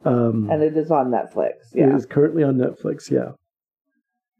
Um, 0.06 0.49
And 0.52 0.61
it 0.61 0.77
is 0.77 0.91
on 0.91 1.10
Netflix. 1.11 1.73
it 1.73 1.80
Yeah. 1.80 1.95
is 1.95 2.06
currently 2.06 2.44
on 2.44 2.56
Netflix. 2.57 3.10
Yeah, 3.11 3.32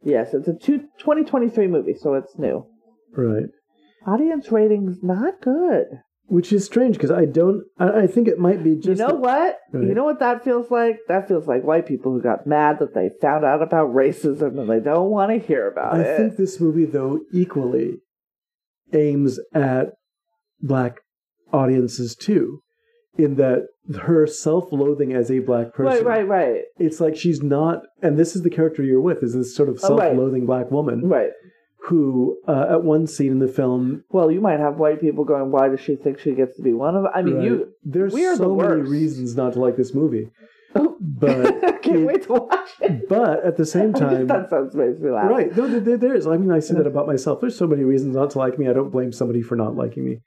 Yes, 0.04 0.34
it's 0.34 0.48
a 0.48 0.54
two, 0.54 0.80
2023 1.00 1.68
movie, 1.68 1.96
so 1.96 2.14
it's 2.14 2.38
new. 2.38 2.66
right. 3.16 3.48
Audience 4.06 4.52
ratings 4.52 5.02
not 5.02 5.42
good. 5.42 5.88
Which 6.28 6.52
is 6.54 6.64
strange 6.66 6.96
because 6.96 7.10
I 7.12 7.26
don't. 7.26 7.64
I, 7.80 8.02
I 8.04 8.08
think 8.08 8.28
it 8.28 8.38
might 8.40 8.64
be 8.64 8.76
just. 8.76 9.00
you 9.00 9.08
know 9.08 9.14
what? 9.16 9.58
Right. 9.72 9.84
You 9.88 9.94
know 9.96 10.04
what 10.06 10.20
that 10.20 10.44
feels 10.44 10.70
like? 10.72 10.98
That 11.08 11.28
feels 11.28 11.48
like 11.48 11.64
white 11.64 11.86
people 11.88 12.12
who 12.14 12.22
got 12.22 12.46
mad 12.48 12.80
that 12.80 12.94
they 12.96 13.10
found 13.22 13.46
out 13.46 13.62
about 13.64 13.90
racism 13.94 14.60
and 14.60 14.68
they 14.70 14.80
don't 14.80 15.10
want 15.12 15.32
to 15.32 15.38
hear 15.48 15.68
about 15.68 15.94
I 15.96 16.02
it. 16.02 16.14
I 16.14 16.18
think 16.18 16.38
this 16.38 16.60
movie, 16.60 16.86
though, 16.86 17.20
equally 17.32 17.98
aims 18.94 19.40
at 19.54 19.94
black 20.62 21.00
audiences 21.54 22.16
too, 22.16 22.62
in 23.18 23.36
that 23.36 23.68
her 24.00 24.26
self-loathing 24.28 25.14
as 25.14 25.30
a 25.32 25.40
black 25.40 25.74
person. 25.74 26.06
right, 26.06 26.26
right, 26.26 26.28
right, 26.28 26.62
It's 26.78 27.00
like 27.00 27.16
she's 27.16 27.42
not, 27.44 27.82
and 28.02 28.18
this 28.18 28.36
is 28.36 28.42
the 28.42 28.50
character 28.50 28.84
you're 28.84 29.00
with, 29.02 29.22
is 29.24 29.34
this 29.34 29.56
sort 29.56 29.70
of 29.70 29.80
Oh, 29.84 29.96
right. 29.98 30.08
self-loathing 30.10 30.46
black 30.46 30.72
woman 30.72 31.08
right. 31.08 31.30
who, 31.88 32.38
uh, 32.48 32.66
at 32.72 32.84
one 32.84 33.06
scene 33.08 33.32
in 33.32 33.40
the 33.40 33.48
film, 33.48 34.04
Well, 34.10 34.32
you 34.32 34.42
might 34.42 34.60
have 34.60 34.78
white 34.78 35.00
people 35.02 35.24
going, 35.24 35.52
"Why 35.52 35.70
does 35.70 35.80
she 35.80 35.96
think 35.96 36.18
she 36.20 36.32
gets 36.34 36.56
to 36.58 36.64
be 36.64 36.74
one 36.74 36.96
of?" 36.96 37.06
I 37.14 37.22
mean, 37.22 37.36
right, 37.36 37.46
you. 37.46 37.68
there's 37.84 38.14
we 38.14 38.26
are 38.26 38.32
the 38.36 38.44
so 38.44 38.56
many 38.56 38.82
reasons 38.82 39.36
not 39.36 39.54
to 39.54 39.60
like 39.60 39.76
this 39.78 39.94
movie, 39.94 40.32
I 40.74 40.86
but 41.00 41.62
can't 41.84 41.98
it- 42.02 42.06
wait 42.08 42.24
to 42.24 42.34
watch 42.34 42.70
it. 42.82 43.08
but 43.08 43.46
at 43.46 43.56
the 43.58 43.66
same 43.68 43.94
time, 44.06 44.26
that 44.28 44.50
sounds 44.50 44.74
makes 44.76 45.00
me 45.00 45.12
laugh. 45.12 45.30
Right. 45.30 45.56
No, 45.56 45.68
there, 45.68 45.80
there- 45.80 45.98
there 45.98 46.16
is. 46.16 46.26
I 46.26 46.38
mean, 46.38 46.52
I 46.52 46.60
say 46.60 46.74
that 46.74 46.88
about 46.88 47.06
myself. 47.06 47.40
There's 47.40 47.58
so 47.58 47.68
many 47.68 47.84
reasons 47.84 48.16
not 48.16 48.32
to 48.32 48.40
like 48.40 48.58
me. 48.58 48.68
I 48.68 48.74
don't 48.74 48.90
blame 48.90 49.12
somebody 49.12 49.44
for 49.44 49.56
not 49.56 49.76
liking 49.76 50.06
me. 50.06 50.22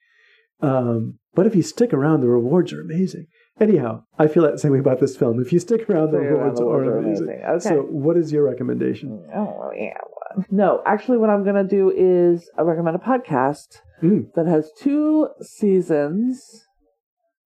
Um, 0.60 1.18
but 1.34 1.46
if 1.46 1.54
you 1.54 1.62
stick 1.62 1.92
around, 1.92 2.20
the 2.20 2.28
rewards 2.28 2.72
are 2.72 2.80
amazing. 2.80 3.26
Anyhow, 3.60 4.02
I 4.18 4.28
feel 4.28 4.42
that 4.44 4.60
same 4.60 4.72
way 4.72 4.78
about 4.78 5.00
this 5.00 5.16
film. 5.16 5.40
If 5.40 5.52
you 5.52 5.58
stick 5.58 5.88
around, 5.90 6.12
the 6.12 6.18
rewards 6.18 6.60
are 6.60 6.98
amazing. 6.98 7.42
Okay. 7.48 7.58
So, 7.68 7.82
what 7.82 8.16
is 8.16 8.32
your 8.32 8.44
recommendation? 8.44 9.20
Really 9.34 9.92
have 9.94 10.08
one. 10.36 10.46
No, 10.50 10.82
actually, 10.86 11.18
what 11.18 11.30
I'm 11.30 11.42
going 11.44 11.56
to 11.56 11.64
do 11.68 11.90
is 11.94 12.48
I 12.58 12.62
recommend 12.62 12.96
a 12.96 13.00
podcast 13.00 13.80
Mm. 14.02 14.32
that 14.34 14.46
has 14.46 14.70
two 14.78 15.28
seasons. 15.40 16.66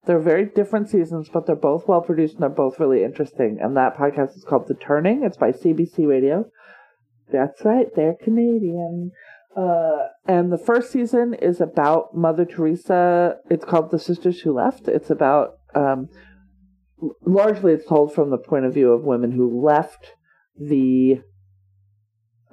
They're 0.05 0.19
very 0.19 0.45
different 0.45 0.89
seasons, 0.89 1.29
but 1.31 1.45
they're 1.45 1.55
both 1.55 1.88
well 1.88 2.01
produced 2.01 2.33
and 2.33 2.43
they're 2.43 2.49
both 2.49 2.79
really 2.79 3.03
interesting. 3.05 3.59
And 3.61 3.77
that 3.77 3.95
podcast 3.95 4.35
is 4.35 4.43
called 4.43 4.67
The 4.67 4.73
Turning. 4.73 5.23
It's 5.23 5.38
by 5.38 5.51
CBC 5.51 6.05
Radio. 6.07 6.45
That's 7.31 7.63
right, 7.63 7.88
they're 7.95 8.15
Canadian. 8.21 9.11
Uh, 9.56 10.07
and 10.26 10.52
the 10.52 10.57
first 10.57 10.91
season 10.91 11.34
is 11.34 11.60
about 11.60 12.15
Mother 12.15 12.45
Teresa. 12.45 13.36
It's 13.49 13.65
called 13.65 13.91
The 13.91 13.99
Sisters 13.99 14.41
Who 14.41 14.53
Left. 14.53 14.88
It's 14.88 15.10
about, 15.10 15.56
um, 15.76 16.07
largely, 17.26 17.73
it's 17.73 17.86
told 17.86 18.14
from 18.14 18.30
the 18.30 18.38
point 18.38 18.65
of 18.65 18.73
view 18.73 18.94
of 18.94 19.03
women 19.03 19.32
who 19.32 19.61
left 19.61 20.15
the 20.57 21.22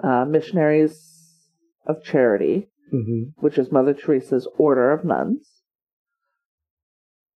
uh, 0.03 0.25
missionaries 0.25 1.37
of 1.85 2.03
charity, 2.03 2.69
hmm 2.91 3.23
which 3.37 3.57
is 3.57 3.71
Mother 3.71 3.93
Teresa's 3.93 4.47
order 4.57 4.91
of 4.91 5.05
nuns. 5.05 5.47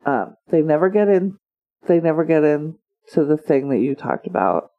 Um, 0.06 0.35
they 0.49 0.61
never 0.61 0.90
get 0.90 1.07
in. 1.07 1.38
They 1.88 1.99
never 1.99 2.26
get 2.26 2.44
into 2.44 2.76
the 3.15 3.38
thing 3.38 3.69
that 3.69 3.80
you 3.80 3.95
talked 3.95 4.27
about 4.27 4.72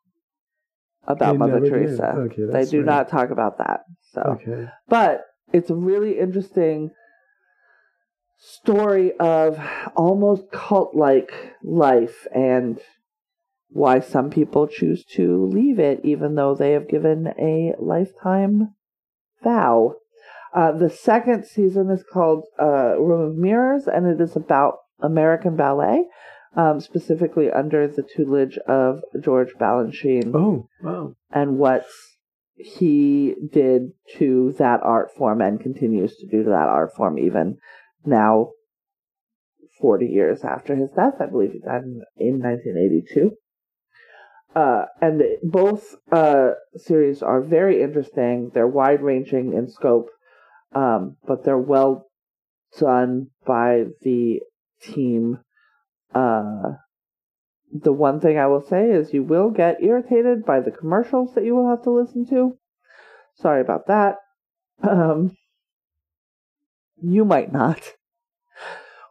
about 1.06 1.32
They 1.32 1.39
Mother. 1.39 1.61
Teresa. 1.61 2.15
Okay, 2.16 2.43
they 2.51 2.65
do 2.65 2.78
right. 2.78 2.86
not 2.86 3.09
talk 3.09 3.31
about 3.31 3.59
that. 3.59 3.81
So, 4.15 4.23
Okay. 4.23 4.69
but 4.89 5.24
it's 5.53 5.70
a 5.70 5.74
really 5.74 6.19
interesting 6.19 6.91
story 8.39 9.12
of 9.19 9.59
almost 9.97 10.51
cult-like 10.53 11.32
life 11.62 12.27
and 12.35 12.78
why 13.70 14.01
some 14.01 14.31
people 14.31 14.66
choose 14.69 15.05
to 15.05 15.45
leave 15.47 15.78
it 15.78 16.01
even 16.05 16.35
though 16.35 16.55
they 16.55 16.73
have 16.73 16.89
given 16.89 17.28
a 17.39 17.74
lifetime 17.78 18.74
vow. 19.43 19.95
Uh, 20.55 20.70
the 20.73 20.91
second 20.91 21.45
season 21.45 21.91
is 21.91 22.05
called 22.05 22.45
uh, 22.61 22.95
Room 23.01 23.28
of 23.31 23.36
Mirrors, 23.36 23.89
and 23.89 24.07
it 24.07 24.20
is 24.20 24.36
about 24.36 24.77
American 25.01 25.57
ballet, 25.57 26.05
um, 26.55 26.81
specifically 26.81 27.51
under 27.51 27.89
the 27.89 28.05
tutelage 28.05 28.57
of 28.69 29.01
George 29.20 29.55
Balanchine 29.61 30.32
Oh, 30.32 30.69
wow. 30.81 31.16
and 31.32 31.59
what 31.59 31.85
he 32.56 33.35
did 33.52 33.93
to 34.16 34.55
that 34.59 34.81
art 34.82 35.10
form 35.16 35.40
and 35.40 35.60
continues 35.60 36.16
to 36.16 36.26
do 36.26 36.44
to 36.44 36.51
that 36.51 36.68
art 36.68 36.94
form 36.94 37.18
even 37.18 37.59
now 38.05 38.51
40 39.81 40.06
years 40.06 40.44
after 40.44 40.74
his 40.76 40.90
death 40.90 41.14
i 41.20 41.26
believe 41.26 41.52
he 41.52 41.60
died 41.60 41.82
in, 41.82 42.02
in 42.16 42.40
1982 42.40 43.32
uh, 44.55 44.85
and 45.01 45.20
both 45.43 45.97
uh, 46.12 46.51
series 46.76 47.24
are 47.24 47.40
very 47.40 47.82
interesting. 47.82 48.52
They're 48.55 48.68
wide 48.68 49.02
ranging 49.02 49.52
in 49.52 49.68
scope 49.68 50.10
um, 50.74 51.16
but 51.26 51.44
they're 51.44 51.59
well 51.59 52.06
done 52.78 53.28
by 53.47 53.85
the 54.02 54.40
team 54.82 55.39
uh, 56.14 56.72
the 57.74 57.92
one 57.92 58.20
thing 58.20 58.38
I 58.38 58.46
will 58.46 58.62
say 58.62 58.90
is 58.90 59.12
you 59.12 59.24
will 59.24 59.51
get 59.51 59.82
irritated 59.82 60.46
by 60.46 60.60
the 60.60 60.70
commercials 60.70 61.34
that 61.34 61.44
you 61.44 61.56
will 61.56 61.68
have 61.68 61.82
to 61.82 61.90
listen 61.90 62.24
to. 62.30 62.56
Sorry 63.34 63.60
about 63.60 63.88
that. 63.88 64.16
Um, 64.82 65.36
you 67.02 67.24
might 67.24 67.52
not. 67.52 67.80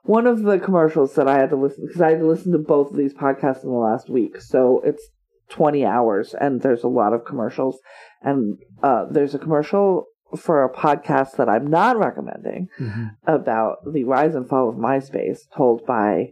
One 0.04 0.28
of 0.28 0.44
the 0.44 0.60
commercials 0.60 1.16
that 1.16 1.28
I 1.28 1.38
had 1.38 1.50
to 1.50 1.56
listen 1.56 1.86
because 1.86 2.02
I 2.02 2.12
had 2.12 2.20
to 2.20 2.28
listen 2.28 2.54
to 2.54 2.58
both 2.58 2.92
of 2.92 2.98
these 2.98 3.14
podcasts 3.14 3.64
in 3.64 3.70
the 3.70 3.76
last 3.76 4.10
week, 4.10 4.42
so 4.42 4.82
it's 4.84 5.10
twenty 5.50 5.86
hours 5.86 6.34
and 6.34 6.62
there's 6.62 6.84
a 6.84 6.90
lot 6.90 7.14
of 7.14 7.26
commercials. 7.26 7.80
And 8.22 8.58
uh, 8.82 9.06
there's 9.12 9.36
a 9.36 9.40
commercial 9.40 10.06
for 10.38 10.64
a 10.64 10.74
podcast 10.74 11.36
that 11.38 11.50
I'm 11.50 11.68
not 11.68 11.98
recommending 11.98 12.68
hmm 12.78 13.08
about 13.26 13.78
the 13.94 14.04
rise 14.04 14.36
and 14.36 14.48
fall 14.48 14.70
of 14.70 14.76
MySpace, 14.76 15.40
told 15.56 15.86
by 15.86 16.32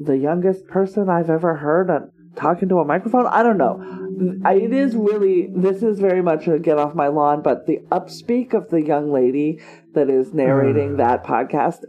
the 0.00 0.16
youngest 0.16 0.66
person 0.66 1.08
I've 1.08 1.30
ever 1.30 1.56
heard 1.56 1.90
on, 1.90 2.10
talking 2.36 2.68
to 2.68 2.78
a 2.78 2.84
microphone. 2.84 3.26
I 3.26 3.42
don't 3.42 3.58
know. 3.58 3.80
I, 4.44 4.54
it 4.54 4.72
is 4.72 4.94
really, 4.94 5.48
this 5.54 5.82
is 5.82 5.98
very 5.98 6.22
much 6.22 6.46
a 6.46 6.58
get 6.58 6.78
off 6.78 6.94
my 6.94 7.08
lawn, 7.08 7.42
but 7.42 7.66
the 7.66 7.78
upspeak 7.90 8.54
of 8.54 8.70
the 8.70 8.82
young 8.82 9.12
lady 9.12 9.60
that 9.94 10.08
is 10.08 10.32
narrating 10.32 10.94
Uh. 10.94 10.96
that 10.98 11.24
podcast, 11.24 11.84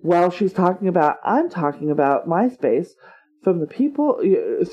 while 0.00 0.30
she's 0.30 0.52
talking 0.52 0.88
about, 0.88 1.16
I'm 1.24 1.48
talking 1.48 1.90
about 1.90 2.28
MySpace 2.28 2.88
from 3.42 3.60
the 3.60 3.66
people, 3.66 4.20
you 4.22 4.66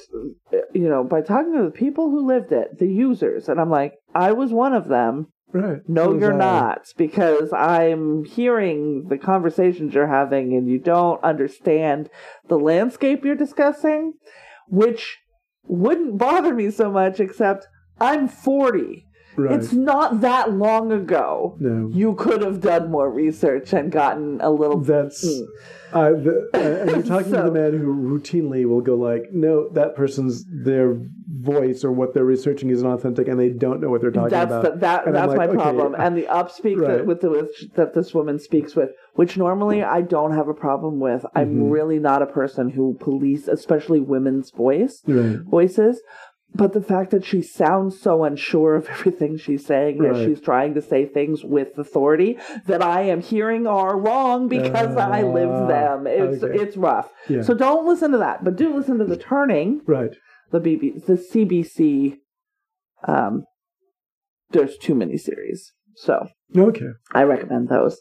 know, 0.73 1.03
by 1.03 1.21
talking 1.21 1.53
to 1.53 1.63
the 1.63 1.71
people 1.71 2.09
who 2.09 2.25
lived 2.27 2.51
it, 2.51 2.77
the 2.79 2.87
users. 2.87 3.49
And 3.49 3.59
I'm 3.59 3.69
like, 3.69 3.93
I 4.13 4.31
was 4.31 4.51
one 4.51 4.73
of 4.73 4.87
them. 4.87 5.27
Right. 5.55 5.79
No, 5.87 6.11
So 6.11 6.19
you're 6.19 6.33
not, 6.33 6.81
because 6.97 7.53
I'm 7.53 8.25
hearing 8.25 9.07
the 9.07 9.17
conversations 9.17 9.93
you're 9.93 10.05
having 10.07 10.53
and 10.53 10.67
you 10.67 10.79
don't 10.79 11.23
understand 11.23 12.09
the 12.49 12.59
landscape 12.59 13.23
you're 13.23 13.35
discussing, 13.35 14.13
which 14.67 15.17
wouldn't 15.63 16.17
bother 16.17 16.53
me 16.53 16.71
so 16.71 16.91
much, 16.91 17.21
except 17.21 17.67
I'm 18.01 18.27
40. 18.27 19.07
Right. 19.37 19.57
It's 19.59 19.71
not 19.71 20.19
that 20.21 20.51
long 20.51 20.91
ago. 20.91 21.55
no. 21.59 21.89
You 21.93 22.15
could 22.15 22.41
have 22.41 22.59
done 22.61 22.91
more 22.91 23.09
research 23.09 23.71
and 23.71 23.91
gotten 23.91 24.39
a 24.41 24.49
little. 24.49 24.79
That's 24.81 25.25
Mm. 25.25 25.45
Uh, 25.93 26.11
the, 26.11 26.49
uh, 26.53 26.57
and 26.57 26.89
you're 26.91 27.03
talking 27.03 27.31
to 27.31 27.41
the 27.43 27.51
man 27.59 27.73
who 27.73 27.93
routinely 27.95 28.65
will 28.67 28.81
go 28.81 28.95
like, 28.95 29.31
no, 29.31 29.69
that 29.69 29.95
person's 29.95 30.45
their 30.47 30.97
voice 31.27 31.83
or 31.83 31.91
what 31.91 32.13
they're 32.13 32.25
researching 32.25 32.69
isn't 32.69 32.87
authentic, 32.87 33.27
and 33.27 33.39
they 33.39 33.49
don't 33.49 33.81
know 33.81 33.89
what 33.89 34.01
they're 34.01 34.11
talking 34.11 34.29
that's 34.29 34.51
about. 34.51 34.63
the, 34.63 34.79
that. 34.79 35.05
That's 35.05 35.27
like, 35.27 35.37
my 35.37 35.47
okay, 35.47 35.55
problem. 35.55 35.95
And 35.95 36.17
the 36.17 36.23
upspeak 36.23 36.79
right. 36.79 36.97
that 36.97 37.05
with 37.05 37.21
the 37.21 37.29
with, 37.29 37.73
that 37.75 37.93
this 37.93 38.13
woman 38.13 38.39
speaks 38.39 38.75
with, 38.75 38.89
which 39.13 39.37
normally 39.37 39.83
I 39.83 40.01
don't 40.01 40.33
have 40.33 40.47
a 40.47 40.53
problem 40.53 40.99
with. 40.99 41.25
I'm 41.35 41.55
Mhm. 41.55 41.71
really 41.71 41.99
not 41.99 42.21
a 42.21 42.27
person 42.27 42.69
who 42.69 42.95
police, 42.99 43.47
especially 43.47 43.99
women's 43.99 44.51
voice 44.51 45.03
right. 45.07 45.39
voices. 45.39 46.01
But 46.55 46.73
the 46.73 46.81
fact 46.81 47.11
that 47.11 47.25
she 47.25 47.41
sounds 47.41 47.99
so 47.99 48.23
unsure 48.23 48.75
of 48.75 48.87
everything 48.95 49.37
she's 49.37 49.65
saying, 49.65 49.97
that 49.99 50.15
she's 50.25 50.39
trying 50.41 50.73
to 50.75 50.81
say 50.81 51.05
things 51.05 51.43
with 51.43 51.77
authority 51.77 52.37
that 52.65 52.81
I 52.81 53.01
am 53.01 53.21
hearing 53.21 53.67
are 53.67 53.97
wrong 53.99 54.47
because 54.47 54.95
I 54.97 55.21
live 55.23 55.49
Ah, 55.49 55.67
them. 55.67 56.07
It's 56.07 56.43
okay. 56.43 56.57
it's 56.61 56.77
rough. 56.77 57.09
Yeah. 57.27 57.41
So 57.41 57.53
don't 57.53 57.85
listen 57.85 58.11
to 58.11 58.17
that, 58.19 58.43
but 58.43 58.55
do 58.55 58.73
listen 58.75 58.97
to 58.99 59.05
the 59.05 59.17
turning, 59.17 59.81
right. 59.85 60.15
the 60.51 60.59
BB, 60.59 61.05
the 61.05 61.13
CBC. 61.17 62.17
Um, 63.07 63.43
there's 64.51 64.77
too 64.77 64.95
many 64.95 65.17
series, 65.17 65.73
so 65.95 66.27
Okay. 66.55 66.87
I 67.13 67.23
recommend 67.23 67.67
those. 67.69 67.99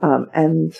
Um, 0.00 0.26
and 0.32 0.72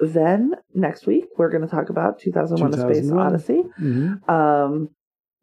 then 0.00 0.54
next 0.74 1.06
week 1.06 1.24
we're 1.38 1.48
going 1.50 1.62
to 1.62 1.68
talk 1.68 1.88
about 1.88 2.18
2001: 2.20 2.74
A 2.74 2.76
Space 2.76 3.08
2001. 3.08 3.26
Odyssey. 3.26 3.62
hmm 3.78 4.30
Um, 4.30 4.90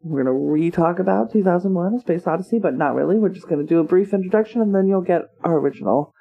we're 0.04 0.22
going 0.22 0.34
to 0.34 0.52
re-talk 0.52 0.98
about 0.98 1.32
2001: 1.32 1.94
A 1.94 2.00
Space 2.00 2.26
Odyssey, 2.26 2.58
but 2.58 2.74
not 2.74 2.94
really. 2.94 3.18
We're 3.18 3.30
just 3.30 3.48
going 3.48 3.60
to 3.60 3.66
do 3.66 3.80
a 3.80 3.84
brief 3.84 4.12
introduction, 4.12 4.60
and 4.60 4.74
then 4.74 4.86
you'll 4.86 5.00
get 5.00 5.22
our 5.42 5.58
original 5.58 6.12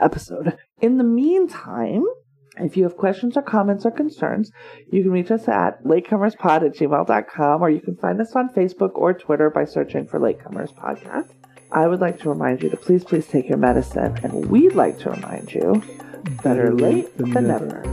episode. 0.00 0.58
In 0.80 0.98
the 0.98 1.04
meantime, 1.04 2.02
if 2.56 2.76
you 2.76 2.82
have 2.82 2.96
questions 2.96 3.36
or 3.36 3.42
comments 3.42 3.86
or 3.86 3.92
concerns, 3.92 4.50
you 4.90 5.02
can 5.02 5.12
reach 5.12 5.30
us 5.30 5.46
at 5.46 5.84
latecomerspod 5.84 6.66
at 6.66 6.74
gmail.com, 6.76 7.62
or 7.62 7.70
you 7.70 7.80
can 7.80 7.96
find 7.96 8.20
us 8.20 8.34
on 8.34 8.48
Facebook 8.48 8.92
or 8.94 9.14
Twitter 9.14 9.50
by 9.50 9.64
searching 9.64 10.06
for 10.06 10.18
Latecomers 10.18 10.74
Podcast. 10.74 11.30
I 11.70 11.86
would 11.86 12.00
like 12.00 12.18
to 12.20 12.30
remind 12.30 12.62
you 12.62 12.70
to 12.70 12.76
please, 12.76 13.04
please 13.04 13.26
take 13.26 13.48
your 13.48 13.58
medicine, 13.58 14.18
and 14.22 14.46
we'd 14.46 14.74
like 14.74 14.98
to 15.00 15.10
remind 15.10 15.52
you 15.52 15.82
better 16.42 16.74
late 16.74 17.16
than 17.16 17.46
never. 17.46 17.84